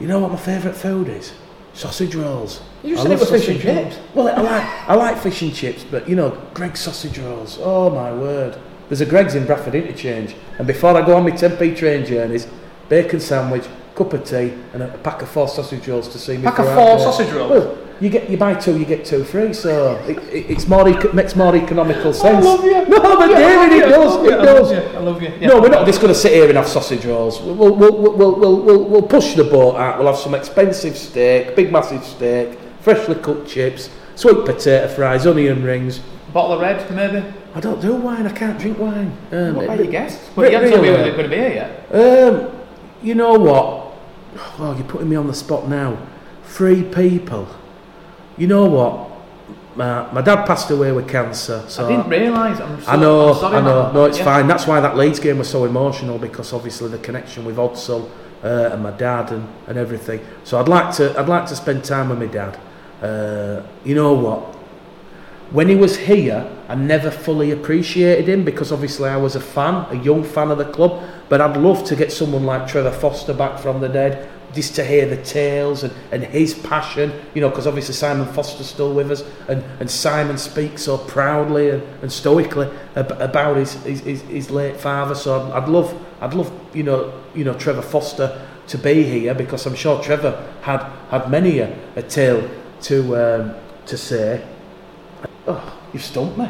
you 0.00 0.06
know 0.06 0.18
what 0.18 0.32
my 0.32 0.36
favourite 0.36 0.76
food 0.76 1.08
is? 1.08 1.32
Sausage 1.72 2.14
rolls. 2.14 2.60
You 2.82 2.96
said 2.96 3.10
it 3.10 3.18
was 3.18 3.30
fish 3.30 3.48
and 3.48 3.64
rolls. 3.64 3.94
chips. 3.94 3.98
Well, 4.14 4.28
I 4.28 4.40
like 4.40 4.88
I 4.88 4.94
like 4.94 5.18
fish 5.18 5.42
and 5.42 5.54
chips, 5.54 5.84
but 5.90 6.08
you 6.08 6.16
know, 6.16 6.30
Greggs 6.54 6.80
sausage 6.80 7.18
rolls. 7.18 7.58
Oh 7.60 7.90
my 7.90 8.12
word! 8.12 8.58
There's 8.88 9.00
a 9.00 9.06
Greggs 9.06 9.34
in 9.34 9.46
Bradford 9.46 9.74
Interchange, 9.74 10.36
and 10.58 10.66
before 10.66 10.96
I 10.96 11.04
go 11.04 11.16
on 11.16 11.24
my 11.24 11.30
10p 11.30 11.76
train 11.76 12.04
journeys, 12.04 12.46
bacon 12.88 13.20
sandwich, 13.20 13.64
cup 13.94 14.12
of 14.12 14.24
tea, 14.24 14.52
and 14.72 14.82
a, 14.82 14.98
pack 14.98 15.22
of 15.22 15.28
four 15.28 15.48
sausage 15.48 15.88
rolls 15.88 16.08
to 16.08 16.18
see 16.18 16.36
me. 16.36 16.44
Pack 16.44 16.58
of 16.58 16.66
four 16.66 16.98
sausage 16.98 17.32
rolls? 17.32 17.50
Well, 17.50 17.78
you 18.04 18.10
get 18.10 18.28
you 18.30 18.36
buy 18.36 18.54
two, 18.54 18.78
you 18.78 18.84
get 18.84 19.04
two 19.04 19.24
free. 19.24 19.52
So 19.54 19.96
it, 20.06 20.18
it, 20.32 20.50
it's 20.50 20.68
more 20.68 20.86
eco- 20.88 21.12
makes 21.12 21.34
more 21.34 21.56
economical 21.56 22.12
sense. 22.12 22.44
I 22.44 22.48
love 22.50 22.64
you. 22.64 22.84
No, 22.86 23.00
but 23.00 23.30
Yeah, 23.30 23.38
David, 23.38 23.78
it 23.78 23.88
does. 23.88 24.24
It 24.24 24.30
does. 24.30 24.72
I 24.94 24.98
love 25.00 25.22
you. 25.22 25.28
Yeah. 25.40 25.48
No, 25.48 25.60
we're 25.60 25.68
not 25.68 25.86
just 25.86 26.00
going 26.00 26.12
to 26.12 26.18
sit 26.18 26.32
here 26.32 26.48
and 26.48 26.56
have 26.56 26.68
sausage 26.68 27.04
rolls. 27.06 27.40
We'll, 27.40 27.54
we'll, 27.54 27.76
we'll, 27.76 28.16
we'll, 28.16 28.34
we'll, 28.38 28.60
we'll, 28.62 28.84
we'll 28.84 29.02
push 29.02 29.34
the 29.34 29.44
boat 29.44 29.76
out. 29.76 29.98
We'll 29.98 30.06
have 30.08 30.18
some 30.20 30.34
expensive 30.34 30.96
steak, 30.96 31.56
big 31.56 31.72
massive 31.72 32.04
steak, 32.04 32.58
freshly 32.80 33.14
cooked 33.16 33.48
chips, 33.48 33.88
sweet 34.16 34.44
potato 34.44 34.88
fries, 34.88 35.26
onion 35.26 35.62
rings. 35.64 36.00
Bottle 36.32 36.52
of 36.54 36.60
red, 36.60 36.90
maybe. 36.94 37.24
I 37.54 37.60
don't 37.60 37.80
do 37.80 37.94
wine. 37.94 38.26
I 38.26 38.32
can't 38.32 38.58
drink 38.58 38.78
wine. 38.78 39.16
Um, 39.32 39.54
What 39.54 39.62
it- 39.62 39.64
about 39.66 39.78
your 39.78 39.92
guests? 39.92 40.30
But 40.34 40.50
you 40.50 40.56
haven't 40.56 40.70
told 40.72 40.82
me 40.82 40.90
whether 40.90 41.04
they're 41.04 41.12
going 41.16 41.30
to 41.30 41.36
be 41.36 41.36
here 41.36 41.52
yet. 41.90 41.94
Um, 41.94 42.50
you 43.02 43.14
know 43.14 43.34
what? 43.38 43.94
Oh, 44.58 44.74
you're 44.76 44.86
putting 44.88 45.08
me 45.08 45.16
on 45.16 45.26
the 45.28 45.34
spot 45.34 45.68
now. 45.68 45.96
Three 46.44 46.82
people. 46.82 47.48
You 48.36 48.46
know 48.46 48.66
what? 48.66 49.10
My, 49.76 50.10
my 50.12 50.20
dad 50.22 50.44
passed 50.46 50.70
away 50.70 50.92
with 50.92 51.08
cancer. 51.08 51.64
So 51.68 51.86
I 51.86 51.88
didn't 51.88 52.08
realise. 52.08 52.60
I'm 52.60 52.80
so, 52.80 52.90
I 52.90 52.96
know, 52.96 53.28
I'm 53.32 53.34
sorry, 53.40 53.56
I 53.56 53.60
know. 53.60 53.82
man. 53.84 53.94
No, 53.94 54.04
it's 54.04 54.18
Yeah. 54.18 54.24
fine. 54.24 54.46
That's 54.46 54.66
why 54.66 54.80
that 54.80 54.96
Leeds 54.96 55.18
game 55.20 55.38
was 55.38 55.48
so 55.48 55.64
emotional 55.64 56.18
because 56.18 56.52
obviously 56.52 56.88
the 56.90 56.98
connection 56.98 57.44
with 57.44 57.56
Odsal 57.56 58.08
uh, 58.44 58.70
and 58.72 58.82
my 58.82 58.92
dad 58.92 59.32
and, 59.32 59.48
and 59.66 59.76
everything. 59.76 60.20
So 60.44 60.60
I'd 60.60 60.68
like 60.68 60.94
to 60.96 61.18
I'd 61.18 61.28
like 61.28 61.46
to 61.46 61.56
spend 61.56 61.82
time 61.84 62.08
with 62.10 62.18
my 62.18 62.26
dad. 62.26 62.58
Uh, 63.02 63.62
you 63.84 63.94
know 63.96 64.12
what? 64.14 64.54
When 65.50 65.68
he 65.68 65.74
was 65.76 65.96
here, 65.96 66.50
I 66.68 66.74
never 66.74 67.10
fully 67.10 67.50
appreciated 67.50 68.28
him 68.28 68.44
because 68.44 68.72
obviously 68.72 69.08
I 69.08 69.16
was 69.16 69.36
a 69.36 69.40
fan, 69.40 69.86
a 69.90 70.02
young 70.02 70.24
fan 70.24 70.50
of 70.50 70.58
the 70.58 70.64
club. 70.64 71.02
But 71.28 71.40
I'd 71.40 71.56
love 71.56 71.84
to 71.84 71.96
get 71.96 72.12
someone 72.12 72.44
like 72.44 72.66
Trevor 72.66 72.90
Foster 72.92 73.34
back 73.34 73.58
from 73.58 73.80
the 73.80 73.88
dead, 73.88 74.28
just 74.54 74.74
to 74.76 74.84
hear 74.84 75.06
the 75.06 75.22
tales 75.22 75.82
and, 75.82 75.92
and 76.12 76.24
his 76.24 76.54
passion, 76.54 77.12
you 77.34 77.40
know, 77.40 77.48
because 77.48 77.66
obviously 77.66 77.94
Simon 77.94 78.26
Foster's 78.32 78.68
still 78.68 78.94
with 78.94 79.10
us, 79.10 79.24
and, 79.48 79.62
and 79.80 79.90
Simon 79.90 80.38
speaks 80.38 80.82
so 80.82 80.96
proudly 80.96 81.70
and, 81.70 81.82
and 82.02 82.12
stoically 82.12 82.68
ab- 82.96 83.20
about 83.20 83.56
his, 83.56 83.74
his, 83.84 84.00
his, 84.00 84.22
his 84.22 84.50
late 84.50 84.76
father. 84.76 85.14
So 85.14 85.40
I'd, 85.40 85.62
I'd 85.62 85.68
love, 85.68 85.94
I'd 86.20 86.34
love, 86.34 86.52
you 86.74 86.82
know, 86.82 87.20
you 87.34 87.44
know, 87.44 87.54
Trevor 87.54 87.82
Foster 87.82 88.46
to 88.68 88.78
be 88.78 89.02
here 89.02 89.34
because 89.34 89.66
I'm 89.66 89.74
sure 89.74 90.02
Trevor 90.02 90.50
had 90.62 90.80
had 91.10 91.30
many 91.30 91.58
a, 91.58 91.76
a 91.96 92.02
tale 92.02 92.48
to 92.82 93.16
um, 93.16 93.54
to 93.86 93.96
say. 93.98 94.46
Oh, 95.46 95.78
you've 95.92 96.02
stumped 96.02 96.38
me. 96.38 96.48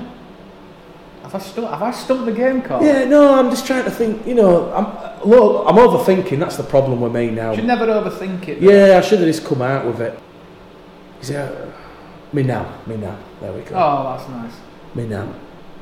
Have 1.22 1.34
I, 1.34 1.38
stumped, 1.38 1.70
have 1.70 1.82
I 1.82 1.90
stumped 1.90 2.26
the 2.26 2.32
game, 2.32 2.62
Carl? 2.62 2.84
Yeah, 2.84 3.06
no, 3.06 3.34
I'm 3.34 3.50
just 3.50 3.66
trying 3.66 3.84
to 3.84 3.90
think. 3.90 4.24
You 4.26 4.34
know, 4.34 4.72
I'm 4.72 4.86
look, 5.26 5.64
I'm 5.66 5.76
overthinking. 5.76 6.38
That's 6.38 6.56
the 6.56 6.62
problem 6.64 7.00
with 7.00 7.12
me 7.12 7.30
now. 7.30 7.50
You 7.50 7.56
should 7.58 7.66
never 7.66 7.86
overthink 7.86 8.48
it. 8.48 8.60
though. 8.60 8.70
Yeah, 8.70 8.98
I 8.98 9.00
should 9.00 9.18
have 9.20 9.28
just 9.28 9.44
come 9.44 9.62
out 9.62 9.86
with 9.86 10.00
it. 10.00 10.18
Is 11.20 11.30
it 11.30 11.68
me 12.32 12.42
now? 12.42 12.78
Me 12.86 12.96
now. 12.96 13.18
There 13.40 13.52
we 13.52 13.60
go. 13.62 13.74
Oh, 13.76 14.16
that's 14.16 14.28
nice. 14.30 14.52
Me 14.94 15.06
now. 15.06 15.32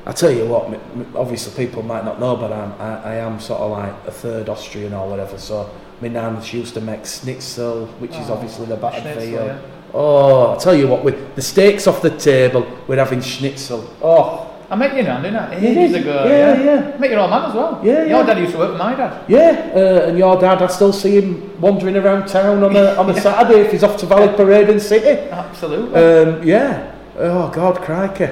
I 0.05 0.11
tell 0.11 0.31
you 0.31 0.45
what. 0.45 0.69
Me, 0.69 0.77
me- 0.95 1.05
obviously, 1.15 1.65
people 1.65 1.81
might 1.83 2.03
not 2.05 2.19
know, 2.19 2.35
but 2.35 2.51
I'm, 2.51 2.73
I, 2.81 3.13
I 3.13 3.15
am 3.15 3.39
sort 3.39 3.61
of 3.61 3.71
like 3.71 3.93
a 4.07 4.11
third 4.11 4.49
Austrian 4.49 4.93
or 4.93 5.09
whatever. 5.09 5.37
So, 5.37 5.69
my 6.01 6.07
nan 6.09 6.41
she 6.41 6.57
used 6.59 6.73
to 6.75 6.81
make 6.81 7.05
schnitzel, 7.05 7.87
which 7.99 8.11
is 8.11 8.29
Oh, 8.29 8.33
obviously 8.33 8.65
the 8.65 8.75
battered 8.77 9.17
veal. 9.17 9.45
yeah. 9.45 9.61
Oh, 9.93 10.55
I 10.55 10.57
tell 10.57 10.73
you 10.75 10.87
what, 10.87 11.03
with 11.03 11.35
the 11.35 11.41
steaks 11.41 11.85
off 11.87 12.01
the 12.01 12.09
table, 12.17 12.65
we're 12.87 12.97
having 12.97 13.21
schnitzel. 13.21 13.87
Oh, 14.01 14.52
I 14.69 14.75
met 14.75 14.95
your 14.95 15.03
nan, 15.03 15.21
didn't 15.21 15.37
I? 15.37 15.59
You 15.59 15.67
Ages 15.67 16.01
ago. 16.01 16.25
Yeah, 16.25 16.53
Yeah, 16.53 16.63
yeah. 16.63 16.91
I 16.95 16.97
met 16.97 17.09
your 17.09 17.19
old 17.19 17.29
man 17.29 17.49
as 17.49 17.53
well. 17.53 17.81
Yeah, 17.83 17.93
yeah. 17.93 17.99
Your 17.99 18.19
yeah. 18.19 18.25
dad 18.25 18.39
used 18.39 18.51
to 18.53 18.57
work 18.57 18.69
with 18.71 18.79
my 18.79 18.95
dad. 18.95 19.25
yeah. 19.27 19.71
Uh, 19.75 20.09
and 20.09 20.17
your 20.17 20.39
dad, 20.39 20.61
I 20.61 20.67
still 20.67 20.93
see 20.93 21.19
him 21.19 21.61
wandering 21.61 21.95
around 21.95 22.27
town 22.27 22.63
on 22.63 22.75
a 22.75 22.95
on 22.99 23.09
a 23.09 23.21
Saturday 23.21 23.61
if 23.61 23.71
he's 23.71 23.83
off 23.83 23.97
to 23.97 24.05
Valley 24.05 24.33
Parade 24.35 24.69
in 24.69 24.79
City. 24.79 25.29
Absolutely. 25.29 25.95
Um, 25.95 26.43
yeah. 26.43 26.95
Oh 27.17 27.49
God, 27.49 27.81
crikey. 27.81 28.29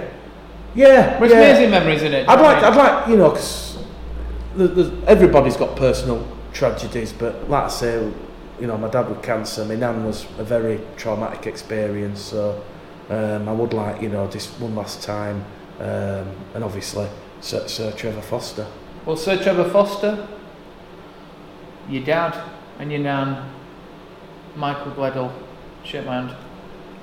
Yeah. 0.74 1.22
It's 1.22 1.34
yeah. 1.34 1.40
amazing 1.40 1.72
memories, 1.72 2.02
isn't 2.04 2.14
it? 2.14 2.30
I'd 2.30 2.42
like, 2.42 2.64
I'd 2.64 2.76
like, 2.76 3.10
you 3.10 3.18
know, 3.18 3.30
because 3.30 3.78
everybody's 5.08 5.58
got 5.58 5.76
personal 5.76 6.26
tragedies, 6.54 7.14
but 7.14 7.50
like 7.50 7.66
I 7.66 7.70
say, 7.70 8.12
you 8.60 8.68
know, 8.68 8.78
my 8.78 8.90
dad 8.90 9.10
with 9.10 9.22
cancer, 9.24 9.66
my 9.66 9.76
nan 9.76 10.06
was 10.06 10.26
a 10.38 10.44
very 10.44 10.80
traumatic 10.98 11.48
experience, 11.48 12.22
so 12.22 12.62
um, 13.10 13.50
I 13.50 13.52
would 13.52 13.74
like, 13.74 14.02
you 14.02 14.10
know, 14.10 14.28
just 14.28 14.60
one 14.60 14.76
last 14.76 15.02
time, 15.02 15.44
um, 15.82 16.28
and 16.54 16.64
obviously 16.64 17.08
Sir, 17.42 17.68
Sir 17.68 17.92
Trevor 17.92 18.22
Foster. 18.22 18.68
Well, 19.06 19.18
Sir 19.18 19.42
Trevor 19.42 19.68
Foster, 19.70 20.28
your 21.90 22.04
dad, 22.04 22.40
and 22.80 22.92
your 22.92 23.02
nan, 23.02 23.50
Michael 24.56 24.92
Gledhill, 24.92 25.32
shake 25.84 26.06
my 26.06 26.22
hand. 26.22 26.36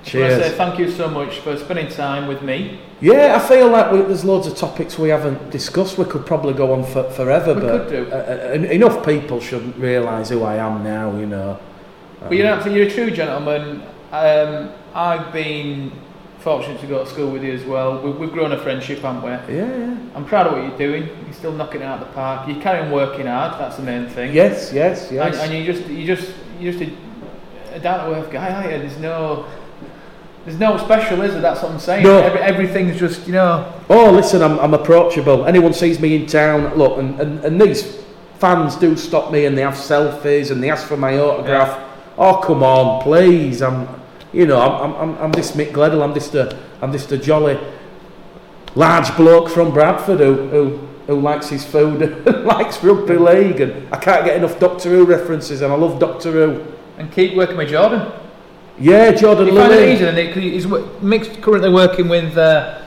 I 0.00 0.04
say 0.04 0.12
Cheers. 0.12 0.52
thank 0.54 0.78
you 0.78 0.90
so 0.90 1.08
much 1.08 1.40
for 1.40 1.56
spending 1.56 1.88
time 1.88 2.28
with 2.28 2.40
me. 2.40 2.80
Yeah, 3.00 3.36
I 3.36 3.46
feel 3.46 3.68
like 3.68 3.90
we, 3.90 4.00
there's 4.02 4.24
loads 4.24 4.46
of 4.46 4.56
topics 4.56 4.96
we 4.96 5.08
haven't 5.08 5.50
discussed. 5.50 5.98
We 5.98 6.04
could 6.04 6.24
probably 6.24 6.54
go 6.54 6.72
on 6.72 6.84
for, 6.84 7.10
forever, 7.10 7.54
We 7.54 7.60
but 7.60 7.88
could 7.88 7.90
do. 7.90 8.12
Uh, 8.12 8.16
uh, 8.16 8.52
enough 8.70 9.04
people 9.04 9.40
shouldn't 9.40 9.76
realise 9.76 10.28
who 10.28 10.44
I 10.44 10.56
am 10.56 10.84
now, 10.84 11.16
you 11.18 11.26
know. 11.26 11.58
But 12.20 12.32
you're, 12.32 12.46
an, 12.46 12.72
you're 12.72 12.86
a 12.86 12.90
true 12.90 13.10
gentleman. 13.10 13.82
Um, 14.12 14.72
I've 14.94 15.32
been 15.32 15.92
fortunate 16.40 16.80
to 16.80 16.86
go 16.86 17.04
to 17.04 17.10
school 17.10 17.30
with 17.30 17.42
you 17.42 17.52
as 17.52 17.64
well. 17.64 18.00
We, 18.00 18.10
we've 18.10 18.32
grown 18.32 18.52
a 18.52 18.58
friendship, 18.58 19.00
haven't 19.00 19.22
we? 19.22 19.30
Yeah, 19.54 19.76
yeah. 19.76 19.96
I'm 20.14 20.24
proud 20.24 20.46
of 20.46 20.52
what 20.54 20.62
you're 20.62 20.78
doing. 20.78 21.08
You're 21.24 21.32
still 21.32 21.52
knocking 21.52 21.82
it 21.82 21.84
out 21.84 22.00
of 22.00 22.08
the 22.08 22.14
park. 22.14 22.48
You're 22.48 22.60
carrying 22.62 22.90
working 22.90 23.26
hard. 23.26 23.60
That's 23.60 23.76
the 23.76 23.82
main 23.82 24.08
thing. 24.08 24.34
Yes, 24.34 24.72
yes, 24.72 25.10
yes. 25.10 25.36
And, 25.36 25.52
and 25.52 25.66
you 25.66 25.72
just, 25.72 25.88
you 25.88 26.06
just, 26.06 26.34
you 26.58 26.72
just 26.72 26.90
a, 27.72 27.76
a 27.76 27.80
down 27.80 28.08
to 28.08 28.16
earth 28.16 28.30
guy, 28.30 28.52
aren't 28.52 28.70
you? 28.70 28.78
There's 28.78 28.98
no, 28.98 29.46
there's 30.44 30.58
no 30.58 30.78
special, 30.78 31.20
is 31.22 31.32
there? 31.32 31.42
That's 31.42 31.62
what 31.62 31.72
I'm 31.72 31.80
saying. 31.80 32.04
No. 32.04 32.20
Every, 32.20 32.40
everything's 32.40 32.98
just, 32.98 33.26
you 33.26 33.32
know. 33.32 33.72
Oh, 33.90 34.10
listen, 34.10 34.40
I'm, 34.42 34.58
I'm 34.60 34.74
approachable. 34.74 35.44
Anyone 35.44 35.74
sees 35.74 36.00
me 36.00 36.16
in 36.16 36.26
town, 36.26 36.74
look, 36.76 36.98
and, 36.98 37.20
and, 37.20 37.44
and 37.44 37.60
these 37.60 38.02
fans 38.38 38.76
do 38.76 38.96
stop 38.96 39.32
me 39.32 39.46
and 39.46 39.58
they 39.58 39.62
have 39.62 39.74
selfies 39.74 40.52
and 40.52 40.62
they 40.62 40.70
ask 40.70 40.86
for 40.86 40.96
my 40.96 41.18
autograph. 41.18 41.86
Oh, 42.16 42.38
come 42.38 42.62
on, 42.62 43.02
please. 43.02 43.60
I'm, 43.62 43.88
you 44.32 44.46
know, 44.46 44.60
I'm, 44.60 44.92
I'm, 44.92 44.96
I'm, 45.10 45.18
I'm 45.24 45.32
this 45.32 45.52
Mick 45.52 45.72
Gledhill. 45.72 46.02
I'm 46.02 46.14
just 46.14 46.34
a, 46.34 46.58
I'm 46.82 46.92
just 46.92 47.10
a 47.12 47.18
jolly, 47.18 47.58
large 48.74 49.14
bloke 49.16 49.48
from 49.48 49.72
Bradford 49.72 50.20
who, 50.20 50.34
who, 50.48 50.76
who 51.06 51.20
likes 51.20 51.48
his 51.48 51.64
food 51.64 52.02
and 52.26 52.44
likes 52.44 52.82
rugby 52.84 53.16
league. 53.16 53.60
And 53.60 53.92
I 53.92 53.98
can't 53.98 54.24
get 54.24 54.36
enough 54.36 54.58
Doctor 54.58 54.88
Who 54.90 55.04
references, 55.04 55.62
and 55.62 55.72
I 55.72 55.76
love 55.76 55.98
Doctor 55.98 56.32
Who. 56.32 56.64
And 56.98 57.10
keep 57.12 57.36
working 57.36 57.56
with 57.56 57.68
Jordan. 57.70 58.10
Yeah, 58.80 59.12
Jordan 59.12 59.48
You 59.48 59.56
find 59.56 59.72
it 59.72 59.88
easier 59.88 60.06
than 60.06 60.18
it, 60.18 60.36
he's 60.36 60.66
Mick's 60.66 61.28
currently 61.42 61.70
working 61.70 62.08
with 62.08 62.36
uh, 62.38 62.80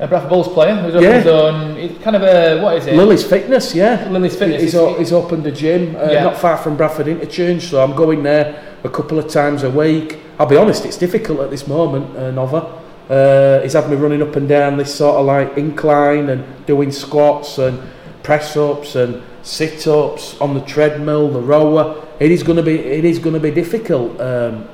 a 0.00 0.08
Bradford 0.08 0.28
Bulls 0.30 0.48
player 0.48 0.74
who's 0.74 0.94
opened 0.96 1.02
Yeah. 1.04 1.18
his 1.18 1.26
own, 1.26 1.76
it's 1.76 2.02
kind 2.02 2.16
of 2.16 2.22
a, 2.22 2.60
what 2.60 2.78
is 2.78 2.86
it? 2.86 2.94
Lilley's 2.96 3.24
Fitness, 3.24 3.74
yeah. 3.76 4.08
Lilley's 4.08 4.34
Fitness. 4.36 4.62
He's, 4.62 4.74
o- 4.74 4.94
he's 4.98 5.12
opened 5.12 5.46
a 5.46 5.52
gym 5.52 5.94
uh, 5.94 6.10
Yeah. 6.10 6.24
not 6.24 6.36
far 6.36 6.56
from 6.56 6.76
Bradford 6.76 7.06
Interchange, 7.06 7.68
so 7.70 7.80
I'm 7.82 7.94
going 7.94 8.24
there 8.24 8.60
a 8.82 8.88
couple 8.88 9.18
of 9.20 9.28
times 9.28 9.62
a 9.62 9.70
week. 9.70 10.18
I'll 10.38 10.46
be 10.46 10.56
honest, 10.56 10.84
it's 10.84 10.96
difficult 10.98 11.40
at 11.40 11.50
this 11.50 11.66
moment, 11.66 12.16
uh, 12.16 12.30
Nova. 12.30 12.80
Uh, 13.08 13.60
he's 13.62 13.74
had 13.74 13.88
me 13.90 13.96
running 13.96 14.22
up 14.22 14.34
and 14.36 14.48
down 14.48 14.76
this 14.78 14.94
sort 14.94 15.16
of 15.16 15.26
like 15.26 15.56
incline 15.58 16.30
and 16.30 16.66
doing 16.66 16.90
squats 16.90 17.58
and 17.58 17.80
press 18.22 18.56
ups 18.56 18.96
and 18.96 19.22
sit 19.42 19.86
ups 19.86 20.40
on 20.40 20.54
the 20.54 20.60
treadmill, 20.62 21.28
the 21.30 21.40
rower. 21.40 22.02
It 22.18 22.30
is 22.30 22.42
going 22.42 22.56
to 22.56 22.62
be 22.62 22.78
it 22.78 23.04
is 23.04 23.18
going 23.18 23.34
to 23.34 23.40
be 23.40 23.50
difficult. 23.50 24.18
Um, 24.20 24.66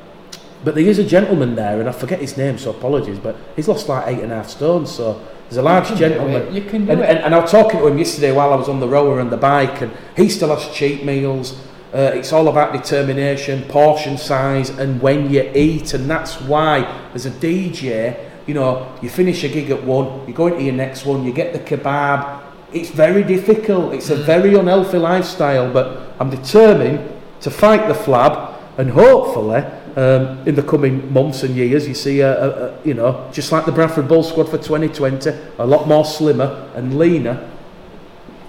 but 0.63 0.75
there 0.75 0.85
is 0.85 0.99
a 0.99 1.05
gentleman 1.05 1.55
there, 1.57 1.81
and 1.81 1.89
I 1.89 1.93
forget 1.93 2.21
his 2.21 2.37
name, 2.37 2.59
so 2.59 2.71
apologies. 2.71 3.19
But 3.19 3.37
he's 3.57 3.67
lost 3.67 3.89
like 3.89 4.07
eight 4.09 4.23
and 4.23 4.31
a 4.31 4.37
half 4.37 4.49
stone, 4.51 4.87
so 4.87 5.21
there's 5.49 5.57
a 5.57 5.63
large 5.63 5.89
gentleman. 5.97 6.55
You 6.55 6.63
can 6.63 6.85
do 6.87 6.93
And, 6.93 7.01
it. 7.01 7.09
and, 7.09 7.19
and 7.19 7.35
I 7.35 7.39
was 7.39 7.51
talking 7.51 7.81
to 7.81 7.87
him 7.87 7.99
yesterday 7.99 8.31
while 8.31 8.53
I 8.53 8.57
was 8.57 8.69
on 8.69 8.79
the 8.79 8.89
rower 8.89 9.21
and 9.21 9.33
the 9.33 9.39
bike, 9.39 9.81
and 9.81 9.91
he 10.17 10.29
still 10.29 10.55
has 10.55 10.73
cheat 10.75 11.05
meals. 11.05 11.59
Uh, 11.93 12.13
it's 12.15 12.33
all 12.33 12.47
about 12.47 12.73
determination, 12.73 13.65
portion 13.65 14.17
size, 14.17 14.71
and 14.71 15.03
when 15.03 15.29
you 15.29 15.51
eat, 15.57 15.93
and 15.93 16.09
that's 16.09 16.41
why 16.43 16.79
as 17.15 17.27
a 17.27 17.31
DJ, 17.31 18.17
you 18.47 18.55
know, 18.55 18.97
you 19.03 19.11
finish 19.11 19.43
a 19.43 19.49
gig 19.49 19.71
at 19.71 19.83
one, 19.83 20.27
you 20.29 20.33
go 20.33 20.47
into 20.47 20.63
your 20.63 20.75
next 20.75 21.05
one, 21.05 21.25
you 21.25 21.33
get 21.33 21.53
the 21.53 21.59
kebab. 21.59 22.43
It's 22.73 22.91
very 22.91 23.25
difficult. 23.25 23.93
It's 23.93 24.11
a 24.11 24.15
very 24.15 24.55
unhealthy 24.55 24.99
lifestyle, 24.99 25.73
but 25.73 26.15
I'm 26.21 26.31
determined 26.31 27.01
to 27.41 27.51
fight 27.51 27.89
the 27.89 27.95
flab, 27.95 28.55
and 28.79 28.91
hopefully. 28.91 29.65
Um, 29.97 30.47
in 30.47 30.55
the 30.55 30.63
coming 30.63 31.13
months 31.13 31.43
and 31.43 31.57
years, 31.57 31.89
you 31.89 31.95
see, 31.95 32.21
a, 32.21 32.31
a, 32.31 32.49
a, 32.49 32.79
you 32.85 32.95
know, 32.95 33.29
just 33.33 33.51
like 33.51 33.67
the 33.67 33.73
Bradford 33.73 34.07
Bull 34.07 34.23
squad 34.23 34.45
for 34.49 34.57
2020, 34.57 35.31
a 35.59 35.67
lot 35.67 35.89
more 35.89 36.05
slimmer 36.05 36.71
and 36.77 36.97
leaner. 36.97 37.51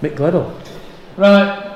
Mick 0.04 0.16
Gledhill. 0.16 0.54
Right. 1.18 1.71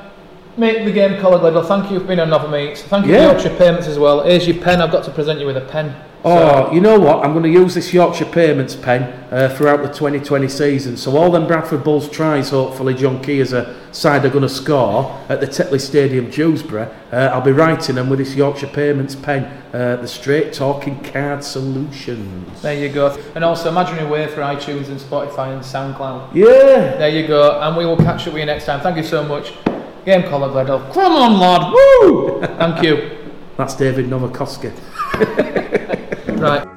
Make 0.56 0.86
the 0.86 0.92
game 0.92 1.20
Colin 1.20 1.40
Gledhill. 1.40 1.66
Thank 1.66 1.90
you 1.90 2.00
for 2.00 2.06
being 2.06 2.20
on 2.20 2.30
Nova 2.30 2.48
Meets. 2.48 2.82
Thank 2.82 3.06
you 3.06 3.12
Yeah. 3.12 3.18
for 3.18 3.24
your 3.24 3.32
extra 3.34 3.50
payments 3.56 3.86
as 3.88 3.98
well. 3.98 4.22
Here's 4.22 4.46
your 4.48 4.56
pen. 4.56 4.80
I've 4.80 4.90
got 4.90 5.04
to 5.04 5.10
present 5.10 5.38
you 5.38 5.46
with 5.46 5.56
a 5.58 5.60
pen. 5.62 5.94
Oh, 6.24 6.72
you 6.72 6.80
know 6.80 6.98
what? 6.98 7.24
I'm 7.24 7.32
going 7.34 7.44
to 7.44 7.48
use 7.50 7.74
this 7.74 7.92
Yorkshire 7.94 8.24
Payments 8.24 8.74
pen 8.74 9.02
uh, 9.30 9.48
throughout 9.50 9.82
the 9.82 9.88
2020 9.88 10.48
season. 10.48 10.96
So 10.96 11.16
all 11.16 11.30
them 11.30 11.46
Bradford 11.46 11.84
Bulls 11.84 12.08
tries, 12.10 12.50
hopefully 12.50 12.94
John 12.94 13.22
Kear's 13.22 13.52
a 13.52 13.76
side 13.92 14.24
are 14.24 14.28
going 14.28 14.42
to 14.42 14.48
score 14.48 15.16
at 15.28 15.40
the 15.40 15.46
Tetley 15.46 15.80
Stadium, 15.80 16.28
Dewsbury. 16.28 16.88
Uh, 17.12 17.30
I'll 17.32 17.42
be 17.42 17.52
writing 17.52 17.94
them 17.94 18.08
with 18.10 18.18
this 18.18 18.34
Yorkshire 18.34 18.66
Payments 18.68 19.14
pen. 19.14 19.44
Uh, 19.72 19.96
the 19.96 20.08
straight 20.08 20.52
talking 20.52 21.00
card 21.04 21.44
solutions. 21.44 22.60
There 22.60 22.74
you 22.74 22.88
go. 22.88 23.16
And 23.36 23.44
also 23.44 23.68
imagine 23.68 23.98
Imaginary 23.98 24.26
Way 24.26 24.34
for 24.34 24.40
iTunes 24.40 24.88
and 24.88 24.98
Spotify 24.98 25.52
and 25.52 25.62
SoundCloud. 25.62 26.34
Yeah. 26.34 26.96
There 26.96 27.08
you 27.10 27.28
go. 27.28 27.60
And 27.60 27.76
we 27.76 27.86
will 27.86 27.98
catch 27.98 28.26
up 28.26 28.32
with 28.32 28.40
you 28.40 28.46
next 28.46 28.64
time. 28.64 28.80
Thank 28.80 28.96
you 28.96 29.04
so 29.04 29.22
much. 29.22 29.52
Game 30.06 30.22
caller 30.22 30.48
Gledhill. 30.50 30.86
Oh, 30.88 30.92
come 30.92 31.12
on, 31.14 31.40
lad. 31.40 31.72
Woo! 31.72 32.40
Thank 32.40 32.84
you. 32.84 33.18
That's 33.56 33.74
David 33.74 34.06
Novakoski. 34.06 34.70
Right. 36.40 36.68